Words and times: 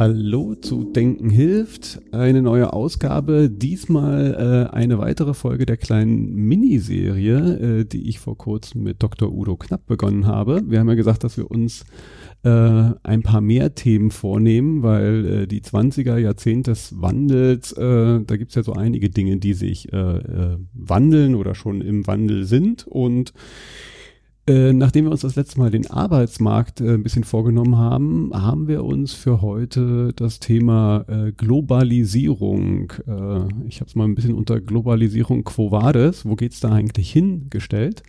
Hallo 0.00 0.54
zu 0.54 0.84
Denken 0.84 1.28
hilft, 1.28 2.00
eine 2.10 2.40
neue 2.40 2.72
Ausgabe, 2.72 3.50
diesmal 3.50 4.70
äh, 4.72 4.74
eine 4.74 4.96
weitere 4.96 5.34
Folge 5.34 5.66
der 5.66 5.76
kleinen 5.76 6.34
Miniserie, 6.36 7.80
äh, 7.80 7.84
die 7.84 8.08
ich 8.08 8.18
vor 8.18 8.38
kurzem 8.38 8.82
mit 8.82 9.02
Dr. 9.02 9.30
Udo 9.30 9.58
Knapp 9.58 9.84
begonnen 9.84 10.26
habe. 10.26 10.62
Wir 10.64 10.80
haben 10.80 10.88
ja 10.88 10.94
gesagt, 10.94 11.22
dass 11.22 11.36
wir 11.36 11.50
uns 11.50 11.84
äh, 12.44 12.48
ein 13.02 13.20
paar 13.22 13.42
mehr 13.42 13.74
Themen 13.74 14.10
vornehmen, 14.10 14.82
weil 14.82 15.26
äh, 15.26 15.46
die 15.46 15.60
20er 15.60 16.16
Jahrzehnt 16.16 16.68
des 16.68 16.98
Wandels, 16.98 17.72
äh, 17.72 18.20
da 18.24 18.36
gibt's 18.38 18.54
ja 18.54 18.62
so 18.62 18.72
einige 18.72 19.10
Dinge, 19.10 19.36
die 19.36 19.52
sich 19.52 19.92
äh, 19.92 19.98
äh, 19.98 20.56
wandeln 20.72 21.34
oder 21.34 21.54
schon 21.54 21.82
im 21.82 22.06
Wandel 22.06 22.44
sind 22.44 22.86
und 22.86 23.34
äh, 24.50 24.72
nachdem 24.72 25.04
wir 25.04 25.12
uns 25.12 25.20
das 25.20 25.36
letzte 25.36 25.60
Mal 25.60 25.70
den 25.70 25.88
Arbeitsmarkt 25.88 26.80
äh, 26.80 26.94
ein 26.94 27.04
bisschen 27.04 27.22
vorgenommen 27.22 27.76
haben, 27.76 28.32
haben 28.34 28.66
wir 28.66 28.82
uns 28.82 29.12
für 29.12 29.42
heute 29.42 30.12
das 30.16 30.40
Thema 30.40 31.04
äh, 31.06 31.30
Globalisierung, 31.30 32.92
äh, 33.06 33.66
ich 33.68 33.80
habe 33.80 33.88
es 33.88 33.94
mal 33.94 34.06
ein 34.06 34.16
bisschen 34.16 34.34
unter 34.34 34.60
Globalisierung 34.60 35.44
Quo 35.44 35.70
Vadis, 35.70 36.26
wo 36.26 36.34
geht's 36.34 36.58
da 36.58 36.72
eigentlich 36.72 37.12
hingestellt? 37.12 38.02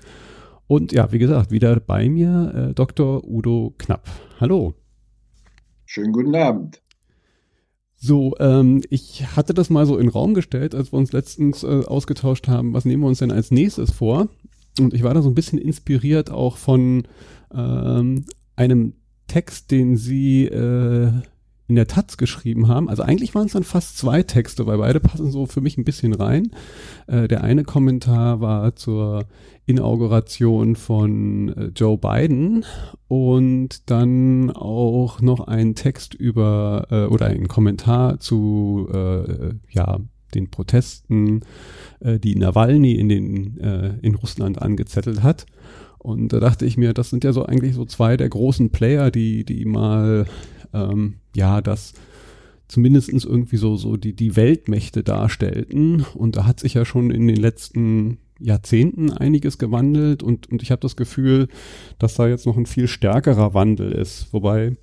Und 0.65 0.91
ja, 0.93 1.11
wie 1.11 1.19
gesagt, 1.19 1.51
wieder 1.51 1.79
bei 1.79 2.09
mir 2.09 2.69
äh, 2.69 2.73
Dr. 2.73 3.23
Udo 3.23 3.75
Knapp. 3.77 4.09
Hallo. 4.39 4.73
Schönen 5.85 6.11
guten 6.11 6.33
Abend. 6.33 6.81
So, 7.97 8.33
ähm, 8.39 8.81
ich 8.89 9.35
hatte 9.35 9.53
das 9.53 9.69
mal 9.69 9.85
so 9.85 9.95
in 9.95 10.07
den 10.07 10.11
Raum 10.11 10.33
gestellt, 10.33 10.73
als 10.73 10.91
wir 10.91 10.97
uns 10.97 11.11
letztens 11.11 11.61
äh, 11.61 11.83
ausgetauscht 11.85 12.47
haben, 12.47 12.73
was 12.73 12.85
nehmen 12.85 13.03
wir 13.03 13.07
uns 13.07 13.19
denn 13.19 13.31
als 13.31 13.51
nächstes 13.51 13.91
vor? 13.91 14.27
Und 14.79 14.93
ich 14.93 15.03
war 15.03 15.13
da 15.13 15.21
so 15.21 15.29
ein 15.29 15.35
bisschen 15.35 15.59
inspiriert 15.59 16.31
auch 16.31 16.57
von 16.57 17.03
ähm, 17.53 18.25
einem 18.55 18.93
Text, 19.27 19.71
den 19.71 19.97
sie 19.97 20.45
äh, 20.45 21.11
in 21.71 21.75
der 21.75 21.87
Taz 21.87 22.17
geschrieben 22.17 22.67
haben. 22.67 22.89
Also 22.89 23.03
eigentlich 23.03 23.33
waren 23.33 23.45
es 23.45 23.53
dann 23.53 23.63
fast 23.63 23.97
zwei 23.97 24.23
Texte, 24.23 24.65
weil 24.65 24.77
beide 24.77 24.99
passen 24.99 25.31
so 25.31 25.45
für 25.45 25.61
mich 25.61 25.77
ein 25.77 25.85
bisschen 25.85 26.13
rein. 26.13 26.51
Äh, 27.07 27.29
der 27.29 27.45
eine 27.45 27.63
Kommentar 27.63 28.41
war 28.41 28.75
zur 28.75 29.25
Inauguration 29.65 30.75
von 30.75 31.49
äh, 31.49 31.71
Joe 31.73 31.97
Biden 31.97 32.65
und 33.07 33.89
dann 33.89 34.51
auch 34.51 35.21
noch 35.21 35.47
ein 35.47 35.73
Text 35.75 36.13
über 36.13 36.87
äh, 36.91 37.05
oder 37.05 37.27
ein 37.27 37.47
Kommentar 37.47 38.19
zu 38.19 38.89
äh, 38.93 39.53
ja 39.69 39.99
den 40.31 40.49
Protesten, 40.49 41.41
äh, 41.99 42.19
die 42.19 42.35
Nawalny 42.35 42.93
in, 42.93 43.09
den, 43.09 43.59
äh, 43.59 43.93
in 44.01 44.15
Russland 44.15 44.61
angezettelt 44.61 45.23
hat. 45.23 45.45
Und 45.97 46.33
da 46.33 46.39
dachte 46.39 46.65
ich 46.65 46.77
mir, 46.77 46.93
das 46.93 47.09
sind 47.09 47.23
ja 47.23 47.33
so 47.33 47.45
eigentlich 47.45 47.75
so 47.75 47.85
zwei 47.85 48.17
der 48.17 48.29
großen 48.29 48.71
Player, 48.71 49.11
die, 49.11 49.45
die 49.45 49.65
mal, 49.65 50.25
ähm, 50.73 51.15
ja, 51.35 51.61
das 51.61 51.93
zumindestens 52.67 53.25
irgendwie 53.25 53.57
so, 53.57 53.75
so 53.75 53.97
die, 53.97 54.15
die 54.15 54.35
Weltmächte 54.35 55.03
darstellten. 55.03 56.05
Und 56.15 56.37
da 56.37 56.45
hat 56.45 56.59
sich 56.59 56.73
ja 56.73 56.85
schon 56.85 57.11
in 57.11 57.27
den 57.27 57.35
letzten 57.35 58.17
Jahrzehnten 58.39 59.11
einiges 59.11 59.57
gewandelt 59.57 60.23
und, 60.23 60.49
und 60.51 60.63
ich 60.63 60.71
habe 60.71 60.81
das 60.81 60.95
Gefühl, 60.95 61.47
dass 61.99 62.15
da 62.15 62.27
jetzt 62.27 62.45
noch 62.45 62.57
ein 62.57 62.65
viel 62.65 62.87
stärkerer 62.87 63.53
Wandel 63.53 63.91
ist. 63.91 64.33
Wobei 64.33 64.77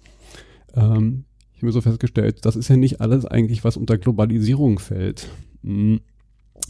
ähm, 0.74 1.24
ich 1.58 1.62
habe 1.62 1.66
mir 1.66 1.72
so 1.72 1.80
festgestellt, 1.80 2.44
das 2.44 2.54
ist 2.54 2.68
ja 2.68 2.76
nicht 2.76 3.00
alles 3.00 3.24
eigentlich, 3.24 3.64
was 3.64 3.76
unter 3.76 3.98
Globalisierung 3.98 4.78
fällt. 4.78 5.26
Hm. 5.64 5.98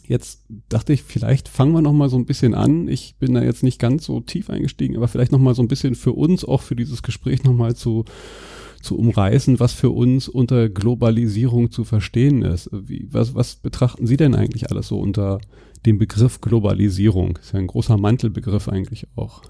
Jetzt 0.06 0.46
dachte 0.70 0.94
ich, 0.94 1.02
vielleicht 1.02 1.46
fangen 1.46 1.74
wir 1.74 1.82
noch 1.82 1.92
mal 1.92 2.08
so 2.08 2.16
ein 2.16 2.24
bisschen 2.24 2.54
an. 2.54 2.88
Ich 2.88 3.16
bin 3.18 3.34
da 3.34 3.42
jetzt 3.42 3.62
nicht 3.62 3.78
ganz 3.78 4.06
so 4.06 4.20
tief 4.20 4.48
eingestiegen, 4.48 4.96
aber 4.96 5.06
vielleicht 5.06 5.30
noch 5.30 5.40
mal 5.40 5.54
so 5.54 5.60
ein 5.60 5.68
bisschen 5.68 5.94
für 5.94 6.12
uns, 6.12 6.42
auch 6.42 6.62
für 6.62 6.74
dieses 6.74 7.02
Gespräch 7.02 7.44
noch 7.44 7.52
mal 7.52 7.76
zu, 7.76 8.06
zu 8.80 8.96
umreißen, 8.96 9.60
was 9.60 9.74
für 9.74 9.90
uns 9.90 10.26
unter 10.26 10.70
Globalisierung 10.70 11.70
zu 11.70 11.84
verstehen 11.84 12.40
ist. 12.40 12.70
Wie, 12.72 13.08
was, 13.10 13.34
was 13.34 13.56
betrachten 13.56 14.06
Sie 14.06 14.16
denn 14.16 14.34
eigentlich 14.34 14.70
alles 14.70 14.88
so 14.88 14.98
unter 14.98 15.38
dem 15.84 15.98
Begriff 15.98 16.40
Globalisierung? 16.40 17.38
Ist 17.42 17.52
ja 17.52 17.58
ein 17.58 17.66
großer 17.66 17.98
Mantelbegriff 17.98 18.70
eigentlich 18.70 19.06
auch. 19.16 19.42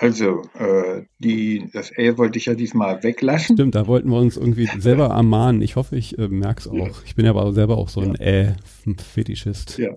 Also, 0.00 0.44
äh, 0.54 1.04
die, 1.18 1.68
das 1.74 1.90
L 1.90 2.16
wollte 2.16 2.38
ich 2.38 2.46
ja 2.46 2.54
diesmal 2.54 3.02
weglassen. 3.02 3.54
Stimmt, 3.54 3.74
da 3.74 3.86
wollten 3.86 4.08
wir 4.08 4.16
uns 4.16 4.38
irgendwie 4.38 4.64
selber 4.78 5.08
ermahnen. 5.08 5.60
Ich 5.60 5.76
hoffe, 5.76 5.94
ich 5.94 6.18
äh, 6.18 6.26
merke 6.28 6.60
es 6.60 6.68
auch. 6.68 6.74
Ja. 6.74 6.90
Ich 7.04 7.16
bin 7.16 7.26
ja 7.26 7.32
aber 7.32 7.52
selber 7.52 7.76
auch 7.76 7.90
so 7.90 8.00
ein 8.00 8.14
ja. 8.14 8.54
Äh-Fetischist. 8.54 9.76
Ja. 9.76 9.90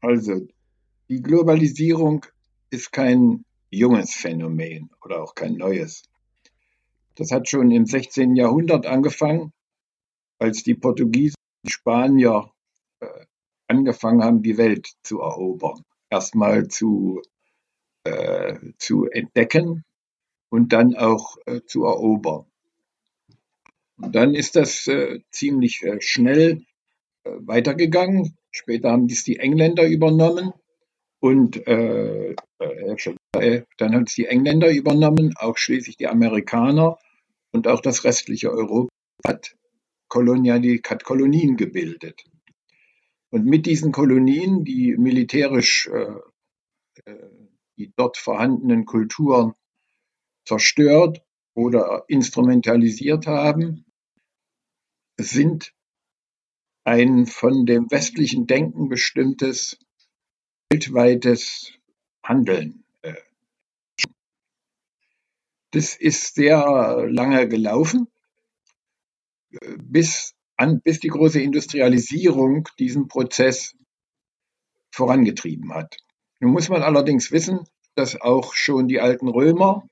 Also, 0.00 0.48
die 1.08 1.22
Globalisierung 1.22 2.26
ist 2.70 2.90
kein 2.90 3.44
junges 3.70 4.14
Phänomen 4.14 4.90
oder 5.04 5.22
auch 5.22 5.36
kein 5.36 5.54
neues. 5.54 6.02
Das 7.14 7.30
hat 7.30 7.48
schon 7.48 7.70
im 7.70 7.86
16. 7.86 8.34
Jahrhundert 8.34 8.84
angefangen, 8.86 9.52
als 10.40 10.64
die 10.64 10.74
Portugiesen, 10.74 11.36
die 11.64 11.70
Spanier 11.70 12.50
äh, 12.98 13.06
angefangen 13.68 14.24
haben, 14.24 14.42
die 14.42 14.58
Welt 14.58 14.88
zu 15.04 15.20
erobern. 15.20 15.84
Erstmal 16.10 16.66
zu 16.66 17.22
zu 18.78 19.06
entdecken 19.06 19.84
und 20.50 20.72
dann 20.72 20.96
auch 20.96 21.36
äh, 21.46 21.60
zu 21.66 21.84
erobern. 21.84 22.46
Und 23.96 24.14
dann 24.14 24.34
ist 24.34 24.56
das 24.56 24.86
äh, 24.86 25.20
ziemlich 25.30 25.82
äh, 25.82 26.00
schnell 26.00 26.62
äh, 27.24 27.30
weitergegangen. 27.40 28.36
Später 28.50 28.90
haben 28.90 29.08
dies 29.08 29.24
die 29.24 29.38
Engländer 29.38 29.86
übernommen 29.86 30.52
und 31.20 31.66
äh, 31.66 32.34
dann 32.58 33.94
haben 33.94 34.04
es 34.04 34.14
die 34.14 34.26
Engländer 34.26 34.70
übernommen, 34.70 35.34
auch 35.36 35.58
schließlich 35.58 35.96
die 35.96 36.06
Amerikaner 36.06 36.98
und 37.50 37.66
auch 37.66 37.80
das 37.80 38.04
restliche 38.04 38.50
Europa 38.50 38.88
hat, 39.26 39.56
Kolonial, 40.08 40.62
hat 40.88 41.04
Kolonien 41.04 41.56
gebildet. 41.56 42.24
Und 43.30 43.44
mit 43.44 43.66
diesen 43.66 43.92
Kolonien, 43.92 44.64
die 44.64 44.96
militärisch 44.96 45.88
äh, 45.88 47.12
die 47.78 47.92
dort 47.96 48.16
vorhandenen 48.16 48.84
Kulturen 48.84 49.54
zerstört 50.44 51.22
oder 51.54 52.04
instrumentalisiert 52.08 53.26
haben, 53.26 53.86
sind 55.18 55.74
ein 56.84 57.26
von 57.26 57.66
dem 57.66 57.90
westlichen 57.90 58.46
Denken 58.46 58.88
bestimmtes 58.88 59.78
weltweites 60.70 61.72
Handeln. 62.22 62.84
Äh, 63.02 63.14
das 65.70 65.96
ist 65.96 66.34
sehr 66.34 67.06
lange 67.08 67.48
gelaufen, 67.48 68.08
bis, 69.78 70.34
an, 70.56 70.80
bis 70.80 71.00
die 71.00 71.08
große 71.08 71.40
Industrialisierung 71.40 72.68
diesen 72.78 73.08
Prozess 73.08 73.76
vorangetrieben 74.90 75.74
hat. 75.74 75.96
Nun 76.40 76.52
muss 76.52 76.68
man 76.68 76.82
allerdings 76.82 77.32
wissen, 77.32 77.60
dass 77.94 78.20
auch 78.20 78.54
schon 78.54 78.88
die 78.88 79.00
alten 79.00 79.28
Römer 79.28 79.88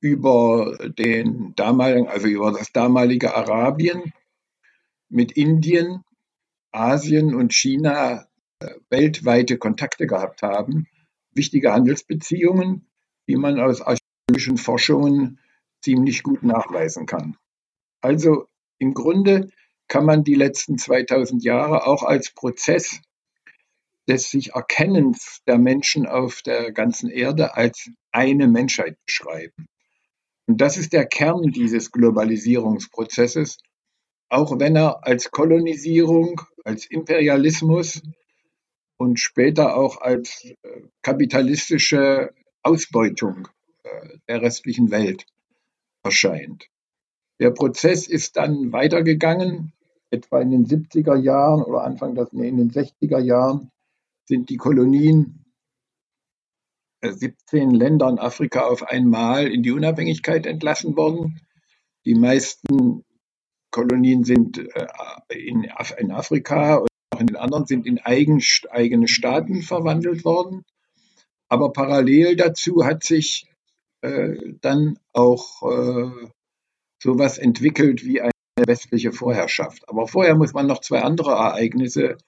über 0.00 0.78
den 0.88 1.54
damaligen, 1.54 2.08
also 2.08 2.28
über 2.28 2.52
das 2.52 2.72
damalige 2.72 3.34
Arabien 3.34 4.12
mit 5.08 5.32
Indien, 5.32 6.04
Asien 6.72 7.34
und 7.34 7.52
China 7.52 8.26
äh, 8.60 8.74
weltweite 8.90 9.58
Kontakte 9.58 10.06
gehabt 10.06 10.42
haben, 10.42 10.86
wichtige 11.32 11.72
Handelsbeziehungen, 11.72 12.88
die 13.28 13.36
man 13.36 13.60
aus 13.60 13.80
archäologischen 13.80 14.56
Forschungen 14.56 15.40
ziemlich 15.82 16.22
gut 16.22 16.42
nachweisen 16.42 17.06
kann. 17.06 17.36
Also 18.00 18.46
im 18.78 18.94
Grunde 18.94 19.50
kann 19.88 20.04
man 20.04 20.24
die 20.24 20.34
letzten 20.34 20.78
2000 20.78 21.42
Jahre 21.42 21.86
auch 21.86 22.02
als 22.02 22.30
Prozess 22.30 23.00
des 24.08 24.30
sich 24.30 24.54
Erkennens 24.54 25.42
der 25.46 25.58
Menschen 25.58 26.06
auf 26.06 26.42
der 26.42 26.72
ganzen 26.72 27.10
Erde 27.10 27.56
als 27.56 27.90
eine 28.10 28.48
Menschheit 28.48 28.96
beschreiben. 29.04 29.66
Und 30.46 30.60
das 30.62 30.78
ist 30.78 30.94
der 30.94 31.04
Kern 31.04 31.42
dieses 31.52 31.92
Globalisierungsprozesses, 31.92 33.58
auch 34.30 34.58
wenn 34.58 34.76
er 34.76 35.06
als 35.06 35.30
Kolonisierung, 35.30 36.40
als 36.64 36.86
Imperialismus 36.86 38.00
und 38.96 39.20
später 39.20 39.76
auch 39.76 40.00
als 40.00 40.44
äh, 40.44 40.54
kapitalistische 41.02 42.30
Ausbeutung 42.62 43.48
äh, 43.82 44.18
der 44.26 44.40
restlichen 44.42 44.90
Welt 44.90 45.26
erscheint. 46.02 46.68
Der 47.40 47.50
Prozess 47.50 48.08
ist 48.08 48.36
dann 48.36 48.72
weitergegangen, 48.72 49.72
etwa 50.10 50.40
in 50.40 50.50
den 50.50 50.66
70er 50.66 51.16
Jahren 51.16 51.62
oder 51.62 51.84
Anfang 51.84 52.14
des, 52.14 52.32
nee, 52.32 52.48
in 52.48 52.56
den 52.56 52.70
60er 52.70 53.20
Jahren 53.20 53.70
sind 54.28 54.50
die 54.50 54.58
Kolonien 54.58 55.44
17 57.02 57.70
äh, 57.70 57.76
Länder 57.76 58.08
in 58.08 58.18
Afrika 58.18 58.66
auf 58.66 58.82
einmal 58.82 59.46
in 59.46 59.62
die 59.62 59.72
Unabhängigkeit 59.72 60.46
entlassen 60.46 60.96
worden. 60.96 61.40
Die 62.04 62.14
meisten 62.14 63.04
Kolonien 63.70 64.24
sind 64.24 64.58
in, 65.28 65.70
Afrika 66.10 66.76
und 66.76 66.88
auch 67.10 67.20
in 67.20 67.26
den 67.26 67.36
anderen 67.36 67.66
sind 67.66 67.86
in 67.86 67.98
eigene 67.98 69.08
Staaten 69.08 69.62
verwandelt 69.62 70.24
worden. 70.24 70.64
Aber 71.48 71.72
parallel 71.72 72.36
dazu 72.36 72.84
hat 72.84 73.04
sich 73.04 73.46
äh, 74.02 74.36
dann 74.60 74.98
auch 75.12 75.62
äh, 75.62 76.30
sowas 77.02 77.38
entwickelt 77.38 78.04
wie 78.04 78.20
eine 78.20 78.32
westliche 78.66 79.12
Vorherrschaft. 79.12 79.88
Aber 79.88 80.06
vorher 80.06 80.34
muss 80.34 80.52
man 80.52 80.66
noch 80.66 80.80
zwei 80.80 81.02
andere 81.02 81.32
Ereignisse 81.32 82.18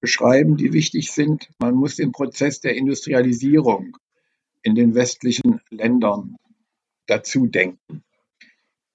beschreiben, 0.00 0.56
die 0.56 0.72
wichtig 0.72 1.12
sind. 1.12 1.48
Man 1.58 1.74
muss 1.74 1.96
den 1.96 2.12
Prozess 2.12 2.60
der 2.60 2.74
Industrialisierung 2.76 3.96
in 4.62 4.74
den 4.74 4.94
westlichen 4.94 5.60
Ländern 5.70 6.36
dazu 7.06 7.46
denken. 7.46 8.04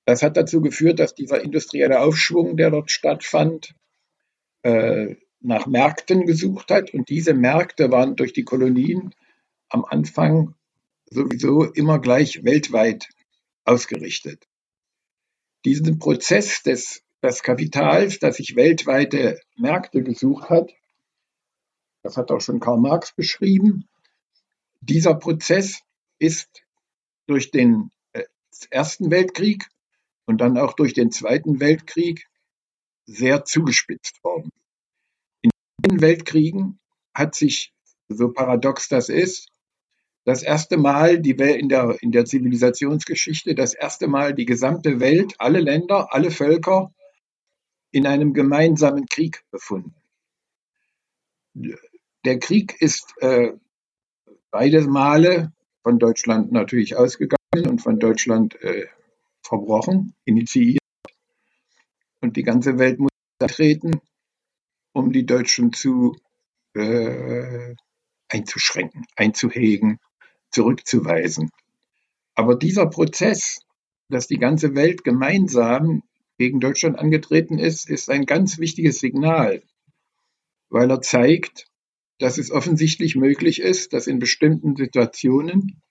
Das 0.06 0.22
hat 0.22 0.38
dazu 0.38 0.62
geführt, 0.62 1.00
dass 1.00 1.16
dieser 1.16 1.42
industrielle 1.42 2.02
Aufschwung, 2.02 2.58
der 2.58 2.72
dort 2.72 2.92
stattfand, 2.92 3.74
äh, 4.64 5.16
nach 5.40 5.66
Märkten 5.66 6.26
gesucht 6.26 6.72
hat. 6.72 6.94
Und 6.94 7.10
diese 7.10 7.34
Märkte 7.34 7.92
waren 7.92 8.16
durch 8.16 8.34
die 8.34 8.44
Kolonien 8.44 9.14
am 9.70 9.86
Anfang 9.86 10.56
sowieso 11.10 11.64
immer 11.64 12.00
gleich 12.00 12.44
weltweit 12.44 13.10
ausgerichtet. 13.66 14.48
Diesen 15.66 16.00
Prozess 16.00 16.64
des, 16.64 17.04
des 17.22 17.44
Kapitals, 17.44 18.20
das 18.20 18.38
sich 18.38 18.56
weltweite 18.56 19.40
Märkte 19.56 20.04
gesucht 20.04 20.50
hat, 20.50 20.72
das 22.04 22.18
hat 22.18 22.32
auch 22.32 22.42
schon 22.42 22.60
Karl 22.60 22.80
Marx 22.80 23.14
beschrieben, 23.14 23.88
dieser 24.82 25.16
Prozess 25.16 25.82
ist 26.20 26.64
durch 27.26 27.52
den 27.52 27.92
äh, 28.12 28.24
Ersten 28.70 29.10
Weltkrieg 29.10 29.70
und 30.26 30.42
dann 30.42 30.58
auch 30.58 30.74
durch 30.74 30.94
den 30.94 31.12
Zweiten 31.12 31.60
Weltkrieg 31.60 32.28
sehr 33.06 33.46
zugespitzt 33.46 34.24
worden. 34.24 34.52
In 35.42 35.50
den 35.86 36.02
Weltkriegen 36.02 36.80
hat 37.14 37.36
sich, 37.36 37.74
so 38.10 38.32
paradox 38.32 38.90
das 38.90 39.10
ist, 39.10 39.50
das 40.26 40.44
erste 40.44 40.78
Mal 40.78 41.20
die 41.20 41.38
Welt 41.38 41.60
in 41.60 41.70
der, 41.70 41.98
in 42.02 42.12
der 42.12 42.26
Zivilisationsgeschichte, 42.26 43.56
das 43.56 43.74
erste 43.74 44.08
Mal 44.08 44.34
die 44.34 44.46
gesamte 44.46 45.00
Welt, 45.00 45.36
alle 45.38 45.60
Länder, 45.60 46.14
alle 46.14 46.32
Völker 46.32 46.94
in 47.92 48.08
einem 48.08 48.34
gemeinsamen 48.34 49.06
Krieg 49.06 49.44
befunden. 49.52 49.94
Der 52.25 52.40
Krieg 52.40 52.81
ist 52.81 53.14
äh, 53.20 53.52
beide 54.50 54.81
Male 54.88 55.52
von 55.81 56.00
Deutschland 56.00 56.52
natürlich 56.52 56.96
ausgegangen 56.96 57.68
und 57.68 57.81
von 57.81 58.00
Deutschland 58.00 58.56
äh, 58.62 58.88
verbrochen, 59.42 60.16
initiiert. 60.24 60.80
Und 62.22 62.38
die 62.38 62.44
ganze 62.44 62.80
Welt 62.80 63.00
muss 63.00 63.12
treten, 63.40 64.00
um 64.94 65.12
die 65.12 65.25
Deutschen 65.25 65.74
zu 65.74 66.16
äh, 66.75 67.75
einzuschränken, 68.30 69.06
einzuhegen, 69.18 70.00
zurückzuweisen. 70.50 71.50
Aber 72.36 72.56
dieser 72.56 72.86
Prozess, 72.86 73.60
dass 74.08 74.28
die 74.28 74.38
ganze 74.38 74.75
Welt 74.75 75.04
gemeinsam 75.04 76.04
gegen 76.38 76.62
Deutschland 76.62 76.98
angetreten 76.98 77.60
ist, 77.60 77.90
ist 77.90 78.10
ein 78.10 78.25
ganz 78.25 78.58
wichtiges 78.60 79.00
Signal, 79.00 79.62
weil 80.70 80.90
er 80.90 81.02
zeigt, 81.02 81.68
dass 82.19 82.38
es 82.38 82.51
offensichtlich 82.51 83.15
möglich 83.15 83.62
ist, 83.62 83.94
dass 83.94 84.07
in 84.07 84.19
bestimmten 84.19 84.75
Situationen 84.75 85.81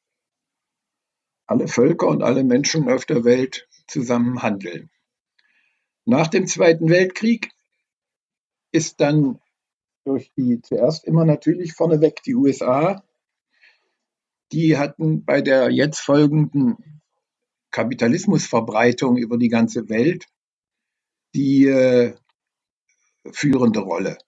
alle 1.46 1.68
Völker 1.68 2.08
und 2.08 2.22
alle 2.22 2.44
Menschen 2.44 2.88
auf 2.88 3.04
der 3.04 3.24
Welt 3.24 3.68
zusammen 3.86 4.42
handeln. 4.42 4.90
Nach 6.04 6.28
dem 6.28 6.46
Zweiten 6.46 6.88
Weltkrieg 6.88 7.50
ist 8.72 9.00
dann 9.00 9.40
durch 10.04 10.32
die 10.36 10.60
zuerst 10.62 11.04
immer 11.04 11.24
natürlich 11.24 11.74
vorneweg 11.74 12.22
die 12.22 12.34
USA 12.34 13.02
die 14.52 14.76
hatten 14.76 15.24
bei 15.24 15.40
der 15.40 15.70
jetzt 15.70 16.00
folgenden 16.00 17.00
Kapitalismusverbreitung 17.70 19.16
über 19.16 19.38
die 19.38 19.48
ganze 19.48 19.88
Welt 19.88 20.26
die 21.34 21.66
äh, 21.66 22.14
führende 23.30 23.80
Rolle. 23.80 24.18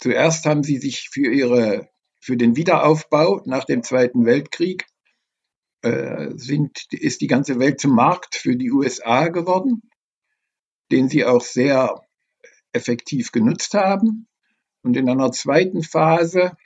Zuerst 0.00 0.46
haben 0.46 0.62
sie 0.62 0.78
sich 0.78 1.08
für 1.10 1.30
ihre 1.30 1.88
für 2.20 2.36
den 2.36 2.54
Wiederaufbau 2.56 3.42
nach 3.46 3.64
dem 3.64 3.82
Zweiten 3.82 4.26
Weltkrieg 4.26 4.86
äh, 5.82 6.32
sind, 6.36 6.86
ist 6.92 7.22
die 7.22 7.26
ganze 7.26 7.58
Welt 7.58 7.80
zum 7.80 7.94
Markt 7.94 8.34
für 8.34 8.56
die 8.56 8.70
USA 8.70 9.28
geworden, 9.28 9.82
den 10.92 11.08
sie 11.08 11.24
auch 11.24 11.40
sehr 11.40 12.02
effektiv 12.72 13.32
genutzt 13.32 13.74
haben. 13.74 14.28
Und 14.82 14.96
in 14.96 15.08
einer 15.08 15.32
zweiten 15.32 15.82
Phase 15.82 16.56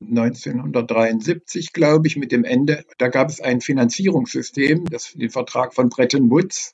1973, 0.00 1.72
glaube 1.72 2.06
ich, 2.06 2.16
mit 2.16 2.32
dem 2.32 2.44
Ende, 2.44 2.84
da 2.98 3.08
gab 3.08 3.28
es 3.28 3.40
ein 3.40 3.60
Finanzierungssystem, 3.60 4.86
das, 4.86 5.12
den 5.12 5.30
Vertrag 5.30 5.74
von 5.74 5.88
Bretton 5.88 6.30
Woods, 6.30 6.72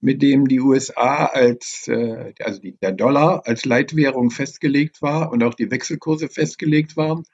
mit 0.00 0.22
dem 0.22 0.46
die 0.46 0.60
USA 0.60 1.26
als, 1.26 1.88
äh, 1.88 2.34
also 2.40 2.60
der 2.62 2.92
Dollar 2.92 3.42
als 3.46 3.64
Leitwährung 3.64 4.30
festgelegt 4.30 5.02
war 5.02 5.32
und 5.32 5.42
auch 5.42 5.54
die 5.54 5.70
Wechselkurse 5.70 6.28
festgelegt 6.28 6.96
waren. 6.96 7.24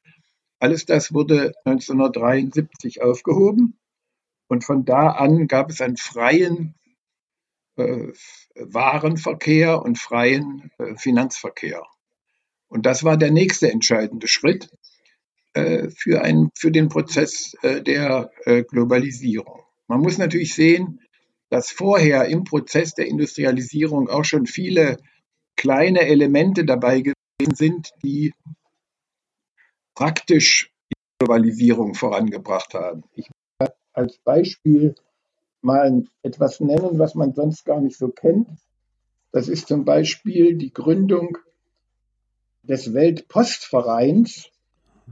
Alles 0.58 0.86
das 0.86 1.12
wurde 1.12 1.52
1973 1.64 3.02
aufgehoben 3.02 3.78
und 4.48 4.64
von 4.64 4.84
da 4.84 5.08
an 5.08 5.48
gab 5.48 5.70
es 5.70 5.80
einen 5.80 5.96
freien 5.96 6.74
äh, 7.76 8.12
Warenverkehr 8.54 9.82
und 9.82 9.98
freien 9.98 10.70
äh, 10.78 10.96
Finanzverkehr. 10.96 11.82
Und 12.68 12.86
das 12.86 13.02
war 13.02 13.16
der 13.16 13.30
nächste 13.30 13.70
entscheidende 13.70 14.28
Schritt. 14.28 14.70
Äh, 15.54 15.90
für, 15.90 16.22
einen, 16.22 16.50
für 16.54 16.70
den 16.70 16.88
Prozess 16.88 17.54
äh, 17.60 17.82
der 17.82 18.30
Globalisierung. 18.70 19.60
Man 19.86 20.00
muss 20.00 20.16
natürlich 20.16 20.54
sehen, 20.54 21.01
dass 21.52 21.70
vorher 21.70 22.28
im 22.28 22.44
Prozess 22.44 22.94
der 22.94 23.08
Industrialisierung 23.08 24.08
auch 24.08 24.24
schon 24.24 24.46
viele 24.46 24.96
kleine 25.54 26.00
Elemente 26.00 26.64
dabei 26.64 27.02
gewesen 27.02 27.54
sind, 27.54 27.90
die 28.02 28.32
praktisch 29.94 30.72
die 30.90 30.96
Globalisierung 31.18 31.92
vorangebracht 31.92 32.72
haben. 32.72 33.04
Ich 33.14 33.28
will 33.58 33.68
als 33.92 34.16
Beispiel 34.24 34.94
mal 35.60 36.06
etwas 36.22 36.60
nennen, 36.60 36.98
was 36.98 37.14
man 37.14 37.34
sonst 37.34 37.66
gar 37.66 37.82
nicht 37.82 37.98
so 37.98 38.08
kennt. 38.08 38.48
Das 39.30 39.48
ist 39.48 39.68
zum 39.68 39.84
Beispiel 39.84 40.56
die 40.56 40.72
Gründung 40.72 41.36
des 42.62 42.94
Weltpostvereins 42.94 44.48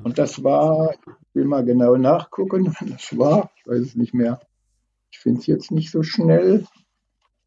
und 0.03 0.17
das 0.17 0.43
war, 0.43 0.95
ich 0.95 1.35
will 1.35 1.45
mal 1.45 1.67
genau 1.67 1.97
nachgucken, 1.97 2.75
das 2.89 3.19
war, 3.19 3.51
ich 3.57 3.67
weiß 3.67 3.81
es 3.81 3.95
nicht 3.95 4.15
mehr, 4.15 4.41
ich 5.11 5.19
finde 5.19 5.41
es 5.41 5.47
jetzt 5.47 5.71
nicht 5.71 5.91
so 5.91 6.03
schnell. 6.03 6.67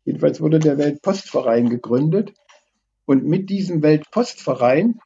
Jedenfalls 0.06 0.42
wurde 0.42 0.60
der 0.60 0.78
Weltpostverein 0.78 1.70
gegründet. 1.70 2.34
Und 3.06 3.26
mit 3.26 3.50
diesem 3.50 3.82
Weltpostverein, 3.82 5.00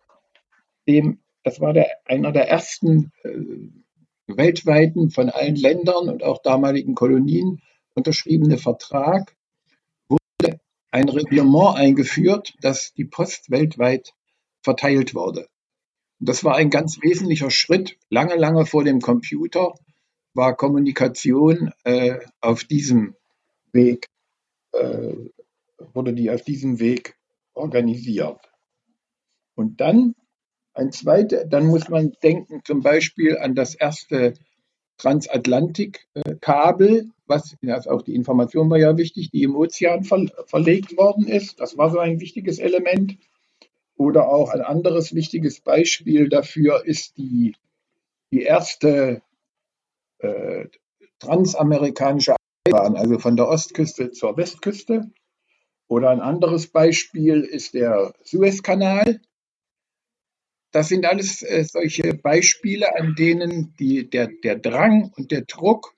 dem, 0.88 1.20
das 1.44 1.60
war 1.60 1.74
der, 1.74 1.88
einer 2.06 2.32
der 2.32 2.50
ersten 2.50 3.12
äh, 3.24 3.38
weltweiten 4.28 5.10
von 5.10 5.30
allen 5.30 5.56
Ländern 5.56 6.10
und 6.10 6.24
auch 6.24 6.42
damaligen 6.42 6.96
Kolonien 6.96 7.62
unterschriebene 7.96 8.58
Vertrag, 8.58 9.36
wurde 10.10 10.60
ein 10.92 11.10
Reglement 11.10 11.78
eingeführt, 11.78 12.54
dass 12.62 12.94
die 12.94 13.06
Post 13.06 13.50
weltweit 13.50 14.14
verteilt 14.62 15.16
wurde. 15.16 15.48
Das 16.20 16.44
war 16.44 16.56
ein 16.56 16.70
ganz 16.70 17.00
wesentlicher 17.02 17.52
Schritt. 17.52 17.98
Lange, 18.10 18.36
lange 18.36 18.66
vor 18.66 18.84
dem 18.84 19.02
Computer 19.02 19.74
war 20.38 20.56
Kommunikation 20.56 21.72
äh, 21.84 22.20
auf 22.40 22.64
diesem 22.64 23.16
Weg, 23.74 24.08
äh, 24.72 25.14
wurde 25.94 26.14
die 26.14 26.32
auf 26.32 26.44
diesem 26.44 26.80
Weg 26.80 27.16
organisiert. 27.54 28.40
Und 29.56 29.82
dann 29.82 30.16
ein 30.74 30.92
zweiter, 30.92 31.46
dann 31.46 31.66
muss 31.66 31.90
man 31.90 32.14
denken 32.22 32.62
zum 32.64 32.82
Beispiel 32.82 33.38
an 33.38 33.56
das 33.56 33.74
erste 33.74 34.36
Transatlantikkabel, 34.98 37.10
was 37.26 37.58
also 37.68 37.90
auch 37.90 38.04
die 38.04 38.16
Information 38.16 38.70
war 38.70 38.78
ja 38.78 38.96
wichtig, 38.96 39.32
die 39.32 39.44
im 39.44 39.56
Ozean 39.56 40.04
ver 40.04 40.28
verlegt 40.46 40.96
worden 40.98 41.28
ist. 41.28 41.60
Das 41.60 41.78
war 41.78 41.90
so 41.90 42.00
ein 42.00 42.20
wichtiges 42.20 42.60
Element. 42.60 43.18
Oder 43.96 44.30
auch 44.30 44.52
ein 44.52 44.62
anderes 44.62 45.16
wichtiges 45.16 45.62
Beispiel 45.62 46.30
dafür 46.30 46.86
ist 46.86 47.18
die, 47.18 47.56
die 48.32 48.44
erste 48.44 49.24
äh, 50.20 50.66
transamerikanische 51.20 52.36
Eisenbahn, 52.66 52.96
also 52.96 53.20
von 53.20 53.36
der 53.36 53.48
Ostküste 53.48 54.12
zur 54.12 54.38
Westküste. 54.38 55.12
Oder 55.88 56.10
ein 56.10 56.22
anderes 56.22 56.68
Beispiel 56.68 57.42
ist 57.42 57.74
der 57.74 58.14
Suezkanal. 58.24 59.22
Das 60.72 60.90
sind 60.90 61.06
alles 61.06 61.44
äh, 61.44 61.64
solche 61.64 62.14
Beispiele, 62.14 62.96
an 62.96 63.16
denen 63.16 63.74
die, 63.80 64.10
der, 64.10 64.28
der 64.44 64.58
Drang 64.58 65.14
und 65.16 65.32
der 65.32 65.44
Druck, 65.44 65.96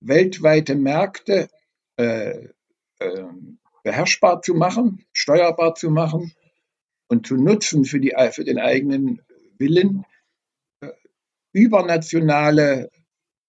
weltweite 0.00 0.74
Märkte 0.74 1.48
äh, 1.96 2.48
äh, 2.98 3.24
beherrschbar 3.82 4.42
zu 4.42 4.54
machen, 4.54 5.04
steuerbar 5.12 5.74
zu 5.74 5.90
machen 5.90 6.32
und 7.08 7.26
zu 7.26 7.36
nutzen 7.36 7.84
für, 7.84 8.00
die, 8.00 8.14
für 8.32 8.44
den 8.44 8.58
eigenen 8.58 9.22
Willen, 9.58 10.04
äh, 10.80 10.88
übernationale 11.52 12.90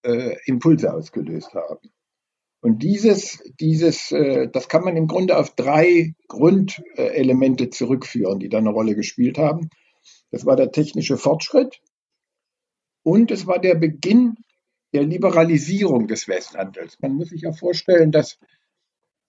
äh, 0.03 0.37
Impulse 0.45 0.93
ausgelöst 0.93 1.53
haben. 1.53 1.89
Und 2.61 2.81
dieses, 2.81 3.43
dieses, 3.59 4.11
äh, 4.11 4.47
das 4.47 4.69
kann 4.69 4.83
man 4.83 4.95
im 4.95 5.07
Grunde 5.07 5.37
auf 5.37 5.53
drei 5.55 6.15
Grundelemente 6.27 7.69
zurückführen, 7.69 8.39
die 8.39 8.49
da 8.49 8.59
eine 8.59 8.69
Rolle 8.69 8.95
gespielt 8.95 9.37
haben. 9.37 9.69
Das 10.31 10.45
war 10.45 10.55
der 10.55 10.71
technische 10.71 11.17
Fortschritt 11.17 11.81
und 13.03 13.31
es 13.31 13.47
war 13.47 13.59
der 13.59 13.75
Beginn 13.75 14.37
der 14.93 15.03
Liberalisierung 15.03 16.07
des 16.07 16.27
Westhandels. 16.27 16.97
Man 17.01 17.15
muss 17.15 17.29
sich 17.29 17.41
ja 17.41 17.51
vorstellen, 17.51 18.11
dass 18.11 18.39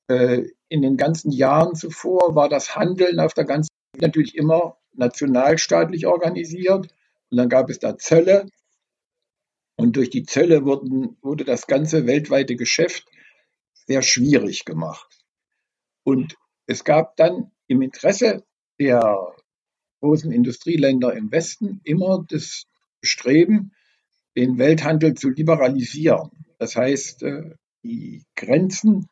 äh, 0.08 0.42
in 0.68 0.82
den 0.82 0.96
ganzen 0.96 1.32
Jahren 1.32 1.74
zuvor 1.74 2.34
war 2.34 2.48
das 2.48 2.76
Handeln 2.76 3.18
auf 3.18 3.34
der 3.34 3.44
ganzen 3.44 3.70
Welt 3.94 4.02
natürlich 4.02 4.36
immer 4.36 4.76
nationalstaatlich 4.92 6.06
organisiert. 6.06 6.88
Und 7.30 7.36
dann 7.38 7.48
gab 7.48 7.70
es 7.70 7.78
da 7.78 7.96
Zölle. 7.96 8.46
Und 9.76 9.96
durch 9.96 10.10
die 10.10 10.24
Zölle 10.24 10.64
wurden, 10.64 11.16
wurde 11.20 11.44
das 11.44 11.66
ganze 11.66 12.06
weltweite 12.06 12.56
Geschäft 12.56 13.06
sehr 13.86 14.02
schwierig 14.02 14.64
gemacht. 14.64 15.24
Und 16.04 16.36
es 16.66 16.84
gab 16.84 17.16
dann 17.16 17.50
im 17.66 17.82
Interesse 17.82 18.44
der 18.78 19.34
großen 20.00 20.32
Industrieländer 20.32 21.14
im 21.14 21.30
Westen 21.30 21.80
immer 21.84 22.24
das 22.28 22.66
Bestreben, 23.00 23.72
den 24.36 24.58
Welthandel 24.58 25.14
zu 25.14 25.30
liberalisieren. 25.30 26.30
Das 26.58 26.76
heißt, 26.76 27.22
äh, 27.22 27.54
die 27.82 28.24
Grenzen, 28.34 29.08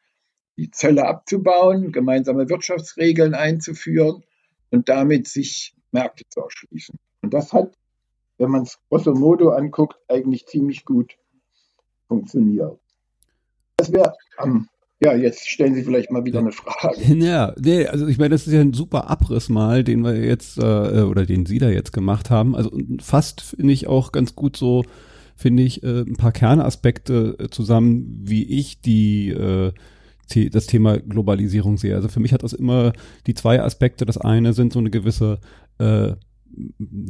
die 0.56 0.70
Zölle 0.70 1.06
abzubauen, 1.06 1.92
gemeinsame 1.92 2.48
Wirtschaftsregeln 2.48 3.34
einzuführen 3.34 4.22
und 4.70 4.88
damit 4.88 5.28
sich 5.28 5.74
Märkte 5.92 6.24
zu 6.28 6.40
erschließen. 6.40 6.98
Und 7.22 7.34
das 7.34 7.52
hat, 7.52 7.74
wenn 8.42 8.50
man 8.50 8.62
es 8.62 8.78
grosso 8.88 9.14
modo 9.14 9.50
anguckt, 9.50 9.96
eigentlich 10.08 10.46
ziemlich 10.46 10.84
gut 10.84 11.16
funktioniert. 12.08 12.78
Das 13.76 13.92
wäre 13.92 14.14
am 14.36 14.68
ja, 15.04 15.16
jetzt 15.16 15.48
stellen 15.48 15.74
Sie 15.74 15.82
vielleicht 15.82 16.12
mal 16.12 16.24
wieder 16.24 16.38
eine 16.38 16.52
Frage. 16.52 17.02
Ja, 17.16 17.54
nee, 17.58 17.86
also 17.86 18.06
ich 18.06 18.18
meine, 18.18 18.30
das 18.30 18.46
ist 18.46 18.52
ja 18.52 18.60
ein 18.60 18.72
super 18.72 19.10
Abriss 19.10 19.48
mal, 19.48 19.82
den 19.82 20.04
wir 20.04 20.14
jetzt 20.14 20.58
äh, 20.58 21.02
oder 21.02 21.26
den 21.26 21.44
Sie 21.44 21.58
da 21.58 21.68
jetzt 21.68 21.92
gemacht 21.92 22.30
haben. 22.30 22.54
Also 22.54 22.70
fast 23.00 23.40
finde 23.40 23.72
ich 23.72 23.88
auch 23.88 24.12
ganz 24.12 24.36
gut 24.36 24.56
so, 24.56 24.84
finde 25.34 25.64
ich 25.64 25.82
äh, 25.82 26.02
ein 26.02 26.16
paar 26.16 26.30
Kernaspekte 26.30 27.36
äh, 27.40 27.48
zusammen, 27.48 28.20
wie 28.22 28.44
ich 28.44 28.80
die 28.80 29.30
äh, 29.30 29.72
das 30.50 30.66
Thema 30.66 30.98
Globalisierung 30.98 31.78
sehe. 31.78 31.96
Also 31.96 32.08
für 32.08 32.20
mich 32.20 32.32
hat 32.32 32.44
das 32.44 32.52
immer 32.52 32.92
die 33.26 33.34
zwei 33.34 33.60
Aspekte. 33.60 34.06
Das 34.06 34.18
eine 34.18 34.52
sind 34.52 34.72
so 34.72 34.78
eine 34.78 34.90
gewisse 34.90 35.40
äh, 35.78 36.12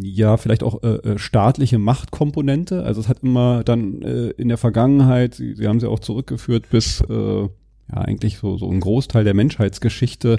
ja, 0.00 0.36
vielleicht 0.36 0.62
auch 0.62 0.82
äh, 0.82 0.96
äh 0.96 1.18
staatliche 1.18 1.78
Machtkomponente. 1.78 2.84
Also 2.84 3.00
es 3.00 3.08
hat 3.08 3.22
immer 3.22 3.64
dann 3.64 4.02
äh, 4.02 4.30
in 4.30 4.48
der 4.48 4.58
Vergangenheit, 4.58 5.34
Sie, 5.34 5.54
Sie 5.54 5.66
haben 5.66 5.80
sie 5.80 5.88
auch 5.88 6.00
zurückgeführt 6.00 6.70
bis 6.70 7.00
äh, 7.00 7.42
ja 7.42 7.48
eigentlich 7.88 8.38
so, 8.38 8.56
so 8.56 8.70
ein 8.70 8.80
Großteil 8.80 9.24
der 9.24 9.34
Menschheitsgeschichte, 9.34 10.38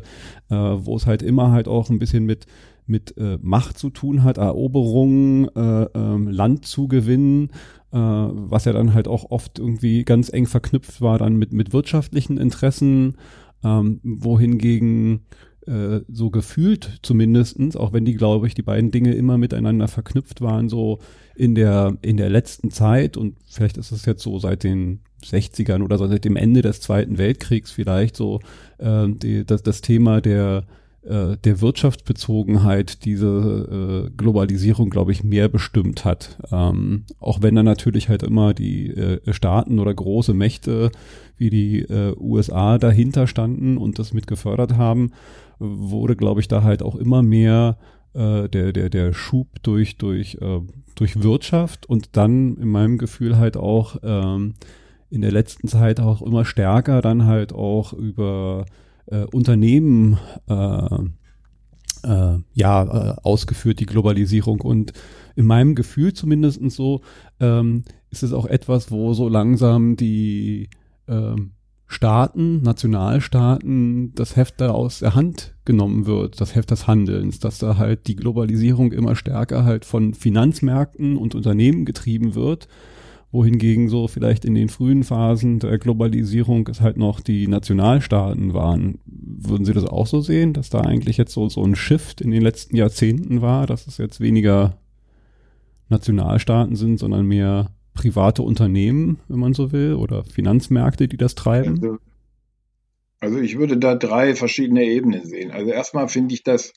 äh, 0.49 0.55
wo 0.55 0.95
es 0.95 1.05
halt 1.05 1.21
immer 1.21 1.51
halt 1.51 1.67
auch 1.67 1.89
ein 1.89 1.99
bisschen 1.99 2.25
mit 2.25 2.45
mit 2.85 3.17
äh, 3.17 3.37
Macht 3.41 3.77
zu 3.77 3.89
tun 3.89 4.23
hat, 4.23 4.37
Eroberungen, 4.37 5.47
äh, 5.55 5.83
äh, 5.83 6.17
Land 6.29 6.65
zu 6.65 6.89
gewinnen, 6.89 7.49
äh, 7.93 7.97
was 7.97 8.65
ja 8.65 8.73
dann 8.73 8.93
halt 8.93 9.07
auch 9.07 9.31
oft 9.31 9.57
irgendwie 9.57 10.03
ganz 10.03 10.31
eng 10.31 10.47
verknüpft 10.47 10.99
war 10.99 11.17
dann 11.17 11.37
mit 11.37 11.53
mit 11.53 11.71
wirtschaftlichen 11.71 12.37
Interessen, 12.37 13.15
ähm, 13.63 14.01
wohingegen 14.03 15.21
äh, 15.67 16.01
so 16.07 16.29
gefühlt 16.29 16.99
zumindestens, 17.01 17.75
auch 17.75 17.93
wenn 17.93 18.05
die, 18.05 18.15
glaube 18.15 18.47
ich, 18.47 18.53
die 18.53 18.61
beiden 18.61 18.91
Dinge 18.91 19.13
immer 19.13 19.37
miteinander 19.37 19.87
verknüpft 19.87 20.41
waren, 20.41 20.69
so 20.69 20.99
in 21.35 21.55
der, 21.55 21.97
in 22.01 22.17
der 22.17 22.29
letzten 22.29 22.69
Zeit 22.69 23.17
und 23.17 23.35
vielleicht 23.45 23.77
ist 23.77 23.91
es 23.91 24.05
jetzt 24.05 24.23
so 24.23 24.39
seit 24.39 24.63
den 24.63 24.99
60ern 25.23 25.81
oder 25.81 25.97
so, 25.97 26.07
seit 26.07 26.25
dem 26.25 26.35
Ende 26.35 26.61
des 26.61 26.81
Zweiten 26.81 27.17
Weltkriegs 27.17 27.71
vielleicht 27.71 28.15
so 28.15 28.39
äh, 28.77 29.07
die, 29.07 29.45
das, 29.45 29.63
das 29.63 29.81
Thema 29.81 30.21
der 30.21 30.65
äh, 31.03 31.35
der 31.43 31.59
Wirtschaftsbezogenheit 31.59 33.03
diese 33.03 34.07
äh, 34.07 34.11
Globalisierung, 34.15 34.89
glaube 34.89 35.11
ich, 35.11 35.23
mehr 35.23 35.49
bestimmt 35.49 36.05
hat. 36.05 36.37
Ähm, 36.49 37.03
auch 37.19 37.41
wenn 37.41 37.55
dann 37.55 37.65
natürlich 37.65 38.07
halt 38.07 38.23
immer 38.23 38.53
die 38.53 38.89
äh, 38.89 39.33
Staaten 39.33 39.79
oder 39.79 39.93
große 39.93 40.33
Mächte 40.33 40.91
wie 41.35 41.49
die 41.49 41.79
äh, 41.79 42.15
USA 42.17 42.77
dahinter 42.77 43.27
standen 43.27 43.77
und 43.77 43.99
das 43.99 44.13
mit 44.13 44.27
gefördert 44.27 44.77
haben, 44.77 45.11
wurde, 45.63 46.15
glaube 46.15 46.41
ich, 46.41 46.47
da 46.47 46.63
halt 46.63 46.83
auch 46.83 46.95
immer 46.95 47.23
mehr 47.23 47.77
äh, 48.13 48.49
der, 48.49 48.73
der, 48.73 48.89
der 48.89 49.13
Schub 49.13 49.47
durch, 49.63 49.97
durch, 49.97 50.35
äh, 50.41 50.61
durch 50.95 51.23
Wirtschaft 51.23 51.87
und 51.87 52.15
dann 52.17 52.57
in 52.57 52.69
meinem 52.69 52.97
Gefühl 52.97 53.37
halt 53.37 53.57
auch 53.57 53.97
ähm, 54.03 54.55
in 55.09 55.21
der 55.21 55.31
letzten 55.31 55.67
Zeit 55.67 55.99
auch 55.99 56.21
immer 56.21 56.45
stärker 56.45 57.01
dann 57.01 57.25
halt 57.25 57.53
auch 57.53 57.93
über 57.93 58.65
äh, 59.07 59.25
Unternehmen 59.25 60.17
äh, 60.47 60.97
äh, 62.03 62.39
ja 62.53 62.83
äh, 62.83 63.15
ausgeführt, 63.23 63.79
die 63.79 63.85
Globalisierung. 63.85 64.61
Und 64.61 64.93
in 65.35 65.45
meinem 65.45 65.75
Gefühl 65.75 66.13
zumindest 66.13 66.61
so 66.71 67.01
ähm, 67.39 67.83
ist 68.09 68.23
es 68.23 68.33
auch 68.33 68.45
etwas, 68.45 68.91
wo 68.91 69.13
so 69.13 69.29
langsam 69.29 69.95
die 69.95 70.69
ähm, 71.07 71.51
Staaten, 71.93 72.61
Nationalstaaten, 72.61 74.13
das 74.15 74.35
Heft 74.35 74.59
da 74.59 74.71
aus 74.71 74.99
der 74.99 75.15
Hand 75.15 75.55
genommen 75.65 76.05
wird, 76.05 76.41
das 76.41 76.55
Heft 76.55 76.71
des 76.71 76.87
Handelns, 76.87 77.39
dass 77.39 77.59
da 77.59 77.77
halt 77.77 78.07
die 78.07 78.15
Globalisierung 78.15 78.91
immer 78.91 79.15
stärker 79.15 79.63
halt 79.63 79.85
von 79.85 80.13
Finanzmärkten 80.13 81.17
und 81.17 81.35
Unternehmen 81.35 81.85
getrieben 81.85 82.35
wird 82.35 82.67
wohingegen 83.33 83.89
so 83.89 84.07
vielleicht 84.07 84.45
in 84.45 84.53
den 84.53 84.69
frühen 84.69 85.03
Phasen 85.03 85.57
der 85.57 85.79
Globalisierung 85.79 86.67
es 86.67 86.81
halt 86.81 86.97
noch 86.97 87.19
die 87.19 87.47
Nationalstaaten 87.47 88.53
waren. 88.53 88.99
Würden 89.05 89.65
Sie 89.65 89.73
das 89.73 89.85
auch 89.85 90.05
so 90.05 90.21
sehen, 90.21 90.53
dass 90.53 90.69
da 90.69 90.81
eigentlich 90.81 91.17
jetzt 91.17 91.33
so, 91.33 91.49
so 91.49 91.63
ein 91.63 91.75
Shift 91.75 92.21
in 92.21 92.29
den 92.29 92.43
letzten 92.43 92.75
Jahrzehnten 92.75 93.41
war, 93.41 93.65
dass 93.65 93.87
es 93.87 93.97
jetzt 93.97 94.21
weniger 94.21 94.77
Nationalstaaten 95.89 96.75
sind, 96.75 96.99
sondern 96.99 97.25
mehr 97.25 97.71
private 97.93 98.41
Unternehmen, 98.41 99.19
wenn 99.27 99.39
man 99.39 99.53
so 99.53 99.71
will, 99.71 99.93
oder 99.93 100.23
Finanzmärkte, 100.23 101.07
die 101.07 101.17
das 101.17 101.35
treiben? 101.35 101.79
Also, 101.81 101.97
also 103.19 103.39
ich 103.39 103.57
würde 103.57 103.77
da 103.77 103.95
drei 103.95 104.35
verschiedene 104.35 104.83
Ebenen 104.83 105.25
sehen. 105.25 105.51
Also 105.51 105.71
erstmal 105.71 106.09
finde 106.09 106.33
ich 106.33 106.43
das, 106.43 106.73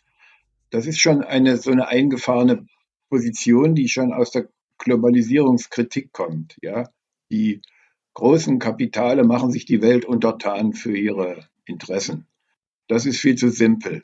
das 0.70 0.86
ist 0.86 0.98
schon 0.98 1.22
eine 1.22 1.56
so 1.56 1.70
eine 1.70 1.88
eingefahrene 1.88 2.66
Position, 3.08 3.74
die 3.74 3.88
schon 3.88 4.12
aus 4.12 4.30
der 4.30 4.48
Globalisierungskritik 4.78 6.12
kommt. 6.12 6.56
Ja? 6.62 6.90
Die 7.30 7.62
großen 8.14 8.58
Kapitale 8.58 9.24
machen 9.24 9.50
sich 9.50 9.64
die 9.64 9.82
Welt 9.82 10.04
untertan 10.04 10.72
für 10.72 10.96
ihre 10.96 11.48
Interessen. 11.64 12.26
Das 12.88 13.06
ist 13.06 13.18
viel 13.18 13.36
zu 13.36 13.50
simpel. 13.50 14.02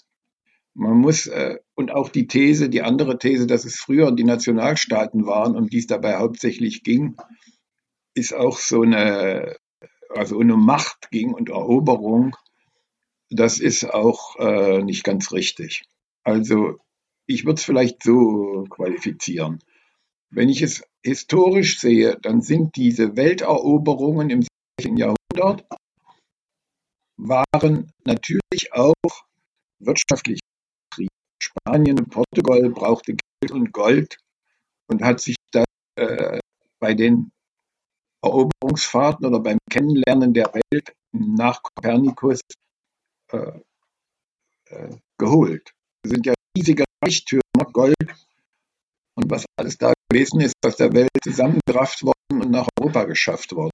Man 0.74 0.98
muss, 0.98 1.26
äh, 1.26 1.58
und 1.82 1.90
auch 1.90 2.10
die 2.10 2.28
These, 2.28 2.68
die 2.68 2.82
andere 2.82 3.18
These, 3.18 3.48
dass 3.48 3.64
es 3.64 3.74
früher 3.76 4.12
die 4.12 4.22
Nationalstaaten 4.22 5.26
waren, 5.26 5.56
um 5.56 5.68
die 5.68 5.78
es 5.78 5.88
dabei 5.88 6.16
hauptsächlich 6.16 6.84
ging, 6.84 7.16
ist 8.14 8.32
auch 8.32 8.58
so 8.58 8.82
eine, 8.82 9.56
also 10.10 10.38
eine 10.38 10.56
Macht 10.56 11.10
ging 11.10 11.34
und 11.34 11.48
Eroberung. 11.48 12.36
Das 13.30 13.58
ist 13.58 13.84
auch 13.84 14.36
äh, 14.38 14.82
nicht 14.82 15.02
ganz 15.02 15.32
richtig. 15.32 15.82
Also 16.22 16.78
ich 17.26 17.44
würde 17.44 17.58
es 17.58 17.64
vielleicht 17.64 18.04
so 18.04 18.64
qualifizieren. 18.70 19.58
Wenn 20.30 20.48
ich 20.48 20.62
es 20.62 20.84
historisch 21.02 21.80
sehe, 21.80 22.16
dann 22.22 22.42
sind 22.42 22.76
diese 22.76 23.16
Welteroberungen 23.16 24.30
im 24.30 24.44
16. 24.78 24.96
Jahrhundert 24.96 25.66
waren 27.16 27.90
natürlich 28.04 28.72
auch 28.72 29.24
wirtschaftlich 29.80 30.41
Spanien 31.60 31.98
und 31.98 32.10
Portugal 32.10 32.70
brauchte 32.70 33.14
Geld 33.14 33.52
und 33.52 33.72
Gold 33.72 34.18
und 34.88 35.02
hat 35.02 35.20
sich 35.20 35.36
das 35.52 35.64
äh, 35.96 36.38
bei 36.80 36.94
den 36.94 37.32
Eroberungsfahrten 38.24 39.26
oder 39.26 39.40
beim 39.40 39.58
Kennenlernen 39.70 40.32
der 40.32 40.52
Welt 40.54 40.94
nach 41.12 41.62
Kopernikus 41.62 42.40
äh, 43.32 43.60
äh, 44.66 44.96
geholt. 45.18 45.72
Es 46.04 46.10
sind 46.10 46.26
ja 46.26 46.34
riesige 46.56 46.84
Reichtümer, 47.04 47.42
Gold 47.72 47.96
und 49.14 49.30
was 49.30 49.44
alles 49.56 49.78
da 49.78 49.92
gewesen 50.08 50.40
ist, 50.40 50.54
aus 50.64 50.76
der 50.76 50.92
Welt 50.92 51.10
zusammengerafft 51.22 52.02
worden 52.02 52.42
und 52.42 52.50
nach 52.50 52.68
Europa 52.78 53.04
geschafft 53.04 53.52
worden. 53.52 53.72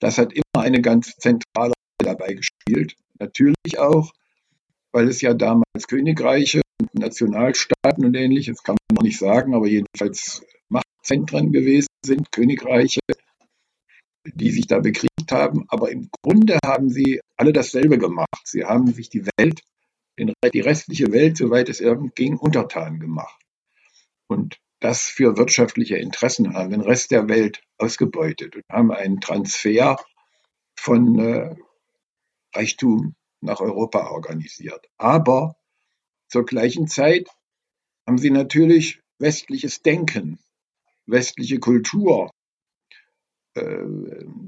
Das 0.00 0.18
hat 0.18 0.32
immer 0.32 0.64
eine 0.64 0.80
ganz 0.80 1.16
zentrale 1.16 1.72
Rolle 1.72 2.16
dabei 2.16 2.34
gespielt. 2.34 2.96
Natürlich 3.18 3.78
auch, 3.78 4.12
weil 4.96 5.08
es 5.08 5.20
ja 5.20 5.34
damals 5.34 5.88
Königreiche 5.88 6.62
und 6.80 6.94
Nationalstaaten 6.94 8.02
und 8.02 8.14
ähnliches, 8.14 8.62
kann 8.62 8.76
man 8.88 8.96
noch 8.96 9.02
nicht 9.02 9.18
sagen, 9.18 9.54
aber 9.54 9.66
jedenfalls 9.66 10.42
Machtzentren 10.70 11.52
gewesen 11.52 11.88
sind, 12.02 12.32
Königreiche, 12.32 13.00
die 14.24 14.50
sich 14.50 14.66
da 14.66 14.78
bekriegt 14.78 15.30
haben. 15.30 15.66
Aber 15.68 15.90
im 15.90 16.08
Grunde 16.22 16.56
haben 16.64 16.88
sie 16.88 17.20
alle 17.36 17.52
dasselbe 17.52 17.98
gemacht. 17.98 18.40
Sie 18.44 18.64
haben 18.64 18.86
sich 18.86 19.10
die 19.10 19.26
Welt, 19.36 19.60
die 20.18 20.60
restliche 20.60 21.12
Welt, 21.12 21.36
soweit 21.36 21.68
es 21.68 21.82
irgend 21.82 22.16
ging, 22.16 22.38
untertan 22.38 22.98
gemacht. 22.98 23.38
Und 24.28 24.56
das 24.80 25.02
für 25.02 25.36
wirtschaftliche 25.36 25.98
Interessen 25.98 26.54
haben 26.54 26.70
den 26.70 26.80
Rest 26.80 27.10
der 27.10 27.28
Welt 27.28 27.60
ausgebeutet 27.76 28.56
und 28.56 28.64
haben 28.72 28.92
einen 28.92 29.20
Transfer 29.20 30.02
von 30.74 31.18
äh, 31.18 31.54
Reichtum 32.54 33.14
nach 33.40 33.60
Europa 33.60 34.10
organisiert. 34.10 34.86
Aber 34.96 35.56
zur 36.28 36.44
gleichen 36.44 36.88
Zeit 36.88 37.28
haben 38.06 38.18
sie 38.18 38.30
natürlich 38.30 39.00
westliches 39.18 39.82
Denken, 39.82 40.38
westliche 41.06 41.58
Kultur, 41.58 42.30
äh, 43.54 43.84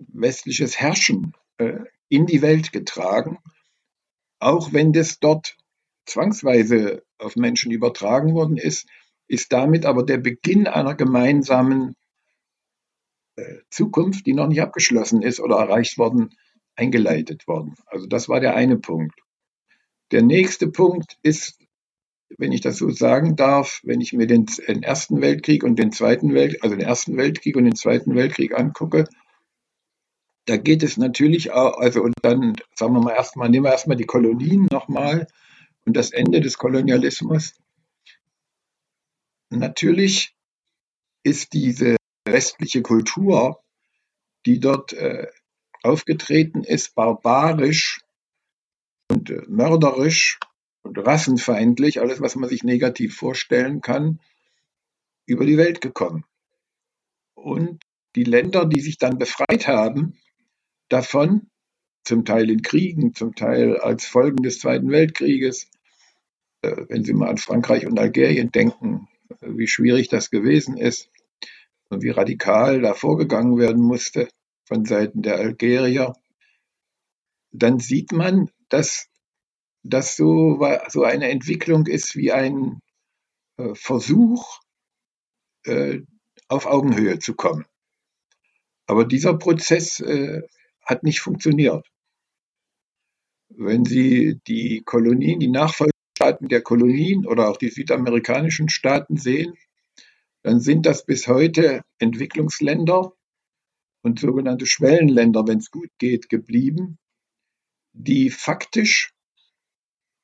westliches 0.08 0.78
Herrschen 0.78 1.34
äh, 1.58 1.80
in 2.08 2.26
die 2.26 2.42
Welt 2.42 2.72
getragen, 2.72 3.38
auch 4.40 4.72
wenn 4.72 4.92
das 4.92 5.18
dort 5.18 5.56
zwangsweise 6.06 7.04
auf 7.18 7.36
Menschen 7.36 7.72
übertragen 7.72 8.34
worden 8.34 8.56
ist, 8.56 8.88
ist 9.26 9.52
damit 9.52 9.84
aber 9.84 10.04
der 10.04 10.18
Beginn 10.18 10.66
einer 10.66 10.94
gemeinsamen 10.94 11.94
äh, 13.36 13.58
Zukunft, 13.70 14.26
die 14.26 14.32
noch 14.32 14.48
nicht 14.48 14.62
abgeschlossen 14.62 15.22
ist 15.22 15.40
oder 15.40 15.56
erreicht 15.56 15.98
worden, 15.98 16.34
eingeleitet 16.78 17.48
worden. 17.48 17.74
Also 17.86 18.06
das 18.06 18.28
war 18.28 18.40
der 18.40 18.54
eine 18.54 18.78
Punkt. 18.78 19.18
Der 20.12 20.22
nächste 20.22 20.68
Punkt 20.68 21.18
ist, 21.22 21.58
wenn 22.36 22.52
ich 22.52 22.60
das 22.60 22.76
so 22.76 22.90
sagen 22.90 23.36
darf, 23.36 23.80
wenn 23.82 24.00
ich 24.00 24.12
mir 24.12 24.26
den, 24.26 24.46
den 24.46 24.82
Ersten 24.82 25.20
Weltkrieg 25.20 25.64
und 25.64 25.78
den 25.78 25.92
Zweiten 25.92 26.34
Weltkrieg, 26.34 26.62
also 26.62 26.76
den 26.76 26.86
Ersten 26.86 27.16
Weltkrieg 27.16 27.56
und 27.56 27.64
den 27.64 27.74
Zweiten 27.74 28.14
Weltkrieg 28.14 28.56
angucke, 28.58 29.04
da 30.46 30.56
geht 30.56 30.82
es 30.82 30.96
natürlich 30.96 31.52
auch, 31.52 31.78
also 31.78 32.02
und 32.02 32.14
dann 32.22 32.56
sagen 32.74 32.94
wir 32.94 33.02
mal 33.02 33.14
erstmal, 33.14 33.50
nehmen 33.50 33.66
wir 33.66 33.72
erstmal 33.72 33.96
die 33.96 34.06
Kolonien 34.06 34.66
nochmal 34.70 35.26
und 35.84 35.96
das 35.96 36.10
Ende 36.10 36.40
des 36.40 36.56
Kolonialismus. 36.56 37.54
Natürlich 39.50 40.34
ist 41.22 41.52
diese 41.52 41.96
westliche 42.24 42.82
Kultur, 42.82 43.60
die 44.46 44.60
dort 44.60 44.92
äh, 44.92 45.26
aufgetreten 45.82 46.64
ist, 46.64 46.94
barbarisch 46.94 48.00
und 49.10 49.30
äh, 49.30 49.42
mörderisch 49.48 50.38
und 50.82 50.98
rassenfeindlich, 50.98 52.00
alles, 52.00 52.20
was 52.20 52.36
man 52.36 52.48
sich 52.48 52.64
negativ 52.64 53.16
vorstellen 53.16 53.80
kann, 53.80 54.20
über 55.26 55.44
die 55.44 55.58
Welt 55.58 55.80
gekommen. 55.80 56.24
Und 57.34 57.82
die 58.16 58.24
Länder, 58.24 58.64
die 58.64 58.80
sich 58.80 58.98
dann 58.98 59.18
befreit 59.18 59.68
haben, 59.68 60.18
davon, 60.88 61.50
zum 62.04 62.24
Teil 62.24 62.50
in 62.50 62.62
Kriegen, 62.62 63.14
zum 63.14 63.34
Teil 63.34 63.76
als 63.76 64.06
Folgen 64.06 64.42
des 64.42 64.60
Zweiten 64.60 64.90
Weltkrieges, 64.90 65.70
äh, 66.62 66.84
wenn 66.88 67.04
Sie 67.04 67.12
mal 67.12 67.28
an 67.28 67.38
Frankreich 67.38 67.86
und 67.86 67.98
Algerien 67.98 68.50
denken, 68.50 69.08
wie 69.40 69.68
schwierig 69.68 70.08
das 70.08 70.30
gewesen 70.30 70.76
ist 70.78 71.10
und 71.90 72.02
wie 72.02 72.10
radikal 72.10 72.80
da 72.80 72.94
vorgegangen 72.94 73.58
werden 73.58 73.82
musste 73.82 74.28
von 74.68 74.84
Seiten 74.84 75.22
der 75.22 75.36
Algerier, 75.36 76.12
dann 77.50 77.78
sieht 77.78 78.12
man, 78.12 78.50
dass 78.68 79.08
das 79.82 80.16
so, 80.16 80.60
so 80.88 81.02
eine 81.02 81.30
Entwicklung 81.30 81.86
ist 81.86 82.14
wie 82.14 82.30
ein 82.32 82.80
äh, 83.56 83.74
Versuch, 83.74 84.60
äh, 85.64 86.00
auf 86.48 86.66
Augenhöhe 86.66 87.18
zu 87.18 87.34
kommen. 87.34 87.64
Aber 88.86 89.04
dieser 89.04 89.36
Prozess 89.36 90.00
äh, 90.00 90.42
hat 90.84 91.02
nicht 91.02 91.20
funktioniert. 91.20 91.86
Wenn 93.48 93.84
Sie 93.84 94.40
die 94.46 94.82
Kolonien, 94.84 95.40
die 95.40 95.48
Nachfolge 95.48 95.92
Staaten 96.18 96.48
der 96.48 96.62
Kolonien 96.62 97.26
oder 97.26 97.48
auch 97.48 97.56
die 97.56 97.70
südamerikanischen 97.70 98.68
Staaten 98.68 99.16
sehen, 99.16 99.54
dann 100.42 100.60
sind 100.60 100.84
das 100.84 101.06
bis 101.06 101.28
heute 101.28 101.82
Entwicklungsländer 101.98 103.12
und 104.02 104.20
sogenannte 104.20 104.66
Schwellenländer, 104.66 105.46
wenn 105.46 105.58
es 105.58 105.70
gut 105.70 105.90
geht, 105.98 106.28
geblieben, 106.28 106.98
die 107.92 108.30
faktisch 108.30 109.12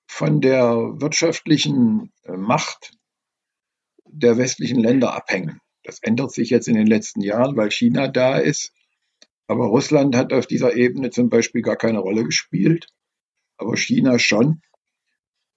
von 0.06 0.40
der 0.40 0.66
wirtschaftlichen 1.00 2.12
äh, 2.22 2.36
Macht 2.36 2.92
der 4.06 4.38
westlichen 4.38 4.78
Länder 4.78 5.14
abhängen. 5.14 5.60
Das 5.82 5.98
ändert 6.00 6.32
sich 6.32 6.50
jetzt 6.50 6.68
in 6.68 6.76
den 6.76 6.86
letzten 6.86 7.20
Jahren, 7.20 7.56
weil 7.56 7.70
China 7.70 8.08
da 8.08 8.38
ist. 8.38 8.72
Aber 9.46 9.66
Russland 9.66 10.16
hat 10.16 10.32
auf 10.32 10.46
dieser 10.46 10.76
Ebene 10.76 11.10
zum 11.10 11.28
Beispiel 11.28 11.62
gar 11.62 11.76
keine 11.76 11.98
Rolle 11.98 12.24
gespielt, 12.24 12.86
aber 13.56 13.76
China 13.76 14.18
schon. 14.18 14.62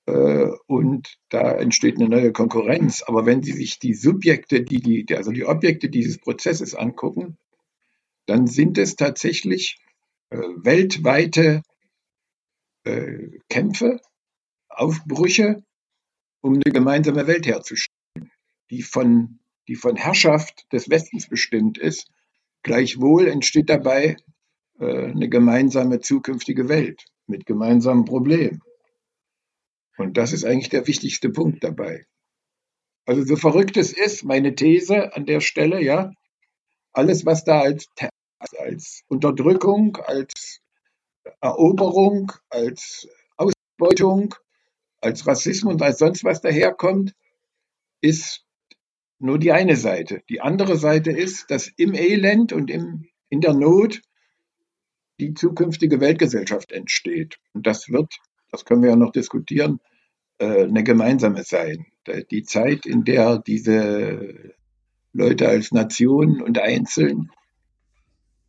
Äh, 0.08 0.48
und 0.66 1.18
da 1.30 1.52
entsteht 1.54 1.98
eine 1.98 2.10
neue 2.10 2.32
Konkurrenz. 2.32 3.04
Aber 3.04 3.26
wenn 3.26 3.44
Sie 3.44 3.54
sich 3.54 3.80
die 3.80 3.94
Subjekte, 3.94 4.64
die, 4.64 4.82
die, 5.06 5.16
also 5.16 5.32
die 5.32 5.46
Objekte 5.46 5.90
dieses 5.90 6.18
Prozesses 6.18 6.74
angucken, 6.74 7.38
dann 8.28 8.46
sind 8.46 8.78
es 8.78 8.96
tatsächlich 8.96 9.80
äh, 10.30 10.38
weltweite 10.38 11.64
äh, 12.84 13.40
Kämpfe, 13.50 14.00
Aufbrüche, 14.70 15.64
um 16.42 16.54
eine 16.54 16.72
gemeinsame 16.74 17.26
Welt 17.26 17.48
herzustellen, 17.48 18.32
die 18.70 18.84
von, 18.84 19.40
die 19.68 19.76
von 19.76 19.96
Herrschaft 19.96 20.72
des 20.72 20.90
Westens 20.90 21.28
bestimmt 21.28 21.78
ist. 21.78 22.12
Gleichwohl 22.64 23.28
entsteht 23.28 23.70
dabei 23.70 24.18
äh, 24.80 25.06
eine 25.06 25.30
gemeinsame 25.30 26.00
zukünftige 26.00 26.70
Welt 26.70 27.06
mit 27.28 27.46
gemeinsamen 27.46 28.06
Problemen. 28.06 28.62
Und 29.98 30.18
das 30.18 30.32
ist 30.32 30.44
eigentlich 30.44 30.70
der 30.70 30.86
wichtigste 30.86 31.30
Punkt 31.30 31.64
dabei. 31.64 32.06
Also 33.06 33.24
so 33.24 33.36
verrückt 33.38 33.78
es 33.78 33.94
ist, 33.94 34.24
meine 34.24 34.54
These 34.54 35.16
an 35.16 35.26
der 35.26 35.40
Stelle, 35.40 35.82
ja, 35.82 36.12
alles, 36.92 37.26
was 37.26 37.44
da 37.44 37.62
als, 37.62 37.88
als 38.40 39.04
Unterdrückung, 39.08 39.98
als 39.98 40.62
Eroberung, 41.42 42.32
als 42.50 43.08
Ausbeutung, 43.36 44.36
als 45.02 45.28
Rassismus 45.28 45.74
und 45.74 45.82
als 45.82 46.00
sonst 46.00 46.24
was 46.24 46.42
daherkommt, 46.42 47.14
ist 48.02 48.46
nur 49.20 49.40
die 49.40 49.52
eine 49.52 49.76
Seite. 49.76 50.22
Die 50.30 50.42
andere 50.42 50.78
Seite 50.78 51.12
ist, 51.12 51.50
dass 51.50 51.68
im 51.78 51.94
Elend 51.94 52.54
und 52.54 52.70
im, 52.70 53.08
in 53.30 53.42
der 53.42 53.54
Not 53.54 54.02
die 55.20 55.34
zukünftige 55.34 56.00
Weltgesellschaft 56.00 56.72
entsteht. 56.72 57.40
Und 57.54 57.66
das 57.66 57.90
wird 57.90 58.14
das 58.52 58.66
können 58.66 58.82
wir 58.82 58.90
ja 58.90 58.96
noch 58.96 59.12
diskutieren, 59.12 59.80
äh, 60.38 60.64
eine 60.64 60.84
gemeinsame 60.84 61.44
sein. 61.44 61.86
Die 62.32 62.44
Zeit, 62.44 62.86
in 62.86 63.04
der 63.04 63.38
diese 63.38 64.54
Leute 65.12 65.50
als 65.50 65.72
Nation 65.72 66.42
und 66.42 66.58
einzeln 66.60 67.32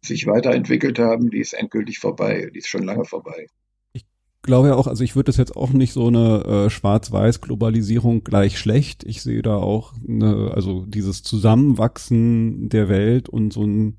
sich 0.03 0.27
weiterentwickelt 0.27 0.99
haben, 0.99 1.31
die 1.31 1.41
ist 1.41 1.53
endgültig 1.53 1.99
vorbei. 1.99 2.51
Die 2.55 2.59
ist 2.59 2.69
schon 2.69 2.85
lange 2.85 3.05
vorbei. 3.05 3.47
Ich 3.93 4.05
glaube 4.43 4.69
ja 4.69 4.75
auch, 4.75 4.87
also 4.87 5.05
ich 5.05 5.17
würde 5.17 5.27
das 5.27 5.37
jetzt 5.37 5.57
auch 5.57 5.71
nicht 5.71 5.93
so 5.93 6.07
eine 6.07 6.45
äh, 6.45 6.71
Schwarz-Weiß-Globalisierung 6.71 8.25
gleich 8.25 8.59
schlecht. 8.59 9.05
Ich 9.05 9.23
sehe 9.23 9.43
da 9.43 9.57
auch 9.57 9.95
eine, 10.09 10.53
also 10.55 10.87
dieses 10.87 11.23
Zusammenwachsen 11.23 12.69
der 12.69 12.89
Welt 12.89 13.29
und 13.29 13.53
so 13.53 13.65
ein 13.65 13.99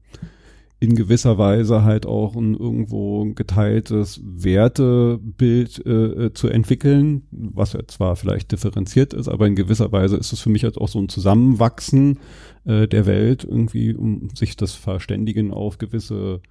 in 0.82 0.96
gewisser 0.96 1.38
Weise 1.38 1.84
halt 1.84 2.06
auch 2.06 2.36
ein 2.36 2.56
irgendwo 2.56 3.26
geteiltes 3.34 4.22
Wertebild 4.24 5.86
äh, 5.86 5.90
äh, 5.92 6.34
zu 6.34 6.48
entwickeln, 6.48 7.24
was 7.32 7.74
ja 7.74 7.86
zwar 7.88 8.16
vielleicht 8.16 8.54
differenziert 8.54 9.14
ist, 9.14 9.28
aber 9.28 9.46
in 9.46 9.56
gewisser 9.56 9.92
Weise 9.92 10.16
ist 10.16 10.32
es 10.32 10.40
für 10.40 10.50
mich 10.50 10.64
halt 10.64 10.78
auch 10.78 10.88
so 10.88 11.00
ein 11.00 11.10
Zusammenwachsen 11.10 12.20
äh, 12.64 12.88
der 12.88 13.06
Welt 13.06 13.44
irgendwie, 13.44 13.94
um 13.94 14.30
sich 14.34 14.56
das 14.56 14.74
Verständigen 14.74 15.52
auf 15.52 15.80
gewisse 15.80 16.42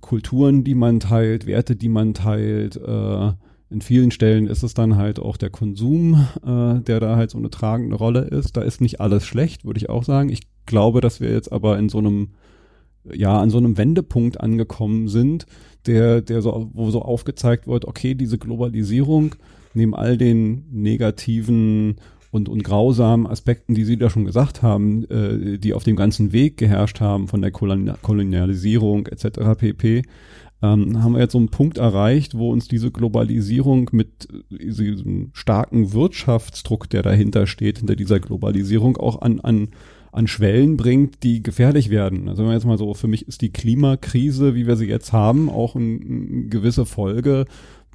Kulturen, 0.00 0.64
die 0.64 0.74
man 0.74 0.98
teilt, 0.98 1.46
Werte, 1.46 1.76
die 1.76 1.88
man 1.88 2.14
teilt. 2.14 2.76
Äh, 2.76 3.32
in 3.70 3.80
vielen 3.80 4.10
Stellen 4.10 4.46
ist 4.46 4.62
es 4.62 4.74
dann 4.74 4.96
halt 4.96 5.18
auch 5.18 5.36
der 5.36 5.50
Konsum, 5.50 6.26
äh, 6.44 6.80
der 6.80 7.00
da 7.00 7.16
halt 7.16 7.30
so 7.30 7.38
eine 7.38 7.50
tragende 7.50 7.96
Rolle 7.96 8.22
ist. 8.22 8.56
Da 8.56 8.62
ist 8.62 8.80
nicht 8.80 9.00
alles 9.00 9.24
schlecht, 9.24 9.64
würde 9.64 9.78
ich 9.78 9.88
auch 9.88 10.04
sagen. 10.04 10.30
Ich 10.30 10.42
glaube, 10.66 11.00
dass 11.00 11.20
wir 11.20 11.30
jetzt 11.30 11.52
aber 11.52 11.78
in 11.78 11.88
so 11.88 11.98
einem 11.98 12.30
ja 13.12 13.40
an 13.40 13.50
so 13.50 13.58
einem 13.58 13.76
Wendepunkt 13.76 14.40
angekommen 14.40 15.08
sind, 15.08 15.46
der, 15.86 16.22
der 16.22 16.42
so, 16.42 16.70
wo 16.72 16.90
so 16.90 17.02
aufgezeigt 17.02 17.66
wird, 17.66 17.84
okay, 17.84 18.14
diese 18.14 18.38
Globalisierung 18.38 19.34
neben 19.74 19.94
all 19.94 20.16
den 20.16 20.64
negativen 20.70 21.96
und, 22.30 22.48
und 22.48 22.64
grausamen 22.64 23.26
Aspekten, 23.26 23.74
die 23.74 23.84
Sie 23.84 23.96
da 23.96 24.10
schon 24.10 24.24
gesagt 24.24 24.62
haben, 24.62 25.04
äh, 25.04 25.58
die 25.58 25.72
auf 25.72 25.84
dem 25.84 25.94
ganzen 25.94 26.32
Weg 26.32 26.56
geherrscht 26.56 27.00
haben, 27.00 27.28
von 27.28 27.42
der 27.42 27.52
Kolonialisierung 27.52 29.06
etc. 29.06 29.56
pp., 29.56 30.02
ähm, 30.62 31.02
haben 31.02 31.12
wir 31.12 31.20
jetzt 31.20 31.32
so 31.32 31.38
einen 31.38 31.50
Punkt 31.50 31.78
erreicht, 31.78 32.36
wo 32.36 32.50
uns 32.50 32.68
diese 32.68 32.90
Globalisierung 32.90 33.90
mit 33.92 34.28
diesem 34.50 35.30
starken 35.32 35.92
Wirtschaftsdruck, 35.92 36.88
der 36.88 37.02
dahinter 37.02 37.46
steht, 37.46 37.78
hinter 37.78 37.96
dieser 37.96 38.18
Globalisierung 38.18 38.96
auch 38.96 39.20
an, 39.20 39.40
an, 39.40 39.68
an 40.14 40.26
Schwellen 40.28 40.76
bringt, 40.76 41.24
die 41.24 41.42
gefährlich 41.42 41.90
werden. 41.90 42.28
Also 42.28 42.42
wenn 42.42 42.46
man 42.46 42.54
jetzt 42.54 42.66
mal 42.66 42.78
so, 42.78 42.94
für 42.94 43.08
mich 43.08 43.26
ist 43.26 43.42
die 43.42 43.52
Klimakrise, 43.52 44.54
wie 44.54 44.68
wir 44.68 44.76
sie 44.76 44.86
jetzt 44.86 45.12
haben, 45.12 45.50
auch 45.50 45.74
eine 45.74 45.96
ein 45.96 46.50
gewisse 46.50 46.86
Folge 46.86 47.46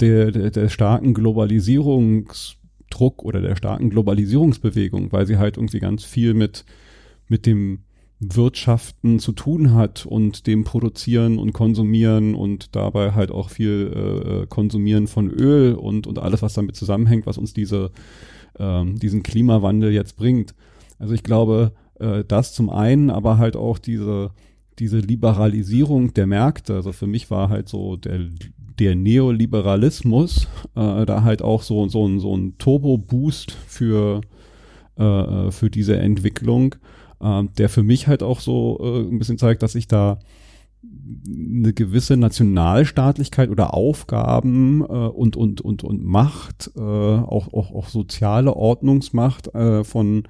der, 0.01 0.32
der, 0.32 0.51
der 0.51 0.67
starken 0.67 1.13
Globalisierungsdruck 1.13 3.23
oder 3.23 3.39
der 3.39 3.55
starken 3.55 3.89
Globalisierungsbewegung, 3.89 5.13
weil 5.13 5.25
sie 5.25 5.38
halt 5.38 5.55
irgendwie 5.55 5.79
ganz 5.79 6.03
viel 6.03 6.34
mit, 6.34 6.65
mit 7.29 7.45
dem 7.45 7.84
Wirtschaften 8.19 9.19
zu 9.19 9.32
tun 9.32 9.73
hat 9.73 10.05
und 10.05 10.45
dem 10.45 10.65
Produzieren 10.65 11.39
und 11.39 11.53
Konsumieren 11.53 12.36
und 12.36 12.75
dabei 12.75 13.13
halt 13.13 13.32
auch 13.32 13.49
viel 13.49 14.43
äh, 14.43 14.47
Konsumieren 14.47 15.08
von 15.08 15.29
Öl 15.29 15.73
und, 15.73 16.05
und 16.05 16.19
alles, 16.19 16.41
was 16.41 16.53
damit 16.53 16.75
zusammenhängt, 16.75 17.25
was 17.25 17.38
uns 17.38 17.53
diese, 17.53 17.91
ähm, 18.58 18.99
diesen 18.99 19.23
Klimawandel 19.23 19.93
jetzt 19.93 20.17
bringt. 20.17 20.53
Also 20.97 21.13
ich 21.13 21.23
glaube, 21.23 21.71
äh, 21.99 22.23
das 22.27 22.53
zum 22.53 22.69
einen, 22.69 23.09
aber 23.09 23.38
halt 23.38 23.55
auch 23.55 23.77
diese, 23.77 24.31
diese 24.79 24.99
Liberalisierung 24.99 26.13
der 26.13 26.27
Märkte. 26.27 26.75
Also 26.75 26.91
für 26.91 27.07
mich 27.07 27.29
war 27.31 27.49
halt 27.49 27.69
so 27.69 27.95
der, 27.95 28.19
der 28.79 28.95
Neoliberalismus 28.95 30.47
äh, 30.75 31.05
da 31.05 31.23
halt 31.23 31.41
auch 31.41 31.63
so, 31.63 31.88
so, 31.88 32.07
ein, 32.07 32.19
so 32.19 32.35
ein 32.35 32.57
Turbo-Boost 32.57 33.51
für, 33.51 34.21
äh, 34.95 35.51
für 35.51 35.69
diese 35.69 35.97
Entwicklung 35.97 36.75
ähm, 37.21 37.49
der 37.57 37.69
für 37.69 37.83
mich 37.83 38.07
halt 38.07 38.23
auch 38.23 38.39
so 38.39 38.79
äh, 38.81 38.99
ein 39.01 39.19
bisschen 39.19 39.38
zeigt, 39.38 39.63
dass 39.63 39.75
ich 39.75 39.88
da 39.88 40.19
eine 40.81 41.73
gewisse 41.73 42.15
Nationalstaatlichkeit 42.15 43.49
oder 43.49 43.73
Aufgaben 43.73 44.81
äh, 44.81 44.85
und 44.85 45.35
und 45.35 45.59
und 45.59 45.83
und 45.83 46.05
Macht, 46.05 46.71
äh, 46.77 46.79
auch, 46.79 47.51
auch 47.53 47.73
auch 47.73 47.89
soziale 47.89 48.55
Ordnungsmacht 48.55 49.53
äh, 49.53 49.83
von 49.83 50.23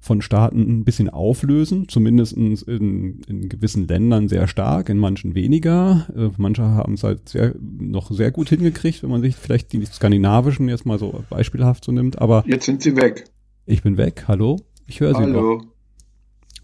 von 0.00 0.22
Staaten 0.22 0.60
ein 0.60 0.84
bisschen 0.84 1.08
auflösen, 1.08 1.88
zumindest 1.88 2.32
in, 2.34 3.20
in 3.26 3.48
gewissen 3.48 3.88
Ländern 3.88 4.28
sehr 4.28 4.46
stark, 4.46 4.88
in 4.88 4.98
manchen 4.98 5.34
weniger. 5.34 6.06
Äh, 6.16 6.30
manche 6.36 6.62
haben 6.62 6.94
es 6.94 7.02
halt 7.02 7.28
sehr, 7.28 7.54
noch 7.60 8.10
sehr 8.10 8.30
gut 8.30 8.48
hingekriegt, 8.48 9.02
wenn 9.02 9.10
man 9.10 9.22
sich 9.22 9.36
vielleicht 9.36 9.72
die 9.72 9.84
skandinavischen 9.84 10.68
jetzt 10.68 10.86
mal 10.86 10.98
so 10.98 11.24
beispielhaft 11.28 11.84
so 11.84 11.92
nimmt. 11.92 12.20
Aber 12.20 12.44
jetzt 12.46 12.66
sind 12.66 12.82
sie 12.82 12.96
weg. 12.96 13.24
Ich 13.66 13.82
bin 13.82 13.96
weg. 13.96 14.24
Hallo, 14.28 14.56
ich 14.86 15.00
höre 15.00 15.14
Sie. 15.14 15.22
Hallo. 15.22 15.56
Noch. 15.56 15.66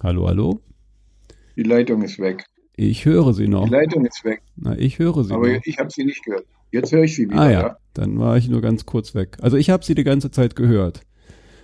Hallo, 0.02 0.28
hallo? 0.28 0.60
Die 1.56 1.62
Leitung 1.62 2.02
ist 2.02 2.18
weg. 2.18 2.44
Ich 2.76 3.04
höre 3.04 3.32
Sie 3.34 3.48
noch. 3.48 3.66
Die 3.66 3.70
Leitung 3.70 4.04
ist 4.04 4.24
weg. 4.24 4.42
Na, 4.56 4.76
ich 4.76 4.98
höre 4.98 5.24
Sie 5.24 5.32
Aber 5.32 5.48
noch. 5.48 5.60
ich 5.64 5.78
habe 5.78 5.90
Sie 5.90 6.04
nicht 6.04 6.24
gehört. 6.24 6.46
Jetzt 6.72 6.92
höre 6.92 7.04
ich 7.04 7.14
Sie 7.14 7.28
wieder. 7.28 7.40
Ah 7.40 7.50
ja, 7.50 7.60
ja. 7.60 7.76
dann 7.94 8.18
war 8.18 8.36
ich 8.36 8.48
nur 8.48 8.60
ganz 8.60 8.84
kurz 8.84 9.14
weg. 9.14 9.36
Also 9.40 9.56
ich 9.56 9.70
habe 9.70 9.84
Sie 9.84 9.94
die 9.94 10.02
ganze 10.02 10.30
Zeit 10.30 10.56
gehört. 10.56 11.02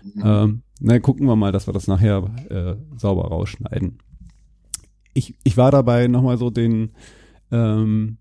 Mhm. 0.03 0.23
Ähm, 0.25 0.63
na, 0.81 0.99
gucken 0.99 1.27
wir 1.27 1.37
mal, 1.37 1.53
dass 1.53 1.67
wir 1.69 1.73
das 1.73 1.87
nachher 1.87 2.31
äh, 2.49 2.99
sauber 2.99 3.29
rausschneiden. 3.29 3.99
Ich, 5.13 5.35
ich 5.45 5.57
war 5.57 5.71
dabei 5.71 6.07
nochmal 6.07 6.39
so 6.39 6.51
den, 6.51 6.93
ähm, 7.51 8.19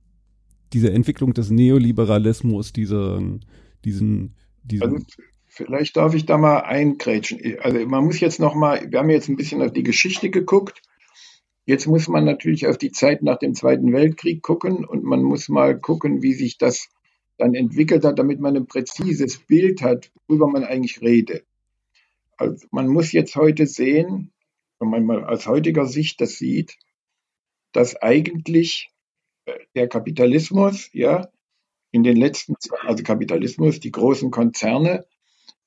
diese 0.73 0.91
Entwicklung 0.91 1.33
des 1.33 1.49
Neoliberalismus, 1.49 2.73
diesen, 2.73 3.45
diesen, 3.83 4.35
diesen 4.63 4.83
also 4.83 5.05
Vielleicht 5.51 5.97
darf 5.97 6.13
ich 6.13 6.25
da 6.25 6.37
mal 6.37 6.59
eingrätschen. 6.59 7.41
Also 7.61 7.85
man 7.87 8.05
muss 8.05 8.19
jetzt 8.19 8.39
noch 8.39 8.53
mal, 8.53 8.89
wir 8.91 8.99
haben 8.99 9.09
jetzt 9.09 9.29
ein 9.29 9.35
bisschen 9.35 9.61
auf 9.61 9.73
die 9.73 9.83
Geschichte 9.83 10.29
geguckt. 10.29 10.81
Jetzt 11.65 11.87
muss 11.87 12.07
man 12.07 12.23
natürlich 12.23 12.67
auf 12.67 12.77
die 12.77 12.91
Zeit 12.91 13.23
nach 13.23 13.39
dem 13.39 13.55
Zweiten 13.55 13.91
Weltkrieg 13.91 14.43
gucken 14.43 14.85
und 14.85 15.03
man 15.03 15.23
muss 15.23 15.49
mal 15.49 15.77
gucken, 15.77 16.21
wie 16.21 16.33
sich 16.33 16.57
das 16.59 16.89
dann 17.37 17.55
entwickelt 17.55 18.05
hat, 18.05 18.19
damit 18.19 18.39
man 18.39 18.55
ein 18.55 18.67
präzises 18.67 19.39
Bild 19.39 19.81
hat, 19.81 20.11
worüber 20.27 20.47
man 20.47 20.63
eigentlich 20.63 21.01
redet. 21.01 21.45
Also 22.39 22.65
man 22.71 22.87
muss 22.87 23.11
jetzt 23.11 23.35
heute 23.35 23.67
sehen, 23.67 24.31
wenn 24.79 24.89
man 24.89 25.05
mal 25.05 25.25
aus 25.25 25.45
heutiger 25.45 25.85
Sicht 25.85 26.21
das 26.21 26.37
sieht, 26.37 26.77
dass 27.73 27.97
eigentlich 27.97 28.89
äh, 29.45 29.59
der 29.75 29.89
Kapitalismus, 29.89 30.89
ja, 30.93 31.27
in 31.91 32.03
den 32.03 32.15
letzten, 32.15 32.55
also 32.83 33.03
Kapitalismus, 33.03 33.81
die 33.81 33.91
großen 33.91 34.31
Konzerne 34.31 35.05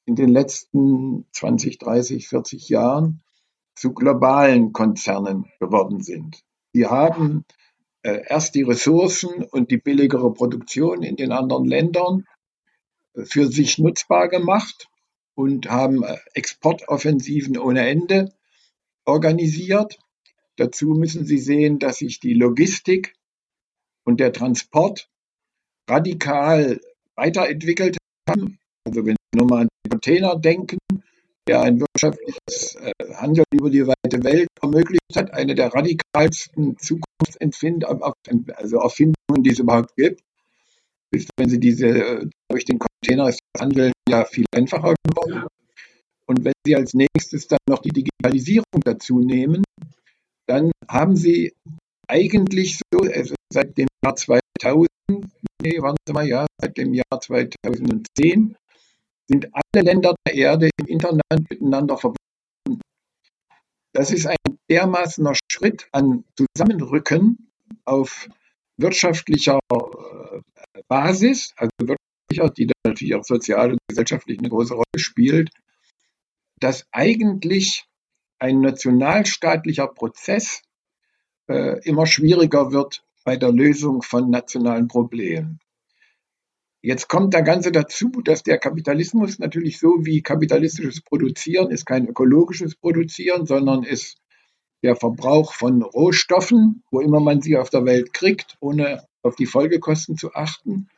in 0.06 0.16
den 0.16 0.30
letzten 0.30 1.26
20, 1.32 1.78
30, 1.78 2.28
40 2.28 2.68
Jahren 2.70 3.22
zu 3.74 3.92
globalen 3.92 4.72
Konzernen 4.72 5.50
geworden 5.60 6.02
sind. 6.02 6.42
Die 6.74 6.86
haben 6.86 7.44
äh, 8.02 8.22
erst 8.26 8.54
die 8.54 8.62
Ressourcen 8.62 9.44
und 9.44 9.70
die 9.70 9.76
billigere 9.76 10.32
Produktion 10.32 11.02
in 11.02 11.16
den 11.16 11.32
anderen 11.32 11.66
Ländern 11.66 12.24
äh, 13.12 13.26
für 13.26 13.46
sich 13.48 13.76
nutzbar 13.76 14.28
gemacht 14.28 14.88
und 15.34 15.68
haben 15.70 16.02
äh, 16.02 16.16
Exportoffensiven 16.34 17.58
ohne 17.58 17.88
Ende 17.88 18.32
organisiert. 19.04 19.98
Dazu 20.56 20.88
müssen 20.88 21.24
Sie 21.24 21.38
sehen, 21.38 21.78
dass 21.78 21.98
sich 21.98 22.20
die 22.20 22.34
Logistik 22.34 23.14
und 24.04 24.20
der 24.20 24.32
Transport 24.32 25.08
radikal 25.88 26.80
weiterentwickelt 27.16 27.96
haben. 28.28 28.58
Also 28.84 29.06
wenn 29.06 29.16
Sie 29.16 29.38
nur 29.38 29.48
mal 29.48 29.62
an 29.62 29.68
Container 29.90 30.36
denken, 30.36 30.78
der 31.48 31.62
ein 31.62 31.80
wirtschaftliches 31.80 32.76
äh, 32.76 32.92
Handeln 33.14 33.44
über 33.52 33.70
die 33.70 33.86
weite 33.86 34.22
Welt 34.22 34.48
ermöglicht 34.60 35.16
hat, 35.16 35.32
eine 35.32 35.54
der 35.54 35.74
radikalsten 35.74 36.78
Zukunftsempfindungen, 36.78 38.02
also 38.54 38.78
Erfindungen, 38.78 39.42
die 39.42 39.50
es 39.50 39.58
überhaupt 39.58 39.94
gibt. 39.96 40.22
Ist, 41.12 41.28
wenn 41.36 41.48
Sie 41.48 41.60
diese, 41.60 42.28
durch 42.50 42.64
den 42.64 42.78
Container 42.78 43.28
ist 43.28 43.40
das 43.52 43.62
Handeln 43.62 43.92
ja 44.08 44.24
viel 44.24 44.46
einfacher 44.54 44.94
geworden. 45.04 45.46
Und 46.26 46.44
wenn 46.44 46.54
Sie 46.66 46.74
als 46.74 46.94
nächstes 46.94 47.48
dann 47.48 47.58
noch 47.68 47.80
die 47.80 47.90
Digitalisierung 47.90 48.80
dazu 48.82 49.20
nehmen, 49.20 49.62
dann 50.46 50.70
haben 50.88 51.16
Sie 51.16 51.52
eigentlich 52.08 52.80
so, 52.92 53.00
also 53.00 53.34
seit 53.52 53.76
dem 53.76 53.88
Jahr 54.02 54.16
2000, 54.16 54.88
nee, 55.62 55.80
warten 55.80 55.98
Sie 56.06 56.12
mal, 56.12 56.26
ja, 56.26 56.46
seit 56.58 56.76
dem 56.78 56.94
Jahr 56.94 57.20
2010 57.20 58.56
sind 59.28 59.48
alle 59.52 59.84
Länder 59.84 60.14
der 60.26 60.34
Erde 60.34 60.70
im 60.78 60.86
Internet 60.86 61.50
miteinander 61.50 61.96
verbunden. 61.96 62.80
Das 63.94 64.10
ist 64.10 64.26
ein 64.26 64.36
dermaßener 64.70 65.34
Schritt 65.50 65.88
an 65.92 66.24
Zusammenrücken 66.36 67.50
auf 67.84 68.28
wirtschaftlicher 68.76 69.60
äh, 69.70 70.40
Basis, 70.88 71.52
also 71.56 71.70
wirtschaftlicher, 71.78 72.50
die 72.54 72.66
dann 72.66 72.92
natürlich 72.92 73.14
auch 73.14 73.24
sozial 73.24 73.72
und 73.72 73.78
gesellschaftlich 73.88 74.38
eine 74.38 74.48
große 74.48 74.74
Rolle 74.74 74.98
spielt, 74.98 75.50
dass 76.58 76.86
eigentlich 76.92 77.84
ein 78.38 78.60
nationalstaatlicher 78.60 79.88
Prozess 79.88 80.62
äh, 81.48 81.80
immer 81.84 82.06
schwieriger 82.06 82.72
wird 82.72 83.04
bei 83.24 83.36
der 83.36 83.52
Lösung 83.52 84.02
von 84.02 84.30
nationalen 84.30 84.88
Problemen. 84.88 85.60
Jetzt 86.84 87.08
kommt 87.08 87.32
der 87.32 87.42
Ganze 87.42 87.70
dazu, 87.70 88.10
dass 88.24 88.42
der 88.42 88.58
Kapitalismus 88.58 89.38
natürlich 89.38 89.78
so 89.78 90.04
wie 90.04 90.20
kapitalistisches 90.20 91.00
Produzieren 91.00 91.70
ist 91.70 91.86
kein 91.86 92.08
ökologisches 92.08 92.74
Produzieren, 92.74 93.46
sondern 93.46 93.84
ist 93.84 94.18
der 94.82 94.96
Verbrauch 94.96 95.52
von 95.52 95.82
Rohstoffen, 95.82 96.82
wo 96.90 97.00
immer 97.00 97.20
man 97.20 97.40
sie 97.40 97.56
auf 97.56 97.70
der 97.70 97.84
Welt 97.84 98.12
kriegt, 98.12 98.56
ohne 98.60 99.06
auf 99.22 99.36
die 99.36 99.46
Folgekosten 99.46 100.16
zu 100.16 100.34
achten. 100.34 100.88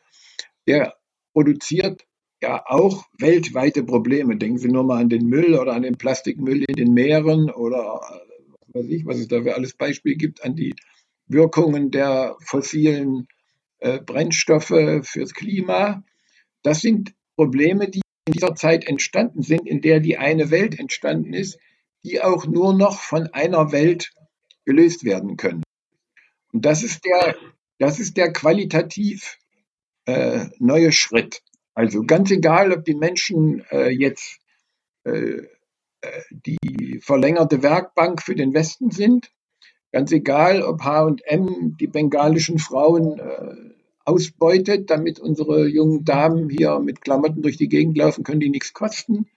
Der 0.67 0.95
produziert 1.33 2.07
ja 2.43 2.65
auch 2.67 3.05
weltweite 3.19 3.85
Probleme. 3.85 4.37
Denken 4.37 4.59
Sie 4.59 4.69
nur 4.69 4.85
mal 4.85 5.01
an 5.01 5.09
den 5.09 5.27
Müll 5.27 5.55
oder 5.55 5.73
an 5.73 5.83
den 5.83 5.97
Plastikmüll 5.97 6.65
in 6.67 6.77
den 6.77 6.93
Meeren 6.95 7.51
oder 7.51 8.01
was 8.61 8.83
weiß 8.83 8.89
ich, 8.89 9.07
was 9.07 9.19
es 9.19 9.29
da 9.29 9.43
für 9.43 9.55
alles 9.55 9.75
Beispiel 9.75 10.17
gibt, 10.17 10.45
an 10.45 10.57
die 10.57 10.75
Wirkungen 11.27 11.91
der 11.91 12.37
fossilen 12.41 13.29
äh, 13.79 13.99
Brennstoffe 14.01 14.75
fürs 15.03 15.35
Klima. 15.35 16.05
Das 16.63 16.81
sind 16.81 17.15
Probleme, 17.37 17.89
die 17.89 18.03
in 18.27 18.33
dieser 18.33 18.55
Zeit 18.55 18.87
entstanden 18.87 19.43
sind, 19.43 19.67
in 19.67 19.81
der 19.81 20.01
die 20.01 20.17
eine 20.17 20.51
Welt 20.51 20.79
entstanden 20.79 21.35
ist, 21.35 21.59
die 22.05 22.21
auch 22.21 22.47
nur 22.47 22.75
noch 22.75 23.01
von 23.01 23.29
einer 23.29 23.73
Welt 23.73 24.13
gelöst 24.65 25.05
werden 25.05 25.37
können. 25.37 25.63
Und 26.53 26.65
das 26.65 26.83
ist 26.83 27.05
der, 27.05 27.37
das 27.79 27.99
ist 27.99 28.17
der 28.17 28.33
qualitativ 28.33 29.39
äh, 30.07 30.47
neue 30.59 30.93
Schritt. 30.93 31.43
Also 31.75 32.05
ganz 32.05 32.31
egal, 32.31 32.73
ob 32.73 32.85
die 32.85 32.95
Menschen 32.95 33.65
äh, 33.71 33.89
jetzt 33.89 34.39
äh, 35.05 35.11
äh 35.11 36.23
die 36.31 37.01
verlängerte 37.03 37.63
Werkbank 37.63 38.23
für 38.23 38.35
den 38.35 38.55
Westen 38.55 38.91
sind 38.91 39.31
Ganz 39.95 40.11
egal, 40.11 40.65
ob 40.65 40.83
H&M 40.83 41.77
die 41.79 41.87
bengalischen 41.87 42.59
Frauen 42.59 43.21
äh, 43.21 43.55
ausbeutet, 44.05 44.91
damit 44.91 45.21
unsere 45.21 45.69
jungen 45.69 46.05
Damen 46.05 46.51
hier 46.51 46.81
mit 46.81 47.01
Klamotten 47.01 47.43
durch 47.43 47.59
die 47.59 47.69
Gegend 47.69 47.97
laufen 47.97 48.25
können, 48.25 48.41
die 48.41 48.51
nichts 48.51 48.73
kosten 48.73 49.29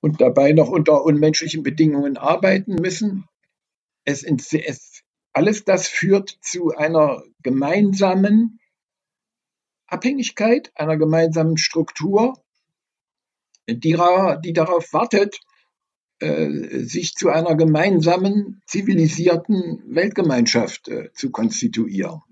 und 0.00 0.20
dabei 0.20 0.52
noch 0.52 0.68
unter 0.68 1.04
unmenschlichen 1.04 1.62
Bedingungen 1.62 2.16
arbeiten 2.16 2.74
müssen. 2.74 3.24
Es, 4.04 4.22
es, 4.22 5.02
alles 5.32 5.64
das 5.64 5.88
führt 5.88 6.38
zu 6.40 6.74
einer 6.74 7.22
gemeinsamen 7.42 8.60
Abhängigkeit, 9.86 10.72
einer 10.74 10.96
gemeinsamen 10.96 11.56
Struktur, 11.56 12.42
die, 13.68 13.96
die 14.44 14.52
darauf 14.52 14.92
wartet, 14.92 15.40
äh, 16.18 16.48
sich 16.84 17.14
zu 17.14 17.28
einer 17.28 17.56
gemeinsamen, 17.56 18.62
zivilisierten 18.66 19.82
Weltgemeinschaft 19.86 20.88
äh, 20.88 21.12
zu 21.12 21.30
konstituieren. 21.30 22.22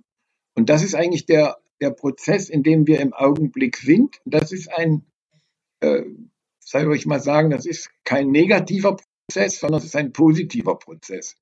Und 0.55 0.71
das 0.71 0.83
ist 0.83 0.95
eigentlich 0.95 1.27
der, 1.27 1.59
der 1.81 1.91
Prozess, 1.91 2.49
in 2.49 2.63
dem 2.63 2.87
wir 2.87 3.01
im 3.01 3.13
Augenblick 3.13 3.77
sind. 3.77 4.21
Das 4.25 4.53
ist 4.53 4.69
ein, 4.73 5.05
äh, 5.81 6.03
soll 6.65 6.95
ich 6.95 7.07
mal 7.07 7.21
sagen, 7.21 7.51
das 7.51 7.67
ist 7.67 7.91
kein 8.05 8.31
negativer 8.31 8.97
Prozess, 8.97 9.61
sondern 9.61 9.79
es 9.79 9.87
ist 9.87 9.97
ein 9.97 10.13
positiver 10.13 10.79
Prozess. 10.79 11.37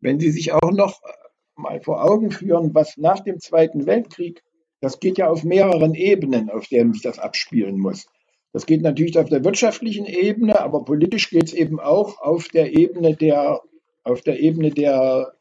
Wenn 0.00 0.20
Sie 0.20 0.30
sich 0.30 0.52
auch 0.52 0.72
noch 0.72 1.02
äh, 1.02 1.12
mal 1.56 1.80
vor 1.80 2.04
Augen 2.04 2.30
führen, 2.30 2.74
was 2.74 2.96
nach 2.96 3.20
dem 3.20 3.40
Zweiten 3.40 3.86
Weltkrieg, 3.86 4.42
das 4.80 5.00
geht 5.00 5.18
ja 5.18 5.28
auf 5.28 5.44
mehreren 5.44 5.94
Ebenen, 5.94 6.50
auf 6.50 6.68
denen 6.68 6.92
sich 6.92 7.02
das 7.02 7.18
abspielen 7.18 7.78
muss. 7.78 8.06
Das 8.52 8.66
geht 8.66 8.82
natürlich 8.82 9.18
auf 9.18 9.28
der 9.28 9.44
wirtschaftlichen 9.44 10.06
Ebene, 10.06 10.60
aber 10.60 10.84
politisch 10.84 11.30
geht 11.30 11.44
es 11.44 11.52
eben 11.54 11.80
auch 11.80 12.20
auf 12.20 12.48
der 12.48 12.72
Ebene 12.72 13.16
der, 13.16 13.62
auf 14.04 14.20
der 14.20 14.38
Ebene 14.38 14.70
der, 14.70 15.34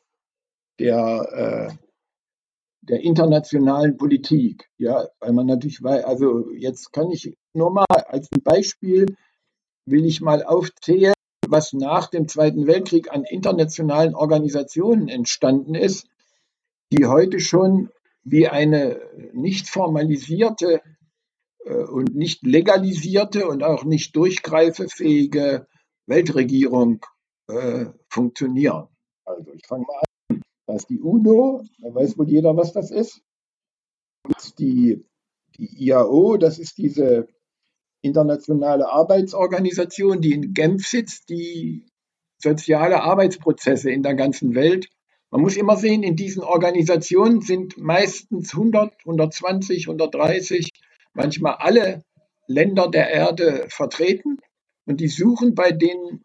der, 0.79 1.69
äh, 1.69 1.92
der 2.89 3.01
internationalen 3.01 3.97
Politik. 3.97 4.69
Ja, 4.77 5.07
weil 5.19 5.33
man 5.33 5.47
natürlich 5.47 5.81
weiß, 5.81 6.03
also 6.03 6.51
jetzt 6.51 6.91
kann 6.91 7.11
ich 7.11 7.35
nur 7.53 7.71
mal 7.71 7.85
als 7.89 8.29
ein 8.31 8.41
Beispiel 8.43 9.15
will 9.85 10.05
ich 10.05 10.21
mal 10.21 10.43
aufzählen, 10.43 11.13
was 11.47 11.73
nach 11.73 12.07
dem 12.07 12.27
Zweiten 12.27 12.67
Weltkrieg 12.67 13.11
an 13.11 13.25
internationalen 13.25 14.15
Organisationen 14.15 15.09
entstanden 15.09 15.75
ist, 15.75 16.07
die 16.91 17.05
heute 17.05 17.39
schon 17.39 17.89
wie 18.23 18.47
eine 18.47 19.01
nicht 19.33 19.67
formalisierte 19.67 20.81
äh, 21.65 21.73
und 21.73 22.15
nicht 22.15 22.43
legalisierte 22.43 23.47
und 23.47 23.63
auch 23.63 23.83
nicht 23.83 24.15
durchgreifefähige 24.15 25.67
Weltregierung 26.05 27.05
äh, 27.47 27.87
funktionieren. 28.07 28.87
Also 29.25 29.51
ich 29.53 29.65
fange 29.67 29.85
mal 29.85 29.97
an. 29.97 30.12
Da 30.73 30.79
die 30.89 30.99
UNO, 30.99 31.63
da 31.79 31.93
weiß 31.93 32.17
wohl 32.17 32.27
jeder, 32.27 32.57
was 32.57 32.73
das 32.73 32.89
ist. 32.89 33.21
Und 34.23 34.57
die, 34.57 35.05
die 35.55 35.85
IAO, 35.85 36.37
das 36.37 36.57
ist 36.57 36.79
diese 36.79 37.27
internationale 38.01 38.89
Arbeitsorganisation, 38.89 40.19
die 40.19 40.33
in 40.33 40.53
Genf 40.53 40.87
sitzt, 40.87 41.29
die 41.29 41.85
soziale 42.41 43.03
Arbeitsprozesse 43.03 43.91
in 43.91 44.01
der 44.01 44.15
ganzen 44.15 44.55
Welt. 44.55 44.89
Man 45.29 45.41
muss 45.41 45.57
immer 45.57 45.77
sehen, 45.77 46.01
in 46.01 46.15
diesen 46.15 46.41
Organisationen 46.41 47.41
sind 47.41 47.77
meistens 47.77 48.53
100, 48.53 48.93
120, 49.05 49.87
130 49.87 50.71
manchmal 51.13 51.55
alle 51.59 52.03
Länder 52.47 52.89
der 52.89 53.09
Erde 53.11 53.67
vertreten 53.69 54.39
und 54.85 54.99
die 54.99 55.07
suchen 55.07 55.53
bei 55.53 55.71
den 55.71 56.23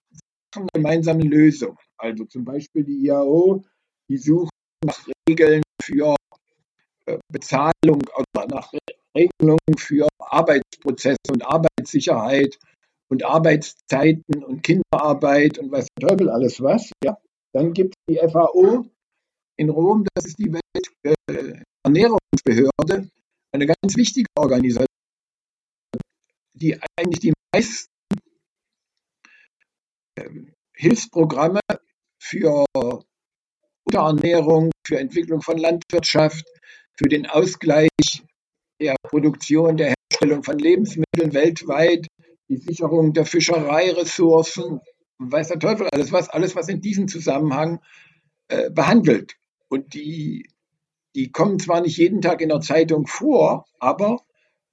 gemeinsame 0.72 1.24
Lösungen. 1.24 1.76
Also 1.98 2.24
zum 2.24 2.44
Beispiel 2.44 2.84
die 2.84 3.04
IAO, 3.04 3.62
die 4.08 4.16
suchen 4.16 4.50
nach 4.84 5.06
Regeln 5.28 5.62
für 5.82 6.16
äh, 7.06 7.18
Bezahlung 7.30 8.02
oder 8.16 8.46
nach 8.48 8.72
Regelungen 9.16 9.76
für 9.76 10.08
Arbeitsprozesse 10.20 11.18
und 11.30 11.44
Arbeitssicherheit 11.44 12.58
und 13.10 13.24
Arbeitszeiten 13.24 14.44
und 14.44 14.62
Kinderarbeit 14.62 15.58
und 15.58 15.72
was 15.72 15.86
der 15.98 16.08
Teufel 16.08 16.30
alles 16.30 16.60
was. 16.60 16.90
Ja. 17.02 17.18
Dann 17.52 17.72
gibt 17.72 17.94
es 17.94 18.14
die 18.14 18.18
FAO 18.28 18.84
in 19.56 19.70
Rom, 19.70 20.04
das 20.14 20.26
ist 20.26 20.38
die 20.38 20.52
Welternährungsbehörde, 21.02 22.94
äh, 22.94 23.08
eine 23.52 23.66
ganz 23.66 23.96
wichtige 23.96 24.28
Organisation, 24.36 24.86
die 26.54 26.78
eigentlich 26.96 27.20
die 27.20 27.32
meisten 27.54 27.88
ähm, 30.16 30.54
Hilfsprogramme 30.74 31.60
für 32.22 32.64
Unterernährung, 33.88 34.70
für 34.86 34.98
Entwicklung 34.98 35.40
von 35.40 35.58
Landwirtschaft, 35.58 36.44
für 36.96 37.08
den 37.08 37.26
Ausgleich 37.26 37.88
der 38.80 38.96
Produktion, 39.02 39.76
der 39.76 39.94
Herstellung 39.94 40.42
von 40.42 40.58
Lebensmitteln 40.58 41.32
weltweit, 41.32 42.06
die 42.48 42.56
Sicherung 42.56 43.12
der 43.12 43.24
Fischereiressourcen, 43.24 44.80
weiß 45.18 45.48
der 45.48 45.58
Teufel 45.58 45.88
alles 45.92 46.12
was, 46.12 46.28
alles 46.28 46.54
was 46.54 46.68
in 46.68 46.80
diesem 46.80 47.08
Zusammenhang 47.08 47.80
äh, 48.48 48.70
behandelt. 48.70 49.34
Und 49.68 49.94
die 49.94 50.46
die 51.14 51.32
kommen 51.32 51.58
zwar 51.58 51.80
nicht 51.80 51.96
jeden 51.96 52.20
Tag 52.20 52.40
in 52.40 52.48
der 52.48 52.60
Zeitung 52.60 53.06
vor, 53.06 53.64
aber 53.80 54.20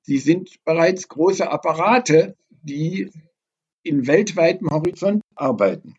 sie 0.02 0.18
sind 0.18 0.64
bereits 0.64 1.08
große 1.08 1.50
Apparate, 1.50 2.36
die 2.50 3.10
in 3.84 4.06
weltweitem 4.06 4.70
Horizont 4.70 5.22
arbeiten. 5.36 5.96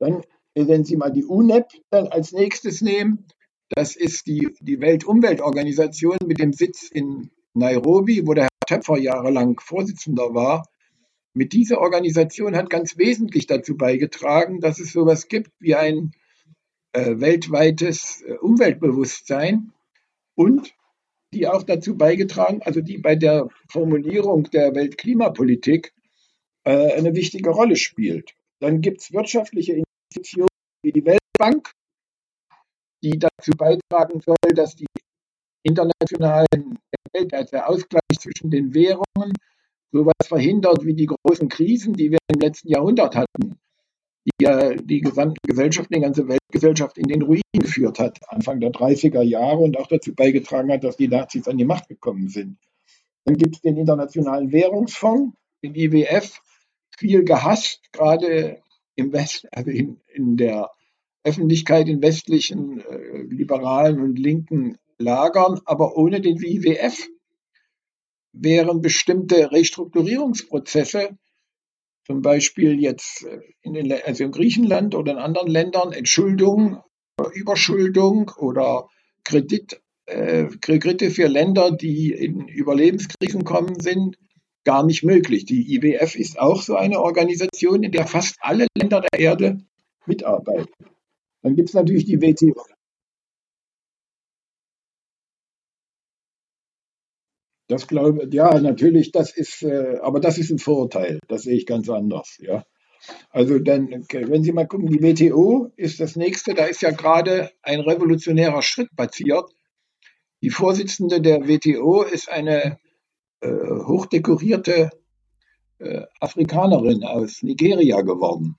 Dann, 0.00 0.22
wenn 0.66 0.84
Sie 0.84 0.96
mal 0.96 1.12
die 1.12 1.24
UNEP 1.24 1.66
dann 1.90 2.08
als 2.08 2.32
nächstes 2.32 2.80
nehmen, 2.80 3.26
das 3.68 3.94
ist 3.94 4.26
die, 4.26 4.48
die 4.60 4.80
Weltumweltorganisation 4.80 6.16
mit 6.26 6.40
dem 6.40 6.52
Sitz 6.52 6.88
in 6.90 7.30
Nairobi, 7.54 8.26
wo 8.26 8.34
der 8.34 8.44
Herr 8.44 8.78
Töpfer 8.78 8.98
jahrelang 8.98 9.60
Vorsitzender 9.60 10.34
war. 10.34 10.66
Mit 11.34 11.52
dieser 11.52 11.80
Organisation 11.80 12.56
hat 12.56 12.70
ganz 12.70 12.96
wesentlich 12.96 13.46
dazu 13.46 13.76
beigetragen, 13.76 14.60
dass 14.60 14.80
es 14.80 14.92
sowas 14.92 15.28
gibt 15.28 15.52
wie 15.60 15.74
ein 15.74 16.12
äh, 16.92 17.20
weltweites 17.20 18.22
äh, 18.22 18.32
Umweltbewusstsein 18.38 19.72
und 20.34 20.74
die 21.34 21.46
auch 21.46 21.62
dazu 21.62 21.96
beigetragen, 21.96 22.62
also 22.62 22.80
die 22.80 22.98
bei 22.98 23.14
der 23.14 23.48
Formulierung 23.68 24.44
der 24.44 24.74
Weltklimapolitik 24.74 25.92
äh, 26.64 26.92
eine 26.94 27.14
wichtige 27.14 27.50
Rolle 27.50 27.76
spielt. 27.76 28.34
Dann 28.60 28.80
gibt 28.80 29.02
es 29.02 29.12
wirtschaftliche 29.12 29.82
Institutionen 30.10 30.48
wie 30.82 30.92
die 30.92 31.04
Weltbank, 31.04 31.72
die 33.02 33.18
dazu 33.18 33.52
beitragen 33.56 34.20
soll, 34.20 34.54
dass 34.54 34.74
die 34.74 34.86
internationalen 35.62 36.78
Geld, 37.12 37.34
also 37.34 37.50
der 37.50 37.68
Ausgleich 37.68 38.18
zwischen 38.18 38.50
den 38.50 38.74
Währungen, 38.74 39.32
sowas 39.92 40.14
verhindert 40.26 40.84
wie 40.84 40.94
die 40.94 41.06
großen 41.06 41.48
Krisen, 41.48 41.94
die 41.94 42.10
wir 42.10 42.18
im 42.28 42.40
letzten 42.40 42.68
Jahrhundert 42.68 43.16
hatten 43.16 43.58
die 44.28 44.44
ja 44.44 44.74
die 44.74 45.00
gesamte 45.00 45.40
Gesellschaft, 45.46 45.90
die 45.94 46.00
ganze 46.00 46.28
Weltgesellschaft 46.28 46.98
in 46.98 47.08
den 47.08 47.22
Ruin 47.22 47.40
geführt 47.52 47.98
hat, 47.98 48.18
Anfang 48.28 48.60
der 48.60 48.70
30er 48.70 49.22
Jahre 49.22 49.58
und 49.58 49.78
auch 49.78 49.86
dazu 49.86 50.14
beigetragen 50.14 50.70
hat, 50.70 50.84
dass 50.84 50.96
die 50.96 51.08
Nazis 51.08 51.48
an 51.48 51.58
die 51.58 51.64
Macht 51.64 51.88
gekommen 51.88 52.28
sind. 52.28 52.58
Dann 53.24 53.36
gibt 53.36 53.56
es 53.56 53.62
den 53.62 53.76
Internationalen 53.76 54.52
Währungsfonds, 54.52 55.36
den 55.62 55.74
IWF, 55.74 56.40
viel 56.96 57.24
gehasst, 57.24 57.80
gerade 57.92 58.60
im 58.98 59.12
West, 59.12 59.46
also 59.52 59.70
in, 59.70 60.00
in 60.12 60.36
der 60.36 60.70
Öffentlichkeit 61.22 61.88
in 61.88 62.02
westlichen 62.02 62.80
äh, 62.80 63.22
liberalen 63.22 64.00
und 64.00 64.18
linken 64.18 64.76
Lagern, 64.98 65.60
aber 65.64 65.96
ohne 65.96 66.20
den 66.20 66.36
IWF 66.36 67.08
wären 68.32 68.82
bestimmte 68.82 69.52
Restrukturierungsprozesse 69.52 71.16
zum 72.04 72.22
Beispiel 72.22 72.80
jetzt 72.80 73.24
äh, 73.24 73.40
in, 73.62 73.74
den, 73.74 73.92
also 73.92 74.24
in 74.24 74.32
Griechenland 74.32 74.94
oder 74.94 75.12
in 75.12 75.18
anderen 75.18 75.48
Ländern 75.48 75.92
Entschuldung, 75.92 76.82
Überschuldung 77.34 78.32
oder 78.36 78.88
Kredit, 79.22 79.80
äh, 80.06 80.46
Kredite 80.60 81.10
für 81.10 81.28
Länder, 81.28 81.70
die 81.70 82.10
in 82.12 82.48
Überlebenskrisen 82.48 83.44
kommen 83.44 83.78
sind, 83.78 84.16
gar 84.68 84.84
nicht 84.84 85.02
möglich. 85.02 85.46
Die 85.46 85.74
IWF 85.76 86.14
ist 86.14 86.38
auch 86.38 86.60
so 86.60 86.76
eine 86.76 87.00
Organisation, 87.00 87.82
in 87.82 87.90
der 87.90 88.06
fast 88.06 88.36
alle 88.40 88.66
Länder 88.76 89.00
der 89.00 89.18
Erde 89.18 89.58
mitarbeiten. 90.04 90.84
Dann 91.40 91.56
gibt 91.56 91.70
es 91.70 91.74
natürlich 91.74 92.04
die 92.04 92.20
WTO. 92.20 92.66
Das 97.66 97.86
glaube 97.86 98.28
ja, 98.30 98.60
natürlich, 98.60 99.10
das 99.10 99.34
ist, 99.34 99.62
äh, 99.62 100.00
aber 100.02 100.20
das 100.20 100.36
ist 100.36 100.50
ein 100.50 100.58
Vorurteil. 100.58 101.18
Das 101.28 101.44
sehe 101.44 101.56
ich 101.56 101.64
ganz 101.64 101.88
anders, 101.88 102.36
ja. 102.38 102.62
Also 103.30 103.58
dann, 103.58 103.88
wenn 103.88 104.42
Sie 104.42 104.52
mal 104.52 104.66
gucken, 104.66 104.90
die 104.90 105.02
WTO 105.02 105.72
ist 105.76 105.98
das 105.98 106.14
nächste, 106.14 106.52
da 106.52 106.66
ist 106.66 106.82
ja 106.82 106.90
gerade 106.90 107.52
ein 107.62 107.80
revolutionärer 107.80 108.60
Schritt 108.60 108.94
passiert. 108.94 109.48
Die 110.42 110.50
Vorsitzende 110.50 111.22
der 111.22 111.48
WTO 111.48 112.02
ist 112.02 112.28
eine 112.28 112.78
äh, 113.40 113.50
hochdekorierte 113.50 114.90
äh, 115.78 116.02
Afrikanerin 116.20 117.04
aus 117.04 117.42
Nigeria 117.42 118.00
geworden. 118.00 118.56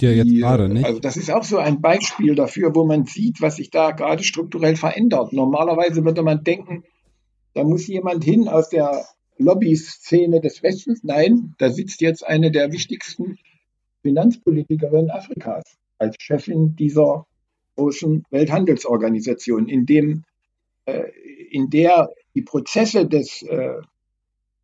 Ja, 0.00 0.10
jetzt 0.10 0.34
gerade 0.34 0.68
nicht. 0.68 0.84
Also 0.84 1.00
das 1.00 1.16
ist 1.16 1.30
auch 1.30 1.44
so 1.44 1.58
ein 1.58 1.80
Beispiel 1.80 2.34
dafür, 2.34 2.74
wo 2.74 2.84
man 2.84 3.06
sieht, 3.06 3.40
was 3.40 3.56
sich 3.56 3.70
da 3.70 3.92
gerade 3.92 4.24
strukturell 4.24 4.76
verändert. 4.76 5.32
Normalerweise 5.32 6.04
würde 6.04 6.22
man 6.22 6.42
denken, 6.42 6.84
da 7.54 7.62
muss 7.62 7.86
jemand 7.86 8.24
hin 8.24 8.48
aus 8.48 8.68
der 8.68 9.04
Lobby-Szene 9.38 10.40
des 10.40 10.62
Westens. 10.62 11.04
Nein, 11.04 11.54
da 11.58 11.70
sitzt 11.70 12.00
jetzt 12.00 12.26
eine 12.26 12.50
der 12.50 12.72
wichtigsten 12.72 13.38
Finanzpolitikerinnen 14.02 15.10
Afrikas 15.10 15.64
als 15.98 16.16
Chefin 16.18 16.76
dieser 16.76 17.26
großen 17.76 18.24
Welthandelsorganisation, 18.30 19.68
in 19.68 19.86
dem, 19.86 20.24
äh, 20.86 21.04
in 21.50 21.70
der 21.70 22.10
die 22.34 22.42
Prozesse 22.42 23.06
des, 23.06 23.42
äh, 23.42 23.80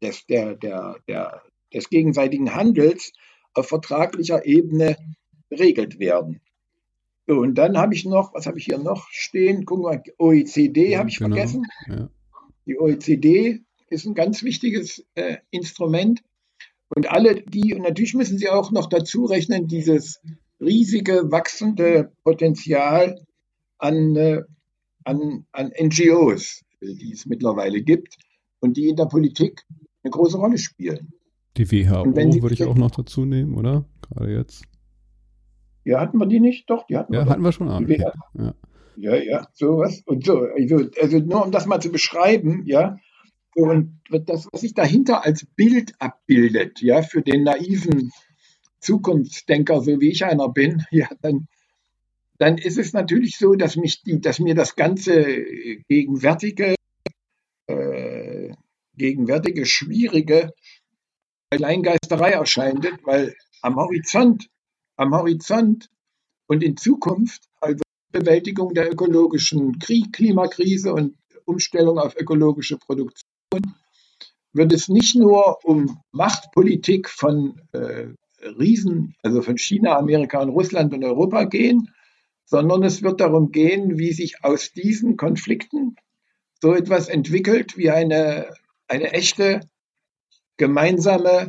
des, 0.02 0.26
der, 0.26 0.54
der, 0.56 0.96
der, 1.08 1.42
des 1.72 1.88
gegenseitigen 1.88 2.54
Handels 2.54 3.12
auf 3.54 3.68
vertraglicher 3.68 4.44
Ebene 4.46 4.96
geregelt 5.48 5.98
werden. 5.98 6.40
So, 7.26 7.36
und 7.36 7.54
dann 7.56 7.78
habe 7.78 7.94
ich 7.94 8.04
noch, 8.04 8.34
was 8.34 8.46
habe 8.46 8.58
ich 8.58 8.64
hier 8.64 8.78
noch 8.78 9.08
stehen? 9.10 9.64
Gucken 9.64 9.84
wir, 9.84 10.02
OECD 10.18 10.90
ja, 10.90 10.98
habe 10.98 11.08
ich 11.08 11.18
genau, 11.18 11.36
vergessen. 11.36 11.64
Ja. 11.86 12.10
Die 12.66 12.78
OECD 12.78 13.60
ist 13.88 14.06
ein 14.06 14.14
ganz 14.14 14.42
wichtiges 14.42 15.06
äh, 15.14 15.36
Instrument. 15.50 16.22
Und 16.88 17.10
alle 17.10 17.42
die, 17.42 17.74
und 17.74 17.82
natürlich 17.82 18.14
müssen 18.14 18.38
Sie 18.38 18.48
auch 18.48 18.72
noch 18.72 18.88
dazu 18.88 19.26
rechnen, 19.26 19.68
dieses 19.68 20.20
riesige, 20.60 21.30
wachsende 21.30 22.12
Potenzial 22.24 23.24
an, 23.78 24.16
äh, 24.16 24.42
an, 25.04 25.46
an 25.52 25.72
NGOs, 25.80 26.64
die 26.80 27.12
es 27.12 27.26
mittlerweile 27.26 27.82
gibt 27.82 28.16
und 28.60 28.76
die 28.76 28.88
in 28.88 28.96
der 28.96 29.06
Politik 29.06 29.64
eine 30.02 30.10
große 30.10 30.38
Rolle 30.38 30.58
spielen. 30.58 31.12
Die 31.56 31.70
WHO 31.70 32.06
würde 32.14 32.54
ich 32.54 32.64
auch 32.64 32.76
noch 32.76 32.90
dazu 32.90 33.24
nehmen, 33.24 33.54
oder? 33.54 33.84
Gerade 34.02 34.32
jetzt. 34.32 34.64
Ja, 35.84 36.00
hatten 36.00 36.18
wir 36.18 36.26
die 36.26 36.40
nicht? 36.40 36.68
Doch, 36.70 36.86
die 36.86 36.96
hatten 36.96 37.12
ja, 37.12 37.20
wir. 37.20 37.26
Ja, 37.26 37.30
hatten 37.30 37.42
wir 37.42 37.52
schon. 37.52 37.68
Ah, 37.68 37.78
okay. 37.78 38.02
ja. 38.34 38.54
ja, 38.96 39.14
ja, 39.16 39.46
sowas. 39.52 40.02
Und 40.06 40.24
so, 40.24 40.40
also, 40.40 40.88
also 41.00 41.18
nur 41.18 41.44
um 41.44 41.50
das 41.50 41.66
mal 41.66 41.80
zu 41.80 41.90
beschreiben, 41.90 42.62
ja, 42.66 42.98
und 43.54 44.00
das, 44.10 44.48
was 44.52 44.60
sich 44.60 44.74
dahinter 44.74 45.24
als 45.24 45.44
Bild 45.44 45.94
abbildet, 45.98 46.80
ja, 46.80 47.02
für 47.02 47.22
den 47.22 47.42
naiven 47.42 48.12
Zukunftsdenker, 48.78 49.80
so 49.80 50.00
wie 50.00 50.10
ich 50.10 50.24
einer 50.24 50.48
bin, 50.48 50.84
ja, 50.90 51.08
dann, 51.20 51.48
dann 52.38 52.58
ist 52.58 52.78
es 52.78 52.92
natürlich 52.92 53.38
so, 53.38 53.54
dass 53.54 53.76
mich 53.76 54.02
die, 54.02 54.20
dass 54.20 54.38
mir 54.38 54.54
das 54.54 54.76
ganze 54.76 55.44
gegenwärtige, 55.88 56.72
äh, 56.72 56.74
gegenwärtige 59.00 59.64
Schwierige 59.64 60.52
Kleingeisterei 61.50 62.32
erscheint, 62.32 62.86
weil 63.04 63.34
am 63.62 63.76
Horizont, 63.76 64.46
am 64.96 65.14
Horizont 65.14 65.88
und 66.46 66.62
in 66.62 66.76
Zukunft, 66.76 67.42
also 67.60 67.82
Bewältigung 68.12 68.74
der 68.74 68.92
ökologischen 68.92 69.78
Krieg, 69.78 70.12
Klimakrise 70.12 70.92
und 70.92 71.16
Umstellung 71.44 71.98
auf 71.98 72.14
ökologische 72.16 72.76
Produktion, 72.76 73.24
wird 74.52 74.72
es 74.72 74.88
nicht 74.88 75.16
nur 75.16 75.64
um 75.64 76.00
Machtpolitik 76.12 77.08
von 77.08 77.60
äh, 77.72 78.08
Riesen, 78.42 79.14
also 79.22 79.42
von 79.42 79.56
China, 79.58 79.96
Amerika 79.96 80.40
und 80.40 80.50
Russland 80.50 80.92
und 80.92 81.04
Europa 81.04 81.44
gehen, 81.44 81.88
sondern 82.44 82.82
es 82.82 83.02
wird 83.02 83.20
darum 83.20 83.50
gehen, 83.50 83.98
wie 83.98 84.12
sich 84.12 84.44
aus 84.44 84.72
diesen 84.72 85.16
Konflikten 85.16 85.96
so 86.60 86.74
etwas 86.74 87.08
entwickelt 87.08 87.76
wie 87.76 87.90
eine, 87.90 88.52
eine 88.90 89.12
echte 89.12 89.60
gemeinsame 90.56 91.46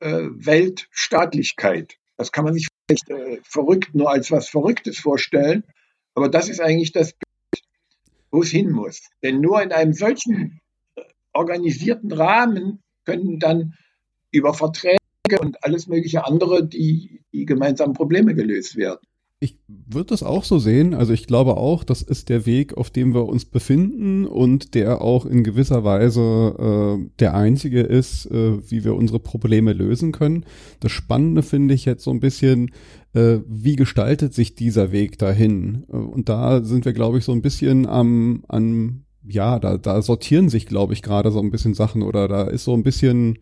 äh, 0.00 0.24
Weltstaatlichkeit. 0.30 1.96
Das 2.16 2.32
kann 2.32 2.44
man 2.44 2.54
sich 2.54 2.66
vielleicht 2.88 3.08
äh, 3.08 3.40
verrückt 3.42 3.94
nur 3.94 4.10
als 4.10 4.30
was 4.30 4.48
Verrücktes 4.48 4.98
vorstellen, 4.98 5.64
aber 6.14 6.28
das 6.28 6.48
ist 6.48 6.60
eigentlich 6.60 6.92
das 6.92 7.12
Bild, 7.12 7.64
wo 8.30 8.42
es 8.42 8.50
hin 8.50 8.70
muss. 8.70 9.02
Denn 9.22 9.40
nur 9.40 9.62
in 9.62 9.72
einem 9.72 9.92
solchen 9.92 10.60
organisierten 11.32 12.12
Rahmen 12.12 12.82
können 13.04 13.38
dann 13.38 13.74
über 14.30 14.54
Verträge 14.54 14.98
und 15.40 15.62
alles 15.62 15.86
mögliche 15.86 16.24
andere 16.24 16.66
die, 16.66 17.22
die 17.32 17.44
gemeinsamen 17.44 17.94
Probleme 17.94 18.34
gelöst 18.34 18.76
werden. 18.76 19.06
Ich 19.38 19.58
würde 19.68 20.08
das 20.08 20.22
auch 20.22 20.44
so 20.44 20.58
sehen. 20.58 20.94
Also 20.94 21.12
ich 21.12 21.26
glaube 21.26 21.58
auch, 21.58 21.84
das 21.84 22.00
ist 22.00 22.30
der 22.30 22.46
Weg, 22.46 22.74
auf 22.78 22.88
dem 22.88 23.12
wir 23.12 23.26
uns 23.26 23.44
befinden 23.44 24.24
und 24.24 24.74
der 24.74 25.02
auch 25.02 25.26
in 25.26 25.44
gewisser 25.44 25.84
Weise 25.84 26.98
äh, 27.02 27.10
der 27.18 27.34
einzige 27.34 27.80
ist, 27.80 28.24
äh, 28.30 28.70
wie 28.70 28.82
wir 28.82 28.94
unsere 28.94 29.20
Probleme 29.20 29.74
lösen 29.74 30.12
können. 30.12 30.46
Das 30.80 30.92
Spannende 30.92 31.42
finde 31.42 31.74
ich 31.74 31.84
jetzt 31.84 32.04
so 32.04 32.12
ein 32.12 32.20
bisschen, 32.20 32.70
äh, 33.12 33.40
wie 33.46 33.76
gestaltet 33.76 34.32
sich 34.32 34.54
dieser 34.54 34.90
Weg 34.90 35.18
dahin? 35.18 35.84
Äh, 35.92 35.96
und 35.96 36.30
da 36.30 36.64
sind 36.64 36.86
wir, 36.86 36.94
glaube 36.94 37.18
ich, 37.18 37.24
so 37.24 37.32
ein 37.32 37.42
bisschen 37.42 37.86
am, 37.86 38.42
am 38.48 39.04
ja, 39.22 39.58
da, 39.58 39.76
da 39.76 40.00
sortieren 40.00 40.48
sich, 40.48 40.64
glaube 40.64 40.94
ich, 40.94 41.02
gerade 41.02 41.30
so 41.30 41.40
ein 41.40 41.50
bisschen 41.50 41.74
Sachen 41.74 42.02
oder 42.02 42.26
da 42.26 42.44
ist 42.44 42.64
so 42.64 42.72
ein 42.72 42.82
bisschen, 42.82 43.38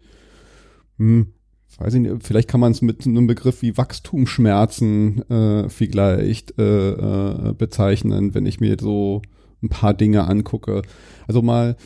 hm, 0.98 1.34
weiß 1.78 1.94
ich 1.94 2.00
nicht, 2.00 2.22
vielleicht 2.22 2.48
kann 2.48 2.60
man 2.60 2.72
es 2.72 2.82
mit 2.82 3.06
einem 3.06 3.26
Begriff 3.26 3.62
wie 3.62 3.76
Wachstumsschmerzen 3.76 5.28
äh, 5.30 5.68
vielleicht 5.68 6.58
äh, 6.58 6.90
äh, 6.90 7.52
bezeichnen, 7.54 8.34
wenn 8.34 8.46
ich 8.46 8.60
mir 8.60 8.76
so 8.80 9.22
ein 9.62 9.68
paar 9.68 9.94
Dinge 9.94 10.26
angucke. 10.26 10.82
Also 11.26 11.42
mal 11.42 11.76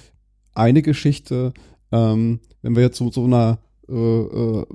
eine 0.54 0.82
Geschichte, 0.82 1.52
ähm, 1.92 2.40
wenn 2.62 2.76
wir 2.76 2.82
jetzt 2.82 2.98
so 2.98 3.10
so 3.10 3.24
einer 3.24 3.60
äh, 3.88 3.94
äh, 3.94 4.66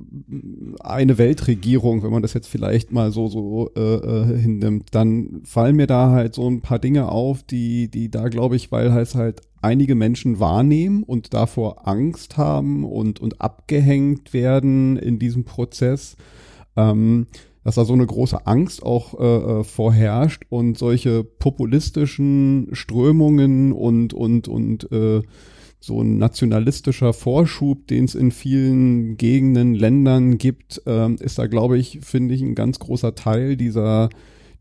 eine 0.80 1.18
Weltregierung, 1.18 2.02
wenn 2.02 2.12
man 2.12 2.24
das 2.24 2.34
jetzt 2.34 2.48
vielleicht 2.48 2.92
mal 2.92 3.12
so 3.12 3.28
so 3.28 3.70
äh, 3.76 3.82
äh, 3.82 4.38
hinnimmt, 4.40 4.96
dann 4.96 5.42
fallen 5.44 5.76
mir 5.76 5.88
da 5.88 6.10
halt 6.10 6.34
so 6.34 6.50
ein 6.50 6.62
paar 6.62 6.80
Dinge 6.80 7.10
auf, 7.10 7.44
die 7.44 7.90
die 7.90 8.10
da 8.10 8.30
glaube 8.30 8.56
ich, 8.56 8.72
weil 8.72 8.88
es 8.98 9.14
halt 9.14 9.42
einige 9.64 9.96
Menschen 9.96 10.40
wahrnehmen 10.40 11.04
und 11.04 11.34
davor 11.34 11.88
Angst 11.88 12.38
haben 12.38 12.84
und 12.84 13.20
und 13.20 13.42
abgehängt 13.42 14.34
werden 14.34 14.98
in 14.98 15.20
diesem 15.20 15.44
Prozess. 15.44 16.16
Ähm, 16.76 17.28
dass 17.64 17.76
da 17.76 17.86
so 17.86 17.94
eine 17.94 18.06
große 18.06 18.46
Angst 18.46 18.84
auch 18.84 19.20
äh, 19.20 19.60
äh 19.60 19.64
vorherrscht 19.64 20.44
und 20.50 20.78
solche 20.78 21.24
populistischen 21.24 22.68
Strömungen 22.74 23.72
und 23.72 24.14
und 24.14 24.50
und 24.50 24.92
äh, 24.92 25.22
so 25.84 26.02
ein 26.02 26.18
nationalistischer 26.18 27.12
Vorschub, 27.12 27.88
den 27.88 28.06
es 28.06 28.16
in 28.16 28.32
vielen 28.32 29.18
Gegenden, 29.18 29.76
Ländern 29.76 30.38
gibt, 30.38 30.82
ähm, 30.86 31.18
ist 31.20 31.40
da, 31.40 31.48
glaube 31.48 31.78
ich, 31.78 32.00
finde 32.02 32.34
ich, 32.36 32.42
ein 32.42 32.56
ganz 32.56 32.80
großer 32.80 33.16
Teil 33.16 33.58
dieser, 33.58 34.08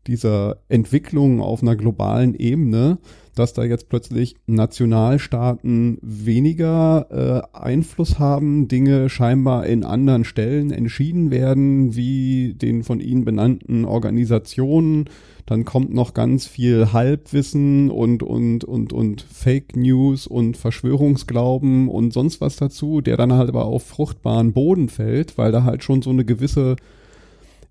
dieser 0.05 0.57
Entwicklung 0.67 1.39
auf 1.39 1.61
einer 1.61 1.77
globalen 1.77 2.35
Ebene, 2.35 2.97
dass 3.35 3.53
da 3.53 3.63
jetzt 3.63 3.89
plötzlich 3.89 4.35
Nationalstaaten 4.45 5.97
weniger 6.01 7.07
äh, 7.53 7.57
Einfluss 7.57 8.19
haben, 8.19 8.67
Dinge 8.67 9.09
scheinbar 9.09 9.65
in 9.65 9.83
anderen 9.83 10.23
Stellen 10.23 10.71
entschieden 10.71 11.31
werden, 11.31 11.95
wie 11.95 12.53
den 12.53 12.83
von 12.83 12.99
Ihnen 12.99 13.25
benannten 13.25 13.85
Organisationen, 13.85 15.09
dann 15.45 15.65
kommt 15.65 15.93
noch 15.93 16.13
ganz 16.13 16.47
viel 16.47 16.93
Halbwissen 16.93 17.89
und, 17.89 18.23
und, 18.23 18.63
und, 18.63 18.93
und 18.93 19.21
Fake 19.21 19.75
News 19.75 20.25
und 20.25 20.55
Verschwörungsglauben 20.55 21.89
und 21.89 22.13
sonst 22.13 22.39
was 22.39 22.55
dazu, 22.55 23.01
der 23.01 23.17
dann 23.17 23.33
halt 23.33 23.49
aber 23.49 23.65
auf 23.65 23.83
fruchtbaren 23.83 24.53
Boden 24.53 24.87
fällt, 24.87 25.37
weil 25.37 25.51
da 25.51 25.63
halt 25.63 25.83
schon 25.83 26.01
so 26.01 26.11
eine 26.11 26.23
gewisse 26.23 26.77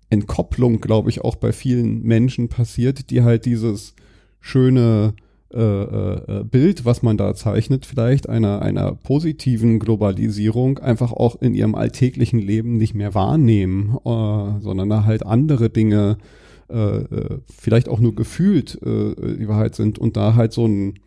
Entkopplung, 0.09 0.81
glaube 0.81 1.09
ich, 1.09 1.21
auch 1.21 1.35
bei 1.35 1.51
vielen 1.51 2.03
Menschen 2.03 2.47
passiert, 2.47 3.09
die 3.09 3.23
halt 3.23 3.45
dieses 3.45 3.95
schöne 4.39 5.15
äh, 5.53 6.39
äh, 6.39 6.43
Bild, 6.43 6.85
was 6.85 7.03
man 7.03 7.17
da 7.17 7.35
zeichnet, 7.35 7.85
vielleicht 7.85 8.27
einer, 8.27 8.61
einer 8.61 8.93
positiven 8.95 9.79
Globalisierung 9.79 10.79
einfach 10.79 11.11
auch 11.11 11.41
in 11.41 11.53
ihrem 11.53 11.75
alltäglichen 11.75 12.39
Leben 12.39 12.77
nicht 12.77 12.93
mehr 12.93 13.13
wahrnehmen, 13.13 13.97
äh, 14.03 14.61
sondern 14.61 14.89
da 14.89 15.05
halt 15.05 15.25
andere 15.25 15.69
Dinge 15.69 16.17
äh, 16.69 16.97
äh, 16.97 17.39
vielleicht 17.55 17.87
auch 17.87 17.99
nur 17.99 18.15
gefühlt 18.15 18.81
äh, 18.81 19.37
die 19.37 19.47
Wahrheit 19.47 19.75
sind 19.75 19.99
und 19.99 20.17
da 20.17 20.33
halt 20.33 20.53
so 20.53 20.65
ein, 20.65 20.99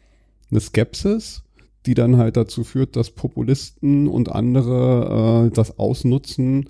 eine 0.51 0.61
Skepsis, 0.61 1.43
die 1.87 1.95
dann 1.95 2.18
halt 2.18 2.37
dazu 2.37 2.62
führt, 2.62 2.95
dass 2.95 3.11
Populisten 3.11 4.07
und 4.07 4.31
andere 4.31 5.51
das 5.55 5.79
ausnutzen 5.79 6.68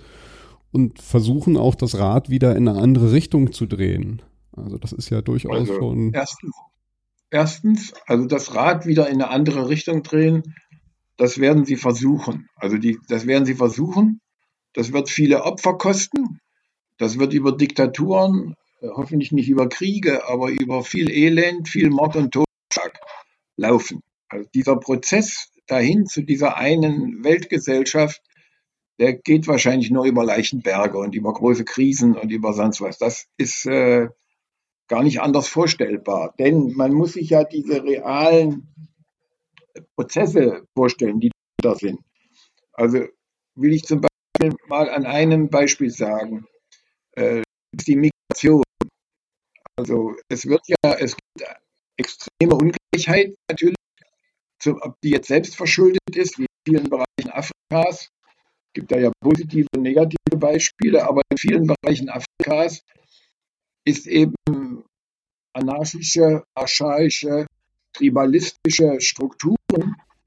und 0.72 1.00
versuchen 1.00 1.56
auch 1.56 1.74
das 1.74 1.98
Rad 1.98 2.28
wieder 2.28 2.54
in 2.54 2.68
eine 2.68 2.78
andere 2.78 3.12
Richtung 3.12 3.52
zu 3.52 3.66
drehen. 3.66 4.20
Also 4.56 4.76
das 4.78 4.92
ist 4.92 5.08
ja 5.10 5.22
durchaus 5.22 5.70
also 5.70 5.74
schon. 5.74 6.12
Erstens, 6.12 6.54
erstens, 7.30 7.92
also 8.06 8.26
das 8.26 8.54
Rad 8.54 8.86
wieder 8.86 9.08
in 9.08 9.22
eine 9.22 9.28
andere 9.28 9.68
Richtung 9.68 10.02
drehen, 10.02 10.54
das 11.16 11.38
werden 11.38 11.64
sie 11.64 11.76
versuchen. 11.76 12.48
Also 12.56 12.76
die, 12.78 12.98
das 13.08 13.26
werden 13.26 13.46
sie 13.46 13.54
versuchen. 13.54 14.20
Das 14.74 14.92
wird 14.92 15.08
viele 15.08 15.44
Opfer 15.44 15.74
kosten. 15.74 16.40
Das 16.98 17.18
wird 17.18 17.32
über 17.32 17.52
Diktaturen 17.52 18.54
äh, 18.80 18.88
hoffentlich 18.88 19.32
nicht 19.32 19.48
über 19.48 19.68
Kriege, 19.68 20.28
aber 20.28 20.50
über 20.50 20.84
viel 20.84 21.10
Elend, 21.10 21.68
viel 21.68 21.90
Mord 21.90 22.16
und 22.16 22.32
Totschlag 22.32 23.00
laufen. 23.56 24.02
Also 24.28 24.48
dieser 24.54 24.76
Prozess 24.76 25.50
dahin 25.66 26.06
zu 26.06 26.22
dieser 26.22 26.56
einen 26.56 27.24
Weltgesellschaft, 27.24 28.22
der 28.98 29.14
geht 29.14 29.46
wahrscheinlich 29.46 29.90
nur 29.90 30.04
über 30.04 30.24
Leichenberge 30.24 30.98
und 30.98 31.14
über 31.14 31.32
große 31.32 31.64
Krisen 31.64 32.16
und 32.16 32.30
über 32.30 32.52
sonst 32.52 32.80
was. 32.80 32.98
Das 32.98 33.26
ist 33.36 33.66
äh, 33.66 34.08
gar 34.88 35.02
nicht 35.02 35.20
anders 35.20 35.48
vorstellbar. 35.48 36.34
Denn 36.38 36.72
man 36.72 36.92
muss 36.92 37.14
sich 37.14 37.30
ja 37.30 37.44
diese 37.44 37.82
realen 37.82 38.68
Prozesse 39.96 40.66
vorstellen, 40.74 41.20
die 41.20 41.30
da 41.62 41.74
sind. 41.74 42.00
Also 42.72 43.06
will 43.54 43.72
ich 43.72 43.84
zum 43.84 44.02
Beispiel 44.02 44.56
mal 44.68 44.88
an 44.90 45.06
einem 45.06 45.48
Beispiel 45.48 45.90
sagen, 45.90 46.46
äh, 47.12 47.42
die 47.72 47.96
Migration. 47.96 48.62
Also 49.78 50.14
es 50.28 50.46
wird 50.46 50.62
ja, 50.68 50.94
es 50.94 51.16
gibt 51.16 51.48
extreme 51.98 52.54
Ungleichheit 52.54 53.34
natürlich, 53.50 53.76
ob 54.66 55.00
die 55.02 55.10
jetzt 55.10 55.28
selbst 55.28 55.56
verschuldet 55.56 56.00
ist, 56.14 56.38
wie 56.38 56.44
in 56.44 56.64
vielen 56.66 56.88
Bereichen 56.88 57.30
Afrikas. 57.30 58.10
Es 58.10 58.72
gibt 58.74 58.90
da 58.90 58.98
ja 58.98 59.10
positive 59.20 59.66
und 59.74 59.82
negative 59.82 60.36
Beispiele, 60.36 61.04
aber 61.04 61.22
in 61.30 61.38
vielen 61.38 61.66
Bereichen 61.66 62.08
Afrikas 62.08 62.82
ist 63.86 64.06
eben 64.06 64.34
anarchische, 65.54 66.42
archaische, 66.54 67.46
tribalistische 67.94 69.00
Strukturen. 69.00 69.56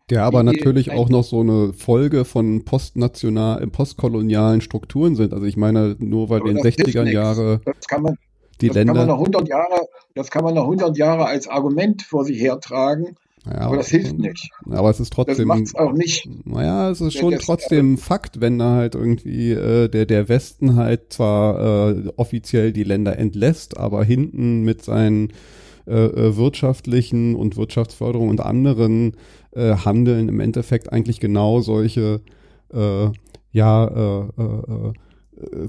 Der 0.09 0.23
aber 0.23 0.41
natürlich 0.41 0.91
auch 0.91 1.09
noch 1.09 1.23
so 1.23 1.41
eine 1.41 1.71
Folge 1.73 2.25
von 2.25 2.65
postnational, 2.65 3.65
postkolonialen 3.67 4.61
Strukturen 4.61 5.15
sind. 5.15 5.33
Also 5.33 5.45
ich 5.45 5.55
meine, 5.55 5.95
nur 5.99 6.29
weil 6.29 6.39
in 6.47 6.55
den 6.55 6.63
60er 6.63 7.07
Jahre 7.07 7.61
das 7.63 7.87
kann 7.87 8.01
man, 8.01 8.15
die 8.59 8.67
das 8.67 8.75
Länder. 8.77 8.93
Kann 8.93 9.07
man 9.07 9.07
noch 9.09 9.19
100 9.19 9.47
Jahre, 9.47 9.87
das 10.15 10.31
kann 10.31 10.43
man 10.43 10.55
noch 10.55 10.63
100 10.63 10.97
Jahre 10.97 11.27
als 11.27 11.47
Argument 11.47 12.01
vor 12.01 12.25
sich 12.25 12.41
hertragen. 12.41 13.15
Ja, 13.51 13.61
aber 13.61 13.77
das 13.77 13.89
hilft 13.89 14.19
nicht. 14.19 14.51
Aber 14.69 14.89
es 14.89 14.99
ist 14.99 15.11
trotzdem. 15.11 15.47
Das 15.47 15.57
macht's 15.57 15.75
auch 15.75 15.93
nicht. 15.93 16.29
Naja, 16.45 16.89
es 16.91 17.01
ist 17.01 17.17
schon 17.17 17.33
trotzdem 17.39 17.95
das, 17.95 18.05
Fakt, 18.05 18.41
wenn 18.41 18.59
da 18.59 18.75
halt 18.75 18.95
irgendwie 18.95 19.51
äh, 19.51 19.87
der, 19.87 20.05
der 20.05 20.29
Westen 20.29 20.75
halt 20.75 21.13
zwar 21.13 21.89
äh, 21.89 22.09
offiziell 22.17 22.71
die 22.71 22.83
Länder 22.83 23.17
entlässt, 23.17 23.77
aber 23.77 24.03
hinten 24.03 24.63
mit 24.63 24.83
seinen 24.83 25.33
äh, 25.87 25.93
äh 25.93 26.37
wirtschaftlichen 26.37 27.35
und 27.35 27.57
Wirtschaftsförderung 27.57 28.29
und 28.29 28.41
anderen 28.41 29.13
äh, 29.51 29.75
Handeln 29.75 30.29
im 30.29 30.39
Endeffekt 30.39 30.91
eigentlich 30.91 31.19
genau 31.19 31.61
solche 31.61 32.21
äh, 32.71 33.07
ja 33.51 33.87
äh, 33.87 34.41
äh 34.41 34.89
äh, 34.89 34.93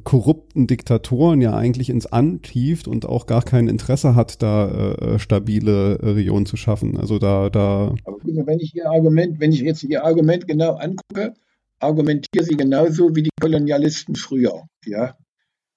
korrupten 0.04 0.66
Diktatoren 0.66 1.40
ja 1.40 1.54
eigentlich 1.54 1.90
ins 1.90 2.06
Antieft 2.06 2.88
und 2.88 3.06
auch 3.06 3.26
gar 3.26 3.42
kein 3.42 3.68
Interesse 3.68 4.14
hat, 4.14 4.42
da 4.42 4.94
äh, 4.94 5.18
stabile 5.18 5.98
äh, 5.98 6.10
Regionen 6.10 6.46
zu 6.46 6.56
schaffen. 6.56 6.96
Also 6.96 7.18
da, 7.18 7.50
da. 7.50 7.94
Aber 8.04 8.18
wenn 8.24 8.60
ich 8.60 8.74
Ihr 8.74 8.90
Argument, 8.90 9.40
wenn 9.40 9.52
ich 9.52 9.60
jetzt 9.60 9.82
Ihr 9.84 10.04
Argument 10.04 10.48
genau 10.48 10.74
angucke, 10.74 11.34
argumentiere 11.78 12.44
Sie 12.44 12.56
genauso 12.56 13.14
wie 13.14 13.22
die 13.22 13.30
Kolonialisten 13.40 14.16
früher. 14.16 14.64
Ja, 14.84 15.16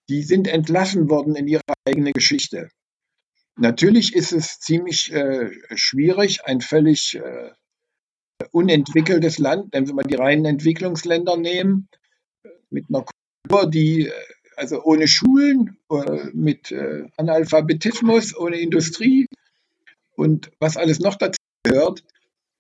die 0.10 0.24
sind 0.24 0.48
entlassen 0.48 1.10
worden 1.10 1.36
in 1.36 1.48
ihre 1.48 1.62
eigene 1.86 2.12
Geschichte. 2.12 2.70
Natürlich 3.56 4.16
ist 4.16 4.32
es 4.32 4.60
ziemlich 4.60 5.14
äh, 5.14 5.52
schwierig, 5.76 6.46
ein 6.46 6.62
völlig 6.62 7.16
äh, 7.16 7.52
unentwickeltes 8.52 9.38
Land, 9.38 9.68
wenn 9.72 9.86
Sie 9.86 9.94
mal 9.94 10.04
die 10.04 10.16
reinen 10.16 10.46
Entwicklungsländer 10.46 11.38
nehmen, 11.38 11.88
mit 12.70 12.86
einer 12.90 13.06
die, 13.66 14.08
äh, 14.08 14.12
also 14.56 14.84
ohne 14.84 15.08
Schulen, 15.08 15.78
äh, 15.90 16.28
mit 16.34 16.72
äh, 16.72 17.08
Analphabetismus, 17.18 18.36
ohne 18.36 18.58
Industrie 18.58 19.28
und 20.16 20.52
was 20.60 20.78
alles 20.78 21.00
noch 21.00 21.16
dazu 21.16 21.38
gehört, 21.64 22.04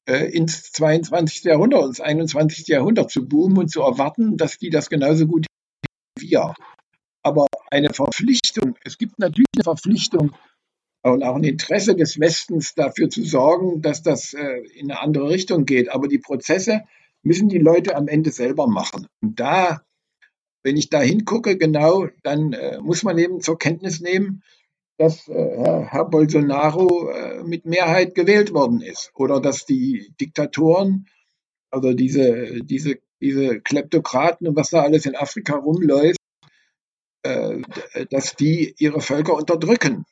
ins 0.06 0.74
22. 0.74 1.46
Jahrhundert, 1.46 1.86
ins 1.86 2.02
21. 2.02 2.68
Jahrhundert 2.68 3.10
zu 3.10 3.26
boomen 3.26 3.58
und 3.58 3.70
zu 3.70 3.82
erwarten, 3.82 4.36
dass 4.36 4.58
die 4.58 4.70
das 4.70 4.90
genauso 4.90 5.28
gut 5.28 5.46
wie 6.20 6.32
wir. 6.32 6.54
Aber 7.22 7.46
eine 7.72 7.94
Verpflichtung, 7.94 8.76
es 8.84 8.98
gibt 8.98 9.18
natürlich 9.20 9.48
eine 9.56 9.64
Verpflichtung 9.64 10.34
und 11.04 11.24
auch 11.24 11.36
ein 11.36 11.46
Interesse 11.46 11.96
des 11.96 12.20
Westens 12.20 12.76
dafür 12.76 13.10
zu 13.10 13.24
sorgen, 13.24 13.82
dass 13.82 14.04
das 14.04 14.34
in 14.34 14.92
eine 14.92 15.00
andere 15.00 15.30
Richtung 15.30 15.64
geht. 15.64 15.88
Aber 15.90 16.10
die 16.10 16.20
Prozesse 16.20 16.82
müssen 17.22 17.48
die 17.48 17.60
Leute 17.60 17.96
am 17.96 18.10
Ende 18.10 18.32
selber 18.32 18.68
machen. 18.68 19.08
Und 19.22 19.40
da 19.40 19.84
wenn 20.64 20.78
ich 20.78 20.90
da 20.90 21.02
hingucke, 21.02 21.58
genau, 21.58 22.08
dann 22.24 22.54
äh, 22.54 22.80
muss 22.80 23.04
man 23.04 23.18
eben 23.18 23.42
zur 23.42 23.60
Kenntnis 23.60 24.00
nehmen, 24.00 24.44
dass 24.98 25.28
äh, 25.28 25.34
Herr, 25.34 25.92
Herr, 25.92 26.06
Bolsonaro 26.06 27.10
äh, 27.10 27.44
mit 27.44 27.66
Mehrheit 27.66 28.16
gewählt 28.16 28.54
worden 28.54 28.82
ist 28.82 29.12
oder 29.16 29.42
dass 29.42 29.66
die 29.66 30.14
Diktatoren, 30.20 31.08
also 31.70 31.94
diese, 31.94 32.64
diese, 32.64 33.00
diese 33.20 33.60
Kleptokraten 33.60 34.48
und 34.48 34.56
was 34.56 34.70
da 34.70 34.82
alles 34.82 35.06
in 35.06 35.16
Afrika 35.16 35.56
rumläuft, 35.56 36.20
äh, 37.24 37.62
dass 38.10 38.36
die 38.36 38.76
ihre 38.78 39.02
Völker 39.02 39.36
unterdrücken. 39.36 40.06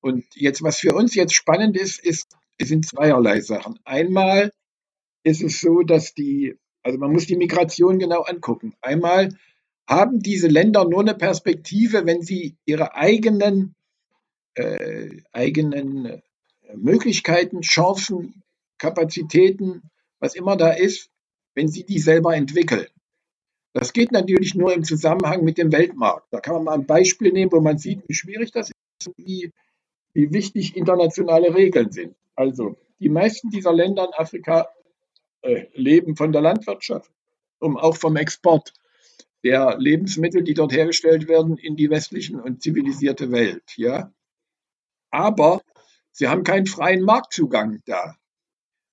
Und 0.00 0.24
jetzt, 0.34 0.62
was 0.62 0.78
für 0.78 0.94
uns 0.94 1.14
jetzt 1.14 1.34
spannend 1.34 1.76
ist, 1.76 2.04
ist, 2.04 2.36
sind 2.60 2.86
zweierlei 2.86 3.40
Sachen. 3.40 3.78
Einmal 3.84 4.52
ist 5.22 5.42
es 5.42 5.60
so, 5.60 5.82
dass 5.82 6.14
die, 6.14 6.56
also 6.82 6.98
man 6.98 7.12
muss 7.12 7.26
die 7.26 7.36
Migration 7.36 7.98
genau 7.98 8.22
angucken. 8.22 8.74
Einmal 8.80 9.36
haben 9.86 10.20
diese 10.20 10.48
Länder 10.48 10.84
nur 10.84 11.00
eine 11.00 11.14
Perspektive, 11.14 12.06
wenn 12.06 12.22
sie 12.22 12.56
ihre 12.64 12.94
eigenen, 12.94 13.74
äh, 14.54 15.22
eigenen 15.32 16.06
äh, 16.06 16.22
Möglichkeiten, 16.74 17.60
Chancen, 17.60 18.42
Kapazitäten, 18.78 19.82
was 20.18 20.34
immer 20.34 20.56
da 20.56 20.70
ist, 20.70 21.10
wenn 21.54 21.68
sie 21.68 21.84
die 21.84 21.98
selber 21.98 22.34
entwickeln. 22.34 22.86
Das 23.72 23.92
geht 23.92 24.10
natürlich 24.10 24.54
nur 24.54 24.72
im 24.72 24.84
Zusammenhang 24.84 25.44
mit 25.44 25.58
dem 25.58 25.70
Weltmarkt. 25.70 26.26
Da 26.30 26.40
kann 26.40 26.54
man 26.54 26.64
mal 26.64 26.74
ein 26.74 26.86
Beispiel 26.86 27.32
nehmen, 27.32 27.52
wo 27.52 27.60
man 27.60 27.78
sieht, 27.78 28.02
wie 28.08 28.14
schwierig 28.14 28.50
das 28.50 28.70
ist 28.70 29.08
und 29.08 29.18
wie, 29.18 29.52
wie 30.14 30.32
wichtig 30.32 30.76
internationale 30.76 31.54
Regeln 31.54 31.92
sind. 31.92 32.16
Also 32.34 32.76
die 33.00 33.10
meisten 33.10 33.50
dieser 33.50 33.72
Länder 33.72 34.06
in 34.06 34.14
Afrika 34.14 34.68
äh, 35.42 35.66
leben 35.74 36.16
von 36.16 36.32
der 36.32 36.42
Landwirtschaft, 36.42 37.10
um 37.58 37.76
auch 37.76 37.96
vom 37.96 38.16
Export 38.16 38.72
der 39.46 39.76
Lebensmittel, 39.78 40.42
die 40.42 40.54
dort 40.54 40.72
hergestellt 40.72 41.28
werden, 41.28 41.56
in 41.56 41.76
die 41.76 41.88
westlichen 41.88 42.40
und 42.40 42.62
zivilisierte 42.62 43.30
Welt. 43.30 43.62
Ja? 43.76 44.12
Aber 45.12 45.62
sie 46.10 46.26
haben 46.26 46.42
keinen 46.42 46.66
freien 46.66 47.02
Marktzugang 47.02 47.80
da. 47.86 48.16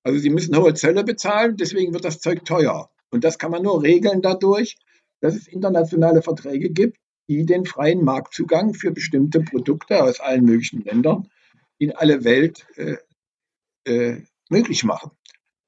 Also 0.04 0.20
sie 0.20 0.30
müssen 0.30 0.56
hohe 0.56 0.74
Zölle 0.74 1.02
bezahlen, 1.02 1.56
deswegen 1.56 1.92
wird 1.92 2.04
das 2.04 2.20
Zeug 2.20 2.44
teuer. 2.44 2.88
Und 3.10 3.24
das 3.24 3.40
kann 3.40 3.50
man 3.50 3.64
nur 3.64 3.82
regeln 3.82 4.22
dadurch, 4.22 4.76
dass 5.20 5.34
es 5.34 5.48
internationale 5.48 6.22
Verträge 6.22 6.70
gibt, 6.70 6.98
die 7.28 7.44
den 7.44 7.64
freien 7.64 8.04
Marktzugang 8.04 8.74
für 8.74 8.92
bestimmte 8.92 9.40
Produkte 9.40 10.04
aus 10.04 10.20
allen 10.20 10.44
möglichen 10.44 10.84
Ländern 10.84 11.28
in 11.78 11.90
alle 11.90 12.22
Welt 12.22 12.64
äh, 12.76 12.98
äh, 13.90 14.22
möglich 14.50 14.84
machen. 14.84 15.10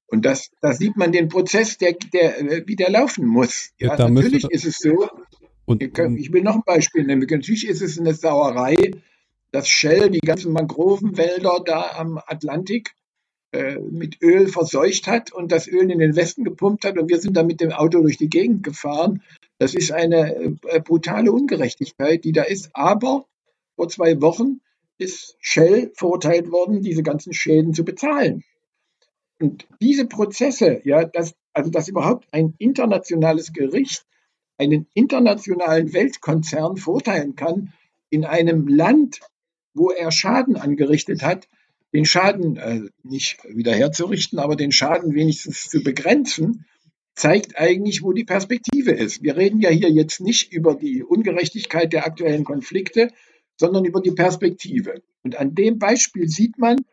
Und 0.09 0.24
das, 0.24 0.50
da 0.61 0.72
sieht 0.72 0.96
man 0.96 1.12
den 1.12 1.28
Prozess, 1.28 1.78
der, 1.78 1.94
der, 2.12 2.66
wie 2.66 2.76
der 2.76 2.90
laufen 2.90 3.26
muss. 3.26 3.70
Ja, 3.78 3.96
ja 3.96 4.09
natürlich 4.09 4.44
ist 4.50 4.64
es 4.64 4.78
so. 4.78 5.09
Und, 5.64 5.82
ich 5.82 6.32
will 6.32 6.42
noch 6.42 6.54
ein 6.54 6.62
Beispiel 6.64 7.04
nennen. 7.04 7.26
Natürlich 7.28 7.66
ist 7.66 7.82
es 7.82 7.98
eine 7.98 8.14
Sauerei, 8.14 8.76
dass 9.50 9.68
Shell 9.68 10.11
die 10.11 10.20
ganzen 10.20 10.52
Mangrovenwälder 10.52 11.61
da 11.64 11.90
am 11.96 12.20
Atlantik 12.24 12.94
äh, 13.52 13.76
mit 13.76 14.22
Öl 14.22 14.48
verseucht 14.48 15.07
hat 15.07 15.32
und 15.32 15.50
das 15.50 15.66
Öl 15.66 15.90
in 15.90 15.98
den 15.98 16.14
Westen 16.14 16.44
gepumpt 16.44 16.84
hat 16.84 16.98
und 16.98 17.09
wir 17.09 17.18
sind 17.18 17.36
da 17.36 17.42
mit 17.42 17.61
dem 17.61 17.72
Auto 17.72 18.00
durch 18.00 18.16
die 18.16 18.28
Gegend 18.28 18.62
gefahren. 18.62 19.22
Das 19.59 19.74
ist 19.74 19.92
eine 19.92 20.34
äh, 20.36 20.80
brutale 20.80 21.32
Ungerechtigkeit, 21.32 22.22
die 22.24 22.32
da 22.32 22.42
ist. 22.42 22.70
Aber 22.74 23.26
vor 23.74 23.88
zwei 23.88 24.20
Wochen 24.20 24.61
ist 24.98 25.36
Shell 25.40 25.90
verurteilt 25.94 26.50
worden, 26.50 26.82
diese 26.82 27.02
ganzen 27.02 27.32
Schäden 27.32 27.74
zu 27.74 27.84
bezahlen. 27.84 28.44
Und 29.41 29.66
diese 29.80 30.07
Prozesse, 30.07 30.80
ja, 30.84 31.05
dass, 31.05 31.34
also 31.53 31.70
dass 31.70 31.89
überhaupt 31.89 32.26
ein 32.32 32.55
internationales 32.59 33.53
Gericht 33.53 34.07
einen 34.59 34.87
internationalen 34.95 35.93
Weltkonzern 35.93 36.76
verurteilen 36.76 37.37
kann 37.37 37.72
in 38.09 38.24
einem 38.24 38.68
Land, 38.68 39.20
wo 39.74 39.91
er 39.91 40.11
Schaden 40.11 40.57
angerichtet 40.57 41.22
hat, 41.22 41.49
den 41.93 42.05
Schaden 42.05 42.57
äh, 42.57 42.80
nicht 43.03 43.39
wiederherzurichten, 43.45 44.39
aber 44.39 44.57
den 44.57 44.72
Schaden 44.72 45.14
wenigstens 45.14 45.68
zu 45.68 45.82
begrenzen, 45.82 46.64
zeigt 47.14 47.59
eigentlich, 47.59 48.03
wo 48.03 48.12
die 48.12 48.24
Perspektive 48.24 48.93
ist. 48.93 49.22
Wir 49.22 49.37
reden 49.37 49.61
ja 49.61 49.70
hier 49.70 49.91
jetzt 49.91 50.20
nicht 50.20 50.53
über 50.53 50.74
die 50.74 51.03
Ungerechtigkeit 51.03 51.93
der 51.93 52.07
aktuellen 52.07 52.45
Konflikte, 52.45 53.11
sondern 53.59 53.84
über 53.84 54.01
die 54.01 54.12
Perspektive. 54.12 55.03
Und 55.22 55.37
an 55.37 55.55
dem 55.55 55.78
Beispiel 55.78 56.28
sieht 56.28 56.59
man, 56.59 56.84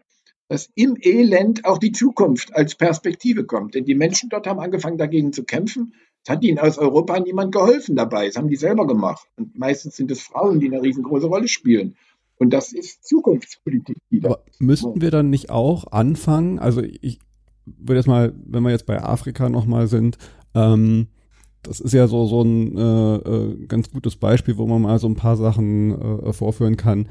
dass 0.48 0.70
im 0.76 0.98
Elend 1.00 1.66
auch 1.66 1.78
die 1.78 1.91
Zukunft 1.91 2.56
als 2.56 2.76
Perspektive 2.76 3.46
kommt. 3.46 3.76
Denn 3.76 3.86
die 3.86 3.96
Menschen 3.96 4.30
dort 4.30 4.48
haben 4.48 4.60
angefangen, 4.60 4.98
dagegen 4.98 5.34
zu 5.34 5.44
kämpfen. 5.44 5.94
Es 6.24 6.30
hat 6.30 6.44
ihnen 6.44 6.60
aus 6.60 6.78
Europa 6.78 7.20
niemand 7.20 7.54
geholfen 7.54 7.96
dabei. 7.96 8.28
Das 8.28 8.38
haben 8.38 8.50
die 8.50 8.56
selber 8.56 8.88
gemacht. 8.88 9.28
Und 9.38 9.58
meistens 9.58 9.96
sind 9.96 10.12
es 10.12 10.22
Frauen, 10.22 10.60
die 10.60 10.68
eine 10.68 10.82
riesengroße 10.82 11.28
Rolle 11.28 11.48
spielen. 11.48 11.96
Und 12.38 12.52
das 12.52 12.74
ist 12.74 13.06
Zukunftspolitik 13.06 13.98
wieder. 14.10 14.30
Aber 14.30 14.44
müssten 14.60 15.02
wir 15.02 15.12
dann 15.12 15.30
nicht 15.30 15.50
auch 15.50 15.91
anfangen? 15.91 16.60
Also 16.60 16.82
ich 16.82 17.20
würde 17.66 18.00
jetzt 18.00 18.08
mal, 18.08 18.34
wenn 18.46 18.64
wir 18.64 18.72
jetzt 18.72 18.86
bei 18.86 19.02
Afrika 19.02 19.50
nochmal 19.50 19.88
sind, 19.88 20.18
ähm, 20.54 21.08
das 21.62 21.80
ist 21.80 21.94
ja 21.94 22.08
so, 22.08 22.26
so 22.26 22.41
ein 22.41 22.78
äh, 22.78 23.16
äh, 23.16 23.66
ganz 23.68 23.89
gutes 23.89 24.18
Beispiel, 24.18 24.58
wo 24.58 24.68
man 24.68 24.82
mal 24.82 25.00
so 25.00 25.08
ein 25.08 25.16
paar 25.16 25.38
Sachen 25.38 25.91
äh, 26.00 26.34
vorführen 26.34 26.76
kann. 26.76 27.08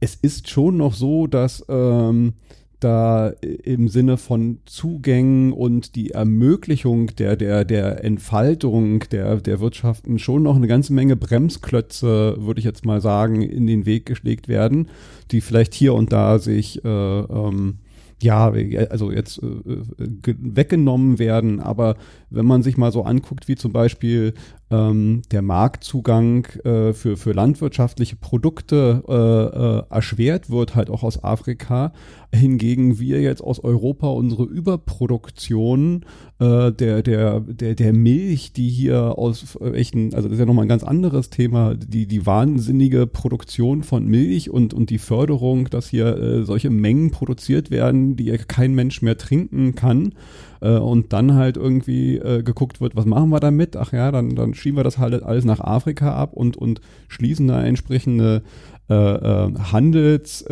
Es 0.00 0.14
ist 0.14 0.48
schon 0.48 0.76
noch 0.76 0.94
so, 0.94 1.26
dass 1.26 1.64
ähm, 1.68 2.34
da 2.80 3.30
im 3.64 3.88
Sinne 3.88 4.16
von 4.16 4.58
Zugängen 4.64 5.52
und 5.52 5.96
die 5.96 6.10
Ermöglichung 6.10 7.08
der, 7.16 7.36
der, 7.36 7.64
der 7.64 8.04
Entfaltung 8.04 9.00
der, 9.10 9.36
der 9.36 9.60
Wirtschaften 9.60 10.18
schon 10.18 10.44
noch 10.44 10.56
eine 10.56 10.68
ganze 10.68 10.92
Menge 10.92 11.16
Bremsklötze, 11.16 12.36
würde 12.38 12.60
ich 12.60 12.64
jetzt 12.64 12.84
mal 12.84 13.00
sagen, 13.00 13.42
in 13.42 13.66
den 13.66 13.84
Weg 13.84 14.06
geschlägt 14.06 14.46
werden, 14.46 14.88
die 15.32 15.40
vielleicht 15.40 15.74
hier 15.74 15.94
und 15.94 16.12
da 16.12 16.38
sich 16.38 16.84
äh, 16.84 16.88
ähm, 16.88 17.78
ja, 18.20 18.52
also 18.90 19.12
jetzt 19.12 19.40
äh, 19.42 19.46
äh 19.46 20.34
weggenommen 20.38 21.18
werden, 21.18 21.60
aber 21.60 21.96
wenn 22.30 22.46
man 22.46 22.62
sich 22.62 22.76
mal 22.76 22.92
so 22.92 23.02
anguckt, 23.02 23.48
wie 23.48 23.56
zum 23.56 23.72
Beispiel 23.72 24.34
ähm, 24.70 25.22
der 25.30 25.42
Marktzugang 25.42 26.44
äh, 26.64 26.92
für, 26.92 27.16
für 27.16 27.32
landwirtschaftliche 27.32 28.16
Produkte 28.16 29.02
äh, 29.08 29.14
äh, 29.14 29.94
erschwert 29.94 30.50
wird, 30.50 30.74
halt 30.74 30.90
auch 30.90 31.02
aus 31.02 31.24
Afrika, 31.24 31.92
hingegen 32.34 32.98
wir 32.98 33.22
jetzt 33.22 33.42
aus 33.42 33.58
Europa 33.60 34.08
unsere 34.08 34.44
Überproduktion 34.44 36.04
äh, 36.38 36.70
der, 36.72 37.02
der, 37.02 37.40
der, 37.40 37.74
der 37.74 37.92
Milch, 37.94 38.52
die 38.52 38.68
hier 38.68 39.16
aus 39.16 39.56
echten, 39.60 40.12
also 40.12 40.28
das 40.28 40.34
ist 40.34 40.40
ja 40.40 40.46
nochmal 40.46 40.66
ein 40.66 40.68
ganz 40.68 40.84
anderes 40.84 41.30
Thema, 41.30 41.74
die, 41.74 42.06
die 42.06 42.26
wahnsinnige 42.26 43.06
Produktion 43.06 43.82
von 43.82 44.06
Milch 44.06 44.50
und, 44.50 44.74
und 44.74 44.90
die 44.90 44.98
Förderung, 44.98 45.70
dass 45.70 45.88
hier 45.88 46.16
äh, 46.18 46.42
solche 46.42 46.68
Mengen 46.68 47.10
produziert 47.10 47.70
werden, 47.70 48.16
die 48.16 48.36
kein 48.36 48.74
Mensch 48.74 49.00
mehr 49.00 49.16
trinken 49.16 49.74
kann 49.74 50.12
äh, 50.60 50.76
und 50.76 51.12
dann 51.14 51.34
halt 51.34 51.56
irgendwie 51.56 52.17
äh, 52.18 52.42
geguckt 52.42 52.80
wird, 52.80 52.96
was 52.96 53.06
machen 53.06 53.30
wir 53.30 53.40
damit? 53.40 53.76
Ach 53.76 53.92
ja, 53.92 54.10
dann, 54.10 54.34
dann 54.34 54.54
schieben 54.54 54.78
wir 54.78 54.84
das 54.84 54.98
halt 54.98 55.22
alles 55.22 55.44
nach 55.44 55.60
Afrika 55.60 56.14
ab 56.14 56.32
und, 56.32 56.56
und 56.56 56.80
schließen 57.08 57.48
da 57.48 57.62
entsprechende 57.62 58.42
äh, 58.90 58.94
äh, 58.94 59.52
Handelsdeals, 59.72 60.46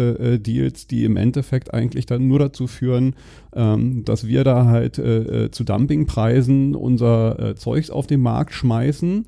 äh, 0.84 0.86
die 0.90 1.04
im 1.04 1.16
Endeffekt 1.16 1.72
eigentlich 1.72 2.04
dann 2.04 2.28
nur 2.28 2.38
dazu 2.38 2.66
führen, 2.66 3.14
ähm, 3.54 4.04
dass 4.04 4.26
wir 4.26 4.44
da 4.44 4.66
halt 4.66 4.98
äh, 4.98 5.44
äh, 5.44 5.50
zu 5.50 5.64
Dumpingpreisen 5.64 6.74
unser 6.74 7.38
äh, 7.38 7.54
Zeugs 7.54 7.90
auf 7.90 8.06
den 8.06 8.20
Markt 8.20 8.52
schmeißen, 8.52 9.26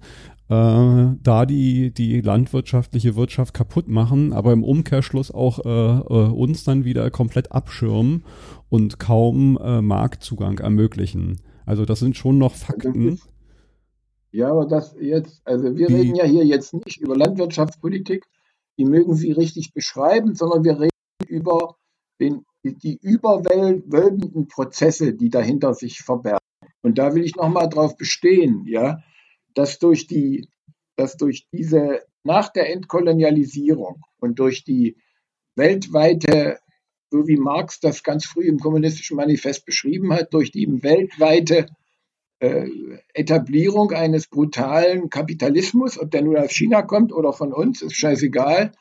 äh, 0.50 1.06
da 1.22 1.46
die, 1.46 1.90
die 1.90 2.20
landwirtschaftliche 2.20 3.16
Wirtschaft 3.16 3.54
kaputt 3.54 3.88
machen, 3.88 4.32
aber 4.32 4.52
im 4.52 4.64
Umkehrschluss 4.64 5.30
auch 5.30 5.64
äh, 5.64 5.68
äh, 5.68 6.28
uns 6.30 6.64
dann 6.64 6.84
wieder 6.84 7.10
komplett 7.10 7.52
abschirmen 7.52 8.24
und 8.68 8.98
kaum 8.98 9.58
äh, 9.62 9.80
Marktzugang 9.80 10.58
ermöglichen. 10.58 11.38
Also 11.68 11.84
das 11.84 11.98
sind 11.98 12.16
schon 12.16 12.38
noch 12.38 12.54
Fakten. 12.54 13.20
Ja, 14.30 14.50
aber 14.50 14.64
das 14.64 14.96
jetzt, 14.98 15.46
also 15.46 15.76
wir 15.76 15.90
reden 15.90 16.14
ja 16.14 16.24
hier 16.24 16.42
jetzt 16.46 16.72
nicht 16.72 16.96
über 16.98 17.14
Landwirtschaftspolitik, 17.14 18.24
die 18.78 18.86
mögen 18.86 19.14
Sie 19.14 19.32
richtig 19.32 19.74
beschreiben, 19.74 20.34
sondern 20.34 20.64
wir 20.64 20.80
reden 20.80 20.90
über 21.26 21.76
den, 22.20 22.46
die 22.64 22.98
überwölbenden 23.02 24.48
Prozesse, 24.48 25.12
die 25.12 25.28
dahinter 25.28 25.74
sich 25.74 26.00
verbergen. 26.00 26.38
Und 26.80 26.96
da 26.96 27.14
will 27.14 27.22
ich 27.22 27.36
nochmal 27.36 27.68
drauf 27.68 27.98
bestehen, 27.98 28.64
ja, 28.66 29.02
dass 29.52 29.78
durch 29.78 30.06
die, 30.06 30.48
dass 30.96 31.18
durch 31.18 31.48
diese, 31.52 32.00
nach 32.24 32.50
der 32.50 32.72
Entkolonialisierung 32.72 34.00
und 34.20 34.38
durch 34.38 34.64
die 34.64 34.96
weltweite 35.54 36.60
so 37.10 37.26
wie 37.26 37.36
Marx 37.36 37.80
das 37.80 38.02
ganz 38.02 38.26
früh 38.26 38.44
im 38.44 38.58
Kommunistischen 38.58 39.16
Manifest 39.16 39.64
beschrieben 39.64 40.12
hat, 40.12 40.32
durch 40.34 40.50
die 40.50 40.82
weltweite 40.82 41.66
äh, 42.40 42.68
Etablierung 43.14 43.92
eines 43.92 44.26
brutalen 44.28 45.10
Kapitalismus, 45.10 45.98
ob 45.98 46.10
der 46.10 46.22
nun 46.22 46.36
aus 46.36 46.52
China 46.52 46.82
kommt 46.82 47.12
oder 47.12 47.32
von 47.32 47.52
uns, 47.52 47.82
ist 47.82 47.96
scheißegal, 47.96 48.72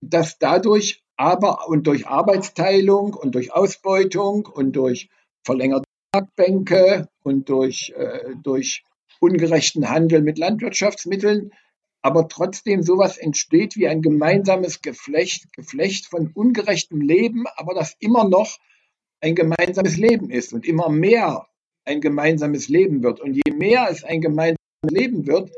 dass 0.00 0.38
dadurch 0.38 1.02
aber 1.16 1.68
und 1.68 1.86
durch 1.86 2.06
Arbeitsteilung 2.06 3.14
und 3.14 3.34
durch 3.34 3.52
Ausbeutung 3.52 4.46
und 4.46 4.72
durch 4.72 5.08
verlängerte 5.44 5.86
Marktbänke 6.14 7.08
und 7.22 7.48
durch, 7.48 7.92
äh, 7.96 8.34
durch 8.42 8.84
ungerechten 9.20 9.88
Handel 9.88 10.22
mit 10.22 10.38
Landwirtschaftsmitteln 10.38 11.52
aber 12.06 12.28
trotzdem 12.28 12.84
sowas 12.84 13.18
entsteht 13.18 13.74
wie 13.74 13.88
ein 13.88 14.00
gemeinsames 14.00 14.80
Geflecht, 14.80 15.52
Geflecht 15.52 16.06
von 16.06 16.30
ungerechtem 16.32 17.00
Leben, 17.00 17.46
aber 17.56 17.74
das 17.74 17.96
immer 17.98 18.28
noch 18.28 18.58
ein 19.20 19.34
gemeinsames 19.34 19.96
Leben 19.96 20.30
ist 20.30 20.52
und 20.52 20.64
immer 20.64 20.88
mehr 20.88 21.48
ein 21.84 22.00
gemeinsames 22.00 22.68
Leben 22.68 23.02
wird. 23.02 23.18
Und 23.18 23.34
je 23.34 23.52
mehr 23.52 23.88
es 23.90 24.04
ein 24.04 24.20
gemeinsames 24.20 24.56
Leben 24.88 25.26
wird, 25.26 25.50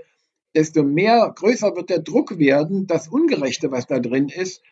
desto 0.55 0.85
mehr 0.85 1.31
größer 1.37 1.77
wird 1.77 1.91
der 1.91 1.99
Druck 1.99 2.39
werden, 2.39 2.87
das 2.87 3.09
Ungerechte, 3.09 3.71
was 3.71 3.87
da 3.87 3.99
drin 3.99 4.31
ist, 4.31 4.63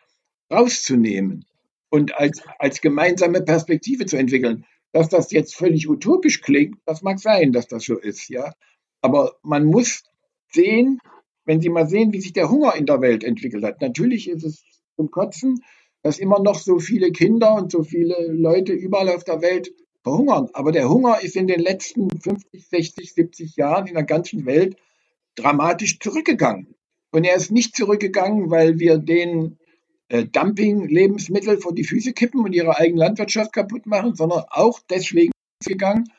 rauszunehmen 0.51 1.45
und 1.91 2.17
als, 2.17 2.41
als 2.59 2.81
gemeinsame 2.81 3.43
Perspektive 3.43 4.07
zu 4.07 4.17
entwickeln. 4.17 4.65
Dass 4.93 5.11
das 5.11 5.31
jetzt 5.31 5.55
völlig 5.55 5.91
utopisch 5.91 6.41
klingt, 6.41 6.79
das 6.87 7.03
mag 7.03 7.19
sein, 7.19 7.53
dass 7.53 7.69
das 7.69 7.85
so 7.85 7.99
ist, 7.99 8.31
ja. 8.31 8.55
Aber 9.03 9.37
man 9.43 9.67
muss 9.67 10.05
sehen, 10.55 11.01
wenn 11.47 11.61
Sie 11.61 11.71
mal 11.71 11.89
sehen, 11.89 12.13
wie 12.13 12.21
sich 12.21 12.33
der 12.33 12.51
Hunger 12.51 12.75
in 12.75 12.87
der 12.87 13.01
Welt 13.01 13.25
entwickelt 13.25 13.65
hat. 13.65 13.81
Natürlich 13.81 14.29
ist 14.29 14.45
es 14.45 14.63
zum 14.97 15.11
Kotzen, 15.11 15.63
dass 16.03 16.19
immer 16.19 16.41
noch 16.41 16.59
so 16.59 16.79
viele 16.79 17.11
Kinder 17.13 17.55
und 17.55 17.73
so 17.73 17.83
viele 17.83 18.27
Leute 18.33 18.73
überall 18.73 19.09
auf 19.09 19.25
der 19.25 19.41
Welt 19.41 19.73
verhungern. 20.03 20.51
Aber 20.53 20.73
der 20.73 20.89
Hunger 20.89 21.21
ist 21.23 21.37
in 21.37 21.47
den 21.47 21.61
letzten 21.61 22.09
50, 22.21 22.69
60, 22.69 23.15
70 23.15 23.57
Jahren 23.57 23.87
in 23.87 23.95
der 23.95 24.05
ganzen 24.05 24.45
Welt 24.45 24.77
dramatisch 25.37 25.99
zurückgegangen. 25.99 26.75
Und 27.13 27.25
er 27.25 27.37
ist 27.37 27.51
nicht 27.51 27.77
zurückgegangen, 27.77 28.51
weil 28.51 28.79
wir 28.79 28.99
den 28.99 29.59
äh, 30.09 30.25
Dumping-Lebensmittel 30.25 31.59
vor 31.59 31.75
die 31.75 31.85
Füße 31.85 32.13
kippen 32.13 32.41
und 32.41 32.53
ihre 32.53 32.79
eigene 32.79 33.01
Landwirtschaft 33.01 33.53
kaputt 33.53 33.87
machen, 33.87 34.15
sondern 34.15 34.45
auch 34.51 34.81
deswegen 34.91 35.33
gegangen, 35.65 36.11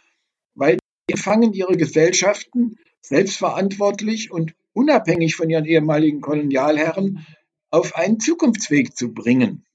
weil 0.56 0.78
die 1.10 1.14
empfangen 1.14 1.54
ihre 1.54 1.78
Gesellschaften 1.78 2.78
selbstverantwortlich 3.02 4.32
und 4.32 4.54
unabhängig 4.78 5.36
von 5.36 5.50
ihren 5.50 5.66
ehemaligen 5.66 6.22
Kolonialherren 6.22 7.26
auf 7.72 7.96
einen 7.96 8.20
Zukunftsweg 8.20 8.96
zu 8.96 9.12
bringen. 9.14 9.66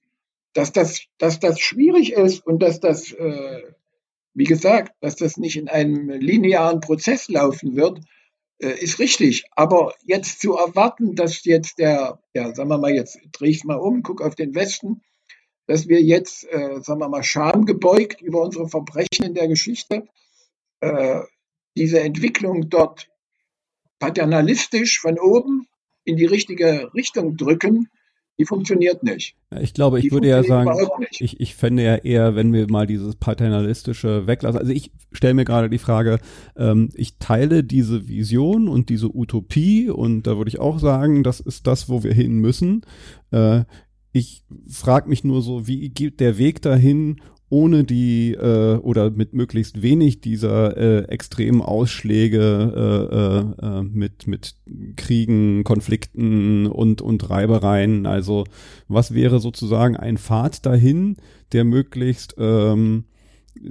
Dass 0.55 0.73
das, 0.73 1.03
dass 1.19 1.41
das 1.41 1.59
schwierig 1.59 2.13
ist 2.13 2.47
und 2.47 2.63
dass 2.63 2.79
das, 2.79 3.11
äh, 3.13 3.63
wie 4.35 4.45
gesagt, 4.45 4.95
dass 5.01 5.17
das 5.17 5.37
nicht 5.37 5.57
in 5.57 5.69
einem 5.69 6.09
linearen 6.09 6.81
Prozess 6.81 7.29
laufen 7.29 7.75
wird, 7.75 8.01
äh, 8.59 8.79
ist 8.79 8.99
richtig. 9.01 9.45
Aber 9.57 9.95
jetzt 10.05 10.41
zu 10.41 10.55
erwarten, 10.55 11.17
dass 11.17 11.45
jetzt 11.45 11.79
der, 11.79 12.21
ja, 12.33 12.55
sagen 12.55 12.69
wir 12.69 12.79
mal, 12.79 12.95
jetzt 12.95 13.19
drehe 13.33 13.51
ich 13.51 13.59
es 13.59 13.65
mal 13.65 13.77
um, 13.77 14.03
guck 14.03 14.23
auf 14.23 14.37
den 14.37 14.55
Westen, 14.55 15.03
dass 15.67 15.89
wir 15.89 16.01
jetzt, 16.01 16.45
äh, 16.45 16.81
sagen 16.81 17.01
wir 17.01 17.09
mal, 17.09 17.25
schamgebeugt 17.25 18.21
über 18.21 18.43
unsere 18.43 18.69
Verbrechen 18.69 19.25
in 19.25 19.35
der 19.35 19.49
Geschichte, 19.49 20.07
äh, 20.81 21.21
diese 21.77 22.01
Entwicklung 22.01 22.69
dort 22.69 23.12
paternalistisch 24.03 24.99
von 24.99 25.17
oben 25.17 25.69
in 26.03 26.17
die 26.17 26.27
richtige 26.27 26.91
Richtung 26.93 27.37
drücken, 27.37 27.87
die 28.37 28.45
funktioniert 28.45 29.05
nicht. 29.05 29.37
Ich 29.61 29.75
glaube, 29.75 30.01
ich 30.01 30.07
die 30.07 30.11
würde 30.11 30.27
ja 30.27 30.43
sagen, 30.43 30.73
ich, 31.21 31.39
ich 31.39 31.55
fände 31.55 31.85
ja 31.85 31.95
eher, 31.95 32.35
wenn 32.35 32.53
wir 32.53 32.69
mal 32.69 32.89
dieses 32.89 33.15
paternalistische 33.15 34.27
weglassen. 34.27 34.59
Also 34.59 34.73
ich 34.73 34.91
stelle 35.13 35.35
mir 35.35 35.45
gerade 35.45 35.71
die 35.71 35.79
Frage, 35.79 36.19
ähm, 36.57 36.89
ich 36.95 37.19
teile 37.19 37.63
diese 37.63 38.09
Vision 38.09 38.67
und 38.67 38.89
diese 38.89 39.15
Utopie 39.15 39.89
und 39.89 40.25
da 40.25 40.37
würde 40.37 40.49
ich 40.49 40.59
auch 40.59 40.81
sagen, 40.81 41.23
das 41.23 41.39
ist 41.39 41.69
das, 41.69 41.89
wo 41.89 42.03
wir 42.03 42.13
hin 42.13 42.39
müssen. 42.39 42.85
Äh, 43.31 43.63
ich 44.11 44.43
frage 44.69 45.09
mich 45.09 45.23
nur 45.23 45.43
so, 45.43 45.69
wie 45.69 45.91
geht 45.91 46.19
der 46.19 46.39
Weg 46.39 46.61
dahin, 46.61 47.21
ohne 47.53 47.85
die 47.85 48.33
äh, 48.33 48.77
oder 48.77 49.11
mit 49.11 49.35
möglichst 49.35 49.83
wenig 49.83 50.23
dieser 50.23 50.75
äh, 50.75 51.03
extremen 51.09 51.61
Ausschläge 51.61 53.53
äh, 53.63 53.67
äh, 53.67 53.79
äh, 53.79 53.83
mit 53.83 54.27
mit 54.27 54.55
Kriegen, 54.97 55.63
Konflikten 55.63 56.67
und 56.67 57.03
und 57.03 57.29
Reibereien. 57.29 58.07
Also 58.07 58.45
was 58.89 59.13
wäre 59.13 59.39
sozusagen 59.39 59.99
ein 59.99 60.17
Pfad 60.17 60.65
dahin, 60.65 61.19
der 61.53 61.65
möglichst 61.65 62.37
ähm, 62.39 63.05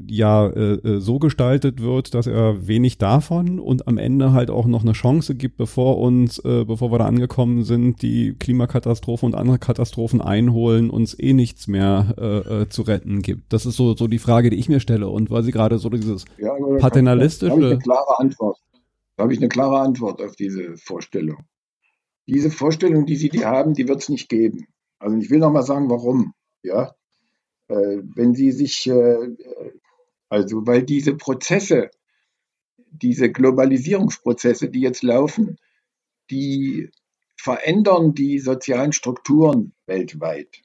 ja 0.08 0.48
äh, 0.48 0.74
äh, 0.74 1.00
so 1.00 1.20
gestaltet 1.20 1.82
wird, 1.82 2.14
dass 2.14 2.28
er 2.28 2.68
wenig 2.68 2.98
davon 2.98 3.60
und 3.60 3.88
am 3.88 3.98
Ende 3.98 4.34
halt 4.34 4.50
auch 4.50 4.66
noch 4.66 4.82
eine 4.82 4.94
Chance 4.94 5.36
gibt, 5.36 5.58
bevor 5.58 5.98
uns, 6.00 6.40
äh, 6.40 6.66
bevor 6.66 6.92
wir 6.92 7.00
da 7.00 7.06
angekommen 7.06 7.64
sind, 7.64 8.02
die 8.02 8.34
Klimakatastrophe 8.34 9.26
und 9.26 9.36
andere 9.36 9.60
Katastrophen 9.60 10.22
einholen, 10.22 10.90
uns 10.90 11.18
eh 11.18 11.34
nichts 11.34 11.68
mehr 11.68 12.16
äh, 12.18 12.62
äh, 12.62 12.70
zu 12.70 12.84
retten 12.84 13.22
gibt. 13.22 13.54
Das 13.54 13.66
ist 13.66 13.76
so 13.76 13.96
so 13.96 14.08
die 14.08 14.20
Frage, 14.20 14.50
die 14.50 14.58
ich 14.58 14.70
mir 14.70 14.80
stelle. 14.80 15.10
Und 15.10 15.30
weil 15.30 15.44
Sie 15.44 15.52
gerade 15.52 15.78
so 15.78 15.90
dieses 15.90 16.26
ja, 16.38 16.54
paternalistische. 16.80 17.50
Da 17.50 17.56
habe 17.56 17.66
ich 17.66 17.72
eine 17.72 17.80
klare 17.80 18.20
Antwort. 18.20 18.58
Da 19.16 19.24
habe 19.24 19.34
ich 19.34 19.40
eine 19.40 19.50
klare 19.50 19.80
Antwort 19.80 20.22
auf 20.22 20.36
diese 20.36 20.78
Vorstellung. 20.78 21.44
Diese 22.28 22.50
Vorstellung, 22.50 23.06
die 23.06 23.16
Sie 23.16 23.30
die 23.30 23.46
haben, 23.46 23.74
die 23.74 23.88
wird 23.88 24.02
es 24.02 24.10
nicht 24.10 24.30
geben. 24.30 24.68
Also 25.00 25.18
ich 25.18 25.30
will 25.30 25.40
noch 25.40 25.52
mal 25.52 25.64
sagen, 25.64 25.90
warum. 25.90 26.34
Ja, 26.64 26.94
äh, 27.68 28.02
wenn 28.16 28.34
Sie 28.34 28.52
sich, 28.52 28.88
äh, 28.88 29.18
also 30.32 30.66
weil 30.66 30.84
diese 30.84 31.14
Prozesse, 31.14 31.92
diese 32.78 33.30
Globalisierungsprozesse, 33.30 34.70
die 34.70 34.80
jetzt 34.80 35.04
laufen, 35.04 35.58
die 36.30 36.90
verändern 37.36 38.14
die 38.14 38.40
sozialen 38.40 38.94
Strukturen 38.94 39.74
weltweit. 39.88 40.62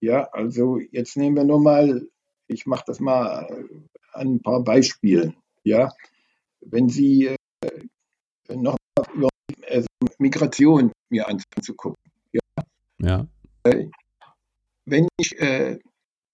Ja, 0.00 0.24
also 0.32 0.78
jetzt 0.78 1.18
nehmen 1.18 1.36
wir 1.36 1.44
nur 1.44 1.60
mal, 1.60 2.08
ich 2.46 2.64
mache 2.64 2.84
das 2.86 2.98
mal 2.98 3.68
an 4.12 4.36
ein 4.36 4.42
paar 4.42 4.64
Beispielen. 4.64 5.36
Ja, 5.64 5.92
wenn 6.62 6.88
Sie 6.88 7.26
äh, 7.26 7.36
noch 8.56 8.78
über 9.14 9.28
also 9.68 9.86
Migration 10.18 10.92
mir 11.10 11.28
anzugucken. 11.28 12.02
Ja. 12.32 12.64
ja. 13.02 13.26
Äh, 13.64 13.88
wenn 14.86 15.08
ich, 15.18 15.38
äh, 15.38 15.78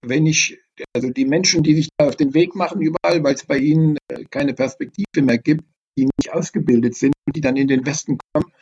wenn 0.02 0.26
ich, 0.26 0.60
also 0.94 1.10
die 1.10 1.24
Menschen, 1.24 1.62
die 1.62 1.74
sich 1.74 1.88
da 1.96 2.08
auf 2.08 2.16
den 2.16 2.34
Weg 2.34 2.54
machen 2.54 2.80
überall, 2.80 3.22
weil 3.22 3.34
es 3.34 3.44
bei 3.44 3.58
ihnen 3.58 3.96
äh, 4.08 4.24
keine 4.30 4.54
Perspektive 4.54 5.22
mehr 5.22 5.38
gibt, 5.38 5.64
die 5.98 6.08
nicht 6.18 6.32
ausgebildet 6.32 6.94
sind, 6.94 7.14
die 7.34 7.40
dann 7.40 7.56
in 7.56 7.68
den 7.68 7.86
Westen 7.86 8.18
kommen, 8.32 8.52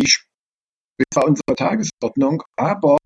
die 0.00 0.06
war 1.14 1.26
unsere 1.26 1.56
Tagesordnung, 1.56 2.42
aber 2.56 2.96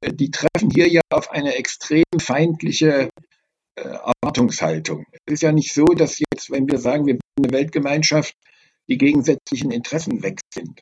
äh, 0.00 0.12
die 0.12 0.30
treffen 0.30 0.70
hier 0.70 0.88
ja 0.88 1.00
auf 1.10 1.30
eine 1.30 1.54
extrem 1.54 2.04
feindliche 2.20 3.10
äh, 3.76 3.98
Erwartungshaltung. 4.22 5.06
Es 5.24 5.34
ist 5.34 5.42
ja 5.42 5.52
nicht 5.52 5.72
so, 5.72 5.84
dass 5.84 6.18
jetzt, 6.18 6.50
wenn 6.50 6.68
wir 6.68 6.78
sagen, 6.78 7.06
wir 7.06 7.14
sind 7.14 7.22
eine 7.38 7.52
Weltgemeinschaft, 7.52 8.34
die 8.88 8.98
gegensätzlichen 8.98 9.70
Interessen 9.70 10.22
weg 10.22 10.40
sind. 10.52 10.80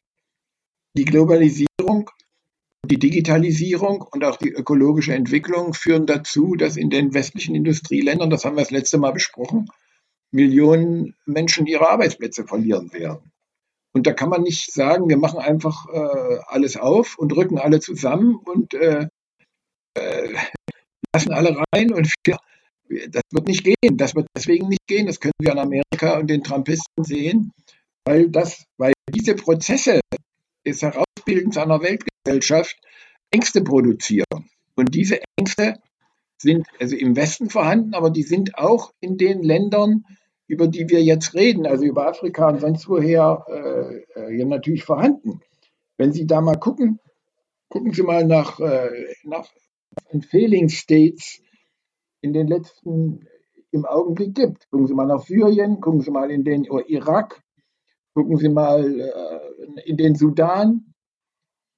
Die 0.96 1.04
Globalisierung, 1.04 2.10
die 2.84 2.98
Digitalisierung 2.98 4.02
und 4.02 4.24
auch 4.24 4.36
die 4.36 4.50
ökologische 4.50 5.14
Entwicklung 5.14 5.74
führen 5.74 6.06
dazu, 6.06 6.54
dass 6.54 6.76
in 6.76 6.90
den 6.90 7.14
westlichen 7.14 7.54
Industrieländern, 7.54 8.30
das 8.30 8.44
haben 8.44 8.56
wir 8.56 8.62
das 8.62 8.70
letzte 8.70 8.98
Mal 8.98 9.12
besprochen, 9.12 9.68
Millionen 10.30 11.14
Menschen 11.26 11.66
ihre 11.66 11.88
Arbeitsplätze 11.88 12.44
verlieren 12.44 12.92
werden. 12.92 13.30
Und 13.92 14.08
da 14.08 14.12
kann 14.12 14.28
man 14.28 14.42
nicht 14.42 14.72
sagen, 14.72 15.08
wir 15.08 15.16
machen 15.16 15.38
einfach 15.38 15.86
äh, 15.92 16.38
alles 16.46 16.76
auf 16.76 17.16
und 17.16 17.34
rücken 17.36 17.58
alle 17.58 17.78
zusammen 17.78 18.34
und 18.34 18.74
äh, 18.74 19.06
äh, 19.94 20.34
lassen 21.14 21.32
alle 21.32 21.56
rein 21.72 21.92
und 21.92 22.12
wir, 22.24 22.38
das 23.08 23.22
wird 23.30 23.46
nicht 23.46 23.64
gehen. 23.64 23.96
Das 23.96 24.16
wird 24.16 24.26
deswegen 24.36 24.68
nicht 24.68 24.86
gehen. 24.88 25.06
Das 25.06 25.20
können 25.20 25.32
wir 25.38 25.52
an 25.52 25.58
Amerika 25.58 26.18
und 26.18 26.28
den 26.28 26.42
Trumpisten 26.42 27.04
sehen, 27.04 27.52
weil 28.04 28.28
das, 28.28 28.66
weil 28.76 28.92
diese 29.14 29.36
Prozesse 29.36 30.00
des 30.66 30.82
Herausbildens 31.24 31.56
einer 31.56 31.82
Weltgesellschaft 31.82 32.76
Ängste 33.30 33.62
produzieren. 33.62 34.26
Und 34.76 34.94
diese 34.94 35.20
Ängste 35.36 35.76
sind 36.38 36.66
also 36.78 36.96
im 36.96 37.16
Westen 37.16 37.48
vorhanden, 37.48 37.94
aber 37.94 38.10
die 38.10 38.22
sind 38.22 38.58
auch 38.58 38.92
in 39.00 39.16
den 39.16 39.42
Ländern, 39.42 40.04
über 40.46 40.68
die 40.68 40.88
wir 40.88 41.02
jetzt 41.02 41.34
reden, 41.34 41.66
also 41.66 41.84
über 41.84 42.06
Afrika 42.06 42.48
und 42.48 42.60
sonst 42.60 42.88
woher, 42.88 43.44
äh, 43.48 44.20
äh, 44.20 44.38
ja 44.38 44.44
natürlich 44.44 44.84
vorhanden. 44.84 45.40
Wenn 45.96 46.12
Sie 46.12 46.26
da 46.26 46.40
mal 46.40 46.56
gucken, 46.56 47.00
gucken 47.68 47.92
Sie 47.92 48.02
mal 48.02 48.26
nach, 48.26 48.60
äh, 48.60 48.90
nach 49.22 49.48
Failing 50.30 50.68
States 50.68 51.40
in 52.20 52.32
den 52.32 52.48
letzten, 52.48 53.26
im 53.70 53.86
Augenblick 53.86 54.34
gibt. 54.34 54.70
Gucken 54.70 54.86
Sie 54.86 54.94
mal 54.94 55.06
nach 55.06 55.24
Syrien, 55.24 55.80
gucken 55.80 56.02
Sie 56.02 56.10
mal 56.10 56.30
in 56.30 56.44
den 56.44 56.64
Irak, 56.64 57.42
gucken 58.12 58.36
Sie 58.36 58.48
mal 58.50 59.00
äh, 59.00 59.80
in 59.88 59.96
den 59.96 60.14
Sudan. 60.14 60.93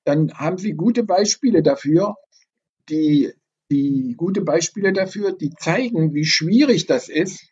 Dann 0.06 0.32
haben 0.34 0.56
Sie 0.56 0.74
gute 0.74 1.02
Beispiele 1.02 1.64
dafür, 1.64 2.14
die, 2.88 3.32
die 3.72 4.14
gute 4.16 4.42
Beispiele 4.42 4.92
dafür, 4.92 5.32
die 5.32 5.50
zeigen, 5.50 6.14
wie 6.14 6.24
schwierig 6.24 6.86
das 6.86 7.08
ist, 7.08 7.50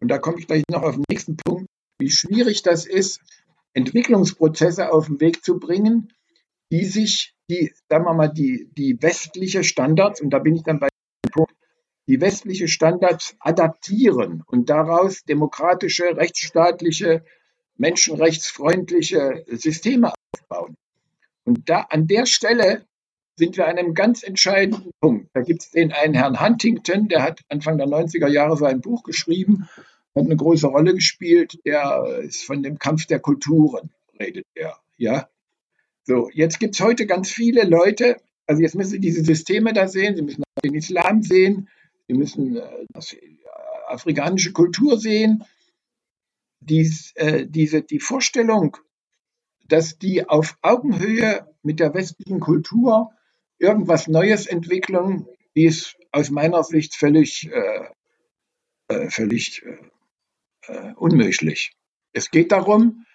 und 0.00 0.08
da 0.08 0.18
komme 0.18 0.38
ich 0.38 0.46
gleich 0.46 0.62
noch 0.70 0.82
auf 0.82 0.94
den 0.94 1.04
nächsten 1.10 1.36
Punkt, 1.36 1.66
wie 1.98 2.10
schwierig 2.10 2.62
das 2.62 2.86
ist, 2.86 3.20
Entwicklungsprozesse 3.74 4.92
auf 4.92 5.06
den 5.06 5.20
Weg 5.20 5.44
zu 5.44 5.58
bringen, 5.58 6.12
die 6.70 6.84
sich, 6.84 7.34
die, 7.50 7.72
sagen 7.88 8.04
wir 8.04 8.14
mal, 8.14 8.28
die, 8.28 8.70
die 8.78 9.02
westliche 9.02 9.64
Standards, 9.64 10.20
und 10.20 10.30
da 10.30 10.38
bin 10.38 10.54
ich 10.54 10.62
dann 10.62 10.78
bei 10.78 10.88
dem 11.26 11.32
Punkt, 11.32 11.54
die 12.06 12.20
westliche 12.20 12.68
Standards 12.68 13.34
adaptieren 13.40 14.44
und 14.46 14.70
daraus 14.70 15.24
demokratische, 15.24 16.16
rechtsstaatliche, 16.16 17.24
menschenrechtsfreundliche 17.76 19.44
Systeme 19.48 20.12
aufbauen. 20.32 20.76
Und 21.44 21.68
da 21.68 21.80
an 21.90 22.06
der 22.06 22.26
Stelle 22.26 22.86
sind 23.36 23.56
wir 23.56 23.66
an 23.66 23.78
einem 23.78 23.94
ganz 23.94 24.22
entscheidenden 24.22 24.90
Punkt. 25.00 25.28
Da 25.34 25.40
gibt 25.40 25.62
es 25.62 25.70
den 25.70 25.92
einen 25.92 26.14
Herrn 26.14 26.40
Huntington, 26.40 27.08
der 27.08 27.22
hat 27.22 27.40
Anfang 27.48 27.78
der 27.78 27.86
90er 27.86 28.28
Jahre 28.28 28.56
sein 28.56 28.80
Buch 28.80 29.02
geschrieben 29.02 29.68
hat 30.14 30.24
eine 30.24 30.36
große 30.36 30.66
Rolle 30.66 30.94
gespielt. 30.94 31.58
Der 31.64 32.20
ist 32.22 32.44
von 32.44 32.62
dem 32.62 32.78
Kampf 32.78 33.06
der 33.06 33.20
Kulturen, 33.20 33.90
redet 34.18 34.46
er. 34.54 34.78
Ja. 34.96 35.28
So, 36.04 36.30
jetzt 36.32 36.58
gibt 36.58 36.74
es 36.74 36.80
heute 36.80 37.06
ganz 37.06 37.30
viele 37.30 37.64
Leute, 37.64 38.16
also 38.46 38.60
jetzt 38.60 38.74
müssen 38.74 38.90
Sie 38.90 39.00
diese 39.00 39.24
Systeme 39.24 39.72
da 39.72 39.86
sehen, 39.86 40.16
Sie 40.16 40.22
müssen 40.22 40.42
den 40.64 40.74
Islam 40.74 41.22
sehen, 41.22 41.68
Sie 42.08 42.14
müssen 42.14 42.56
äh, 42.56 42.86
das, 42.92 43.12
äh, 43.12 43.20
afrikanische 43.86 44.52
Kultur 44.52 44.98
sehen. 44.98 45.44
Dies, 46.60 47.12
äh, 47.16 47.46
diese, 47.46 47.82
die 47.82 48.00
Vorstellung, 48.00 48.76
dass 49.68 49.98
die 49.98 50.28
auf 50.28 50.56
Augenhöhe 50.62 51.46
mit 51.62 51.80
der 51.80 51.94
westlichen 51.94 52.40
Kultur 52.40 53.12
irgendwas 53.58 54.08
Neues 54.08 54.46
entwickeln, 54.46 55.26
die 55.54 55.64
ist 55.66 55.96
aus 56.10 56.30
meiner 56.30 56.62
Sicht 56.64 56.94
völlig, 56.94 57.50
äh, 57.50 57.88
äh 58.88 59.10
völlig 59.10 59.62
äh, 59.62 60.72
äh, 60.72 60.92
unmöglich. 60.94 61.72
Es 62.12 62.30
geht 62.30 62.52
darum, 62.52 63.06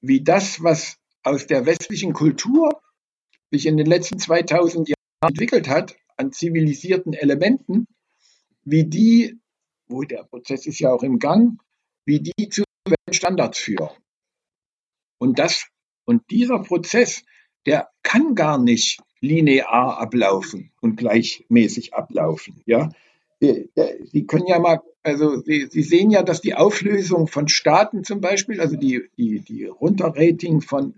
wie 0.00 0.22
das, 0.22 0.62
was 0.62 0.98
aus 1.22 1.46
der 1.46 1.66
westlichen 1.66 2.12
Kultur 2.12 2.80
sich 3.50 3.66
in 3.66 3.76
den 3.76 3.86
letzten 3.86 4.18
2000 4.18 4.88
Jahren 4.88 4.96
entwickelt 5.22 5.68
hat, 5.68 5.96
an 6.16 6.32
zivilisierten 6.32 7.12
Elementen, 7.12 7.86
wie 8.64 8.84
die, 8.84 9.38
wo 9.88 10.02
der 10.02 10.24
Prozess 10.24 10.66
ist 10.66 10.78
ja 10.78 10.92
auch 10.92 11.02
im 11.02 11.18
Gang, 11.18 11.60
wie 12.04 12.20
die 12.20 12.48
zu 12.48 12.64
Standards 13.10 13.58
führen. 13.58 13.90
Und 15.18 15.38
das, 15.38 15.68
und 16.06 16.22
dieser 16.30 16.60
Prozess, 16.60 17.22
der 17.66 17.90
kann 18.02 18.34
gar 18.34 18.58
nicht 18.58 19.00
linear 19.20 19.98
ablaufen 19.98 20.72
und 20.80 20.96
gleichmäßig 20.96 21.92
ablaufen. 21.92 22.62
Ja, 22.64 22.90
Sie 23.38 24.26
können 24.26 24.46
ja 24.46 24.58
mal 24.58 24.80
also 25.06 25.40
Sie, 25.40 25.68
Sie, 25.70 25.82
sehen 25.82 26.10
ja, 26.10 26.22
dass 26.22 26.40
die 26.40 26.54
Auflösung 26.54 27.28
von 27.28 27.46
Staaten 27.46 28.02
zum 28.02 28.20
Beispiel, 28.20 28.60
also 28.60 28.76
die, 28.76 29.02
die, 29.16 29.38
die 29.38 29.66
Runterrating 29.66 30.60
von 30.60 30.94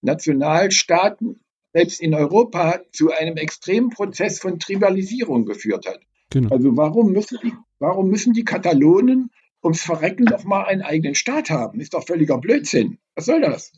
Nationalstaaten, 0.00 1.38
selbst 1.74 2.00
in 2.00 2.14
Europa 2.14 2.80
zu 2.92 3.12
einem 3.12 3.36
extremen 3.36 3.90
Prozess 3.90 4.38
von 4.38 4.58
Tribalisierung 4.58 5.44
geführt 5.44 5.86
hat. 5.86 6.00
Genau. 6.30 6.54
Also 6.54 6.76
warum 6.76 7.12
müssen, 7.12 7.38
die, 7.42 7.52
warum 7.78 8.08
müssen 8.08 8.32
die 8.32 8.44
Katalonen 8.44 9.30
ums 9.62 9.82
Verrecken 9.82 10.24
doch 10.24 10.44
mal 10.44 10.64
einen 10.64 10.82
eigenen 10.82 11.14
Staat 11.14 11.50
haben? 11.50 11.80
Ist 11.80 11.94
doch 11.94 12.06
völliger 12.06 12.38
Blödsinn. 12.38 12.98
Was 13.14 13.26
soll 13.26 13.42
das? 13.42 13.72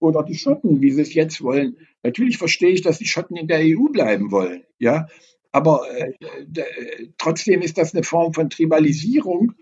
Oder 0.00 0.22
die 0.22 0.36
Schotten, 0.36 0.80
wie 0.80 0.90
sie 0.90 1.02
es 1.02 1.14
jetzt 1.14 1.42
wollen. 1.42 1.76
Natürlich 2.02 2.38
verstehe 2.38 2.70
ich, 2.70 2.82
dass 2.82 2.98
die 2.98 3.06
Schotten 3.06 3.36
in 3.36 3.48
der 3.48 3.60
EU 3.60 3.88
bleiben 3.90 4.30
wollen. 4.30 4.62
Ja, 4.78 5.08
aber 5.50 5.86
äh, 5.96 6.12
trotzdem 7.18 7.62
ist 7.62 7.78
das 7.78 7.94
eine 7.94 8.04
Form 8.04 8.32
von 8.32 8.50
Tribalisierung, 8.50 9.54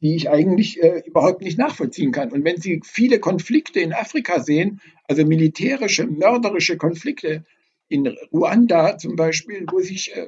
die 0.00 0.16
ich 0.16 0.30
eigentlich 0.30 0.82
äh, 0.82 1.02
überhaupt 1.06 1.42
nicht 1.42 1.58
nachvollziehen 1.58 2.12
kann. 2.12 2.30
Und 2.30 2.44
wenn 2.44 2.60
Sie 2.60 2.80
viele 2.84 3.18
Konflikte 3.18 3.80
in 3.80 3.92
Afrika 3.92 4.40
sehen, 4.40 4.80
also 5.08 5.24
militärische, 5.24 6.06
mörderische 6.06 6.76
Konflikte 6.76 7.44
in 7.88 8.06
Ruanda 8.32 8.98
zum 8.98 9.16
Beispiel, 9.16 9.66
wo 9.70 9.80
sich 9.80 10.14
äh, 10.14 10.26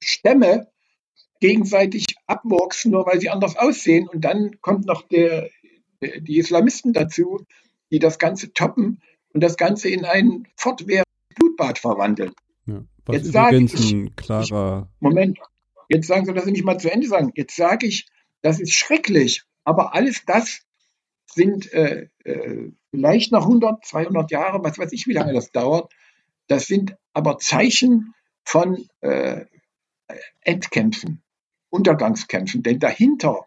Stämme 0.00 0.68
gegenseitig 1.40 2.06
abmurksen, 2.26 2.92
nur 2.92 3.06
weil 3.06 3.20
sie 3.20 3.30
anders 3.30 3.56
aussehen. 3.56 4.08
Und 4.08 4.24
dann 4.24 4.60
kommt 4.60 4.86
noch 4.86 5.06
der, 5.08 5.50
die 6.00 6.38
Islamisten 6.38 6.92
dazu, 6.92 7.44
die 7.94 8.00
das 8.00 8.18
Ganze 8.18 8.52
toppen 8.52 9.00
und 9.32 9.40
das 9.40 9.56
Ganze 9.56 9.88
in 9.88 10.04
ein 10.04 10.48
fortwährendes 10.56 11.04
Blutbad 11.36 11.78
verwandeln. 11.78 12.34
Ja. 12.66 12.82
Was 13.06 13.16
jetzt 13.16 13.28
übrigens 13.28 13.74
ich, 13.74 13.92
ein 13.92 14.16
klarer. 14.16 14.88
Moment, 14.98 15.38
jetzt 15.88 16.08
sagen 16.08 16.26
Sie, 16.26 16.34
dass 16.34 16.44
Sie 16.44 16.50
nicht 16.50 16.64
mal 16.64 16.78
zu 16.78 16.90
Ende 16.90 17.06
sagen. 17.06 17.30
Jetzt 17.36 17.54
sage 17.54 17.86
ich, 17.86 18.08
das 18.42 18.58
ist 18.58 18.72
schrecklich, 18.72 19.44
aber 19.62 19.94
alles 19.94 20.24
das 20.26 20.62
sind 21.26 21.72
äh, 21.72 22.08
äh, 22.24 22.72
vielleicht 22.90 23.30
noch 23.30 23.42
100, 23.42 23.84
200 23.84 24.32
Jahre, 24.32 24.64
was 24.64 24.76
weiß 24.76 24.90
ich, 24.90 25.06
wie 25.06 25.12
lange 25.12 25.32
das 25.32 25.52
dauert. 25.52 25.92
Das 26.48 26.66
sind 26.66 26.96
aber 27.12 27.38
Zeichen 27.38 28.12
von 28.44 28.88
äh, 29.02 29.44
Endkämpfen, 30.40 31.22
Untergangskämpfen, 31.70 32.64
denn 32.64 32.80
dahinter 32.80 33.46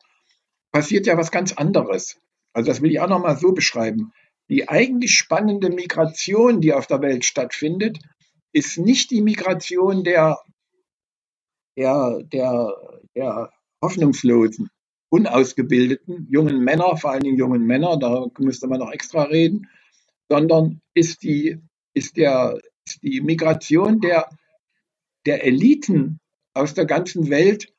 passiert 0.72 1.06
ja 1.06 1.18
was 1.18 1.32
ganz 1.32 1.52
anderes. 1.52 2.18
Also 2.54 2.72
das 2.72 2.82
will 2.82 2.92
ich 2.92 3.02
auch 3.02 3.10
nochmal 3.10 3.38
so 3.38 3.52
beschreiben. 3.52 4.14
Die 4.50 4.70
eigentlich 4.70 5.14
spannende 5.14 5.70
Migration, 5.70 6.62
die 6.62 6.74
auf 6.74 6.88
der 6.88 7.02
Welt 7.02 7.26
stattfindet, 7.26 8.00
ist 8.54 8.78
nicht 8.78 9.12
die 9.12 9.22
Migration 9.22 10.04
der, 10.04 10.40
der, 11.76 12.24
der, 12.32 12.74
der 13.16 13.52
Hoffnungslosen, 13.84 14.70
unausgebildeten 15.10 16.28
jungen 16.30 16.64
Männer, 16.64 16.98
vor 16.98 17.12
allen 17.12 17.24
Dingen 17.24 17.38
jungen 17.38 17.66
Männer, 17.66 17.98
da 17.98 18.28
müsste 18.40 18.68
man 18.68 18.80
noch 18.80 18.92
extra 18.92 19.24
reden, 19.24 19.70
sondern 20.30 20.82
ist 20.94 21.24
die, 21.24 21.58
ist 21.94 22.18
der, 22.18 22.60
ist 22.86 23.04
die 23.04 23.22
Migration 23.22 24.00
der, 24.00 24.30
der 25.26 25.44
Eliten 25.46 26.20
aus 26.54 26.74
der 26.74 26.86
ganzen 26.86 27.30
Welt 27.30 27.72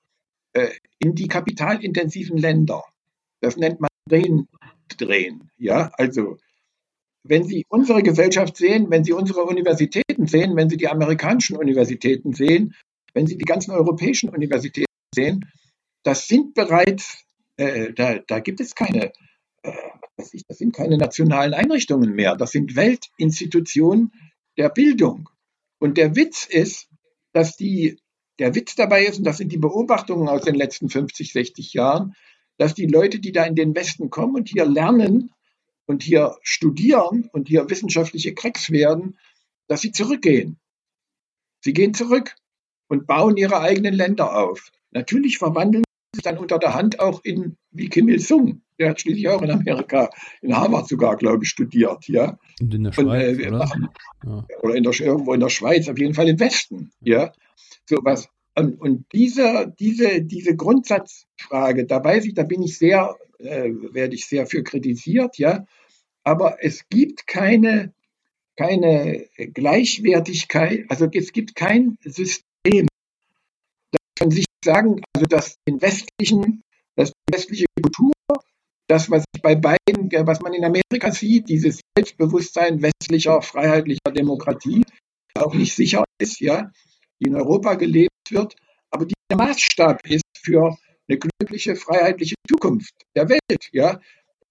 äh, 0.52 0.68
in 0.98 1.14
die 1.14 1.28
kapitalintensiven 1.28 2.36
Länder. 2.36 2.84
Das 3.40 3.56
nennt 3.56 3.80
man 3.80 3.88
Drehen, 4.08 4.48
drehen. 4.96 5.50
Ja, 5.58 5.90
also 5.98 6.38
wenn 7.24 7.44
Sie 7.44 7.64
unsere 7.68 8.02
Gesellschaft 8.02 8.56
sehen, 8.56 8.90
wenn 8.90 9.04
Sie 9.04 9.12
unsere 9.12 9.42
Universitäten 9.44 10.26
sehen, 10.26 10.56
wenn 10.56 10.68
Sie 10.68 10.76
die 10.76 10.88
amerikanischen 10.88 11.56
Universitäten 11.56 12.32
sehen, 12.32 12.74
wenn 13.14 13.26
Sie 13.26 13.36
die 13.36 13.44
ganzen 13.44 13.72
europäischen 13.72 14.28
Universitäten 14.30 14.86
sehen, 15.14 15.44
das 16.04 16.28
sind 16.28 16.54
bereits, 16.54 17.24
äh, 17.56 17.92
da, 17.92 18.18
da 18.18 18.40
gibt 18.40 18.60
es 18.60 18.74
keine, 18.74 19.12
äh, 19.62 19.72
das 20.16 20.58
sind 20.58 20.74
keine 20.74 20.96
nationalen 20.96 21.54
Einrichtungen 21.54 22.14
mehr, 22.14 22.36
das 22.36 22.52
sind 22.52 22.76
Weltinstitutionen 22.76 24.12
der 24.56 24.68
Bildung. 24.68 25.28
Und 25.80 25.96
der 25.96 26.16
Witz 26.16 26.46
ist, 26.46 26.88
dass 27.32 27.56
die, 27.56 28.00
der 28.38 28.54
Witz 28.54 28.74
dabei 28.74 29.04
ist, 29.04 29.18
und 29.18 29.24
das 29.24 29.38
sind 29.38 29.52
die 29.52 29.58
Beobachtungen 29.58 30.28
aus 30.28 30.42
den 30.42 30.54
letzten 30.54 30.88
50, 30.88 31.32
60 31.32 31.74
Jahren, 31.74 32.14
dass 32.58 32.74
die 32.74 32.86
Leute, 32.86 33.20
die 33.20 33.32
da 33.32 33.44
in 33.44 33.54
den 33.54 33.74
Westen 33.74 34.10
kommen 34.10 34.34
und 34.34 34.48
hier 34.48 34.64
lernen 34.64 35.32
und 35.88 36.02
hier 36.02 36.36
studieren 36.42 37.28
und 37.32 37.48
hier 37.48 37.68
wissenschaftliche 37.68 38.34
Cracks 38.34 38.70
werden, 38.70 39.18
dass 39.68 39.80
sie 39.80 39.90
zurückgehen. 39.90 40.58
Sie 41.64 41.72
gehen 41.72 41.94
zurück 41.94 42.36
und 42.88 43.06
bauen 43.06 43.36
ihre 43.36 43.60
eigenen 43.60 43.94
Länder 43.94 44.36
auf. 44.36 44.70
Natürlich 44.90 45.38
verwandeln 45.38 45.84
sie 46.14 46.22
dann 46.22 46.38
unter 46.38 46.58
der 46.58 46.74
Hand 46.74 47.00
auch 47.00 47.24
in, 47.24 47.56
wie 47.70 47.88
Kim 47.88 48.08
Il-sung. 48.08 48.62
Der 48.78 48.90
hat 48.90 49.00
schließlich 49.00 49.28
auch 49.28 49.42
in 49.42 49.50
Amerika, 49.50 50.10
in 50.40 50.56
Harvard 50.56 50.88
sogar, 50.88 51.16
glaube 51.16 51.44
ich, 51.44 51.50
studiert. 51.50 52.06
Ja? 52.06 52.38
Und 52.60 52.74
in 52.74 52.84
der 52.84 52.92
Schweiz, 52.92 53.38
und, 53.38 53.44
äh, 53.44 53.48
oder? 53.48 53.70
Ja. 54.24 54.46
oder 54.62 54.74
in 54.74 54.82
der, 54.84 55.00
irgendwo 55.00 55.32
in 55.34 55.40
der 55.40 55.48
Schweiz, 55.48 55.88
auf 55.88 55.98
jeden 55.98 56.14
Fall 56.14 56.28
im 56.28 56.38
Westen. 56.38 56.92
Ja? 57.00 57.32
So 57.86 57.96
was. 58.02 58.28
Und, 58.58 58.80
und 58.80 59.06
diese, 59.12 59.72
diese, 59.78 60.22
diese 60.22 60.56
Grundsatzfrage, 60.56 61.86
da 61.86 62.02
weiß 62.02 62.24
ich, 62.24 62.34
da 62.34 62.42
bin 62.42 62.62
ich 62.62 62.76
sehr, 62.76 63.16
äh, 63.38 63.70
werde 63.92 64.16
ich 64.16 64.26
sehr 64.26 64.46
für 64.46 64.64
kritisiert, 64.64 65.38
ja. 65.38 65.64
Aber 66.24 66.56
es 66.60 66.88
gibt 66.88 67.26
keine, 67.26 67.94
keine 68.56 69.28
Gleichwertigkeit, 69.36 70.86
also 70.88 71.08
es 71.12 71.32
gibt 71.32 71.54
kein 71.54 71.98
System, 72.02 72.88
das 73.92 74.00
kann 74.18 74.30
sich 74.32 74.46
sagen, 74.64 75.02
also 75.14 75.26
das 75.26 75.56
den 75.68 75.80
westlichen, 75.80 76.64
das 76.96 77.12
westliche 77.30 77.66
Kultur, 77.80 78.12
das, 78.88 79.08
was 79.08 79.24
bei 79.40 79.54
beiden, 79.54 80.10
was 80.26 80.40
man 80.40 80.54
in 80.54 80.64
Amerika 80.64 81.12
sieht, 81.12 81.48
dieses 81.48 81.80
Selbstbewusstsein 81.96 82.82
westlicher, 82.82 83.40
freiheitlicher 83.40 84.12
Demokratie, 84.12 84.82
auch 85.34 85.54
nicht 85.54 85.76
sicher 85.76 86.02
ist, 86.20 86.40
ja, 86.40 86.72
die 87.20 87.28
in 87.28 87.36
Europa 87.36 87.74
gelebt 87.74 88.17
wird, 88.32 88.56
aber 88.90 89.06
die 89.06 89.14
der 89.30 89.36
Maßstab 89.36 90.06
ist 90.06 90.24
für 90.40 90.76
eine 91.08 91.18
glückliche, 91.18 91.76
freiheitliche 91.76 92.34
Zukunft 92.48 92.94
der 93.14 93.28
Welt. 93.28 93.68
Ja? 93.72 94.00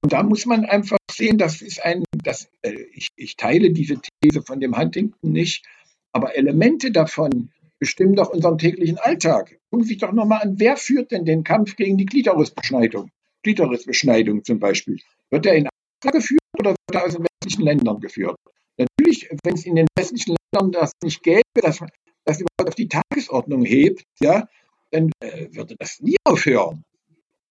Und 0.01 0.13
da 0.13 0.23
muss 0.23 0.45
man 0.45 0.65
einfach 0.65 0.97
sehen, 1.11 1.37
das 1.37 1.61
ist 1.61 1.83
ein, 1.83 2.03
das, 2.23 2.49
äh, 2.61 2.73
ich, 2.93 3.09
ich 3.15 3.35
teile 3.35 3.71
diese 3.71 3.99
These 4.21 4.41
von 4.41 4.59
dem 4.59 4.77
Huntington 4.77 5.31
nicht, 5.31 5.65
aber 6.11 6.35
Elemente 6.35 6.91
davon 6.91 7.51
bestimmen 7.79 8.15
doch 8.15 8.29
unseren 8.29 8.57
täglichen 8.57 8.97
Alltag. 8.97 9.59
Gucken 9.69 9.85
Sie 9.85 9.93
sich 9.93 9.99
doch 9.99 10.11
nochmal 10.11 10.41
an, 10.41 10.59
wer 10.59 10.77
führt 10.77 11.11
denn 11.11 11.25
den 11.25 11.43
Kampf 11.43 11.75
gegen 11.75 11.97
die 11.97 12.05
Klitorisbeschneidung? 12.05 13.11
Klitorisbeschneidung 13.43 14.43
zum 14.43 14.59
Beispiel. 14.59 14.99
Wird 15.29 15.45
der 15.45 15.55
in 15.55 15.67
Afrika 15.67 16.17
geführt 16.17 16.41
oder 16.59 16.71
wird 16.71 16.95
er 16.95 17.05
aus 17.05 17.13
den 17.13 17.25
westlichen 17.25 17.63
Ländern 17.63 17.99
geführt? 17.99 18.37
Natürlich, 18.77 19.29
wenn 19.43 19.53
es 19.55 19.65
in 19.65 19.75
den 19.75 19.87
westlichen 19.95 20.35
Ländern 20.53 20.71
das 20.71 20.91
nicht 21.03 21.21
gäbe, 21.23 21.41
dass 21.61 21.81
das 22.27 22.41
überhaupt 22.41 22.67
auf 22.67 22.75
die 22.75 22.89
Tagesordnung 22.89 23.63
hebt, 23.63 24.03
ja, 24.19 24.47
dann 24.91 25.11
äh, 25.19 25.47
würde 25.51 25.75
das 25.77 25.99
nie 26.01 26.17
aufhören. 26.23 26.83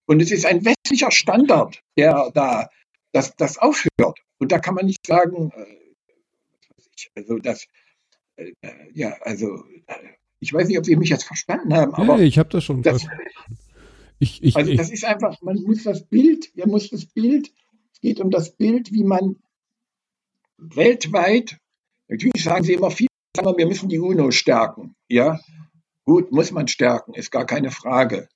Und 0.06 0.20
es 0.20 0.30
ist 0.30 0.46
ein 0.46 0.64
westlicher 0.64 1.10
Standard, 1.10 1.80
der 1.96 2.30
da 2.32 2.68
das, 3.12 3.34
das 3.36 3.58
aufhört. 3.58 4.20
Und 4.38 4.52
da 4.52 4.58
kann 4.58 4.74
man 4.74 4.86
nicht 4.86 5.04
sagen, 5.06 5.50
äh, 5.56 5.76
also 7.14 7.38
das, 7.38 7.66
äh, 8.36 8.52
ja, 8.92 9.16
also 9.22 9.64
äh, 9.86 9.94
ich 10.38 10.52
weiß 10.52 10.68
nicht, 10.68 10.78
ob 10.78 10.84
Sie 10.84 10.96
mich 10.96 11.08
jetzt 11.08 11.24
verstanden 11.24 11.74
haben, 11.74 11.94
aber 11.94 12.18
nee, 12.18 12.24
ich 12.24 12.38
habe 12.38 12.50
das 12.50 12.64
schon. 12.64 12.82
Das, 12.82 13.06
ich, 14.18 14.42
ich, 14.42 14.56
also 14.56 14.74
das 14.74 14.90
ist 14.90 15.04
einfach, 15.04 15.40
man 15.40 15.62
muss 15.62 15.82
das 15.84 16.04
Bild, 16.04 16.52
man 16.56 16.68
muss 16.68 16.90
das 16.90 17.06
Bild, 17.06 17.50
es 17.92 18.00
geht 18.00 18.20
um 18.20 18.30
das 18.30 18.54
Bild, 18.54 18.92
wie 18.92 19.04
man 19.04 19.36
weltweit, 20.58 21.58
natürlich 22.08 22.44
sagen 22.44 22.64
Sie 22.64 22.74
immer 22.74 22.90
viel 22.90 23.08
sagen 23.36 23.48
wir, 23.48 23.58
wir 23.58 23.66
müssen 23.66 23.88
die 23.88 23.98
UNO 23.98 24.30
stärken. 24.30 24.94
Ja, 25.08 25.40
gut, 26.04 26.32
muss 26.32 26.50
man 26.50 26.68
stärken, 26.68 27.14
ist 27.14 27.30
gar 27.30 27.46
keine 27.46 27.70
Frage. 27.70 28.28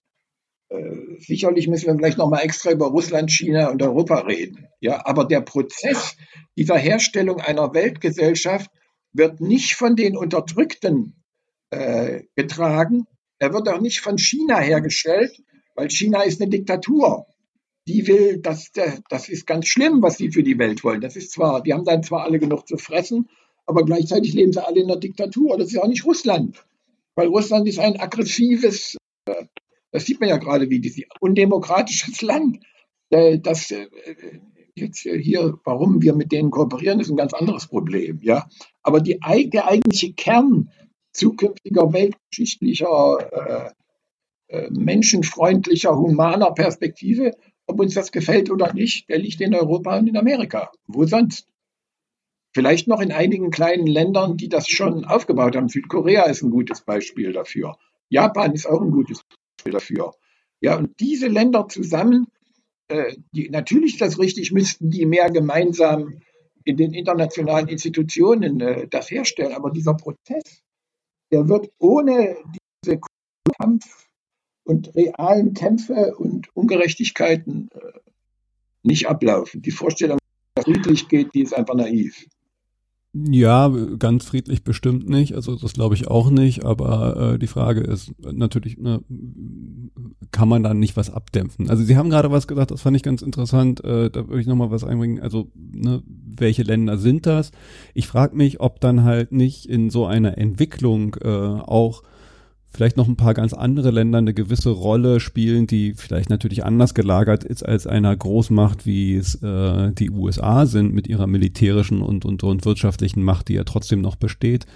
Äh, 0.68 1.18
sicherlich 1.18 1.66
müssen 1.66 1.86
wir 1.86 1.96
vielleicht 1.96 2.18
nochmal 2.18 2.44
extra 2.44 2.70
über 2.70 2.86
Russland, 2.86 3.30
China 3.30 3.70
und 3.70 3.82
Europa 3.82 4.20
reden. 4.20 4.68
Ja, 4.80 5.04
aber 5.04 5.24
der 5.24 5.40
Prozess 5.40 6.16
dieser 6.56 6.76
Herstellung 6.76 7.40
einer 7.40 7.74
Weltgesellschaft 7.74 8.70
wird 9.12 9.40
nicht 9.40 9.74
von 9.74 9.96
den 9.96 10.16
Unterdrückten 10.16 11.24
äh, 11.70 12.22
getragen. 12.36 13.06
Er 13.38 13.52
wird 13.52 13.68
auch 13.68 13.80
nicht 13.80 14.00
von 14.00 14.18
China 14.18 14.58
hergestellt, 14.58 15.42
weil 15.74 15.90
China 15.90 16.22
ist 16.22 16.40
eine 16.40 16.50
Diktatur. 16.50 17.26
Die 17.88 18.06
will, 18.06 18.38
das, 18.38 18.70
das 19.08 19.28
ist 19.28 19.46
ganz 19.46 19.66
schlimm, 19.66 20.02
was 20.02 20.18
sie 20.18 20.30
für 20.30 20.44
die 20.44 20.58
Welt 20.58 20.84
wollen. 20.84 21.00
Das 21.00 21.16
ist 21.16 21.32
zwar, 21.32 21.62
die 21.62 21.72
haben 21.72 21.84
dann 21.84 22.04
zwar 22.04 22.22
alle 22.22 22.38
genug 22.38 22.68
zu 22.68 22.76
fressen, 22.76 23.28
aber 23.70 23.84
gleichzeitig 23.84 24.34
leben 24.34 24.52
sie 24.52 24.66
alle 24.66 24.80
in 24.80 24.88
der 24.88 24.96
Diktatur. 24.96 25.56
Das 25.56 25.68
ist 25.68 25.74
ja 25.74 25.82
auch 25.82 25.88
nicht 25.88 26.04
Russland, 26.04 26.64
weil 27.14 27.28
Russland 27.28 27.68
ist 27.68 27.78
ein 27.78 27.98
aggressives, 27.98 28.96
äh, 29.26 29.44
das 29.92 30.04
sieht 30.04 30.20
man 30.20 30.28
ja 30.28 30.38
gerade, 30.38 30.68
wie 30.70 30.80
dieses 30.80 31.04
undemokratisches 31.20 32.20
Land. 32.20 32.58
Äh, 33.10 33.38
das 33.38 33.70
äh, 33.70 33.86
jetzt 34.74 35.00
hier, 35.00 35.58
warum 35.64 36.02
wir 36.02 36.14
mit 36.14 36.32
denen 36.32 36.50
kooperieren, 36.50 37.00
ist 37.00 37.10
ein 37.10 37.16
ganz 37.16 37.32
anderes 37.32 37.68
Problem, 37.68 38.18
ja. 38.22 38.48
Aber 38.82 39.00
die, 39.00 39.18
der 39.52 39.68
eigentliche 39.68 40.12
Kern 40.14 40.70
zukünftiger 41.12 41.92
weltgeschichtlicher, 41.92 43.74
äh, 44.48 44.68
menschenfreundlicher, 44.70 45.96
humaner 45.96 46.52
Perspektive, 46.52 47.36
ob 47.66 47.78
uns 47.78 47.94
das 47.94 48.10
gefällt 48.10 48.50
oder 48.50 48.72
nicht, 48.72 49.08
der 49.08 49.18
liegt 49.18 49.40
in 49.40 49.54
Europa 49.54 49.96
und 49.96 50.08
in 50.08 50.16
Amerika. 50.16 50.72
Wo 50.88 51.04
sonst? 51.04 51.46
Vielleicht 52.52 52.88
noch 52.88 53.00
in 53.00 53.12
einigen 53.12 53.50
kleinen 53.50 53.86
Ländern, 53.86 54.36
die 54.36 54.48
das 54.48 54.68
schon 54.68 55.04
aufgebaut 55.04 55.56
haben. 55.56 55.68
Südkorea 55.68 56.24
ist 56.24 56.42
ein 56.42 56.50
gutes 56.50 56.80
Beispiel 56.80 57.32
dafür. 57.32 57.76
Japan 58.08 58.52
ist 58.52 58.66
auch 58.66 58.80
ein 58.80 58.90
gutes 58.90 59.22
Beispiel 59.22 59.72
dafür. 59.72 60.12
Ja, 60.60 60.76
und 60.76 60.98
diese 60.98 61.28
Länder 61.28 61.68
zusammen, 61.68 62.26
äh, 62.88 63.14
die, 63.32 63.48
natürlich 63.50 63.94
ist 63.94 64.00
das 64.00 64.18
richtig, 64.18 64.52
müssten 64.52 64.90
die 64.90 65.06
mehr 65.06 65.30
gemeinsam 65.30 66.20
in 66.64 66.76
den 66.76 66.92
internationalen 66.92 67.68
Institutionen 67.68 68.60
äh, 68.60 68.88
das 68.88 69.10
herstellen. 69.10 69.54
Aber 69.54 69.70
dieser 69.70 69.94
Prozess, 69.94 70.62
der 71.30 71.48
wird 71.48 71.70
ohne 71.78 72.36
diese 72.84 73.00
Kampf 73.58 74.08
und 74.64 74.94
realen 74.94 75.54
Kämpfe 75.54 76.14
und 76.16 76.54
Ungerechtigkeiten 76.54 77.68
äh, 77.72 77.98
nicht 78.82 79.08
ablaufen. 79.08 79.62
Die 79.62 79.70
Vorstellung, 79.70 80.18
dass 80.54 80.66
es 80.66 80.72
friedlich 80.72 81.08
geht, 81.08 81.34
die 81.34 81.42
ist 81.42 81.54
einfach 81.54 81.74
naiv. 81.74 82.26
Ja, 83.12 83.68
ganz 83.98 84.24
friedlich 84.24 84.62
bestimmt 84.62 85.08
nicht. 85.08 85.34
Also 85.34 85.56
das 85.56 85.72
glaube 85.72 85.96
ich 85.96 86.06
auch 86.06 86.30
nicht. 86.30 86.64
Aber 86.64 87.34
äh, 87.34 87.38
die 87.40 87.48
Frage 87.48 87.80
ist 87.80 88.12
natürlich, 88.20 88.78
ne, 88.78 89.02
kann 90.30 90.48
man 90.48 90.62
da 90.62 90.74
nicht 90.74 90.96
was 90.96 91.10
abdämpfen? 91.10 91.68
Also 91.68 91.82
Sie 91.82 91.96
haben 91.96 92.08
gerade 92.08 92.30
was 92.30 92.46
gesagt, 92.46 92.70
das 92.70 92.82
fand 92.82 92.96
ich 92.96 93.02
ganz 93.02 93.22
interessant. 93.22 93.82
Äh, 93.82 94.10
da 94.10 94.28
würde 94.28 94.40
ich 94.40 94.46
nochmal 94.46 94.70
was 94.70 94.84
einbringen. 94.84 95.18
Also 95.20 95.50
ne, 95.54 96.02
welche 96.06 96.62
Länder 96.62 96.98
sind 96.98 97.26
das? 97.26 97.50
Ich 97.94 98.06
frage 98.06 98.36
mich, 98.36 98.60
ob 98.60 98.80
dann 98.80 99.02
halt 99.02 99.32
nicht 99.32 99.66
in 99.66 99.90
so 99.90 100.06
einer 100.06 100.38
Entwicklung 100.38 101.16
äh, 101.20 101.28
auch 101.28 102.04
vielleicht 102.70 102.96
noch 102.96 103.08
ein 103.08 103.16
paar 103.16 103.34
ganz 103.34 103.52
andere 103.52 103.90
Länder 103.90 104.18
eine 104.18 104.32
gewisse 104.32 104.70
Rolle 104.70 105.20
spielen, 105.20 105.66
die 105.66 105.94
vielleicht 105.94 106.30
natürlich 106.30 106.64
anders 106.64 106.94
gelagert 106.94 107.44
ist 107.44 107.66
als 107.66 107.86
einer 107.86 108.16
Großmacht, 108.16 108.86
wie 108.86 109.16
es 109.16 109.34
äh, 109.42 109.92
die 109.92 110.10
USA 110.10 110.66
sind 110.66 110.94
mit 110.94 111.08
ihrer 111.08 111.26
militärischen 111.26 112.00
und, 112.00 112.24
und, 112.24 112.42
und 112.42 112.64
wirtschaftlichen 112.64 113.22
Macht, 113.22 113.48
die 113.48 113.54
ja 113.54 113.64
trotzdem 113.64 114.00
noch 114.00 114.16
besteht. 114.16 114.66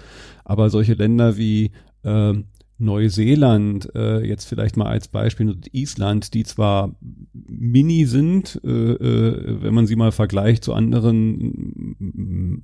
Aber 0.43 0.69
solche 0.69 0.93
Länder 0.93 1.37
wie 1.37 1.71
äh, 2.03 2.33
Neuseeland 2.77 3.95
äh, 3.95 4.19
jetzt 4.25 4.43
vielleicht 4.45 4.75
mal 4.75 4.87
als 4.87 5.07
Beispiel 5.07 5.49
und 5.49 5.73
Island, 5.73 6.33
die 6.33 6.43
zwar 6.43 6.93
mini 7.31 8.03
sind, 8.05 8.59
äh, 8.65 8.69
äh, 8.69 9.61
wenn 9.61 9.73
man 9.73 9.87
sie 9.87 9.95
mal 9.95 10.11
vergleicht 10.11 10.65
zu 10.65 10.73
anderen 10.73 11.95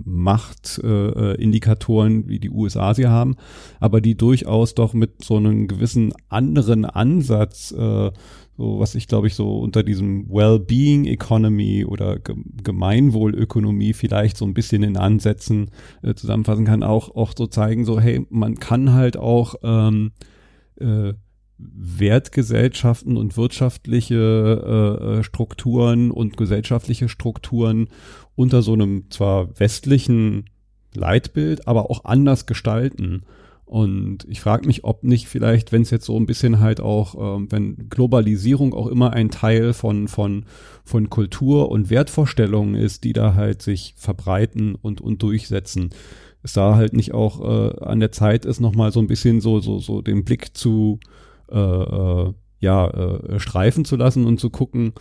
Machtindikatoren, 0.03 2.26
äh, 2.26 2.28
wie 2.28 2.39
die 2.39 2.49
USA 2.49 2.93
sie 2.93 3.07
haben, 3.07 3.38
aber 3.80 4.01
die 4.01 4.16
durchaus 4.16 4.76
doch 4.76 4.93
mit 4.93 5.24
so 5.24 5.38
einem 5.38 5.70
gewissen 5.70 6.12
anderen 6.28 6.84
Ansatz 6.84 7.72
äh, 7.72 8.12
so 8.58 8.80
was 8.80 8.95
ich 8.95 9.08
glaube 9.08 9.28
ich 9.28 9.36
so 9.36 9.60
unter 9.60 9.84
diesem 9.84 10.30
Well-being 10.30 11.06
Economy 11.06 11.86
oder 11.86 12.20
Gemeinwohlökonomie 12.20 13.93
vielleicht 13.93 14.38
so 14.38 14.45
ein 14.45 14.54
bisschen 14.54 14.84
in 14.84 14.97
Ansätzen 14.97 15.70
äh, 16.02 16.14
zusammenfassen 16.14 16.66
kann, 16.66 16.84
auch 16.84 17.16
auch 17.16 17.34
so 17.38 17.47
zeigen 17.47 17.86
so 17.86 17.99
hey 17.99 18.26
man 18.30 18.56
kann 18.60 18.93
halt 18.93 19.18
auch 19.18 19.56
ähm, 19.64 20.12
äh, 20.80 21.14
Wertgesellschaften 21.58 23.18
und 23.18 23.38
wirtschaftliche 23.38 24.16
äh, 24.16 25.20
äh 25.20 25.24
Strukturen 25.24 26.12
und 26.12 26.38
gesellschaftliche 26.38 27.08
Strukturen 27.08 27.89
unter 28.36 28.62
so 28.62 28.74
einem 28.74 29.12
zwar 29.12 29.60
westlichen 29.60 30.45
Leitbild, 30.93 31.68
aber 31.68 31.89
auch 31.89 32.06
anders 32.06 32.45
gestalten. 32.45 33.24
Und 33.72 34.26
ich 34.28 34.41
frage 34.41 34.67
mich, 34.67 34.84
ob 34.84 35.05
nicht 35.05 35.30
vielleicht, 35.30 35.72
wenn 35.72 35.84
es 35.84 35.91
jetzt 35.91 36.03
so 36.03 36.17
ein 36.17 36.26
bisschen 36.26 36.59
halt 36.59 36.82
auch, 36.82 37.38
ähm, 37.38 37.49
wenn 37.53 37.88
Globalisierung 37.88 38.74
auch 38.74 38.88
immer 38.88 39.13
ein 39.13 39.30
Teil 39.32 39.72
von, 39.72 40.09
von, 40.09 40.43
von 40.84 41.09
Kultur 41.09 41.72
und 41.72 41.89
Wertvorstellungen 41.89 42.76
ist, 42.76 43.05
die 43.05 43.13
da 43.13 43.34
halt 43.34 43.61
sich 43.61 43.95
verbreiten 43.95 44.76
und, 44.76 44.99
und 44.99 45.24
durchsetzen, 45.24 45.91
es 46.43 46.51
da 46.51 46.76
halt 46.76 46.91
nicht 46.91 47.13
auch 47.13 47.39
äh, 47.39 47.86
an 47.86 48.01
der 48.01 48.11
Zeit 48.11 48.43
ist, 48.43 48.59
nochmal 48.59 48.91
so 48.91 48.99
ein 48.99 49.07
bisschen 49.07 49.39
so, 49.39 49.61
so, 49.61 49.80
so 49.80 50.01
den 50.01 50.26
Blick 50.26 50.57
zu, 50.57 50.99
äh, 51.49 51.57
äh, 51.57 52.34
ja, 52.59 52.89
äh, 52.89 53.39
streifen 53.39 53.86
zu 53.86 53.95
lassen 53.95 54.26
und 54.26 54.38
zu 54.38 54.49
gucken, 54.49 54.91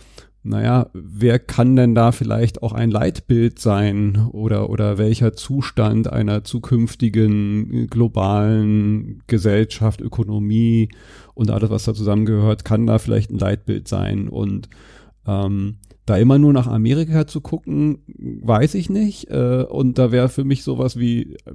naja, 0.43 0.89
wer 0.93 1.37
kann 1.37 1.75
denn 1.75 1.93
da 1.93 2.11
vielleicht 2.11 2.63
auch 2.63 2.73
ein 2.73 2.89
Leitbild 2.89 3.59
sein 3.59 4.27
oder, 4.31 4.71
oder 4.71 4.97
welcher 4.97 5.33
Zustand 5.33 6.11
einer 6.11 6.43
zukünftigen 6.43 7.87
globalen 7.87 9.21
Gesellschaft, 9.27 10.01
Ökonomie 10.01 10.89
und 11.35 11.51
alles, 11.51 11.69
was 11.69 11.83
da 11.83 11.93
zusammengehört, 11.93 12.65
kann 12.65 12.87
da 12.87 12.97
vielleicht 12.97 13.29
ein 13.29 13.37
Leitbild 13.37 13.87
sein 13.87 14.29
und 14.29 14.67
ähm, 15.27 15.77
da 16.07 16.17
immer 16.17 16.39
nur 16.39 16.53
nach 16.53 16.67
Amerika 16.67 17.27
zu 17.27 17.41
gucken, 17.41 17.99
weiß 18.07 18.73
ich 18.73 18.89
nicht. 18.89 19.29
Äh, 19.29 19.65
und 19.69 19.99
da 19.99 20.11
wäre 20.11 20.29
für 20.29 20.43
mich 20.43 20.63
sowas 20.63 20.97
wie 20.97 21.33
äh, 21.33 21.53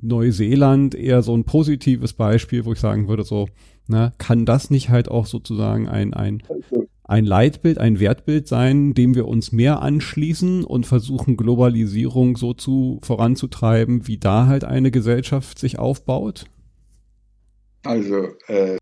Neuseeland 0.00 0.94
eher 0.94 1.22
so 1.22 1.36
ein 1.36 1.42
positives 1.42 2.12
Beispiel, 2.12 2.64
wo 2.64 2.72
ich 2.72 2.78
sagen 2.78 3.08
würde, 3.08 3.24
so, 3.24 3.48
na, 3.88 4.12
kann 4.18 4.46
das 4.46 4.70
nicht 4.70 4.90
halt 4.90 5.08
auch 5.10 5.26
sozusagen 5.26 5.88
ein, 5.88 6.14
ein, 6.14 6.44
also 6.48 6.86
ein 7.12 7.26
Leitbild, 7.26 7.76
ein 7.76 8.00
Wertbild 8.00 8.48
sein, 8.48 8.94
dem 8.94 9.14
wir 9.14 9.28
uns 9.28 9.52
mehr 9.52 9.82
anschließen 9.82 10.64
und 10.64 10.86
versuchen, 10.86 11.36
Globalisierung 11.36 12.36
so 12.38 12.54
zu 12.54 13.00
voranzutreiben, 13.04 14.08
wie 14.08 14.16
da 14.16 14.46
halt 14.46 14.64
eine 14.64 14.90
Gesellschaft 14.90 15.58
sich 15.58 15.78
aufbaut? 15.78 16.46
Also, 17.84 18.28
äh, 18.48 18.78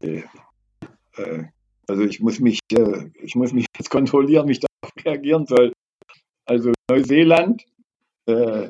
äh, 0.00 0.22
also 1.88 2.02
ich 2.02 2.20
muss 2.20 2.40
mich, 2.40 2.60
ich 3.22 3.34
muss 3.34 3.52
mich 3.54 3.66
jetzt 3.78 3.90
kontrollieren, 3.90 4.46
wie 4.48 4.52
ich 4.52 4.60
darauf 4.60 4.92
reagieren 5.02 5.46
soll. 5.46 5.72
Also 6.44 6.72
Neuseeland 6.90 7.64
äh, 8.26 8.68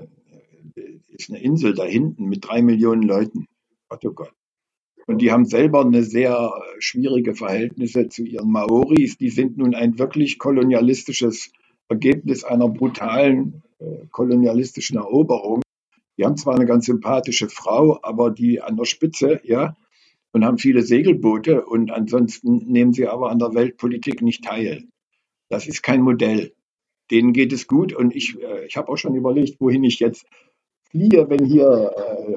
ist 1.09 1.31
eine 1.31 1.43
Insel 1.43 1.75
da 1.75 1.85
hinten 1.85 2.27
mit 2.27 2.47
drei 2.47 2.63
Millionen 2.63 3.03
Leuten. 3.03 3.47
Gott, 3.89 4.05
oh 4.05 4.13
Gott. 4.13 4.33
Und 5.07 5.19
die 5.23 5.31
haben 5.31 5.45
selber 5.45 5.83
eine 5.83 6.03
sehr 6.03 6.53
schwierige 6.79 7.35
Verhältnisse 7.35 8.09
zu 8.09 8.25
ihren 8.25 8.51
Maoris. 8.51 9.17
Die 9.19 9.31
sind 9.31 9.57
nun 9.57 9.75
ein 9.75 9.99
wirklich 9.99 10.39
kolonialistisches 10.39 11.53
Ergebnis 11.89 12.43
einer 12.43 12.69
brutalen 12.69 13.63
äh, 13.79 14.07
kolonialistischen 14.11 14.97
Eroberung. 14.97 15.63
Die 16.19 16.25
haben 16.25 16.37
zwar 16.37 16.57
eine 16.57 16.67
ganz 16.67 16.87
sympathische 16.87 17.49
Frau, 17.49 18.01
aber 18.03 18.31
die 18.31 18.61
an 18.61 18.77
der 18.77 18.85
Spitze, 18.85 19.41
ja, 19.45 19.77
und 20.33 20.45
haben 20.45 20.59
viele 20.59 20.83
Segelboote 20.83 21.65
und 21.65 21.91
ansonsten 21.91 22.71
nehmen 22.71 22.93
sie 22.93 23.07
aber 23.07 23.31
an 23.31 23.39
der 23.39 23.55
Weltpolitik 23.55 24.23
nicht 24.23 24.45
teil. 24.45 24.85
Das 25.49 25.67
ist 25.67 25.83
kein 25.83 26.03
Modell. 26.03 26.53
Denen 27.11 27.33
geht 27.33 27.53
es 27.53 27.67
gut 27.67 27.95
und 27.95 28.15
ich, 28.15 28.43
äh, 28.43 28.67
ich 28.67 28.77
habe 28.77 28.89
auch 28.89 28.97
schon 28.97 29.15
überlegt, 29.15 29.61
wohin 29.61 29.85
ich 29.85 30.01
jetzt 30.01 30.27
fliehe, 30.91 31.31
wenn 31.31 31.45
hier 31.45 31.93
äh, 31.97 32.37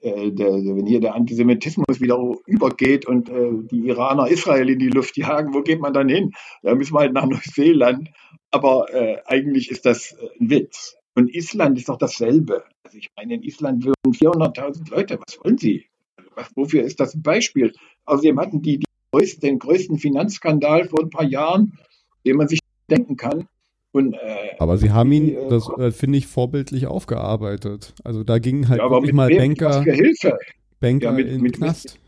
äh, 0.00 0.30
der, 0.30 0.52
wenn 0.52 0.86
hier 0.86 1.00
der 1.00 1.14
Antisemitismus 1.14 2.00
wieder 2.00 2.18
übergeht 2.46 3.06
und 3.06 3.28
äh, 3.28 3.50
die 3.70 3.86
Iraner 3.88 4.28
Israel 4.28 4.68
in 4.70 4.78
die 4.78 4.88
Luft 4.88 5.16
jagen, 5.16 5.54
wo 5.54 5.62
geht 5.62 5.80
man 5.80 5.92
dann 5.92 6.08
hin? 6.08 6.32
Da 6.62 6.74
müssen 6.74 6.94
wir 6.94 7.00
halt 7.00 7.12
nach 7.12 7.26
Neuseeland. 7.26 8.10
Aber 8.50 8.92
äh, 8.92 9.18
eigentlich 9.26 9.70
ist 9.70 9.86
das 9.86 10.12
äh, 10.12 10.28
ein 10.40 10.50
Witz. 10.50 10.96
Und 11.14 11.34
Island 11.34 11.78
ist 11.78 11.88
doch 11.88 11.98
dasselbe. 11.98 12.64
Also 12.82 12.98
ich 12.98 13.10
meine, 13.16 13.34
in 13.34 13.42
Island 13.42 13.84
würden 13.84 14.12
400.000 14.12 14.90
Leute. 14.90 15.18
Was 15.26 15.38
wollen 15.44 15.58
Sie? 15.58 15.86
Was, 16.34 16.50
wofür 16.56 16.82
ist 16.82 17.00
das 17.00 17.14
ein 17.14 17.22
Beispiel? 17.22 17.72
Außerdem 18.06 18.40
hatten 18.40 18.62
die, 18.62 18.78
die 18.78 18.86
größten, 19.12 19.40
den 19.40 19.58
größten 19.58 19.98
Finanzskandal 19.98 20.88
vor 20.88 21.00
ein 21.00 21.10
paar 21.10 21.24
Jahren, 21.24 21.78
den 22.24 22.36
man 22.36 22.48
sich 22.48 22.60
denken 22.90 23.16
kann. 23.16 23.46
Und, 23.92 24.14
äh, 24.14 24.54
aber 24.58 24.78
sie 24.78 24.92
haben 24.92 25.10
ihn, 25.10 25.34
äh, 25.34 25.48
das 25.48 25.68
äh, 25.78 25.90
finde 25.90 26.18
ich, 26.18 26.26
vorbildlich 26.26 26.86
aufgearbeitet. 26.86 27.94
Also 28.04 28.22
da 28.22 28.38
gingen 28.38 28.68
halt 28.68 28.80
ja, 28.80 28.90
wirklich 28.90 29.12
mal 29.12 29.28
Banker, 29.28 29.82
Hilfe. 29.82 30.38
Banker 30.78 31.06
ja, 31.06 31.12
mit, 31.12 31.28
in 31.28 31.42
den 31.42 31.52
Knast. 31.52 31.98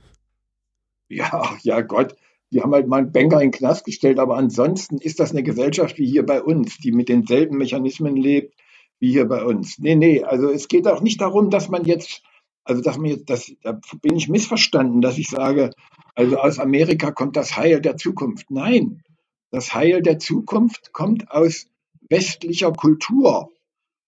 Ja, 1.09 1.57
ja 1.63 1.81
Gott, 1.81 2.15
die 2.53 2.63
haben 2.63 2.73
halt 2.73 2.87
mal 2.87 2.99
einen 2.99 3.13
Banker 3.13 3.41
in 3.41 3.51
den 3.51 3.59
Knast 3.59 3.85
gestellt, 3.85 4.19
aber 4.19 4.37
ansonsten 4.37 4.99
ist 4.99 5.19
das 5.19 5.33
eine 5.33 5.43
Gesellschaft 5.43 5.99
wie 5.99 6.07
hier 6.07 6.25
bei 6.25 6.43
uns, 6.43 6.79
die 6.79 6.93
mit 6.93 7.09
denselben 7.09 7.59
Mechanismen 7.59 8.17
lebt 8.17 8.55
wie 9.01 9.11
hier 9.11 9.27
bei 9.27 9.43
uns. 9.43 9.81
Nee, 9.81 9.97
nee, 9.97 10.23
also 10.23 10.49
es 10.51 10.69
geht 10.69 10.87
auch 10.87 11.01
nicht 11.01 11.21
darum, 11.21 11.51
dass 11.51 11.69
man 11.69 11.85
jetzt, 11.85 12.23
also 12.63 12.83
dass 12.83 12.99
man 12.99 13.11
jetzt, 13.11 13.29
das, 13.29 13.53
da 13.63 13.81
bin 14.01 14.15
ich 14.15 14.29
missverstanden, 14.29 15.01
dass 15.01 15.19
ich 15.19 15.29
sage, 15.29 15.71
also 16.15 16.37
aus 16.37 16.61
Amerika 16.61 17.11
kommt 17.11 17.37
das 17.37 17.57
Heil 17.57 17.81
der 17.81 17.97
Zukunft. 17.97 18.51
Nein, 18.51 19.03
das 19.51 19.75
Heil 19.75 20.03
der 20.03 20.21
Zukunft 20.21 20.93
kommt 20.93 21.31
aus 21.33 21.67
westlicher 22.09 22.73
Kultur. 22.73 23.51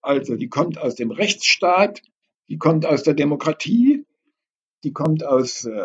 Also 0.03 0.37
die 0.37 0.49
kommt 0.49 0.79
aus 0.79 0.95
dem 0.95 1.11
Rechtsstaat, 1.11 2.03
die 2.49 2.59
kommt 2.59 2.85
aus 2.85 3.03
der 3.03 3.15
Demokratie, 3.15 4.05
die 4.85 4.93
kommt 4.93 5.25
aus 5.25 5.65
äh, 5.65 5.85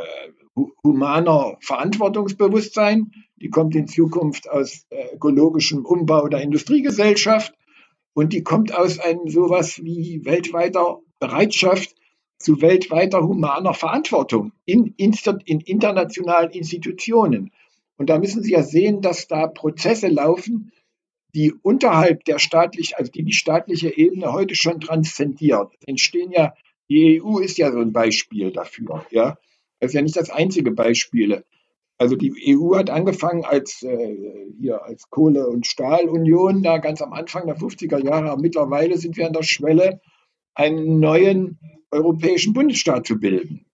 humaner 0.83 1.57
Verantwortungsbewusstsein, 1.61 3.11
die 3.37 3.49
kommt 3.49 3.75
in 3.75 3.87
Zukunft 3.87 4.49
aus 4.49 4.85
äh, 4.89 5.15
ökologischem 5.15 5.85
Umbau 5.85 6.27
der 6.27 6.41
Industriegesellschaft 6.41 7.53
und 8.13 8.33
die 8.33 8.43
kommt 8.43 8.75
aus 8.75 8.99
einem 8.99 9.29
sowas 9.29 9.81
wie 9.83 10.25
weltweiter 10.25 10.99
Bereitschaft 11.19 11.95
zu 12.37 12.61
weltweiter 12.61 13.21
humaner 13.21 13.73
Verantwortung 13.73 14.53
in, 14.65 14.93
in, 14.97 15.13
in 15.45 15.59
internationalen 15.61 16.51
Institutionen. 16.51 17.51
Und 17.97 18.09
da 18.09 18.17
müssen 18.17 18.43
Sie 18.43 18.53
ja 18.53 18.63
sehen, 18.63 19.01
dass 19.01 19.27
da 19.27 19.47
Prozesse 19.47 20.07
laufen, 20.07 20.71
die 21.35 21.53
unterhalb 21.53 22.25
der 22.25 22.39
staatlich, 22.39 22.97
also 22.97 23.11
die 23.11 23.23
die 23.23 23.33
staatliche 23.33 23.95
Ebene 23.95 24.33
heute 24.33 24.55
schon 24.55 24.79
transzendiert. 24.79 25.71
Entstehen 25.85 26.31
ja, 26.31 26.53
die 26.89 27.21
EU 27.21 27.39
ist 27.39 27.57
ja 27.57 27.71
so 27.71 27.79
ein 27.79 27.93
Beispiel 27.93 28.51
dafür, 28.51 29.05
ja. 29.11 29.37
Das 29.79 29.91
ist 29.91 29.95
ja 29.95 30.01
nicht 30.01 30.17
das 30.17 30.29
einzige 30.29 30.71
Beispiel. 30.71 31.43
Also 31.97 32.15
die 32.15 32.33
EU 32.55 32.75
hat 32.75 32.89
angefangen 32.89 33.43
als 33.43 33.83
äh, 33.83 34.15
hier 34.57 34.83
als 34.83 35.09
Kohle- 35.09 35.47
und 35.47 35.67
Stahlunion, 35.67 36.63
da 36.63 36.77
ganz 36.77 37.01
am 37.01 37.13
Anfang 37.13 37.45
der 37.45 37.57
50er 37.57 38.03
Jahre. 38.03 38.31
Aber 38.31 38.41
mittlerweile 38.41 38.97
sind 38.97 39.17
wir 39.17 39.27
an 39.27 39.33
der 39.33 39.43
Schwelle, 39.43 40.01
einen 40.53 40.99
neuen 40.99 41.59
europäischen 41.91 42.53
Bundesstaat 42.53 43.05
zu 43.05 43.19
bilden. 43.19 43.65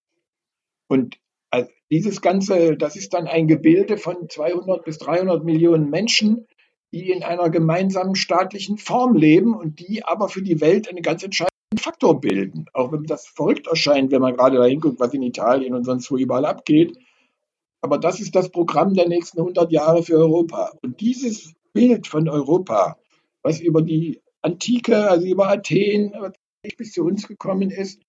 Und 0.87 1.17
also 1.51 1.69
dieses 1.91 2.21
Ganze, 2.21 2.77
das 2.77 2.95
ist 2.95 3.13
dann 3.13 3.27
ein 3.27 3.47
Gebilde 3.47 3.97
von 3.97 4.29
200 4.29 4.83
bis 4.83 4.97
300 4.97 5.43
Millionen 5.43 5.89
Menschen, 5.89 6.47
die 6.93 7.11
in 7.11 7.23
einer 7.23 7.49
gemeinsamen 7.49 8.15
staatlichen 8.15 8.77
Form 8.77 9.15
leben 9.15 9.55
und 9.55 9.79
die 9.79 10.03
aber 10.03 10.29
für 10.29 10.41
die 10.41 10.61
Welt 10.61 10.87
einen 10.87 11.01
ganz 11.01 11.23
entscheidenden 11.23 11.77
Faktor 11.77 12.21
bilden. 12.21 12.65
Auch 12.73 12.91
wenn 12.91 13.03
das 13.03 13.27
verrückt 13.27 13.67
erscheint, 13.67 14.11
wenn 14.11 14.21
man 14.21 14.35
gerade 14.35 14.57
da 14.57 14.65
hinguckt, 14.65 14.99
was 14.99 15.13
in 15.13 15.23
Italien 15.23 15.73
und 15.73 15.83
sonst 15.83 16.09
wo 16.11 16.17
überall 16.17 16.45
abgeht. 16.45 16.97
Aber 17.81 17.97
das 17.97 18.19
ist 18.19 18.35
das 18.35 18.49
Programm 18.49 18.93
der 18.93 19.07
nächsten 19.07 19.39
100 19.39 19.71
Jahre 19.71 20.03
für 20.03 20.17
Europa. 20.17 20.71
Und 20.81 21.01
dieses 21.01 21.53
Bild 21.73 22.07
von 22.07 22.29
Europa, 22.29 22.97
was 23.43 23.59
über 23.59 23.81
die 23.81 24.21
Antike, 24.41 25.09
also 25.09 25.27
über 25.27 25.49
Athen 25.49 26.13
bis 26.77 26.93
zu 26.93 27.03
uns 27.03 27.27
gekommen 27.27 27.69
ist, 27.69 28.01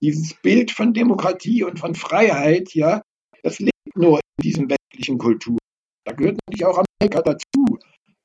dieses 0.00 0.34
Bild 0.34 0.70
von 0.70 0.94
Demokratie 0.94 1.64
und 1.64 1.78
von 1.78 1.94
Freiheit, 1.94 2.72
ja, 2.74 3.02
das 3.42 3.58
lebt 3.58 3.96
nur 3.96 4.18
in 4.18 4.42
diesen 4.42 4.70
westlichen 4.70 5.18
Kulturen. 5.18 5.58
Da 6.04 6.12
gehört 6.12 6.38
natürlich 6.46 6.64
auch 6.64 6.82
Amerika 7.00 7.22
dazu. 7.22 7.78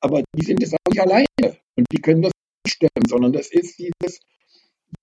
Aber 0.04 0.22
die 0.36 0.44
sind 0.44 0.62
es 0.62 0.74
auch 0.74 0.90
nicht 0.90 1.00
alleine 1.00 1.58
und 1.76 1.86
die 1.90 2.00
können 2.02 2.20
das 2.20 2.32
nicht 2.66 2.74
stellen, 2.74 3.08
sondern 3.08 3.32
das 3.32 3.50
ist 3.50 3.78
dieses, 3.78 4.20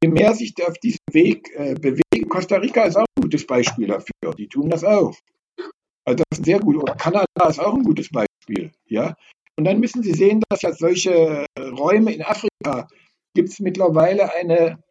je 0.03 0.09
mehr 0.09 0.35
sich 0.35 0.53
auf 0.63 0.77
diesem 0.77 0.99
Weg 1.11 1.49
äh, 1.55 1.73
bewegen, 1.73 2.29
Costa 2.29 2.57
Rica 2.57 2.83
ist 2.83 2.97
auch 2.97 3.07
ein 3.17 3.23
gutes 3.23 3.47
Beispiel 3.47 3.87
dafür. 3.87 4.35
Die 4.37 4.47
tun 4.47 4.69
das 4.69 4.83
auch. 4.83 5.17
Also 6.05 6.23
das 6.29 6.37
ist 6.37 6.45
sehr 6.45 6.59
gut. 6.59 6.77
Oder 6.77 6.93
Kanada 6.93 7.49
ist 7.49 7.59
auch 7.59 7.73
ein 7.73 7.83
gutes 7.83 8.09
Beispiel. 8.09 8.71
Ja? 8.85 9.15
Und 9.57 9.65
dann 9.65 9.79
müssen 9.79 10.03
Sie 10.03 10.13
sehen, 10.13 10.43
dass 10.49 10.61
ja 10.61 10.71
solche 10.71 11.47
Räume 11.57 12.13
in 12.13 12.21
Afrika 12.21 12.87
gibt 13.33 13.49
es 13.49 13.59
mittlerweile 13.59 14.31
eine, 14.35 14.83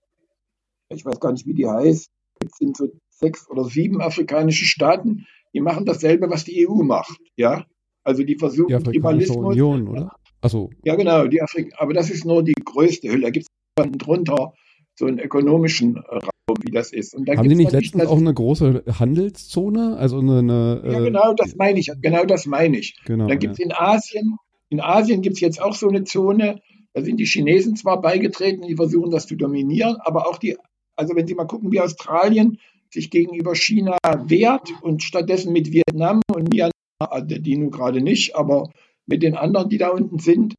ich 0.92 1.04
weiß 1.04 1.20
gar 1.20 1.30
nicht, 1.30 1.46
wie 1.46 1.54
die 1.54 1.68
heißt, 1.68 2.10
es 2.44 2.52
sind 2.58 2.76
so 2.76 2.88
sechs 3.10 3.48
oder 3.48 3.64
sieben 3.64 4.00
afrikanische 4.00 4.64
Staaten, 4.64 5.28
die 5.54 5.60
machen 5.60 5.86
dasselbe, 5.86 6.28
was 6.30 6.44
die 6.44 6.68
EU 6.68 6.82
macht. 6.82 7.16
Ja? 7.36 7.64
Also 8.04 8.22
die 8.22 8.36
versuchen 8.36 8.78
die 8.78 8.82
Tribalismus. 8.82 9.36
Union, 9.36 9.88
oder? 9.88 10.12
Also. 10.40 10.70
Ja, 10.84 10.96
genau, 10.96 11.26
die 11.26 11.42
Afrik 11.42 11.72
aber 11.76 11.92
das 11.92 12.10
ist 12.10 12.24
nur 12.24 12.42
die 12.42 12.54
größte 12.64 13.10
Hülle. 13.10 13.22
Da 13.22 13.30
gibt 13.30 13.46
es 13.46 13.98
drunter 13.98 14.54
so 14.94 15.06
einen 15.06 15.18
ökonomischen 15.18 15.96
Raum, 15.96 16.56
wie 16.62 16.70
das 16.70 16.92
ist. 16.92 17.14
Haben 17.14 17.48
die 17.48 17.54
nicht 17.54 17.72
letztens 17.72 18.06
auch 18.06 18.18
eine 18.18 18.34
große 18.34 18.84
Handelszone? 18.98 19.96
Also 19.96 20.18
eine, 20.18 20.38
eine 20.38 20.80
ja, 20.84 21.00
genau, 21.00 21.34
das 21.34 21.56
meine 21.56 21.78
ich. 21.78 21.90
Genau 22.00 22.24
das 22.24 22.46
meine 22.46 22.78
ich. 22.78 22.96
Genau, 23.06 23.26
dann 23.26 23.38
gibt 23.38 23.54
es 23.54 23.58
ja. 23.58 23.66
in 23.66 23.72
Asien, 23.72 24.36
in 24.68 24.80
Asien 24.80 25.22
gibt 25.22 25.36
es 25.36 25.40
jetzt 25.40 25.60
auch 25.60 25.74
so 25.74 25.88
eine 25.88 26.04
Zone, 26.04 26.60
da 26.92 27.02
sind 27.02 27.18
die 27.18 27.24
Chinesen 27.24 27.76
zwar 27.76 28.00
beigetreten, 28.00 28.66
die 28.66 28.76
versuchen 28.76 29.10
das 29.10 29.26
zu 29.26 29.36
dominieren, 29.36 29.96
aber 30.00 30.28
auch 30.28 30.38
die, 30.38 30.56
also 30.96 31.14
wenn 31.14 31.26
Sie 31.26 31.34
mal 31.34 31.46
gucken, 31.46 31.72
wie 31.72 31.80
Australien 31.80 32.58
sich 32.90 33.10
gegenüber 33.10 33.54
China 33.54 33.96
wehrt 34.26 34.70
und 34.82 35.02
stattdessen 35.02 35.52
mit 35.52 35.72
Vietnam 35.72 36.20
und 36.34 36.52
Myanmar, 36.52 36.72
also 37.00 37.38
die 37.38 37.56
nun 37.56 37.70
gerade 37.70 38.00
nicht, 38.00 38.36
aber 38.36 38.70
mit 39.06 39.22
den 39.22 39.36
anderen, 39.36 39.68
die 39.68 39.78
da 39.78 39.88
unten 39.88 40.18
sind, 40.18 40.54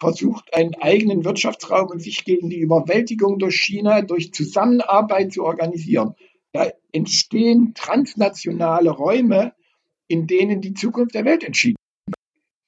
versucht, 0.00 0.52
einen 0.52 0.74
eigenen 0.74 1.24
Wirtschaftsraum 1.24 1.88
und 1.88 2.02
sich 2.02 2.24
gegen 2.24 2.50
die 2.50 2.58
Überwältigung 2.58 3.38
durch 3.38 3.56
China 3.56 4.02
durch 4.02 4.32
Zusammenarbeit 4.32 5.32
zu 5.32 5.44
organisieren. 5.44 6.14
Da 6.52 6.70
entstehen 6.90 7.72
transnationale 7.74 8.90
Räume, 8.90 9.52
in 10.08 10.26
denen 10.26 10.60
die 10.60 10.74
Zukunft 10.74 11.14
der 11.14 11.24
Welt 11.24 11.44
entschieden 11.44 11.76
wird. 12.06 12.16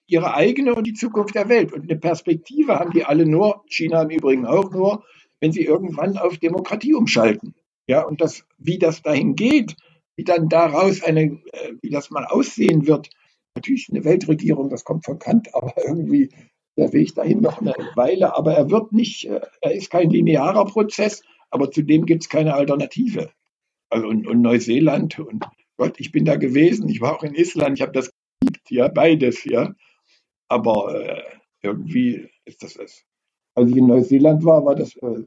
Ihre 0.06 0.34
eigene 0.34 0.74
und 0.74 0.86
die 0.86 0.92
Zukunft 0.94 1.34
der 1.34 1.48
Welt. 1.48 1.72
Und 1.72 1.90
eine 1.90 1.98
Perspektive 1.98 2.78
haben 2.78 2.92
die 2.92 3.04
alle 3.04 3.26
nur, 3.26 3.64
China 3.68 4.02
im 4.02 4.10
Übrigen 4.10 4.46
auch 4.46 4.70
nur, 4.70 5.04
wenn 5.40 5.52
sie 5.52 5.64
irgendwann 5.64 6.16
auf 6.16 6.38
Demokratie 6.38 6.94
umschalten. 6.94 7.54
Ja, 7.86 8.02
und 8.02 8.20
das, 8.20 8.46
wie 8.58 8.78
das 8.78 9.02
dahin 9.02 9.34
geht, 9.34 9.74
wie 10.16 10.24
dann 10.24 10.48
daraus 10.48 11.02
eine, 11.02 11.22
äh, 11.22 11.72
wie 11.82 11.90
das 11.90 12.10
mal 12.10 12.26
aussehen 12.26 12.86
wird, 12.86 13.10
natürlich 13.54 13.88
eine 13.90 14.04
Weltregierung, 14.04 14.68
das 14.70 14.84
kommt 14.84 15.04
von 15.04 15.18
Kant, 15.18 15.54
aber 15.54 15.74
irgendwie 15.86 16.30
der 16.76 16.92
Weg 16.92 17.14
dahin 17.14 17.40
noch 17.40 17.60
eine 17.60 17.74
Weile. 17.94 18.36
Aber 18.36 18.54
er 18.54 18.70
wird 18.70 18.92
nicht, 18.92 19.28
äh, 19.28 19.40
er 19.60 19.74
ist 19.74 19.90
kein 19.90 20.10
linearer 20.10 20.66
Prozess, 20.66 21.22
aber 21.50 21.70
zudem 21.70 22.06
gibt 22.06 22.24
es 22.24 22.28
keine 22.28 22.54
Alternative. 22.54 23.30
Also 23.90 24.08
und, 24.08 24.26
und, 24.26 24.42
Neuseeland 24.42 25.18
und 25.18 25.44
Gott, 25.76 26.00
ich 26.00 26.10
bin 26.10 26.24
da 26.24 26.36
gewesen, 26.36 26.88
ich 26.88 27.00
war 27.00 27.16
auch 27.16 27.22
in 27.22 27.34
Island, 27.34 27.78
ich 27.78 27.82
habe 27.82 27.92
das 27.92 28.10
geliebt, 28.40 28.70
ja, 28.70 28.88
beides, 28.88 29.44
ja. 29.44 29.74
Aber 30.48 30.94
äh, 30.94 31.22
irgendwie 31.62 32.28
ist 32.44 32.62
das 32.62 32.76
es. 32.76 33.04
Als 33.54 33.70
ich 33.70 33.76
in 33.76 33.86
Neuseeland 33.86 34.44
war, 34.44 34.64
war 34.64 34.74
das 34.74 34.96
äh, 34.96 35.24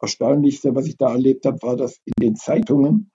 Erstaunlichste, 0.00 0.74
was 0.74 0.86
ich 0.86 0.96
da 0.96 1.12
erlebt 1.12 1.44
habe, 1.44 1.60
war, 1.62 1.76
dass 1.76 2.00
in 2.04 2.12
den 2.20 2.36
Zeitungen 2.36 3.10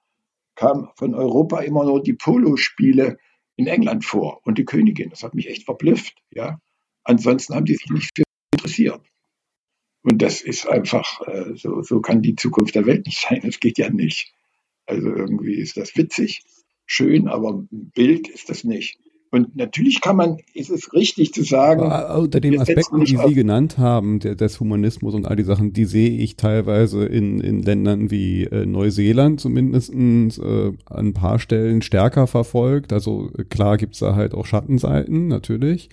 kam 0.55 0.89
von 0.95 1.15
Europa 1.15 1.61
immer 1.61 1.83
nur 1.83 2.01
die 2.01 2.13
Polospiele 2.13 3.17
in 3.55 3.67
England 3.67 4.05
vor 4.05 4.41
und 4.45 4.57
die 4.57 4.65
Königin. 4.65 5.09
Das 5.09 5.23
hat 5.23 5.35
mich 5.35 5.49
echt 5.49 5.65
verblüfft. 5.65 6.15
Ja. 6.31 6.59
Ansonsten 7.03 7.55
haben 7.55 7.65
die 7.65 7.75
sich 7.75 7.89
nicht 7.89 8.09
für 8.15 8.23
interessiert. 8.53 9.01
Und 10.03 10.21
das 10.21 10.41
ist 10.41 10.67
einfach, 10.67 11.21
äh, 11.27 11.55
so, 11.55 11.81
so 11.81 12.01
kann 12.01 12.21
die 12.21 12.35
Zukunft 12.35 12.75
der 12.75 12.85
Welt 12.85 13.05
nicht 13.05 13.19
sein. 13.19 13.41
Das 13.43 13.59
geht 13.59 13.77
ja 13.77 13.89
nicht. 13.89 14.33
Also 14.85 15.07
irgendwie 15.07 15.55
ist 15.55 15.77
das 15.77 15.95
witzig, 15.95 16.43
schön, 16.85 17.27
aber 17.27 17.53
ein 17.53 17.91
Bild 17.93 18.27
ist 18.27 18.49
das 18.49 18.63
nicht. 18.63 18.99
Und 19.33 19.55
natürlich 19.55 19.99
kann 19.99 20.15
man, 20.15 20.37
ist 20.53 20.69
es 20.69 20.93
richtig 20.93 21.33
zu 21.33 21.43
sagen. 21.43 21.81
Aber 21.81 22.19
unter 22.19 22.39
den 22.39 22.59
Aspekten, 22.59 23.03
die 23.03 23.17
Sie 23.17 23.33
genannt 23.33 23.79
haben, 23.79 24.19
der, 24.19 24.35
des 24.35 24.59
Humanismus 24.59 25.15
und 25.15 25.25
all 25.25 25.35
die 25.35 25.43
Sachen, 25.43 25.73
die 25.73 25.85
sehe 25.85 26.19
ich 26.19 26.35
teilweise 26.35 27.05
in, 27.05 27.39
in 27.39 27.63
Ländern 27.63 28.11
wie 28.11 28.43
äh, 28.43 28.67
Neuseeland 28.67 29.41
zumindest 29.41 29.91
äh, 29.91 29.95
an 29.97 30.75
ein 30.85 31.13
paar 31.13 31.39
Stellen 31.39 31.81
stärker 31.81 32.27
verfolgt. 32.27 32.93
Also 32.93 33.31
klar 33.49 33.77
gibt's 33.77 33.97
da 33.97 34.13
halt 34.13 34.35
auch 34.35 34.45
Schattenseiten, 34.45 35.29
natürlich. 35.29 35.89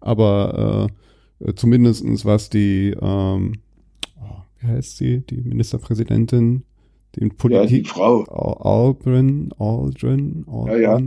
Aber 0.00 0.88
äh, 1.44 1.54
zumindestens 1.54 2.24
was 2.24 2.50
die, 2.50 2.94
ähm, 3.02 3.54
oh, 4.16 4.42
wie 4.60 4.66
heißt 4.68 4.96
sie, 4.96 5.24
die 5.28 5.40
Ministerpräsidentin, 5.40 6.62
den 7.16 7.36
Politik, 7.36 7.96
ja, 7.96 8.02
Aldrin, 8.02 9.52
Aldrin, 9.58 10.44
Aldrin 10.48 10.82
ja, 10.82 10.98
ja 10.98 11.00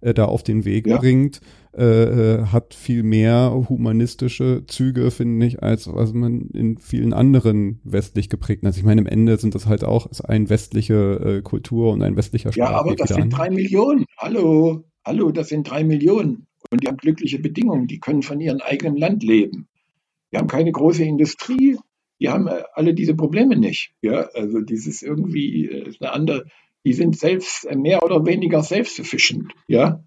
äh, 0.00 0.14
da 0.14 0.26
auf 0.26 0.42
den 0.42 0.64
Weg 0.64 0.84
bringt, 0.84 1.40
äh, 1.76 1.82
äh, 1.82 2.46
hat 2.46 2.74
viel 2.74 3.02
mehr 3.02 3.64
humanistische 3.68 4.64
Züge, 4.66 5.10
finde 5.10 5.46
ich, 5.46 5.62
als 5.62 5.92
was 5.92 6.12
man 6.12 6.42
in 6.52 6.78
vielen 6.78 7.12
anderen 7.12 7.80
westlich 7.82 8.28
geprägten. 8.28 8.66
Also 8.66 8.78
ich 8.78 8.84
meine, 8.84 9.00
im 9.00 9.06
Ende 9.06 9.38
sind 9.38 9.54
das 9.54 9.66
halt 9.66 9.82
auch 9.82 10.06
ist 10.06 10.20
ein 10.20 10.48
westliche 10.50 11.38
äh, 11.38 11.42
Kultur 11.42 11.92
und 11.92 12.02
ein 12.02 12.16
westlicher 12.16 12.52
Staat. 12.52 12.70
Ja, 12.70 12.78
aber 12.78 12.94
das 12.94 13.08
sind 13.08 13.22
an. 13.22 13.30
drei 13.30 13.50
Millionen. 13.50 14.04
Hallo, 14.18 14.84
hallo, 15.04 15.32
das 15.32 15.48
sind 15.48 15.68
drei 15.68 15.82
Millionen. 15.82 16.46
Und 16.70 16.82
die 16.82 16.88
haben 16.88 16.96
glückliche 16.96 17.38
Bedingungen. 17.38 17.86
Die 17.86 17.98
können 17.98 18.22
von 18.22 18.40
ihrem 18.40 18.60
eigenen 18.60 18.96
Land 18.96 19.22
leben. 19.22 19.66
Die 20.32 20.38
haben 20.38 20.48
keine 20.48 20.70
große 20.70 21.04
Industrie. 21.04 21.78
Die 22.24 22.30
haben 22.30 22.46
äh, 22.46 22.62
alle 22.72 22.94
diese 22.94 23.14
Probleme 23.14 23.54
nicht. 23.54 23.92
Ja, 24.00 24.30
also 24.32 24.62
dieses 24.62 25.02
irgendwie 25.02 25.66
äh, 25.66 25.88
ist 25.90 26.00
eine 26.00 26.10
andere, 26.12 26.46
die 26.82 26.94
sind 26.94 27.18
selbst 27.18 27.66
äh, 27.66 27.76
mehr 27.76 28.02
oder 28.02 28.24
weniger 28.24 28.62
selbstsufficient, 28.62 29.52
ja, 29.68 30.02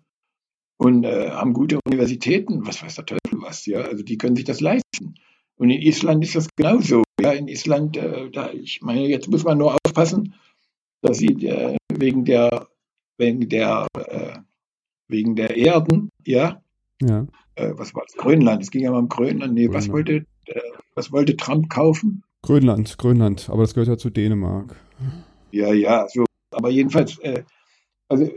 und 0.77 1.03
äh, 1.03 1.29
haben 1.29 1.53
gute 1.53 1.77
Universitäten, 1.85 2.65
was 2.65 2.81
weiß 2.81 2.95
der 2.95 3.05
Teufel 3.05 3.39
was, 3.39 3.67
ja, 3.67 3.81
also 3.81 4.03
die 4.03 4.17
können 4.17 4.35
sich 4.35 4.45
das 4.45 4.61
leisten. 4.61 5.13
Und 5.57 5.69
in 5.69 5.79
Island 5.79 6.23
ist 6.23 6.35
das 6.35 6.47
genauso. 6.55 7.03
Ja, 7.21 7.33
in 7.33 7.47
Island, 7.47 7.97
äh, 7.97 8.31
da, 8.31 8.51
ich 8.51 8.81
meine, 8.81 9.07
jetzt 9.07 9.29
muss 9.29 9.43
man 9.43 9.59
nur 9.59 9.77
aufpassen, 9.85 10.33
dass 11.03 11.19
sie 11.19 11.45
äh, 11.45 11.77
wegen 11.93 12.25
der, 12.25 12.67
wegen 13.19 13.47
der, 13.47 13.85
wegen 15.07 15.35
der 15.35 15.55
Erden, 15.55 16.09
ja, 16.25 16.63
ja. 16.99 17.27
Was 17.55 17.93
war 17.93 18.03
das? 18.07 18.15
Grönland, 18.15 18.63
es 18.63 18.71
ging 18.71 18.83
ja 18.83 18.91
mal 18.91 18.99
um 18.99 19.09
Grönland. 19.09 19.53
Nee, 19.53 19.65
Grönland. 19.65 19.85
was 19.85 19.91
wollte, 19.91 20.25
was 20.97 21.11
wollte 21.11 21.37
Trump 21.37 21.69
kaufen? 21.69 22.23
Grönland, 22.41 22.97
Grönland, 22.97 23.49
aber 23.49 23.61
das 23.61 23.73
gehört 23.73 23.87
ja 23.87 23.97
zu 23.97 24.09
Dänemark. 24.09 24.75
Ja, 25.51 25.73
ja, 25.73 26.07
so 26.09 26.25
aber 26.51 26.69
jedenfalls, 26.69 27.19
äh, 27.19 27.43
also 28.09 28.29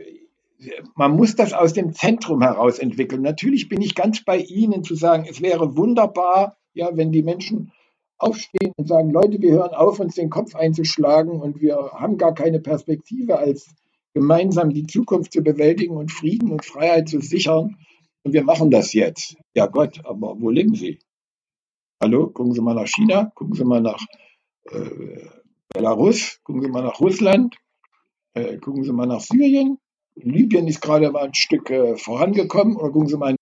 man 0.94 1.12
muss 1.12 1.36
das 1.36 1.54
aus 1.54 1.72
dem 1.72 1.94
Zentrum 1.94 2.42
heraus 2.42 2.78
entwickeln. 2.78 3.22
Natürlich 3.22 3.68
bin 3.68 3.80
ich 3.80 3.94
ganz 3.94 4.24
bei 4.24 4.38
Ihnen 4.38 4.84
zu 4.84 4.94
sagen, 4.94 5.26
es 5.28 5.40
wäre 5.40 5.76
wunderbar, 5.76 6.58
ja, 6.74 6.90
wenn 6.94 7.12
die 7.12 7.22
Menschen 7.22 7.72
aufstehen 8.18 8.72
und 8.76 8.86
sagen, 8.86 9.10
Leute, 9.10 9.40
wir 9.40 9.52
hören 9.52 9.74
auf, 9.74 9.98
uns 9.98 10.16
den 10.16 10.28
Kopf 10.28 10.54
einzuschlagen 10.54 11.40
und 11.40 11.60
wir 11.62 11.76
haben 11.94 12.18
gar 12.18 12.34
keine 12.34 12.60
Perspektive, 12.60 13.38
als 13.38 13.74
gemeinsam 14.12 14.70
die 14.70 14.86
Zukunft 14.86 15.32
zu 15.32 15.42
bewältigen 15.42 15.96
und 15.96 16.12
Frieden 16.12 16.50
und 16.50 16.64
Freiheit 16.64 17.08
zu 17.08 17.20
sichern. 17.20 17.76
Und 18.22 18.34
wir 18.34 18.44
machen 18.44 18.70
das 18.70 18.92
jetzt. 18.92 19.36
Ja 19.54 19.66
Gott, 19.66 20.00
aber 20.04 20.38
wo 20.38 20.50
leben 20.50 20.74
Sie? 20.74 20.98
Hallo, 22.02 22.28
gucken 22.28 22.54
Sie 22.54 22.62
mal 22.62 22.74
nach 22.74 22.86
China, 22.86 23.30
gucken 23.34 23.54
Sie 23.54 23.64
mal 23.64 23.82
nach 23.82 24.00
äh, 24.70 25.28
Belarus, 25.68 26.40
gucken 26.44 26.62
Sie 26.62 26.70
mal 26.70 26.82
nach 26.82 26.98
Russland, 26.98 27.56
äh, 28.32 28.56
gucken 28.56 28.84
Sie 28.84 28.92
mal 28.92 29.06
nach 29.06 29.20
Syrien. 29.20 29.76
Libyen 30.14 30.66
ist 30.66 30.80
gerade 30.80 31.10
mal 31.10 31.24
ein 31.24 31.34
Stück 31.34 31.68
äh, 31.68 31.98
vorangekommen. 31.98 32.76
Oder 32.76 32.90
gucken 32.90 33.08
Sie 33.08 33.18
mal 33.18 33.36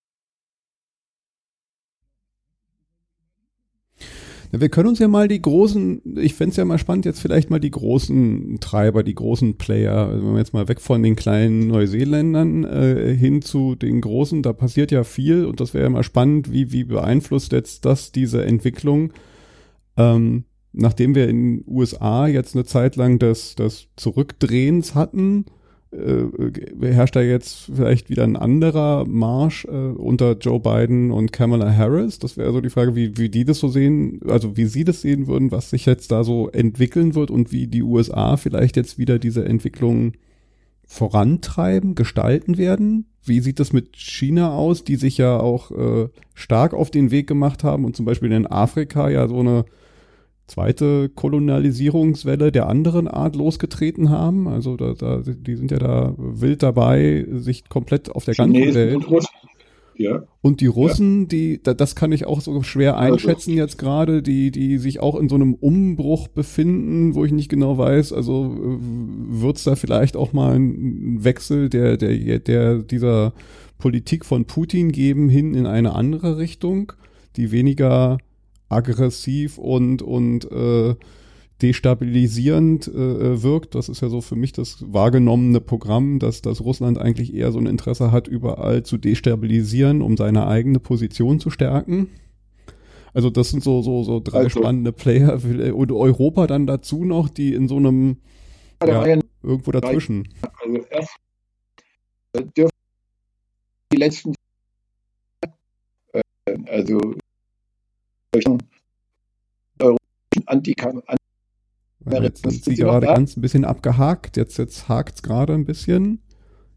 Ja, 4.51 4.61
wir 4.61 4.69
können 4.71 4.89
uns 4.89 4.99
ja 4.99 5.09
mal 5.09 5.29
die 5.29 5.43
großen, 5.43 6.17
ich 6.17 6.35
fände 6.35 6.53
es 6.53 6.57
ja 6.57 6.65
mal 6.65 6.79
spannend, 6.79 7.05
jetzt 7.05 7.21
vielleicht 7.21 7.51
mal 7.51 7.59
die 7.59 7.71
großen 7.71 8.59
Treiber, 8.61 9.03
die 9.03 9.15
großen 9.15 9.59
Player, 9.59 10.09
also 10.09 10.27
wenn 10.27 10.33
wir 10.33 10.39
jetzt 10.39 10.55
mal 10.55 10.69
weg 10.69 10.81
von 10.81 11.03
den 11.03 11.17
kleinen 11.17 11.67
Neuseeländern 11.67 12.65
äh, 12.65 13.15
hin 13.15 13.43
zu 13.43 13.75
den 13.75 14.01
großen, 14.01 14.43
da 14.43 14.55
passiert 14.55 14.91
ja 14.91 15.05
viel 15.05 15.45
und 15.45 15.61
das 15.61 15.75
wäre 15.75 15.85
ja 15.85 15.91
mal 15.91 16.03
spannend, 16.03 16.51
wie, 16.51 16.73
wie 16.73 16.85
beeinflusst 16.85 17.53
jetzt 17.53 17.85
das 17.85 18.11
diese 18.11 18.45
Entwicklung? 18.45 19.13
Ähm, 19.99 20.45
nachdem 20.73 21.15
wir 21.15 21.29
in 21.29 21.59
den 21.59 21.65
USA 21.67 22.27
jetzt 22.27 22.55
eine 22.55 22.65
Zeit 22.65 22.97
lang 22.97 23.19
das, 23.19 23.55
das 23.55 23.89
Zurückdrehens 23.97 24.95
hatten, 24.95 25.45
äh, 25.91 26.93
herrscht 26.93 27.17
da 27.17 27.23
jetzt 27.23 27.71
vielleicht 27.75 28.11
wieder 28.11 28.25
ein 28.25 28.37
anderer 28.37 29.07
Marsch 29.07 29.65
äh, 29.65 29.71
unter 29.71 30.37
Joe 30.39 30.61
Biden 30.61 31.11
und 31.11 31.33
Kamala 31.33 31.75
Harris? 31.75 32.19
Das 32.19 32.37
wäre 32.37 32.53
so 32.53 32.61
die 32.61 32.71
Frage, 32.71 32.95
wie, 32.95 33.17
wie 33.17 33.29
die 33.29 33.45
das 33.45 33.59
so 33.59 33.69
sehen, 33.69 34.21
also 34.29 34.57
wie 34.57 34.67
sie 34.67 34.85
das 34.85 35.01
sehen 35.01 35.27
würden, 35.27 35.51
was 35.51 35.71
sich 35.71 35.87
jetzt 35.87 36.13
da 36.13 36.25
so 36.25 36.49
entwickeln 36.51 37.15
wird 37.15 37.31
und 37.31 37.53
wie 37.53 37.67
die 37.67 37.83
USA 37.83 38.37
vielleicht 38.37 38.77
jetzt 38.77 38.99
wieder 38.99 39.19
diese 39.19 39.45
Entwicklung 39.45 40.13
vorantreiben, 40.87 41.95
gestalten 41.95 42.59
werden. 42.59 43.07
Wie 43.23 43.41
sieht 43.41 43.61
das 43.61 43.73
mit 43.73 43.97
China 43.97 44.53
aus, 44.53 44.85
die 44.85 44.97
sich 44.97 45.19
ja 45.19 45.39
auch 45.39 45.71
äh, 45.71 46.09
stark 46.35 46.73
auf 46.73 46.91
den 46.91 47.11
Weg 47.11 47.27
gemacht 47.27 47.65
haben 47.65 47.85
und 47.85 47.95
zum 47.95 48.07
Beispiel 48.07 48.33
in 48.33 48.47
Afrika 48.47 49.09
ja 49.11 49.29
so 49.29 49.41
eine 49.41 49.65
zweite 50.49 51.09
Kolonialisierungswelle 51.11 52.51
der 52.51 52.69
anderen 52.69 53.07
Art 53.07 53.37
losgetreten 53.37 54.11
haben. 54.11 54.49
Also 54.49 54.77
da, 54.77 54.95
da, 54.95 55.23
die 55.25 55.57
sind 55.57 55.71
ja 55.71 55.79
da 55.79 56.15
wild 56.17 56.63
dabei, 56.63 57.27
sich 57.31 57.69
komplett 57.69 58.11
auf 58.11 58.25
der 58.25 58.35
Chinesen 58.35 58.65
ganzen 58.65 58.75
Welt. 58.75 59.05
Und. 59.07 59.29
Ja. 60.01 60.23
und 60.43 60.61
die 60.61 60.67
Russen, 60.67 61.23
ja. 61.23 61.27
die, 61.27 61.61
das 61.61 61.97
kann 61.97 62.13
ich 62.13 62.25
auch 62.25 62.41
so 62.41 62.63
schwer 62.63 62.97
also 62.97 63.15
einschätzen 63.15 63.51
also. 63.51 63.63
jetzt 63.63 63.79
gerade, 63.79 64.23
die, 64.23 64.53
die 64.53 64.79
sich 64.79 65.01
auch 65.01 65.19
in 65.19 65.29
so 65.29 65.35
einem 65.35 65.55
Umbruch 65.55 66.29
befinden, 66.29 67.17
wo 67.17 67.25
ich 67.25 67.33
nicht 67.33 67.49
genau 67.49 67.79
weiß, 67.79 68.13
also 68.13 68.45
äh, 68.45 68.79
wird 69.41 69.57
es 69.57 69.65
da 69.65 69.75
vielleicht 69.75 70.17
auch 70.17 70.33
mal 70.33 70.55
einen 70.55 71.25
Wechsel 71.25 71.69
der, 71.69 71.97
der, 71.97 72.39
der, 72.39 72.79
dieser 72.79 73.33
Politik 73.79 74.25
von 74.25 74.45
Putin 74.45 74.93
geben 74.93 75.29
hin 75.29 75.55
in 75.55 75.67
eine 75.67 75.97
andere 75.97 76.39
Richtung, 76.39 76.93
die 77.35 77.51
weniger 77.51 78.19
aggressiv 78.69 79.59
und, 79.59 80.03
und 80.03 80.51
äh, 80.51 80.95
destabilisierend 81.63 82.87
äh, 82.89 83.43
wirkt. 83.43 83.75
Das 83.75 83.89
ist 83.89 84.01
ja 84.01 84.09
so 84.09 84.21
für 84.21 84.37
mich 84.37 84.53
das 84.53 84.85
wahrgenommene 84.87 85.61
Programm, 85.61 86.19
dass, 86.19 86.43
dass 86.43 86.61
Russland 86.61 86.99
eigentlich 86.99 87.35
eher 87.35 87.51
so 87.53 87.59
ein 87.59 87.67
Interesse 87.67 88.13
hat, 88.13 88.29
überall 88.29 88.83
zu 88.85 88.97
destabilisieren, 88.97 90.03
um 90.03 90.17
seine 90.17 90.47
eigene 90.47 90.79
Position 90.79 91.41
zu 91.41 91.51
stärken. 91.51 92.09
Also 93.15 93.31
das 93.31 93.51
sind 93.51 93.65
so, 93.65 93.83
so, 93.83 94.05
so 94.05 94.21
drei 94.21 94.45
also, 94.45 94.61
spannende 94.61 94.93
Player 94.93 95.43
und 95.75 95.91
Europa 95.91 96.47
dann 96.47 96.67
dazu 96.67 97.05
noch, 97.05 97.29
die 97.29 97.55
in 97.55 97.67
so 97.67 97.77
einem 97.77 98.19
ja, 98.85 99.05
irgendwo 99.43 99.73
dazwischen. 99.73 100.29
Also 100.63 100.85
erst 100.91 101.17
äh, 102.35 102.45
dürfen 102.57 102.71
die 103.93 103.97
letzten 103.97 104.35
äh, 108.35 108.41
also 109.79 109.97
Antikam 110.47 111.03
Jetzt 112.11 112.43
sind 112.43 112.65
sie 112.65 112.75
gerade 112.75 113.07
ganz 113.07 113.37
ein 113.37 113.41
bisschen 113.41 113.65
abgehakt. 113.65 114.37
Jetzt, 114.37 114.57
jetzt 114.59 114.89
hakt 114.89 115.17
es 115.17 115.23
gerade 115.23 115.55
ein 115.55 115.65
bisschen. 115.65 116.23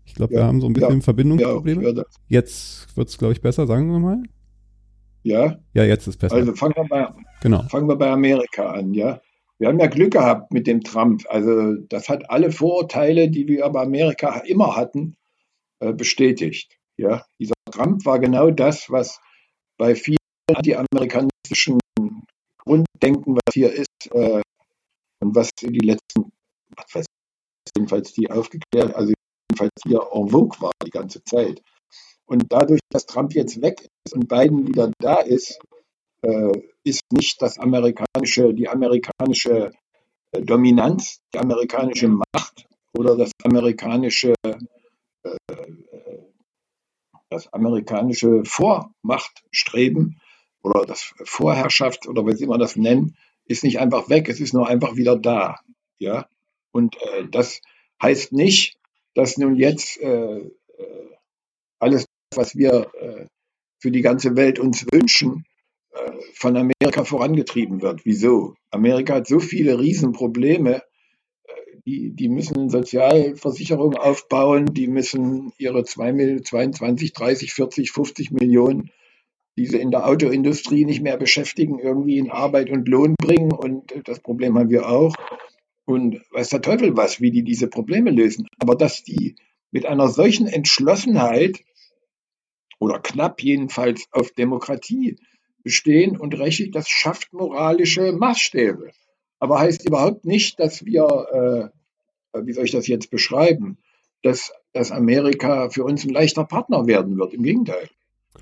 Ich 0.05 0.15
glaube, 0.15 0.33
ja, 0.33 0.41
wir 0.41 0.45
haben 0.45 0.59
so 0.59 0.67
ein 0.67 0.73
bisschen 0.73 0.97
ja, 0.97 1.01
Verbindungsprobleme. 1.01 1.83
Ja, 1.83 2.03
jetzt 2.27 2.97
wird 2.97 3.09
es, 3.09 3.17
glaube 3.17 3.33
ich, 3.33 3.41
besser, 3.41 3.67
sagen 3.67 3.91
wir 3.91 3.99
mal. 3.99 4.23
Ja. 5.23 5.59
Ja, 5.73 5.83
jetzt 5.83 6.07
ist 6.07 6.17
besser. 6.17 6.35
Also 6.35 6.53
fangen 6.53 6.73
wir, 6.75 6.85
bei, 6.85 7.07
genau. 7.41 7.63
fangen 7.69 7.87
wir 7.87 7.95
bei 7.95 8.09
Amerika 8.09 8.71
an, 8.71 8.93
ja. 8.93 9.21
Wir 9.59 9.67
haben 9.67 9.79
ja 9.79 9.87
Glück 9.87 10.13
gehabt 10.13 10.51
mit 10.51 10.65
dem 10.65 10.81
Trump. 10.81 11.23
Also 11.29 11.75
das 11.87 12.09
hat 12.09 12.29
alle 12.31 12.51
Vorurteile, 12.51 13.29
die 13.29 13.47
wir 13.47 13.69
bei 13.69 13.83
Amerika 13.83 14.39
immer 14.39 14.75
hatten, 14.75 15.15
äh, 15.79 15.93
bestätigt. 15.93 16.79
Ja, 16.97 17.25
dieser 17.39 17.53
Trump 17.71 18.05
war 18.05 18.19
genau 18.19 18.49
das, 18.49 18.89
was 18.89 19.19
bei 19.77 19.93
vielen 19.95 20.17
anti-amerikanistischen 21.51 21.79
Grunddenken, 22.57 23.35
was 23.35 23.53
hier 23.53 23.71
ist, 23.71 24.11
äh, 24.11 24.41
und 25.21 25.35
was 25.35 25.49
in 25.61 25.73
die 25.73 25.85
letzten, 25.85 26.31
was 26.75 26.95
weiß 26.95 27.05
ich, 27.05 27.71
jedenfalls 27.77 28.13
die 28.13 28.29
aufgeklärt, 28.29 28.95
also 28.95 29.13
jedenfalls 29.49 29.71
hier 29.83 30.01
en 30.13 30.29
vogue 30.29 30.59
war 30.61 30.71
die 30.85 30.91
ganze 30.91 31.23
Zeit. 31.23 31.61
Und 32.25 32.45
dadurch, 32.49 32.79
dass 32.89 33.05
Trump 33.05 33.33
jetzt 33.33 33.61
weg 33.61 33.87
ist 34.05 34.13
und 34.13 34.27
Biden 34.27 34.67
wieder 34.67 34.91
da 34.99 35.19
ist, 35.19 35.59
äh, 36.21 36.51
ist 36.83 37.01
nicht 37.11 37.41
das 37.41 37.59
amerikanische, 37.59 38.53
die 38.53 38.69
amerikanische 38.69 39.71
äh, 40.31 40.41
Dominanz, 40.41 41.19
die 41.33 41.39
amerikanische 41.39 42.07
Macht 42.07 42.67
oder 42.97 43.17
das 43.17 43.31
amerikanische, 43.43 44.33
äh, 44.43 45.37
das 47.29 47.51
amerikanische 47.53 48.43
Vormachtstreben 48.45 50.19
oder 50.63 50.85
das 50.85 51.13
Vorherrschaft 51.23 52.07
oder 52.07 52.29
sie 52.35 52.47
man 52.47 52.59
das 52.59 52.75
nennen, 52.75 53.15
ist 53.47 53.63
nicht 53.63 53.79
einfach 53.79 54.09
weg, 54.09 54.29
es 54.29 54.39
ist 54.39 54.53
nur 54.53 54.67
einfach 54.67 54.95
wieder 54.95 55.15
da. 55.17 55.59
Ja? 55.99 56.27
Und 56.71 56.95
äh, 57.01 57.27
das 57.29 57.61
heißt 58.01 58.33
nicht, 58.33 58.77
dass 59.13 59.37
nun 59.37 59.55
jetzt 59.55 59.99
äh, 60.01 60.37
äh, 60.37 60.49
alles, 61.79 62.05
was 62.33 62.55
wir 62.55 62.91
äh, 62.99 63.25
für 63.79 63.91
die 63.91 64.01
ganze 64.01 64.35
Welt 64.35 64.59
uns 64.59 64.85
wünschen, 64.91 65.45
äh, 65.91 66.11
von 66.33 66.55
Amerika 66.55 67.03
vorangetrieben 67.03 67.81
wird. 67.81 68.05
Wieso? 68.05 68.55
Amerika 68.69 69.15
hat 69.15 69.27
so 69.27 69.39
viele 69.39 69.79
Riesenprobleme, 69.79 70.75
äh, 70.75 71.51
die, 71.85 72.11
die 72.11 72.29
müssen 72.29 72.69
Sozialversicherungen 72.69 73.97
aufbauen, 73.97 74.73
die 74.73 74.87
müssen 74.87 75.51
ihre 75.57 75.83
2, 75.83 76.41
22, 76.43 77.13
30, 77.13 77.53
40, 77.53 77.91
50 77.91 78.31
Millionen 78.31 78.91
die 79.57 79.65
sie 79.65 79.77
in 79.77 79.91
der 79.91 80.07
Autoindustrie 80.07 80.85
nicht 80.85 81.01
mehr 81.01 81.17
beschäftigen, 81.17 81.79
irgendwie 81.79 82.17
in 82.17 82.31
Arbeit 82.31 82.69
und 82.69 82.87
Lohn 82.87 83.15
bringen. 83.17 83.51
Und 83.51 83.93
das 84.05 84.19
Problem 84.19 84.57
haben 84.57 84.69
wir 84.69 84.87
auch. 84.87 85.15
Und 85.85 86.21
weiß 86.31 86.49
der 86.49 86.61
Teufel 86.61 86.95
was, 86.95 87.19
wie 87.19 87.31
die 87.31 87.43
diese 87.43 87.67
Probleme 87.67 88.11
lösen. 88.11 88.47
Aber 88.59 88.75
dass 88.75 89.03
die 89.03 89.35
mit 89.71 89.85
einer 89.85 90.07
solchen 90.07 90.47
Entschlossenheit 90.47 91.63
oder 92.79 92.99
knapp 92.99 93.41
jedenfalls 93.41 94.05
auf 94.11 94.31
Demokratie 94.31 95.17
bestehen 95.63 96.17
und 96.17 96.37
rechtlich, 96.37 96.71
das 96.71 96.89
schafft 96.89 97.33
moralische 97.33 98.13
Maßstäbe. 98.13 98.91
Aber 99.39 99.59
heißt 99.59 99.87
überhaupt 99.87 100.25
nicht, 100.25 100.59
dass 100.59 100.85
wir, 100.85 101.71
äh, 102.33 102.45
wie 102.45 102.53
soll 102.53 102.65
ich 102.65 102.71
das 102.71 102.87
jetzt 102.87 103.11
beschreiben, 103.11 103.77
dass, 104.23 104.51
dass 104.73 104.91
Amerika 104.91 105.69
für 105.69 105.83
uns 105.83 106.05
ein 106.05 106.09
leichter 106.09 106.45
Partner 106.45 106.87
werden 106.87 107.17
wird. 107.17 107.33
Im 107.33 107.43
Gegenteil. 107.43 107.89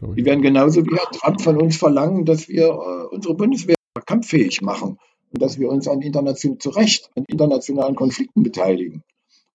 Die 0.02 0.26
werden 0.26 0.41
genauso 0.41 0.86
wie 0.86 0.95
Herr 0.95 1.12
Trump 1.12 1.41
von 1.41 1.62
uns 1.62 1.78
verlangen, 1.78 2.26
dass 2.26 2.47
wir 2.47 2.68
äh, 2.68 3.16
unsere 3.16 3.36
Bundeswehr 3.36 3.76
kampffähig 4.06 4.62
machen 4.62 4.97
und 5.32 5.41
dass 5.41 5.60
wir 5.60 5.70
uns 5.70 5.88
an 5.88 6.02
international, 6.02 6.58
zu 6.58 6.70
Recht 6.70 7.10
an 7.16 7.26
internationalen 7.28 7.95
Konflikten 7.95 8.43
beteiligen. 8.43 9.04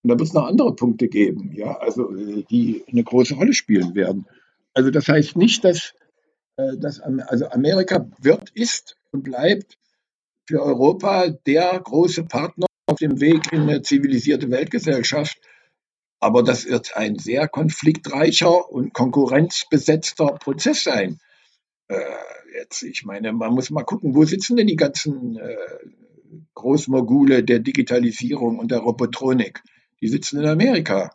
Und 0.02 0.10
da 0.10 0.18
wird 0.18 0.28
es 0.28 0.34
noch 0.34 0.46
andere 0.46 0.74
Punkte 0.74 1.08
geben, 1.08 1.52
ja, 1.54 1.78
also 1.78 2.14
äh, 2.14 2.44
die 2.50 2.84
eine 2.90 3.02
große 3.02 3.34
Rolle 3.34 3.54
spielen 3.54 3.94
werden. 3.94 4.26
Also 4.74 4.90
das 4.90 5.08
heißt 5.08 5.36
nicht, 5.36 5.64
dass, 5.64 5.94
äh, 6.56 6.76
dass 6.76 7.00
also 7.00 7.46
Amerika 7.48 8.06
wird, 8.20 8.50
ist 8.50 8.96
und 9.12 9.22
bleibt 9.22 9.78
für 10.46 10.62
Europa 10.62 11.28
der 11.28 11.80
große 11.80 12.24
Partner 12.24 12.66
auf 12.86 12.98
dem 12.98 13.20
Weg 13.20 13.50
in 13.50 13.62
eine 13.62 13.82
zivilisierte 13.82 14.50
Weltgesellschaft. 14.50 15.38
Aber 16.24 16.42
das 16.42 16.64
wird 16.64 16.96
ein 16.96 17.18
sehr 17.18 17.48
konfliktreicher 17.48 18.70
und 18.70 18.94
konkurrenzbesetzter 18.94 20.28
Prozess 20.28 20.82
sein. 20.82 21.18
Äh, 21.88 22.00
jetzt, 22.56 22.82
ich 22.82 23.04
meine, 23.04 23.34
man 23.34 23.52
muss 23.52 23.68
mal 23.68 23.84
gucken, 23.84 24.14
wo 24.14 24.24
sitzen 24.24 24.56
denn 24.56 24.66
die 24.66 24.76
ganzen 24.76 25.36
äh, 25.36 25.54
Großmogule 26.54 27.44
der 27.44 27.58
Digitalisierung 27.58 28.58
und 28.58 28.70
der 28.70 28.78
Robotronik? 28.78 29.62
Die 30.00 30.08
sitzen 30.08 30.40
in 30.40 30.46
Amerika. 30.46 31.10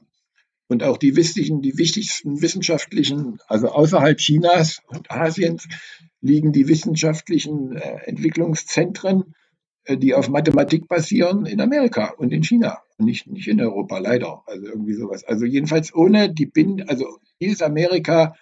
Und 0.67 0.83
auch 0.83 0.97
die 0.97 1.15
wichtigen, 1.15 1.63
die 1.63 1.79
wichtigsten 1.79 2.43
wissenschaftlichen, 2.43 3.39
also 3.47 3.69
außerhalb 3.69 4.19
Chinas 4.19 4.83
und 4.89 5.09
Asiens, 5.09 5.67
liegen 6.21 6.53
die 6.53 6.67
wissenschaftlichen 6.67 7.75
äh, 7.75 8.03
Entwicklungszentren 8.05 9.33
die 9.97 10.13
auf 10.13 10.29
Mathematik 10.29 10.87
basieren 10.87 11.45
in 11.45 11.61
Amerika 11.61 12.13
und 12.17 12.31
in 12.31 12.43
China, 12.43 12.79
nicht, 12.97 13.27
nicht 13.27 13.47
in 13.47 13.61
Europa, 13.61 13.97
leider. 13.97 14.43
Also 14.45 14.67
irgendwie 14.67 14.93
sowas. 14.93 15.23
Also 15.23 15.45
jedenfalls 15.45 15.93
ohne 15.93 16.33
die 16.33 16.45
Binde, 16.45 16.87
also 16.87 17.19
dieses 17.39 17.61
Amerika 17.61 18.35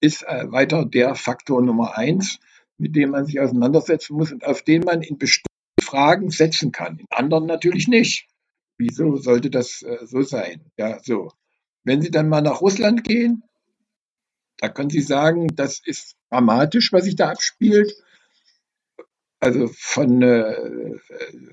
ist 0.00 0.22
äh, 0.24 0.50
weiter 0.50 0.84
der 0.84 1.14
Faktor 1.14 1.62
Nummer 1.62 1.96
eins, 1.96 2.40
mit 2.78 2.96
dem 2.96 3.10
man 3.10 3.26
sich 3.26 3.40
auseinandersetzen 3.40 4.16
muss 4.16 4.32
und 4.32 4.44
auf 4.44 4.62
den 4.62 4.82
man 4.82 5.02
in 5.02 5.18
bestimmten 5.18 5.46
Fragen 5.80 6.30
setzen 6.30 6.72
kann. 6.72 6.98
In 6.98 7.06
anderen 7.10 7.46
natürlich 7.46 7.88
nicht. 7.88 8.26
Wieso 8.78 9.16
sollte 9.16 9.50
das 9.50 9.82
äh, 9.82 9.98
so 10.04 10.22
sein? 10.22 10.72
Ja, 10.76 10.98
so. 11.02 11.30
Wenn 11.84 12.02
Sie 12.02 12.10
dann 12.10 12.28
mal 12.28 12.42
nach 12.42 12.60
Russland 12.60 13.04
gehen, 13.04 13.44
da 14.58 14.68
können 14.68 14.90
Sie 14.90 15.00
sagen, 15.00 15.48
das 15.54 15.80
ist 15.84 16.16
dramatisch, 16.30 16.92
was 16.92 17.04
sich 17.04 17.16
da 17.16 17.30
abspielt 17.30 17.92
also 19.42 19.68
von, 19.74 20.22
äh, 20.22 20.54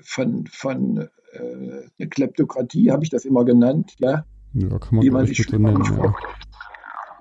von, 0.02 0.46
von 0.46 1.08
äh, 1.32 1.38
eine 1.98 2.08
Kleptokratie 2.08 2.92
habe 2.92 3.02
ich 3.02 3.10
das 3.10 3.24
immer 3.24 3.44
genannt, 3.44 3.96
ja. 3.98 4.24
Ja, 4.52 4.78
kann 4.78 4.98
man, 4.98 5.06
man 5.08 5.26
sich 5.26 5.38
schlimmer, 5.38 5.72
nennen, 5.72 6.14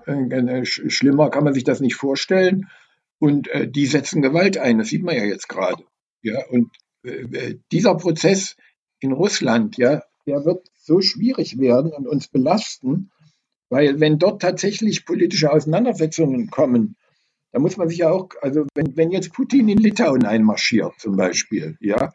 ja. 0.06 0.60
äh, 0.60 0.66
schlimmer 0.66 1.32
kann 1.32 1.44
man 1.44 1.56
sich 1.56 1.64
das 1.64 1.80
nicht 1.80 1.96
vorstellen. 1.96 2.68
Und 3.18 3.48
äh, 3.48 3.68
die 3.68 3.88
setzen 3.88 4.22
Gewalt 4.22 4.60
ein, 4.60 4.78
das 4.78 4.90
sieht 4.90 5.04
man 5.04 5.16
ja 5.16 5.24
jetzt 5.24 5.50
gerade. 5.50 5.84
Ja, 6.22 6.46
und 6.50 6.70
äh, 7.04 7.24
äh, 7.24 7.60
dieser 7.72 7.96
Prozess 7.96 8.56
in 9.00 9.12
Russland, 9.12 9.76
ja, 9.78 10.04
der 10.28 10.46
wird 10.46 10.68
so 10.76 11.02
schwierig 11.02 11.58
werden 11.58 11.94
und 11.94 12.08
uns 12.08 12.28
belasten, 12.28 13.10
weil 13.70 14.00
wenn 14.00 14.20
dort 14.20 14.44
tatsächlich 14.44 15.04
politische 15.04 15.52
Auseinandersetzungen 15.52 16.52
kommen, 16.52 16.96
da 17.52 17.60
muss 17.60 17.78
man 17.78 17.90
sich 17.90 18.00
ja 18.00 18.12
auch, 18.12 18.30
also 18.42 18.66
wenn, 18.76 18.96
wenn 18.96 19.12
jetzt 19.12 19.34
Putin 19.34 19.70
in 19.70 19.80
Litauen 19.80 20.26
einmarschiert 20.26 20.94
zum 21.00 21.16
Beispiel, 21.16 21.78
ja, 21.80 22.14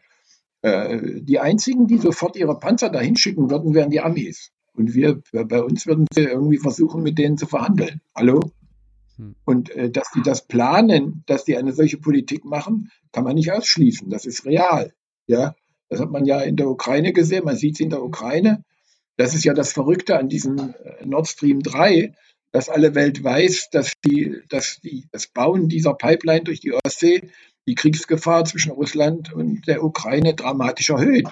äh, 0.62 1.20
die 1.20 1.40
einzigen, 1.40 1.86
die 1.86 1.98
sofort 1.98 2.36
ihre 2.36 2.58
Panzer 2.58 2.90
dahin 2.90 3.16
schicken 3.16 3.50
würden, 3.50 3.74
wären 3.74 3.90
die 3.90 4.00
Amis. 4.00 4.50
Und 4.74 4.94
wir, 4.94 5.22
bei 5.32 5.62
uns 5.62 5.86
würden 5.86 6.06
sie 6.12 6.22
irgendwie 6.22 6.58
versuchen, 6.58 7.02
mit 7.02 7.18
denen 7.18 7.36
zu 7.36 7.46
verhandeln. 7.46 8.00
Hallo? 8.14 8.40
Hm. 9.16 9.36
Und 9.44 9.70
äh, 9.70 9.90
dass 9.90 10.10
die 10.12 10.22
das 10.22 10.46
planen, 10.46 11.22
dass 11.26 11.44
die 11.44 11.56
eine 11.56 11.72
solche 11.72 11.98
Politik 11.98 12.44
machen, 12.44 12.90
kann 13.12 13.24
man 13.24 13.34
nicht 13.34 13.52
ausschließen. 13.52 14.10
Das 14.10 14.26
ist 14.26 14.44
real. 14.44 14.92
Ja, 15.26 15.54
das 15.88 16.00
hat 16.00 16.10
man 16.10 16.24
ja 16.24 16.40
in 16.40 16.56
der 16.56 16.68
Ukraine 16.68 17.12
gesehen. 17.12 17.44
Man 17.44 17.56
sieht 17.56 17.74
es 17.74 17.80
in 17.80 17.90
der 17.90 18.02
Ukraine. 18.02 18.64
Das 19.16 19.34
ist 19.34 19.44
ja 19.44 19.54
das 19.54 19.72
Verrückte 19.72 20.18
an 20.18 20.28
diesem 20.28 20.58
äh, 20.58 21.04
Nord 21.04 21.28
Stream 21.28 21.62
3, 21.62 22.14
dass 22.54 22.68
alle 22.68 22.94
Welt 22.94 23.24
weiß, 23.24 23.70
dass 23.72 23.94
die, 24.04 24.40
dass 24.48 24.80
die, 24.80 25.08
das 25.10 25.26
Bauen 25.26 25.68
dieser 25.68 25.92
Pipeline 25.92 26.44
durch 26.44 26.60
die 26.60 26.72
Ostsee 26.72 27.28
die 27.66 27.74
Kriegsgefahr 27.74 28.44
zwischen 28.44 28.70
Russland 28.70 29.32
und 29.32 29.66
der 29.66 29.82
Ukraine 29.82 30.34
dramatisch 30.34 30.90
erhöht, 30.90 31.26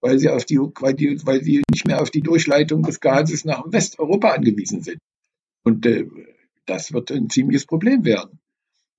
weil 0.00 0.20
sie 0.20 0.28
auf 0.28 0.44
die, 0.44 0.58
weil 0.58 0.94
die, 0.94 1.26
weil 1.26 1.42
sie 1.42 1.64
nicht 1.72 1.88
mehr 1.88 2.00
auf 2.00 2.12
die 2.12 2.20
Durchleitung 2.20 2.84
des 2.84 3.00
Gases 3.00 3.44
nach 3.44 3.64
Westeuropa 3.66 4.30
angewiesen 4.30 4.80
sind. 4.82 4.98
Und 5.64 5.84
äh, 5.86 6.06
das 6.66 6.92
wird 6.92 7.10
ein 7.10 7.30
ziemliches 7.30 7.66
Problem 7.66 8.04
werden. 8.04 8.38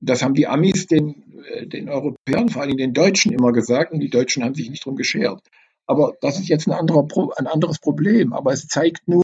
Das 0.01 0.23
haben 0.23 0.33
die 0.33 0.47
Amis 0.47 0.87
den, 0.87 1.23
äh, 1.53 1.67
den 1.67 1.87
Europäern, 1.87 2.49
vor 2.49 2.63
allem 2.63 2.75
den 2.75 2.93
Deutschen 2.93 3.31
immer 3.31 3.53
gesagt 3.53 3.93
und 3.93 4.01
die 4.01 4.09
Deutschen 4.09 4.43
haben 4.43 4.55
sich 4.55 4.69
nicht 4.69 4.83
drum 4.83 4.97
geschert. 4.97 5.41
Aber 5.87 6.15
das 6.19 6.37
ist 6.37 6.49
jetzt 6.49 6.67
ein, 6.67 6.73
anderer, 6.73 7.07
ein 7.37 7.47
anderes 7.47 7.79
Problem. 7.79 8.33
Aber 8.33 8.51
es 8.51 8.67
zeigt 8.67 9.07
nur, 9.07 9.23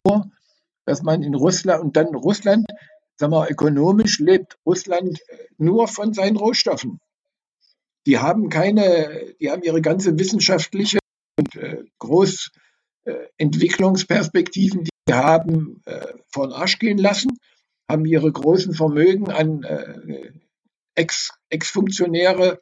dass 0.88 1.04
man 1.04 1.22
in 1.22 1.36
Russland 1.36 1.84
und 1.84 1.96
dann 1.98 2.16
Russland, 2.16 2.66
sagen 3.18 3.34
wir, 3.34 3.52
ökonomisch 3.52 4.18
lebt 4.20 4.58
Russland 4.66 5.20
äh, 5.28 5.38
nur 5.58 5.88
von 5.88 6.14
seinen 6.14 6.38
Rohstoffen. 6.38 7.00
Die 8.06 8.20
haben 8.20 8.50
keine, 8.50 9.36
die 9.40 9.52
haben 9.52 9.64
ihre 9.64 9.82
ganze 9.82 10.18
wissenschaftliche 10.18 11.00
und 11.38 11.56
äh, 11.56 11.84
Großentwicklungsperspektiven, 12.00 14.82
äh, 14.82 14.88
die 15.10 15.14
haben 15.14 15.82
äh, 15.86 16.08
vor 16.30 16.48
den 16.48 16.54
Arsch 16.54 16.80
gehen 16.80 16.98
lassen 16.98 17.38
haben 17.90 18.06
ihre 18.06 18.32
großen 18.32 18.74
Vermögen 18.74 19.32
an 19.32 19.64
äh, 19.64 20.32
Ex-Funktionäre 20.96 22.62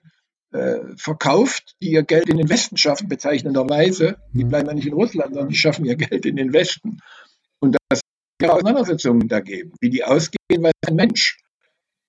äh, 0.52 0.80
verkauft, 0.98 1.76
die 1.82 1.92
ihr 1.92 2.04
Geld 2.04 2.30
in 2.30 2.38
den 2.38 2.50
Westen 2.50 2.78
schaffen, 2.78 3.08
bezeichnenderweise. 3.08 4.18
Die 4.34 4.44
mhm. 4.44 4.50
bleiben 4.50 4.68
ja 4.68 4.74
nicht 4.74 4.88
in 4.88 4.94
Russland, 4.94 5.34
sondern 5.34 5.50
die 5.50 5.58
schaffen 5.58 5.86
ihr 5.86 5.96
Geld 5.96 6.26
in 6.26 6.36
den 6.36 6.54
Westen. 6.54 7.00
Und 7.60 7.78
das 7.90 8.02
Auseinandersetzungen 8.44 9.28
da 9.28 9.40
geben. 9.40 9.74
Wie 9.80 9.90
die 9.90 10.04
ausgehen, 10.04 10.64
weiß 10.64 10.72
ein 10.88 10.96
Mensch. 10.96 11.38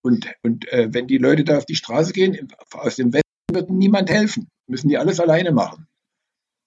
Und, 0.02 0.32
und 0.42 0.68
äh, 0.72 0.88
wenn 0.92 1.06
die 1.06 1.18
Leute 1.18 1.44
da 1.44 1.58
auf 1.58 1.66
die 1.66 1.76
Straße 1.76 2.12
gehen, 2.12 2.52
aus 2.72 2.96
dem 2.96 3.12
Westen 3.12 3.26
wird 3.52 3.70
niemand 3.70 4.10
helfen. 4.10 4.48
Müssen 4.66 4.88
die 4.88 4.98
alles 4.98 5.20
alleine 5.20 5.52
machen. 5.52 5.86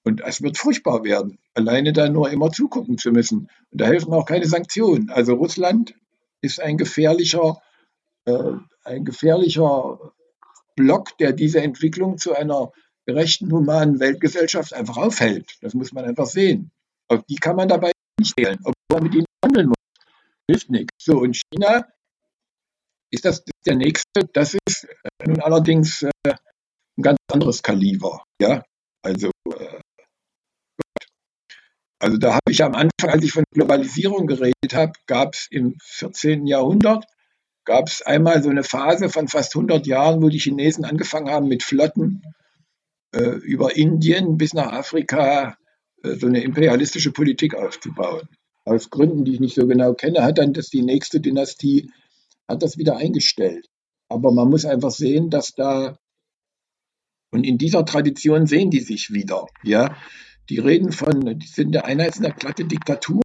Und 0.04 0.22
es 0.22 0.42
wird 0.42 0.58
furchtbar 0.58 1.04
werden, 1.04 1.40
alleine 1.54 1.94
da 1.94 2.10
nur 2.10 2.30
immer 2.32 2.52
zugucken 2.52 2.98
zu 2.98 3.12
müssen. 3.12 3.50
Und 3.72 3.82
da 3.82 3.86
helfen 3.86 4.14
auch 4.14 4.26
keine 4.26 4.48
Sanktionen. 4.48 5.10
Also 5.10 5.34
Russland 5.34 5.94
ist 6.42 6.62
ein 6.62 6.78
gefährlicher, 6.78 7.62
äh, 8.26 8.54
ein 8.84 9.06
gefährlicher 9.06 10.14
Block, 10.76 11.18
der 11.18 11.34
diese 11.34 11.62
Entwicklung 11.62 12.18
zu 12.18 12.34
einer 12.34 12.72
gerechten, 13.06 13.52
humanen 13.52 14.00
Weltgesellschaft 14.00 14.74
einfach 14.74 14.98
aufhält. 14.98 15.58
Das 15.62 15.74
muss 15.74 15.92
man 15.92 16.06
einfach 16.06 16.28
sehen. 16.28 16.72
Auf 17.08 17.24
die 17.30 17.36
kann 17.36 17.56
man 17.56 17.68
dabei 17.68 17.92
nicht 18.20 18.38
wählen, 18.38 18.60
obwohl 18.64 18.74
man 18.94 19.04
mit 19.04 19.16
ihnen 19.16 19.26
handeln 19.44 19.68
muss. 19.68 19.76
Hilft 20.48 20.70
nichts. 20.70 20.94
So, 20.98 21.20
und 21.20 21.38
China 21.38 21.88
ist 23.12 23.26
das 23.26 23.44
der 23.66 23.76
nächste. 23.76 24.26
Das 24.34 24.56
ist 24.68 24.86
äh, 24.86 25.28
nun 25.28 25.40
allerdings 25.42 26.04
äh, 26.04 26.10
ein 26.26 27.02
ganz 27.02 27.18
anderes 27.32 27.62
Kaliber. 27.64 28.24
Ja, 28.42 28.64
also 29.04 29.32
äh, 29.52 29.80
also 32.02 32.18
da 32.18 32.34
habe 32.34 32.52
ich 32.52 32.64
am 32.64 32.76
Anfang, 32.76 33.10
als 33.10 33.24
ich 33.24 33.34
von 33.34 33.44
Globalisierung 33.52 34.26
geredet 34.26 34.74
habe, 34.74 34.94
gab 35.06 35.34
es 35.34 35.48
im 35.52 35.76
14. 35.82 36.48
Jahrhundert, 36.48 37.06
gab 37.66 37.88
es 37.88 38.02
einmal 38.02 38.42
so 38.42 38.50
eine 38.50 38.64
Phase 38.64 39.10
von 39.10 39.28
fast 39.28 39.54
100 39.56 39.86
Jahren, 39.86 40.22
wo 40.24 40.30
die 40.30 40.40
Chinesen 40.40 40.86
angefangen 40.86 41.30
haben 41.30 41.50
mit 41.50 41.62
Flotten 41.62 42.24
äh, 43.14 43.22
über 43.22 43.76
Indien 43.76 44.38
bis 44.38 44.54
nach 44.54 44.72
Afrika 44.72 45.58
äh, 46.04 46.16
so 46.16 46.28
eine 46.28 46.42
imperialistische 46.42 47.12
Politik 47.12 47.54
aufzubauen. 47.54 48.30
Aus 48.70 48.92
Gründen, 48.92 49.26
die 49.26 49.34
ich 49.34 49.40
nicht 49.40 49.56
so 49.56 49.66
genau 49.66 49.94
kenne, 49.96 50.22
hat 50.24 50.38
dann 50.38 50.54
das 50.54 50.70
die 50.70 50.84
nächste 50.84 51.20
Dynastie 51.20 51.92
hat 52.48 52.62
das 52.62 52.78
wieder 52.78 52.98
eingestellt. 52.98 53.68
Aber 54.10 54.32
man 54.32 54.50
muss 54.50 54.66
einfach 54.66 54.92
sehen, 54.92 55.30
dass 55.30 55.54
da 55.54 55.98
und 57.32 57.44
in 57.44 57.58
dieser 57.58 57.86
Tradition 57.86 58.46
sehen 58.46 58.70
die 58.70 58.80
sich 58.80 59.12
wieder, 59.12 59.48
ja. 59.64 59.96
Die 60.50 60.60
reden 60.60 60.92
von, 60.92 61.40
die 61.40 61.48
sind 61.48 61.74
der 61.74 61.86
einerseits 61.86 62.20
eine 62.20 62.34
glatte 62.34 62.66
Diktatur, 62.66 63.22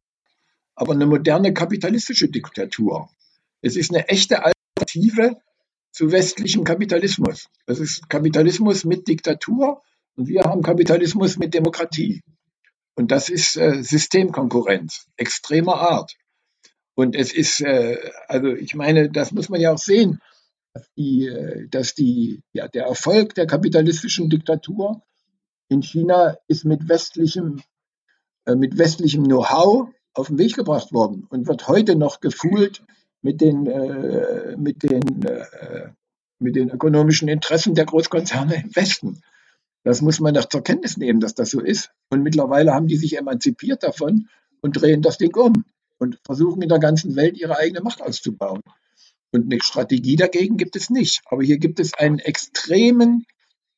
aber 0.75 0.93
eine 0.93 1.07
moderne 1.07 1.53
kapitalistische 1.53 2.29
Diktatur. 2.29 3.09
Es 3.61 3.75
ist 3.75 3.91
eine 3.91 4.07
echte 4.09 4.43
Alternative 4.43 5.37
zu 5.91 6.11
westlichem 6.11 6.63
Kapitalismus. 6.63 7.47
Das 7.65 7.79
ist 7.79 8.09
Kapitalismus 8.09 8.83
mit 8.83 9.07
Diktatur 9.07 9.81
und 10.15 10.27
wir 10.27 10.41
haben 10.41 10.61
Kapitalismus 10.61 11.37
mit 11.37 11.53
Demokratie. 11.53 12.21
Und 12.95 13.11
das 13.11 13.29
ist 13.29 13.57
äh, 13.57 13.83
Systemkonkurrenz 13.83 15.07
extremer 15.17 15.75
Art. 15.75 16.15
Und 16.95 17.15
es 17.15 17.33
ist, 17.33 17.61
äh, 17.61 17.97
also 18.27 18.53
ich 18.53 18.73
meine, 18.73 19.09
das 19.09 19.31
muss 19.31 19.49
man 19.49 19.59
ja 19.59 19.73
auch 19.73 19.77
sehen, 19.77 20.21
dass, 20.73 20.87
die, 20.95 21.27
äh, 21.27 21.67
dass 21.67 21.93
die, 21.93 22.41
ja, 22.53 22.67
der 22.69 22.85
Erfolg 22.85 23.35
der 23.35 23.47
kapitalistischen 23.47 24.29
Diktatur 24.29 25.01
in 25.67 25.81
China 25.81 26.37
ist 26.47 26.63
mit 26.63 26.87
westlichem, 26.87 27.61
äh, 28.45 28.55
mit 28.55 28.77
westlichem 28.77 29.25
Know-how 29.25 29.89
auf 30.13 30.27
den 30.27 30.37
Weg 30.37 30.55
gebracht 30.55 30.93
worden 30.93 31.27
und 31.29 31.47
wird 31.47 31.67
heute 31.67 31.97
noch 31.97 32.21
gefühlt 32.21 32.81
mit 33.21 33.41
den, 33.41 33.65
äh, 33.67 34.55
mit 34.55 34.83
den, 34.83 35.23
äh, 35.25 35.89
mit 36.39 36.55
den 36.55 36.69
ökonomischen 36.69 37.27
Interessen 37.27 37.75
der 37.75 37.85
Großkonzerne 37.85 38.55
im 38.55 38.75
Westen. 38.75 39.21
Das 39.85 40.01
muss 40.01 40.19
man 40.19 40.33
doch 40.33 40.49
zur 40.49 40.63
Kenntnis 40.63 40.97
nehmen, 40.97 41.21
dass 41.21 41.35
das 41.35 41.51
so 41.51 41.61
ist. 41.61 41.91
Und 42.09 42.23
mittlerweile 42.23 42.73
haben 42.73 42.87
die 42.87 42.97
sich 42.97 43.17
emanzipiert 43.17 43.83
davon 43.83 44.27
und 44.61 44.73
drehen 44.73 45.01
das 45.01 45.17
Ding 45.17 45.33
um 45.35 45.63
und 45.99 46.19
versuchen 46.25 46.61
in 46.61 46.69
der 46.69 46.79
ganzen 46.79 47.15
Welt 47.15 47.37
ihre 47.37 47.57
eigene 47.57 47.79
Macht 47.79 48.01
auszubauen. 48.01 48.61
Und 49.31 49.45
eine 49.45 49.61
Strategie 49.61 50.17
dagegen 50.17 50.57
gibt 50.57 50.75
es 50.75 50.89
nicht. 50.89 51.21
Aber 51.27 51.43
hier 51.43 51.59
gibt 51.59 51.79
es 51.79 51.93
einen 51.93 52.19
extremen 52.19 53.25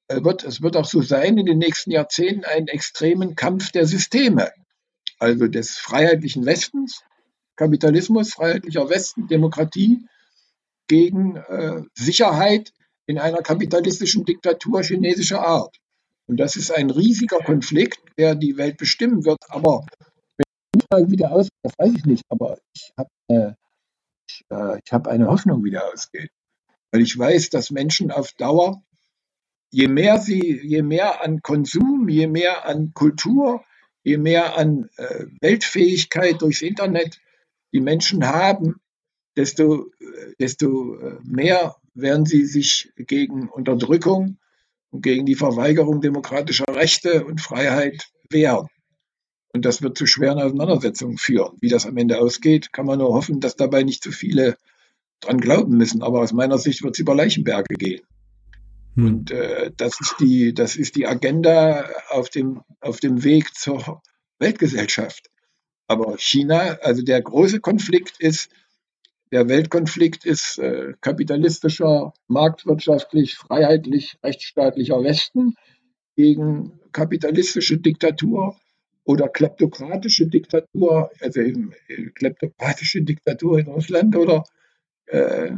wird, 0.10 0.44
es 0.44 0.62
wird 0.62 0.78
auch 0.78 0.86
so 0.86 1.02
sein 1.02 1.38
in 1.38 1.46
den 1.46 1.58
nächsten 1.58 1.92
Jahrzehnten 1.92 2.46
einen 2.46 2.68
extremen 2.68 3.36
Kampf 3.36 3.72
der 3.72 3.86
Systeme, 3.86 4.52
also 5.20 5.48
des 5.48 5.78
freiheitlichen 5.78 6.46
Westens, 6.46 7.04
Kapitalismus, 7.56 8.34
freiheitlicher 8.34 8.90
Westen, 8.90 9.28
Demokratie 9.28 10.06
gegen 10.88 11.36
äh, 11.36 11.82
Sicherheit 11.94 12.72
in 13.06 13.20
einer 13.20 13.42
kapitalistischen 13.42 14.26
Diktatur 14.26 14.84
chinesischer 14.84 15.46
Art. 15.46 15.78
Und 16.28 16.38
das 16.38 16.56
ist 16.56 16.72
ein 16.72 16.90
riesiger 16.90 17.40
Konflikt, 17.40 18.00
der 18.18 18.36
die 18.36 18.58
Welt 18.58 18.78
bestimmen 18.78 19.26
wird. 19.26 19.40
Aber 19.50 19.86
wenn 20.38 21.04
es 21.04 21.12
wieder 21.12 21.32
ausgeht, 21.32 21.60
das 21.64 21.74
weiß 21.78 21.94
ich 21.96 22.06
nicht, 22.06 22.24
aber 22.30 22.60
ich 22.74 22.92
habe 22.98 23.10
äh, 23.30 23.54
ich, 24.30 24.46
äh, 24.50 24.80
ich 24.84 24.92
hab 24.92 25.08
eine 25.08 25.28
Hoffnung, 25.28 25.64
wie 25.64 25.72
der 25.72 25.86
ausgeht. 25.86 26.30
Weil 26.92 27.02
ich 27.02 27.18
weiß, 27.18 27.50
dass 27.50 27.72
Menschen 27.72 28.12
auf 28.12 28.34
Dauer 28.34 28.84
je 29.72 29.88
mehr 29.88 30.20
sie, 30.20 30.60
je 30.64 30.82
mehr 30.82 31.24
an 31.24 31.42
Konsum, 31.42 32.08
je 32.10 32.28
mehr 32.28 32.66
an 32.66 32.94
Kultur, 32.94 33.64
je 34.04 34.18
mehr 34.18 34.58
an 34.58 34.90
äh, 34.98 35.26
Weltfähigkeit 35.42 36.42
durchs 36.42 36.62
Internet 36.62 37.20
die 37.74 37.82
Menschen 37.82 38.26
haben, 38.26 38.80
desto, 39.36 39.92
äh, 40.00 40.34
desto 40.40 40.96
äh, 40.96 41.18
mehr 41.24 41.76
werden 41.94 42.26
sie 42.26 42.46
sich 42.46 42.92
gegen 42.96 43.50
Unterdrückung 43.50 44.38
und 44.92 45.02
gegen 45.02 45.26
die 45.26 45.36
Verweigerung 45.36 46.02
demokratischer 46.02 46.66
Rechte 46.70 47.26
und 47.26 47.42
Freiheit 47.42 48.10
wehren. 48.30 48.68
Und 49.54 49.66
das 49.66 49.82
wird 49.82 49.98
zu 49.98 50.06
schweren 50.06 50.40
Auseinandersetzungen 50.40 51.18
führen. 51.18 51.58
Wie 51.62 51.70
das 51.70 51.86
am 51.86 51.98
Ende 51.98 52.20
ausgeht, 52.20 52.72
kann 52.74 52.86
man 52.86 53.00
nur 53.00 53.14
hoffen, 53.14 53.40
dass 53.40 53.56
dabei 53.56 53.84
nicht 53.84 54.04
zu 54.04 54.12
viele 54.12 54.58
dran 55.20 55.40
glauben 55.40 55.78
müssen. 55.78 56.04
Aber 56.04 56.22
aus 56.22 56.34
meiner 56.34 56.58
Sicht 56.58 56.84
wird 56.84 56.96
es 56.96 57.00
über 57.00 57.16
Leichenberge 57.16 57.76
gehen. 57.76 58.02
Hm. 58.96 59.06
Und 59.06 59.32
äh, 59.32 59.72
das 59.76 60.00
ist 60.00 60.16
die, 60.20 60.54
das 60.54 60.76
ist 60.76 60.96
die 60.96 61.08
Agenda 61.08 61.90
auf 62.10 62.30
dem, 62.30 62.62
auf 62.82 63.00
dem 63.00 63.24
Weg 63.24 63.56
zur 63.56 64.02
Weltgesellschaft. 64.40 65.30
Aber 65.88 66.18
China, 66.18 66.78
also 66.82 67.02
der 67.02 67.22
große 67.22 67.60
Konflikt 67.60 68.20
ist, 68.20 68.50
der 69.32 69.48
Weltkonflikt 69.48 70.26
ist 70.26 70.58
äh, 70.60 70.94
kapitalistischer, 71.02 72.14
marktwirtschaftlich, 72.28 73.36
freiheitlich, 73.36 74.18
rechtsstaatlicher 74.24 75.04
Westen 75.04 75.56
gegen 76.16 76.80
kapitalistische 76.92 77.78
Diktatur 77.78 78.58
oder 79.04 79.30
kleptokratische 79.30 80.28
Diktatur, 80.28 81.12
also 81.22 81.42
eben 81.42 81.74
äh, 81.88 82.10
kleptokratische 82.16 83.02
Diktatur 83.02 83.60
in 83.60 83.68
Russland 83.68 84.16
oder 84.16 84.44
äh, 85.08 85.52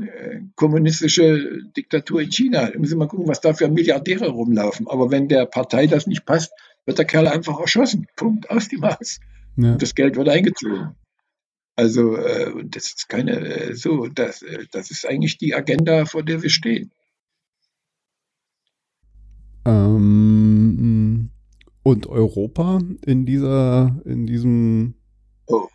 kommunistische 0.56 1.64
Diktatur 1.76 2.22
in 2.22 2.32
China. 2.32 2.70
Da 2.70 2.78
müssen 2.78 2.94
wir 2.94 3.06
mal 3.06 3.08
gucken, 3.08 3.28
was 3.28 3.41
da 3.41 3.54
für 3.54 3.68
Milliardäre 3.68 4.30
rumlaufen. 4.30 4.88
Aber 4.88 5.10
wenn 5.12 5.28
der 5.28 5.46
Partei 5.46 5.88
das 5.88 6.06
nicht 6.06 6.26
passt, 6.26 6.52
wird 6.86 6.98
der 6.98 7.06
Kerl 7.06 7.28
einfach 7.28 7.60
erschossen. 7.60 8.08
Punkt, 8.16 8.50
aus 8.50 8.68
die 8.68 8.78
Maus. 8.78 9.20
Ja. 9.58 9.74
Und 9.74 9.82
das 9.82 9.96
Geld 9.96 10.16
wird 10.16 10.30
eingezogen. 10.30 10.96
Also 11.80 12.18
äh, 12.18 12.51
das 12.65 12.88
ist 12.88 13.07
keine 13.07 13.39
äh, 13.39 13.73
so, 13.73 14.07
das, 14.07 14.41
äh, 14.41 14.65
das 14.69 14.91
ist 14.91 15.07
eigentlich 15.07 15.38
die 15.38 15.56
Agenda, 15.56 16.03
vor 16.03 16.23
der 16.23 16.41
wir 16.41 16.49
stehen. 16.49 16.91
Ähm, 19.64 21.30
und 21.81 22.07
Europa 22.07 22.80
in 23.06 23.26
dieser, 23.26 23.95
in 24.03 24.27
diesem 24.27 24.95
oh. 25.47 25.69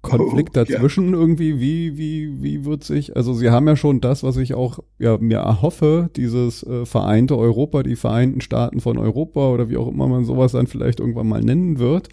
Konflikt 0.00 0.50
oh, 0.56 0.62
dazwischen 0.62 1.12
ja. 1.12 1.18
irgendwie, 1.18 1.58
wie, 1.58 1.98
wie, 1.98 2.40
wie 2.40 2.64
wird 2.64 2.84
sich, 2.84 3.16
also 3.16 3.34
sie 3.34 3.50
haben 3.50 3.66
ja 3.66 3.74
schon 3.74 4.00
das, 4.00 4.22
was 4.22 4.36
ich 4.36 4.54
auch 4.54 4.78
ja, 5.00 5.18
mir 5.18 5.38
erhoffe, 5.38 6.08
dieses 6.14 6.62
äh, 6.62 6.86
vereinte 6.86 7.36
Europa, 7.36 7.82
die 7.82 7.96
Vereinten 7.96 8.42
Staaten 8.42 8.78
von 8.78 8.96
Europa 8.96 9.50
oder 9.50 9.68
wie 9.68 9.76
auch 9.76 9.88
immer 9.88 10.06
man 10.06 10.24
sowas 10.24 10.52
dann 10.52 10.68
vielleicht 10.68 11.00
irgendwann 11.00 11.28
mal 11.28 11.42
nennen 11.42 11.80
wird. 11.80 12.10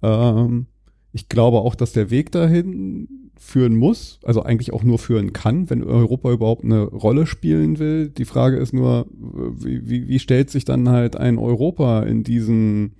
Ähm, 0.00 0.68
ich 1.12 1.28
glaube 1.28 1.58
auch, 1.58 1.74
dass 1.74 1.92
der 1.92 2.10
Weg 2.10 2.32
dahin 2.32 3.30
führen 3.38 3.76
muss, 3.76 4.20
also 4.22 4.42
eigentlich 4.42 4.72
auch 4.72 4.82
nur 4.82 4.98
führen 4.98 5.32
kann, 5.32 5.68
wenn 5.68 5.82
Europa 5.82 6.32
überhaupt 6.32 6.64
eine 6.64 6.82
Rolle 6.84 7.26
spielen 7.26 7.78
will. 7.78 8.08
Die 8.08 8.24
Frage 8.24 8.56
ist 8.56 8.72
nur, 8.72 9.06
wie, 9.10 9.88
wie, 9.88 10.08
wie 10.08 10.18
stellt 10.18 10.48
sich 10.50 10.64
dann 10.64 10.88
halt 10.88 11.16
ein 11.16 11.38
Europa 11.38 12.02
in 12.04 12.22
diesen 12.22 12.94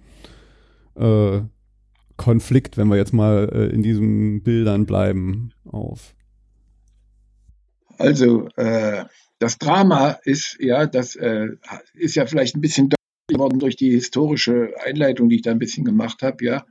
äh, 0.96 1.40
Konflikt, 2.16 2.76
wenn 2.76 2.88
wir 2.88 2.96
jetzt 2.96 3.14
mal 3.14 3.48
äh, 3.52 3.74
in 3.74 3.82
diesen 3.82 4.42
Bildern 4.42 4.84
bleiben, 4.84 5.52
auf? 5.64 6.14
Also 7.98 8.48
äh, 8.56 9.04
das 9.38 9.58
Drama 9.58 10.18
ist 10.24 10.56
ja, 10.60 10.86
das 10.86 11.16
äh, 11.16 11.48
ist 11.94 12.16
ja 12.16 12.26
vielleicht 12.26 12.56
ein 12.56 12.60
bisschen 12.60 12.90
deutlich 12.90 13.36
geworden 13.38 13.58
durch 13.58 13.76
die 13.76 13.90
historische 13.90 14.74
Einleitung, 14.84 15.28
die 15.28 15.36
ich 15.36 15.42
da 15.42 15.50
ein 15.52 15.58
bisschen 15.58 15.84
gemacht 15.84 16.22
habe, 16.22 16.44
ja. 16.44 16.64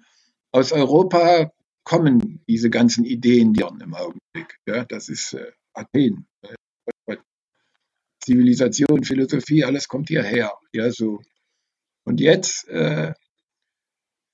Aus 0.51 0.71
Europa 0.71 1.51
kommen 1.83 2.43
diese 2.47 2.69
ganzen 2.69 3.05
Ideen 3.05 3.53
im 3.55 3.93
Augenblick. 3.93 4.59
Ja, 4.65 4.85
das 4.85 5.09
ist 5.09 5.33
äh, 5.33 5.51
Athen. 5.73 6.27
Äh, 6.41 7.17
Zivilisation, 8.19 9.03
Philosophie, 9.03 9.63
alles 9.63 9.87
kommt 9.87 10.09
hierher. 10.09 10.53
Ja, 10.73 10.91
so. 10.91 11.21
Und 12.03 12.19
jetzt 12.19 12.67
äh, 12.67 13.13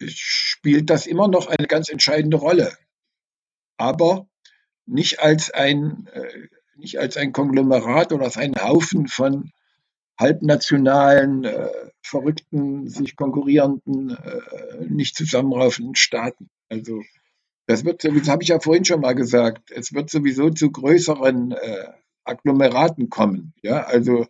spielt 0.06 0.90
das 0.90 1.08
immer 1.08 1.28
noch 1.28 1.48
eine 1.48 1.68
ganz 1.68 1.90
entscheidende 1.90 2.38
Rolle. 2.38 2.76
Aber 3.78 4.28
nicht 4.86 5.20
als 5.22 5.52
ein, 5.52 6.08
äh, 6.08 6.48
nicht 6.76 7.00
als 7.00 7.18
ein 7.18 7.32
Konglomerat 7.32 8.12
oder 8.12 8.26
als 8.26 8.38
ein 8.38 8.56
Haufen 8.56 9.08
von 9.08 9.52
halbnationalen, 10.18 11.44
äh, 11.44 11.70
verrückten, 12.02 12.88
sich 12.88 13.16
konkurrierenden, 13.16 14.12
äh, 14.12 14.86
nicht 14.88 15.16
zusammenraufenden 15.16 15.96
Staaten. 15.96 16.50
Also 16.70 17.02
das 17.68 17.84
wird 17.84 18.02
sowieso, 18.02 18.32
habe 18.32 18.44
ich 18.44 18.50
ja 18.50 18.60
vorhin 18.60 18.86
schon 18.86 19.02
mal 19.02 19.14
gesagt, 19.14 19.72
es 19.72 19.94
wird 19.94 20.10
sowieso 20.10 20.50
zu 20.50 20.72
größeren 20.72 21.52
äh, 21.52 21.88
Agglomeraten 22.24 23.10
kommen. 23.10 23.54
Ja, 23.62 23.84
also 23.84 24.26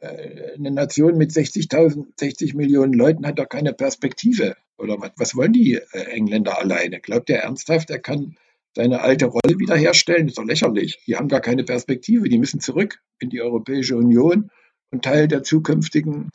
äh, 0.00 0.54
eine 0.54 0.70
Nation 0.70 1.16
mit 1.16 1.32
60.000, 1.32 2.06
60 2.18 2.54
Millionen 2.54 2.92
Leuten 2.92 3.26
hat 3.26 3.38
doch 3.38 3.48
keine 3.48 3.72
Perspektive. 3.72 4.56
Oder 4.78 5.00
was, 5.00 5.10
was 5.16 5.36
wollen 5.36 5.52
die 5.52 5.74
äh, 5.74 6.04
Engländer 6.10 6.58
alleine? 6.58 7.00
Glaubt 7.00 7.28
er 7.30 7.42
ernsthaft, 7.42 7.90
er 7.90 7.98
kann 7.98 8.36
seine 8.74 9.00
alte 9.00 9.26
Rolle 9.26 9.58
wiederherstellen? 9.58 10.26
Das 10.26 10.32
ist 10.32 10.38
doch 10.38 10.44
lächerlich. 10.44 11.00
Die 11.06 11.16
haben 11.16 11.28
gar 11.28 11.40
keine 11.40 11.64
Perspektive. 11.64 12.28
Die 12.28 12.38
müssen 12.38 12.60
zurück 12.60 13.00
in 13.18 13.30
die 13.30 13.42
Europäische 13.42 13.96
Union 13.96 14.50
und 14.90 15.04
Teil 15.04 15.28
der 15.28 15.42
zukünftigen 15.42 16.30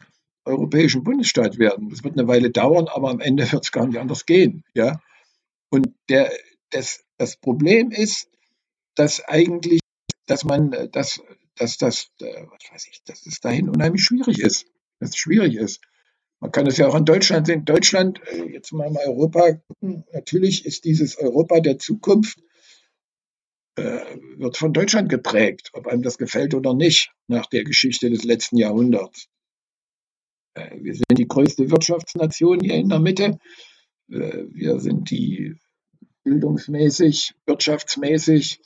europäischen 0.46 1.04
Bundesstaat 1.04 1.60
werden. 1.60 1.90
Das 1.90 2.04
wird 2.04 2.18
eine 2.18 2.28
Weile 2.28 2.50
dauern, 2.50 2.88
aber 2.88 3.10
am 3.10 3.20
Ende 3.20 3.52
wird 3.52 3.64
es 3.66 3.72
gar 3.72 3.86
nicht 3.88 4.00
anders 4.00 4.26
gehen. 4.26 4.64
Ja? 4.74 5.02
Und 5.70 5.94
der, 6.10 6.32
das, 6.72 7.04
das 7.18 7.38
Problem 7.38 7.92
ist, 7.92 8.30
dass 8.96 9.24
eigentlich, 9.24 9.80
dass 10.26 10.44
man, 10.44 10.90
dass, 10.92 11.22
dass 11.56 11.78
das, 11.78 12.12
was 12.20 12.72
weiß 12.72 12.88
ich, 12.92 13.04
dass 13.04 13.26
es 13.26 13.40
dahin 13.40 13.70
unheimlich 13.70 14.04
schwierig 14.04 14.40
ist. 14.40 14.66
Dass 15.00 15.10
es 15.10 15.18
schwierig 15.18 15.56
ist. 15.56 15.82
Man 16.42 16.52
kann 16.52 16.68
es 16.68 16.78
ja 16.78 16.88
auch 16.88 16.96
in 16.96 17.06
Deutschland 17.06 17.48
sehen. 17.48 17.66
Deutschland, 17.66 18.22
äh, 18.28 18.46
jetzt 18.46 18.72
mal 18.72 18.90
mal 18.90 19.06
Europa 19.06 19.60
gucken. 19.68 20.06
Natürlich 20.14 20.66
ist 20.66 20.86
dieses 20.86 21.18
Europa 21.18 21.60
der 21.60 21.80
Zukunft, 21.80 22.40
äh, 22.40 22.49
wird 24.38 24.58
von 24.58 24.74
Deutschland 24.74 25.10
geprägt, 25.10 25.70
ob 25.74 25.88
einem 25.88 26.02
das 26.02 26.18
gefällt 26.18 26.54
oder 26.54 26.74
nicht, 26.74 27.12
nach 27.28 27.46
der 27.46 27.64
Geschichte 27.64 28.10
des 28.10 28.24
letzten 28.24 28.58
Jahrhunderts. 28.58 29.28
Äh, 30.54 30.78
wir 30.82 30.96
sind 30.96 31.18
die 31.18 31.28
größte 31.28 31.70
Wirtschaftsnation 31.72 32.60
hier 32.62 32.76
in 32.76 32.90
der 32.90 33.00
Mitte. 33.00 33.40
Äh, 34.10 34.46
wir 34.52 34.80
sind 34.80 35.10
die 35.10 35.56
bildungsmäßig, 36.24 37.34
wirtschaftsmäßig, 37.46 38.62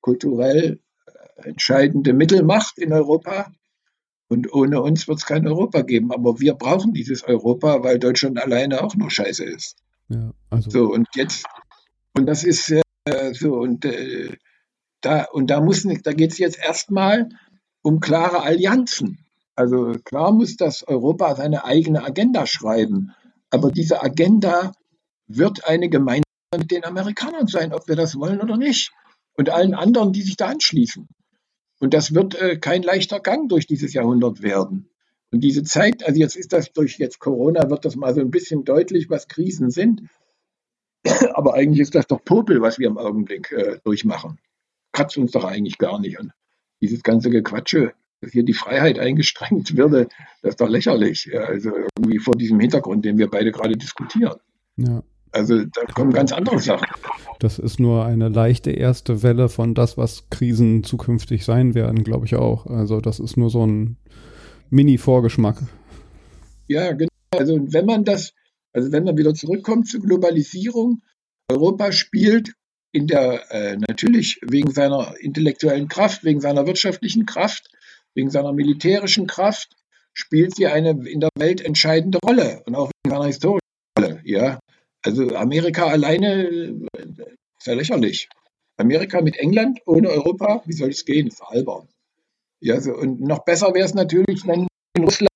kulturell 0.00 0.80
äh, 1.06 1.48
entscheidende 1.48 2.12
Mittelmacht 2.12 2.78
in 2.78 2.92
Europa. 2.92 3.52
Und 4.30 4.52
ohne 4.52 4.82
uns 4.82 5.08
wird 5.08 5.18
es 5.18 5.26
kein 5.26 5.46
Europa 5.46 5.82
geben. 5.82 6.12
Aber 6.12 6.38
wir 6.38 6.54
brauchen 6.54 6.92
dieses 6.92 7.24
Europa, 7.24 7.82
weil 7.82 7.98
Deutschland 7.98 8.38
alleine 8.38 8.82
auch 8.82 8.94
noch 8.94 9.10
scheiße 9.10 9.44
ist. 9.44 9.76
Ja, 10.08 10.32
also. 10.50 10.70
So, 10.70 10.92
und 10.92 11.08
jetzt, 11.14 11.46
und 12.14 12.26
das 12.26 12.44
ist 12.44 12.70
äh, 12.70 13.32
so, 13.32 13.54
und 13.54 13.86
äh, 13.86 14.36
da, 15.00 15.24
und 15.24 15.48
da 15.48 15.60
muss 15.60 15.84
da 16.02 16.12
geht 16.12 16.32
es 16.32 16.38
jetzt 16.38 16.58
erstmal 16.58 17.28
um 17.82 18.00
klare 18.00 18.42
Allianzen. 18.42 19.18
Also 19.54 19.94
klar 20.04 20.32
muss 20.32 20.56
das 20.56 20.86
Europa 20.86 21.34
seine 21.36 21.64
eigene 21.64 22.04
Agenda 22.04 22.46
schreiben. 22.46 23.12
Aber 23.50 23.70
diese 23.70 24.02
Agenda 24.02 24.72
wird 25.26 25.66
eine 25.66 25.88
gemeinsame 25.88 26.24
mit 26.56 26.70
den 26.70 26.84
Amerikanern 26.84 27.46
sein, 27.46 27.72
ob 27.72 27.88
wir 27.88 27.96
das 27.96 28.16
wollen 28.16 28.40
oder 28.40 28.56
nicht. 28.56 28.92
Und 29.34 29.50
allen 29.50 29.74
anderen, 29.74 30.12
die 30.12 30.22
sich 30.22 30.36
da 30.36 30.46
anschließen. 30.46 31.08
Und 31.80 31.94
das 31.94 32.14
wird 32.14 32.34
äh, 32.34 32.58
kein 32.58 32.82
leichter 32.82 33.20
Gang 33.20 33.48
durch 33.48 33.66
dieses 33.66 33.92
Jahrhundert 33.92 34.42
werden. 34.42 34.90
Und 35.30 35.40
diese 35.40 35.62
Zeit, 35.62 36.04
also 36.06 36.18
jetzt 36.18 36.36
ist 36.36 36.52
das 36.52 36.72
durch 36.72 36.98
jetzt 36.98 37.18
Corona, 37.18 37.70
wird 37.70 37.84
das 37.84 37.96
mal 37.96 38.14
so 38.14 38.20
ein 38.20 38.30
bisschen 38.30 38.64
deutlich, 38.64 39.10
was 39.10 39.28
Krisen 39.28 39.70
sind. 39.70 40.02
Aber 41.34 41.54
eigentlich 41.54 41.80
ist 41.80 41.94
das 41.94 42.06
doch 42.06 42.24
Popel, 42.24 42.62
was 42.62 42.78
wir 42.78 42.88
im 42.88 42.98
Augenblick 42.98 43.52
äh, 43.52 43.78
durchmachen. 43.84 44.38
Kratzt 44.98 45.16
uns 45.16 45.30
doch 45.30 45.44
eigentlich 45.44 45.78
gar 45.78 46.00
nicht. 46.00 46.18
Und 46.18 46.32
dieses 46.80 47.04
ganze 47.04 47.30
Gequatsche, 47.30 47.92
dass 48.20 48.32
hier 48.32 48.42
die 48.42 48.52
Freiheit 48.52 48.98
eingeschränkt 48.98 49.76
würde, 49.76 50.08
das 50.42 50.50
ist 50.50 50.60
doch 50.60 50.68
lächerlich. 50.68 51.30
Also 51.38 51.70
irgendwie 51.96 52.18
vor 52.18 52.34
diesem 52.34 52.58
Hintergrund, 52.58 53.04
den 53.04 53.16
wir 53.16 53.30
beide 53.30 53.52
gerade 53.52 53.76
diskutieren. 53.76 54.38
Ja. 54.76 55.04
Also 55.30 55.64
da 55.64 55.84
kommen 55.94 56.12
ganz 56.12 56.32
andere 56.32 56.58
Sachen. 56.58 56.88
Das 57.38 57.60
ist 57.60 57.78
nur 57.78 58.04
eine 58.06 58.28
leichte 58.28 58.72
erste 58.72 59.22
Welle 59.22 59.48
von 59.48 59.74
das, 59.74 59.96
was 59.96 60.28
Krisen 60.30 60.82
zukünftig 60.82 61.44
sein 61.44 61.74
werden, 61.74 62.02
glaube 62.02 62.26
ich 62.26 62.34
auch. 62.34 62.66
Also 62.66 63.00
das 63.00 63.20
ist 63.20 63.36
nur 63.36 63.50
so 63.50 63.64
ein 63.64 63.98
Mini-Vorgeschmack. 64.70 65.62
Ja, 66.66 66.92
genau. 66.92 67.10
Also 67.30 67.72
wenn 67.72 67.86
man 67.86 68.04
das, 68.04 68.32
also 68.72 68.90
wenn 68.90 69.04
man 69.04 69.16
wieder 69.16 69.34
zurückkommt 69.34 69.86
zur 69.86 70.00
Globalisierung, 70.00 71.02
Europa 71.48 71.92
spielt 71.92 72.54
in 72.98 73.06
der, 73.06 73.50
äh, 73.52 73.76
natürlich 73.76 74.40
wegen 74.42 74.72
seiner 74.72 75.14
intellektuellen 75.20 75.88
Kraft, 75.88 76.24
wegen 76.24 76.40
seiner 76.40 76.66
wirtschaftlichen 76.66 77.26
Kraft, 77.26 77.70
wegen 78.14 78.28
seiner 78.28 78.52
militärischen 78.52 79.28
Kraft, 79.28 79.76
spielt 80.12 80.56
sie 80.56 80.66
eine 80.66 80.90
in 81.08 81.20
der 81.20 81.30
Welt 81.38 81.60
entscheidende 81.60 82.18
Rolle 82.18 82.62
und 82.66 82.74
auch 82.74 82.90
wegen 82.90 83.14
seiner 83.14 83.26
historischen 83.26 83.60
Rolle. 83.96 84.20
Ja, 84.24 84.58
also 85.04 85.36
Amerika 85.36 85.86
alleine 85.86 86.48
ist 87.58 87.66
ja 87.66 87.74
lächerlich. 87.74 88.28
Amerika 88.76 89.20
mit 89.20 89.36
England 89.36 89.80
ohne 89.86 90.08
Europa, 90.08 90.62
wie 90.66 90.72
soll 90.72 90.90
es 90.90 91.04
gehen? 91.04 91.28
Das 91.28 91.38
ist 91.38 91.46
albern. 91.46 91.86
Ja, 92.60 92.80
so, 92.80 92.94
und 92.94 93.20
noch 93.20 93.44
besser 93.44 93.72
wäre 93.74 93.86
es 93.86 93.94
natürlich, 93.94 94.44
wenn 94.44 94.66
in 94.96 95.04
Russland 95.04 95.30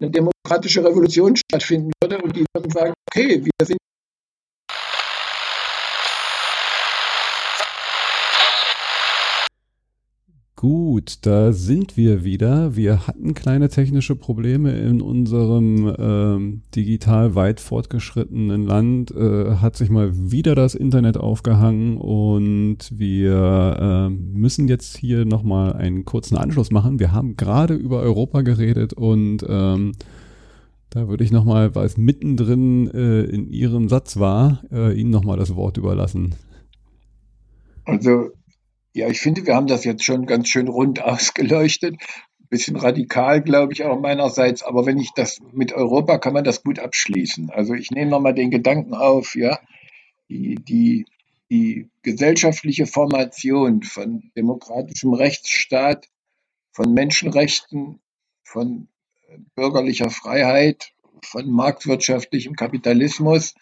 eine 0.00 0.10
demokratische 0.10 0.84
Revolution 0.84 1.36
stattfinden 1.36 1.92
würde 2.02 2.18
und 2.18 2.34
die 2.34 2.44
würden 2.52 2.70
sagen, 2.72 2.94
okay, 3.08 3.44
wir 3.44 3.66
sind 3.66 3.78
Gut, 10.60 11.20
da 11.24 11.54
sind 11.54 11.96
wir 11.96 12.22
wieder. 12.22 12.76
Wir 12.76 13.06
hatten 13.06 13.32
kleine 13.32 13.70
technische 13.70 14.14
Probleme 14.14 14.72
in 14.72 15.00
unserem 15.00 15.90
ähm, 15.98 16.60
digital 16.76 17.34
weit 17.34 17.60
fortgeschrittenen 17.60 18.66
Land. 18.66 19.10
Äh, 19.10 19.54
hat 19.54 19.76
sich 19.76 19.88
mal 19.88 20.10
wieder 20.12 20.54
das 20.54 20.74
Internet 20.74 21.16
aufgehangen 21.16 21.96
und 21.96 22.76
wir 22.90 23.78
äh, 23.80 24.10
müssen 24.10 24.68
jetzt 24.68 24.98
hier 24.98 25.24
nochmal 25.24 25.72
einen 25.72 26.04
kurzen 26.04 26.36
Anschluss 26.36 26.70
machen. 26.70 27.00
Wir 27.00 27.12
haben 27.12 27.38
gerade 27.38 27.72
über 27.72 28.00
Europa 28.00 28.42
geredet 28.42 28.92
und 28.92 29.42
ähm, 29.48 29.92
da 30.90 31.08
würde 31.08 31.24
ich 31.24 31.32
nochmal, 31.32 31.74
weil 31.74 31.86
es 31.86 31.96
mittendrin 31.96 32.90
äh, 32.90 33.22
in 33.22 33.48
Ihrem 33.48 33.88
Satz 33.88 34.18
war, 34.18 34.62
äh, 34.70 34.92
Ihnen 34.92 35.08
nochmal 35.08 35.38
das 35.38 35.56
Wort 35.56 35.78
überlassen. 35.78 36.34
Also 37.86 38.28
ja, 38.92 39.08
ich 39.08 39.20
finde, 39.20 39.46
wir 39.46 39.54
haben 39.54 39.66
das 39.66 39.84
jetzt 39.84 40.04
schon 40.04 40.26
ganz 40.26 40.48
schön 40.48 40.68
rund 40.68 41.02
ausgeleuchtet. 41.02 41.96
Bisschen 42.48 42.76
radikal, 42.76 43.42
glaube 43.42 43.72
ich, 43.72 43.84
auch 43.84 44.00
meinerseits. 44.00 44.64
Aber 44.64 44.84
wenn 44.84 44.98
ich 44.98 45.12
das 45.14 45.38
mit 45.52 45.72
Europa 45.72 46.18
kann 46.18 46.32
man 46.32 46.42
das 46.42 46.64
gut 46.64 46.80
abschließen. 46.80 47.50
Also 47.50 47.74
ich 47.74 47.92
nehme 47.92 48.10
nochmal 48.10 48.34
den 48.34 48.50
Gedanken 48.50 48.94
auf, 48.94 49.36
ja, 49.36 49.60
die, 50.28 50.56
die, 50.56 51.04
die 51.48 51.88
gesellschaftliche 52.02 52.86
Formation 52.86 53.84
von 53.84 54.32
demokratischem 54.36 55.14
Rechtsstaat, 55.14 56.08
von 56.72 56.92
Menschenrechten, 56.92 58.00
von 58.42 58.88
äh, 59.28 59.38
bürgerlicher 59.54 60.10
Freiheit, 60.10 60.92
von 61.22 61.48
marktwirtschaftlichem 61.50 62.56
Kapitalismus, 62.56 63.54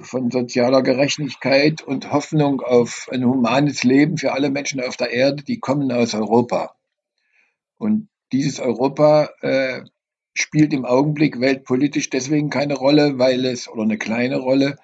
von 0.00 0.30
sozialer 0.30 0.82
Gerechtigkeit 0.82 1.82
und 1.82 2.10
Hoffnung 2.10 2.60
auf 2.62 3.08
ein 3.12 3.24
humanes 3.24 3.84
Leben 3.84 4.16
für 4.16 4.32
alle 4.32 4.50
Menschen 4.50 4.80
auf 4.80 4.96
der 4.96 5.10
Erde, 5.10 5.42
die 5.44 5.60
kommen 5.60 5.92
aus 5.92 6.14
Europa. 6.14 6.74
Und 7.76 8.08
dieses 8.32 8.60
Europa 8.60 9.30
äh, 9.42 9.82
spielt 10.32 10.72
im 10.72 10.84
Augenblick 10.84 11.40
weltpolitisch 11.40 12.10
deswegen 12.10 12.50
keine 12.50 12.74
Rolle, 12.74 13.18
weil 13.18 13.44
es, 13.44 13.68
oder 13.68 13.82
eine 13.82 13.98
kleine 13.98 14.38
Rolle, 14.38 14.76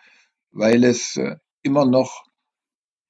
weil 0.52 0.85
es 0.85 1.16
äh, 1.16 1.36
immer 1.62 1.86
noch 1.86 2.24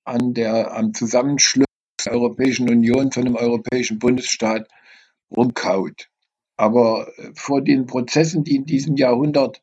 an 0.04 0.32
der, 0.34 0.72
am 0.74 0.94
Zusammenschluss 0.94 1.66
der 2.04 2.12
Europäischen 2.12 2.70
Union 2.70 3.10
zu 3.10 3.20
einem 3.20 3.36
europäischen 3.36 3.98
Bundesstaat 3.98 4.68
rumkaut. 5.30 6.08
Aber 6.56 7.08
äh, 7.18 7.30
vor 7.34 7.62
den 7.62 7.86
Prozessen, 7.86 8.44
die 8.44 8.56
in 8.56 8.64
diesem 8.64 8.96
Jahrhundert 8.96 9.60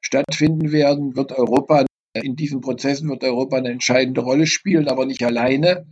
stattfinden 0.00 0.72
werden, 0.72 1.16
wird 1.16 1.32
Europa, 1.32 1.86
in 2.14 2.36
diesen 2.36 2.60
Prozessen 2.60 3.08
wird 3.08 3.24
Europa 3.24 3.56
eine 3.56 3.70
entscheidende 3.70 4.20
Rolle 4.20 4.46
spielen, 4.46 4.88
aber 4.88 5.06
nicht 5.06 5.24
alleine 5.24 5.86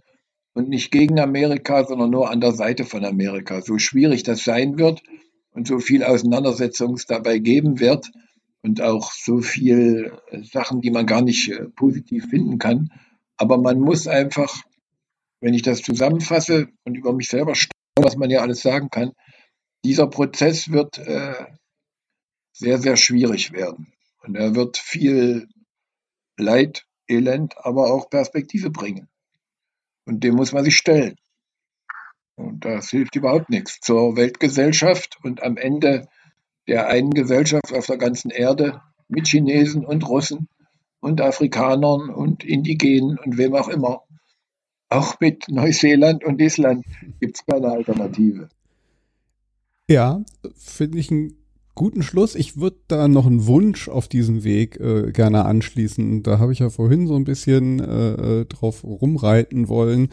und 0.54 0.68
nicht 0.68 0.90
gegen 0.90 1.20
Amerika, 1.20 1.84
sondern 1.84 2.10
nur 2.10 2.30
an 2.30 2.40
der 2.40 2.52
Seite 2.52 2.84
von 2.84 3.04
Amerika. 3.04 3.60
So 3.60 3.78
schwierig 3.78 4.22
das 4.22 4.44
sein 4.44 4.78
wird 4.78 5.02
und 5.50 5.66
so 5.66 5.78
viel 5.78 6.02
Auseinandersetzung 6.02 6.98
dabei 7.08 7.38
geben 7.38 7.80
wird, 7.80 8.10
und 8.66 8.82
auch 8.82 9.12
so 9.12 9.40
viel 9.40 10.12
äh, 10.30 10.42
Sachen, 10.42 10.80
die 10.80 10.90
man 10.90 11.06
gar 11.06 11.22
nicht 11.22 11.48
äh, 11.48 11.68
positiv 11.76 12.28
finden 12.28 12.58
kann. 12.58 12.90
Aber 13.36 13.58
man 13.58 13.78
muss 13.78 14.08
einfach, 14.08 14.62
wenn 15.40 15.54
ich 15.54 15.62
das 15.62 15.82
zusammenfasse 15.82 16.66
und 16.84 16.96
über 16.96 17.12
mich 17.12 17.28
selber 17.28 17.54
staune, 17.54 17.70
was 18.02 18.16
man 18.16 18.28
ja 18.28 18.40
alles 18.40 18.62
sagen 18.62 18.88
kann, 18.90 19.12
dieser 19.84 20.08
Prozess 20.08 20.72
wird 20.72 20.98
äh, 20.98 21.46
sehr, 22.52 22.78
sehr 22.78 22.96
schwierig 22.96 23.52
werden. 23.52 23.92
Und 24.26 24.36
er 24.36 24.54
wird 24.54 24.76
viel 24.76 25.48
Leid, 26.36 26.86
Elend, 27.08 27.54
aber 27.58 27.92
auch 27.92 28.10
Perspektive 28.10 28.70
bringen. 28.70 29.08
Und 30.04 30.24
dem 30.24 30.34
muss 30.34 30.52
man 30.52 30.64
sich 30.64 30.76
stellen. 30.76 31.16
Und 32.36 32.64
das 32.64 32.90
hilft 32.90 33.16
überhaupt 33.16 33.48
nichts 33.48 33.80
zur 33.80 34.16
Weltgesellschaft 34.16 35.18
und 35.22 35.42
am 35.42 35.56
Ende 35.56 36.08
der 36.68 36.88
einen 36.88 37.10
Gesellschaft 37.10 37.72
auf 37.72 37.86
der 37.86 37.96
ganzen 37.96 38.30
Erde 38.30 38.82
mit 39.08 39.28
Chinesen 39.28 39.86
und 39.86 40.06
Russen 40.08 40.48
und 41.00 41.20
Afrikanern 41.20 42.10
und 42.10 42.44
Indigenen 42.44 43.18
und 43.18 43.38
wem 43.38 43.54
auch 43.54 43.68
immer. 43.68 44.02
Auch 44.88 45.18
mit 45.20 45.48
Neuseeland 45.48 46.24
und 46.24 46.40
Island 46.40 46.84
gibt 47.20 47.36
es 47.36 47.46
keine 47.46 47.68
Alternative. 47.68 48.48
Ja, 49.88 50.24
finde 50.56 50.98
ich 50.98 51.10
ein 51.10 51.45
guten 51.76 52.02
Schluss. 52.02 52.34
Ich 52.34 52.56
würde 52.56 52.78
da 52.88 53.06
noch 53.06 53.26
einen 53.26 53.46
Wunsch 53.46 53.88
auf 53.88 54.08
diesem 54.08 54.42
Weg 54.42 54.80
äh, 54.80 55.12
gerne 55.12 55.44
anschließen. 55.44 56.24
Da 56.24 56.40
habe 56.40 56.52
ich 56.52 56.58
ja 56.58 56.70
vorhin 56.70 57.06
so 57.06 57.14
ein 57.14 57.24
bisschen 57.24 57.78
äh, 57.78 58.40
äh 58.40 58.44
drauf 58.46 58.82
rumreiten 58.82 59.68
wollen. 59.68 60.08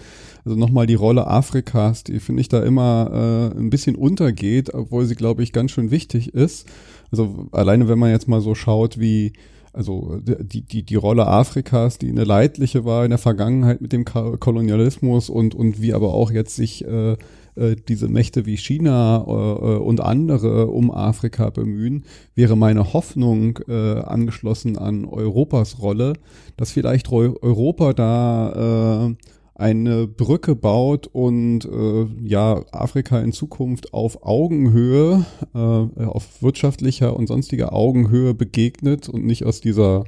Also 0.45 0.56
nochmal 0.57 0.85
die 0.85 0.94
Rolle 0.94 1.26
Afrikas, 1.26 2.03
die 2.03 2.19
finde 2.19 2.41
ich 2.41 2.49
da 2.49 2.61
immer 2.61 3.52
äh, 3.56 3.57
ein 3.57 3.72
bisschen 3.72 3.95
untergeht, 3.95 4.73
obwohl 4.73 5.06
sie, 5.06 5.15
glaube 5.15 5.41
ich, 5.41 5.53
ganz 5.53 5.72
schön 5.72 5.90
wichtig 5.90 6.35
ist. 6.35 6.68
Also 7.11 7.48
alleine, 7.52 7.88
wenn 7.88 7.99
man 7.99 8.11
jetzt 8.11 8.27
mal 8.27 8.41
so 8.41 8.53
schaut, 8.53 8.99
wie 8.99 9.34
also 9.72 10.19
die, 10.22 10.61
die, 10.61 10.84
die 10.84 10.95
Rolle 10.95 11.26
Afrikas, 11.26 11.98
die 11.98 12.10
eine 12.10 12.26
leidliche 12.26 12.85
war 12.85 13.06
in 13.06 13.10
der 13.10 13.18
Vergangenheit 13.18 13.81
mit 13.81 13.91
dem 13.91 14.06
Kolonialismus 14.06 15.30
und, 15.30 15.56
und 15.56 15.81
wie 15.81 15.94
aber 15.94 16.14
auch 16.14 16.30
jetzt 16.30 16.56
sich 16.56 16.85
äh, 16.85 17.18
äh, 17.55 17.75
diese 17.88 18.07
Mächte 18.07 18.45
wie 18.45 18.57
China 18.57 19.23
äh, 19.27 19.77
und 19.77 20.01
andere 20.01 20.67
um 20.67 20.91
Afrika 20.91 21.49
bemühen, 21.49 22.03
wäre 22.35 22.55
meine 22.55 22.93
Hoffnung 22.93 23.59
äh, 23.67 23.99
angeschlossen 23.99 24.77
an 24.77 25.05
Europas 25.05 25.80
Rolle, 25.81 26.13
dass 26.57 26.71
vielleicht 26.71 27.11
Europa 27.11 27.93
da 27.93 29.09
äh, 29.09 29.15
eine 29.55 30.07
Brücke 30.07 30.55
baut 30.55 31.07
und 31.07 31.65
äh, 31.65 32.07
ja 32.23 32.63
Afrika 32.71 33.19
in 33.19 33.34
Zukunft 33.34 33.93
auf 33.93 34.23
Augenhöhe, 34.23 35.25
äh, 35.53 35.57
auf 35.57 36.41
wirtschaftlicher 36.41 37.15
und 37.15 37.27
sonstiger 37.27 37.73
Augenhöhe 37.73 38.34
begegnet 38.34 39.09
und 39.09 39.25
nicht 39.25 39.45
aus 39.45 39.61
dieser 39.61 40.05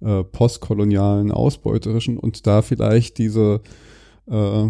äh, 0.00 0.22
postkolonialen 0.22 1.32
ausbeuterischen 1.32 2.18
und 2.18 2.46
da 2.46 2.62
vielleicht 2.62 3.18
diese 3.18 3.62
äh, 4.30 4.66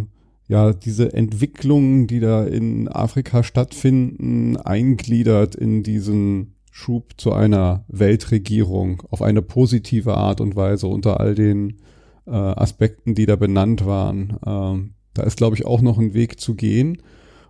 ja, 0.46 0.72
diese 0.72 1.12
Entwicklungen, 1.12 2.06
die 2.06 2.20
da 2.20 2.44
in 2.44 2.88
Afrika 2.88 3.42
stattfinden, 3.42 4.56
eingliedert 4.56 5.54
in 5.54 5.82
diesen 5.82 6.54
Schub 6.70 7.14
zu 7.16 7.32
einer 7.32 7.84
Weltregierung 7.88 9.02
auf 9.10 9.22
eine 9.22 9.42
positive 9.42 10.16
Art 10.16 10.40
und 10.40 10.56
Weise 10.56 10.86
unter 10.88 11.20
all 11.20 11.34
den 11.34 11.78
äh, 12.26 12.30
Aspekten, 12.32 13.14
die 13.14 13.26
da 13.26 13.36
benannt 13.36 13.86
waren. 13.86 14.38
Ähm, 14.44 14.94
da 15.14 15.22
ist, 15.22 15.36
glaube 15.36 15.56
ich, 15.56 15.64
auch 15.64 15.80
noch 15.80 15.98
ein 15.98 16.14
Weg 16.14 16.40
zu 16.40 16.54
gehen. 16.54 16.98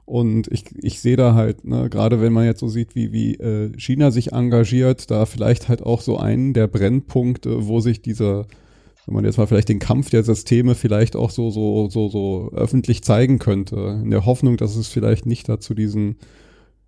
Und 0.04 0.48
ich, 0.52 0.66
ich 0.82 1.00
sehe 1.00 1.16
da 1.16 1.34
halt, 1.34 1.64
ne, 1.64 1.88
gerade 1.88 2.20
wenn 2.20 2.34
man 2.34 2.44
jetzt 2.44 2.60
so 2.60 2.68
sieht, 2.68 2.94
wie, 2.94 3.12
wie 3.12 3.36
äh, 3.36 3.72
China 3.78 4.10
sich 4.10 4.32
engagiert, 4.32 5.10
da 5.10 5.24
vielleicht 5.24 5.68
halt 5.68 5.82
auch 5.82 6.02
so 6.02 6.18
einen 6.18 6.52
der 6.52 6.66
Brennpunkte, 6.66 7.66
wo 7.66 7.80
sich 7.80 8.02
dieser 8.02 8.46
wenn 9.06 9.14
man 9.14 9.24
jetzt 9.24 9.36
mal 9.36 9.46
vielleicht 9.46 9.68
den 9.68 9.78
Kampf 9.78 10.10
der 10.10 10.22
Systeme 10.22 10.74
vielleicht 10.74 11.16
auch 11.16 11.30
so, 11.30 11.50
so, 11.50 11.88
so, 11.88 12.08
so 12.08 12.50
öffentlich 12.52 13.02
zeigen 13.02 13.38
könnte, 13.38 14.00
in 14.02 14.10
der 14.10 14.24
Hoffnung, 14.24 14.56
dass 14.56 14.76
es 14.76 14.88
vielleicht 14.88 15.26
nicht 15.26 15.48
dazu 15.48 15.74
diesen 15.74 16.16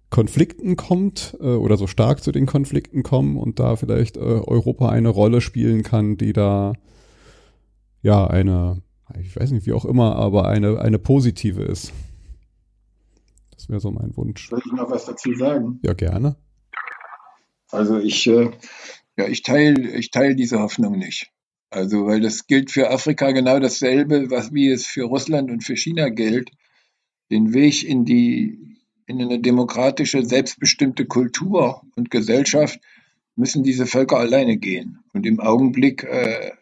Konflikten 0.09 0.77
kommt 0.77 1.37
äh, 1.41 1.47
oder 1.47 1.77
so 1.77 1.87
stark 1.87 2.23
zu 2.23 2.33
den 2.33 2.47
Konflikten 2.47 3.03
kommen 3.03 3.37
und 3.37 3.59
da 3.59 3.77
vielleicht 3.77 4.17
äh, 4.17 4.21
Europa 4.21 4.89
eine 4.89 5.09
Rolle 5.09 5.41
spielen 5.41 5.83
kann, 5.83 6.17
die 6.17 6.33
da 6.33 6.75
ja 8.03 8.27
eine, 8.27 8.83
ich 9.21 9.37
weiß 9.37 9.51
nicht 9.51 9.67
wie 9.67 9.73
auch 9.73 9.85
immer, 9.85 10.17
aber 10.17 10.49
eine, 10.49 10.81
eine 10.81 10.99
positive 10.99 11.63
ist. 11.63 11.93
Das 13.51 13.69
wäre 13.69 13.81
so 13.81 13.91
mein 13.91 14.17
Wunsch. 14.17 14.49
Soll 14.49 14.63
ich 14.65 14.73
noch 14.73 14.91
was 14.91 15.07
dazu 15.07 15.35
sagen? 15.35 15.81
Ja, 15.83 15.93
gerne. 15.93 16.37
Also 17.71 17.99
ich, 17.99 18.27
äh, 18.29 18.51
ja, 19.17 19.27
ich 19.27 19.43
teile 19.43 19.91
ich 19.97 20.13
teil 20.13 20.37
diese 20.37 20.61
Hoffnung 20.61 20.99
nicht. 20.99 21.33
Also, 21.77 22.07
weil 22.07 22.23
das 22.23 22.47
gilt 22.47 22.71
für 22.71 22.91
Afrika 22.91 23.33
genau 23.33 23.61
dasselbe, 23.61 24.31
was 24.31 24.55
wie 24.55 24.71
es 24.71 24.87
für 24.87 25.03
Russland 25.03 25.51
und 25.51 25.63
für 25.63 25.77
China 25.77 26.09
gilt. 26.09 26.51
Den 27.31 27.53
Weg 27.53 27.85
in 27.85 28.07
die, 28.07 28.79
in 29.05 29.21
eine 29.21 29.41
demokratische, 29.41 30.25
selbstbestimmte 30.25 31.05
Kultur 31.05 31.83
und 31.95 32.11
Gesellschaft 32.11 32.81
müssen 33.35 33.63
diese 33.63 33.85
Völker 33.85 34.17
alleine 34.17 34.57
gehen. 34.57 35.01
Und 35.13 35.27
im 35.27 35.39
Augenblick, 35.39 36.03
äh, 36.05 36.53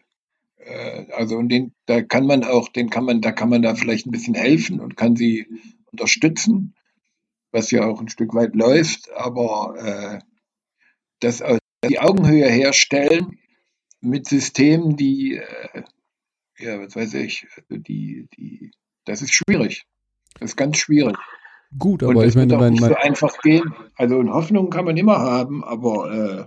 äh, 0.57 1.05
also 1.13 1.37
und 1.37 1.47
den, 1.47 1.71
da 1.85 2.01
kann 2.01 2.27
man 2.27 2.43
auch, 2.43 2.67
den 2.67 2.89
kann 2.89 3.05
man, 3.05 3.21
da 3.21 3.31
kann 3.31 3.47
man 3.47 3.61
da 3.61 3.73
vielleicht 3.73 4.07
ein 4.07 4.11
bisschen 4.11 4.35
helfen 4.35 4.81
und 4.81 4.97
kann 4.97 5.15
sie 5.15 5.47
unterstützen, 5.93 6.75
was 7.53 7.71
ja 7.71 7.85
auch 7.85 8.01
ein 8.01 8.09
Stück 8.09 8.33
weit 8.33 8.53
läuft, 8.53 9.09
aber 9.15 9.75
äh, 9.77 10.19
das 11.21 11.41
die 11.89 11.99
Augenhöhe 11.99 12.49
herstellen 12.49 13.37
mit 14.01 14.27
Systemen, 14.27 14.95
die, 14.95 15.35
äh, 15.37 15.83
ja, 16.57 16.79
was 16.79 16.95
weiß 16.95 17.13
ich, 17.15 17.47
also 17.55 17.81
die, 17.81 18.27
die, 18.37 18.71
das 19.05 19.21
ist 19.21 19.33
schwierig. 19.33 19.85
Das 20.39 20.51
ist 20.51 20.55
ganz 20.57 20.77
schwierig. 20.77 21.15
Gut, 21.77 22.03
aber 22.03 22.15
Und 22.15 22.27
ich 22.27 22.35
meine, 22.35 22.57
mein, 22.57 22.73
nicht 22.73 22.85
so 22.85 22.95
einfach 22.95 23.37
gehen. 23.41 23.73
Also 23.95 24.23
Hoffnung 24.29 24.69
kann 24.69 24.85
man 24.85 24.97
immer 24.97 25.19
haben, 25.19 25.63
aber 25.63 26.11
äh, 26.11 26.45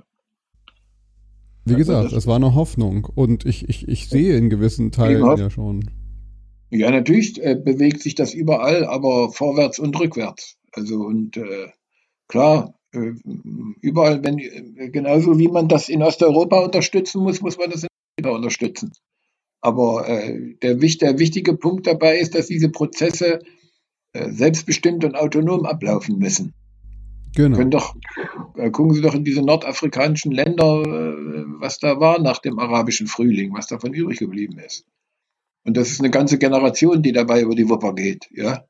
wie 1.68 1.74
also 1.74 1.84
gesagt, 1.84 2.12
es 2.12 2.26
war 2.26 2.36
eine 2.36 2.54
Hoffnung 2.54 3.04
und 3.14 3.44
ich, 3.44 3.68
ich, 3.68 3.86
ich 3.88 4.08
sehe 4.08 4.36
in 4.36 4.48
gewissen 4.48 4.90
Teilen 4.90 5.36
ja 5.36 5.50
schon. 5.50 5.90
Ja, 6.70 6.90
natürlich 6.90 7.42
äh, 7.42 7.56
bewegt 7.56 8.00
sich 8.02 8.14
das 8.14 8.34
überall, 8.34 8.84
aber 8.84 9.30
vorwärts 9.30 9.78
und 9.78 9.98
rückwärts. 9.98 10.56
Also 10.72 11.00
und 11.00 11.36
äh, 11.36 11.68
klar, 12.26 12.68
äh, 12.68 12.77
überall, 12.92 14.24
wenn, 14.24 14.38
äh, 14.38 14.88
genauso 14.88 15.38
wie 15.38 15.48
man 15.48 15.68
das 15.68 15.88
in 15.88 16.02
Osteuropa 16.02 16.60
unterstützen 16.60 17.22
muss, 17.22 17.40
muss 17.40 17.58
man 17.58 17.70
das 17.70 17.82
in 17.82 17.88
Afrika 18.18 18.36
unterstützen. 18.36 18.92
Aber 19.60 20.08
äh, 20.08 20.54
der, 20.62 20.76
der, 20.76 21.18
wichtige 21.18 21.54
Punkt 21.54 21.86
dabei 21.86 22.18
ist, 22.18 22.34
dass 22.34 22.46
diese 22.46 22.70
Prozesse 22.70 23.40
äh, 24.12 24.30
selbstbestimmt 24.30 25.04
und 25.04 25.16
autonom 25.16 25.66
ablaufen 25.66 26.18
müssen. 26.18 26.54
Genau. 27.34 27.62
Doch, 27.64 27.94
äh, 28.56 28.70
gucken 28.70 28.94
Sie 28.94 29.02
doch 29.02 29.14
in 29.14 29.24
diese 29.24 29.42
nordafrikanischen 29.42 30.32
Länder, 30.32 30.82
äh, 30.82 31.44
was 31.60 31.78
da 31.78 32.00
war 32.00 32.20
nach 32.20 32.38
dem 32.38 32.58
arabischen 32.58 33.06
Frühling, 33.06 33.52
was 33.52 33.66
davon 33.66 33.92
übrig 33.92 34.18
geblieben 34.18 34.58
ist. 34.58 34.86
Und 35.64 35.76
das 35.76 35.90
ist 35.90 36.00
eine 36.00 36.10
ganze 36.10 36.38
Generation, 36.38 37.02
die 37.02 37.12
dabei 37.12 37.42
über 37.42 37.54
die 37.54 37.68
Wupper 37.68 37.94
geht. 37.94 38.28
Ja? 38.30 38.64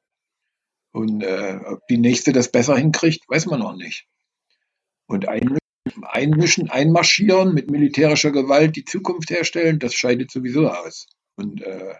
Und 0.92 1.22
äh, 1.22 1.60
ob 1.64 1.86
die 1.88 1.98
nächste 1.98 2.32
das 2.32 2.50
besser 2.50 2.76
hinkriegt, 2.76 3.28
weiß 3.28 3.46
man 3.46 3.60
noch 3.60 3.76
nicht. 3.76 4.06
Und 5.06 5.26
einmischen, 6.02 6.70
einmarschieren 6.70 7.54
mit 7.54 7.70
militärischer 7.70 8.30
Gewalt 8.30 8.76
die 8.76 8.84
Zukunft 8.84 9.30
herstellen, 9.30 9.78
das 9.78 9.94
scheidet 9.94 10.30
sowieso 10.30 10.68
aus. 10.68 11.06
Und 11.36 11.62
äh, 11.62 11.94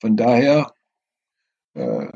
von 0.00 0.16
daher 0.16 0.72
äh, 1.74 2.06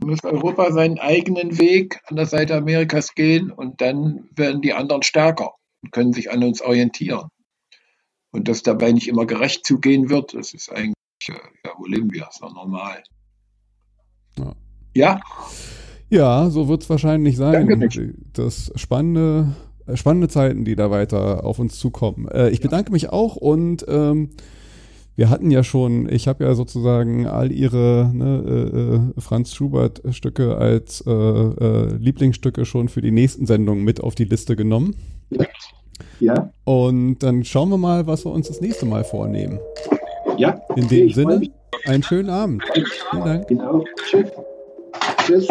muss 0.00 0.24
Europa 0.24 0.72
seinen 0.72 0.98
eigenen 0.98 1.58
Weg 1.58 2.00
an 2.04 2.16
der 2.16 2.26
Seite 2.26 2.56
Amerikas 2.56 3.14
gehen 3.14 3.50
und 3.50 3.80
dann 3.80 4.28
werden 4.34 4.62
die 4.62 4.72
anderen 4.72 5.02
stärker 5.02 5.54
und 5.82 5.92
können 5.92 6.12
sich 6.12 6.30
an 6.30 6.44
uns 6.44 6.60
orientieren. 6.60 7.28
Und 8.30 8.48
dass 8.48 8.62
dabei 8.62 8.92
nicht 8.92 9.08
immer 9.08 9.26
gerecht 9.26 9.64
zugehen 9.64 10.10
wird, 10.10 10.34
das 10.34 10.52
ist 10.52 10.70
eigentlich, 10.70 10.94
äh, 11.28 11.32
ja, 11.64 11.72
wo 11.78 11.86
leben 11.86 12.12
wir? 12.12 12.28
Ist 12.28 12.42
doch 12.42 12.52
normal. 12.52 13.02
Ja. 14.36 14.54
Ja? 14.98 15.20
Ja, 16.10 16.48
so 16.50 16.68
wird 16.68 16.82
es 16.82 16.90
wahrscheinlich 16.90 17.36
sein. 17.36 17.68
Danke. 17.68 18.14
Das 18.32 18.72
spannende, 18.76 19.48
äh, 19.86 19.96
spannende 19.96 20.28
Zeiten, 20.28 20.64
die 20.64 20.74
da 20.74 20.90
weiter 20.90 21.44
auf 21.44 21.58
uns 21.58 21.78
zukommen. 21.78 22.28
Äh, 22.28 22.50
ich 22.50 22.60
bedanke 22.60 22.90
mich 22.92 23.10
auch 23.10 23.36
und 23.36 23.84
ähm, 23.88 24.30
wir 25.16 25.30
hatten 25.30 25.50
ja 25.50 25.64
schon, 25.64 26.08
ich 26.10 26.28
habe 26.28 26.44
ja 26.44 26.54
sozusagen 26.54 27.26
all 27.26 27.50
ihre 27.52 28.10
ne, 28.14 28.44
äh, 29.16 29.18
äh, 29.18 29.20
Franz 29.20 29.52
Schubert 29.54 30.00
Stücke 30.10 30.56
als 30.56 31.04
äh, 31.06 31.10
äh, 31.10 31.94
Lieblingsstücke 31.96 32.64
schon 32.64 32.88
für 32.88 33.00
die 33.00 33.10
nächsten 33.10 33.44
Sendungen 33.44 33.84
mit 33.84 34.00
auf 34.00 34.14
die 34.14 34.24
Liste 34.24 34.56
genommen. 34.56 34.94
Ja, 36.20 36.50
Und 36.64 37.18
dann 37.18 37.44
schauen 37.44 37.68
wir 37.70 37.78
mal, 37.78 38.06
was 38.06 38.24
wir 38.24 38.30
uns 38.30 38.48
das 38.48 38.60
nächste 38.60 38.86
Mal 38.86 39.04
vornehmen. 39.04 39.58
ja. 40.36 40.60
In 40.76 40.88
dem 40.88 41.10
Sinne, 41.10 41.42
einen 41.84 42.02
schönen 42.02 42.30
Abend. 42.30 42.62
Vielen 43.10 43.24
Dank. 43.24 43.48
Genau. 43.48 43.84
Tschüss. 44.08 44.30
Tschüss. 45.28 45.46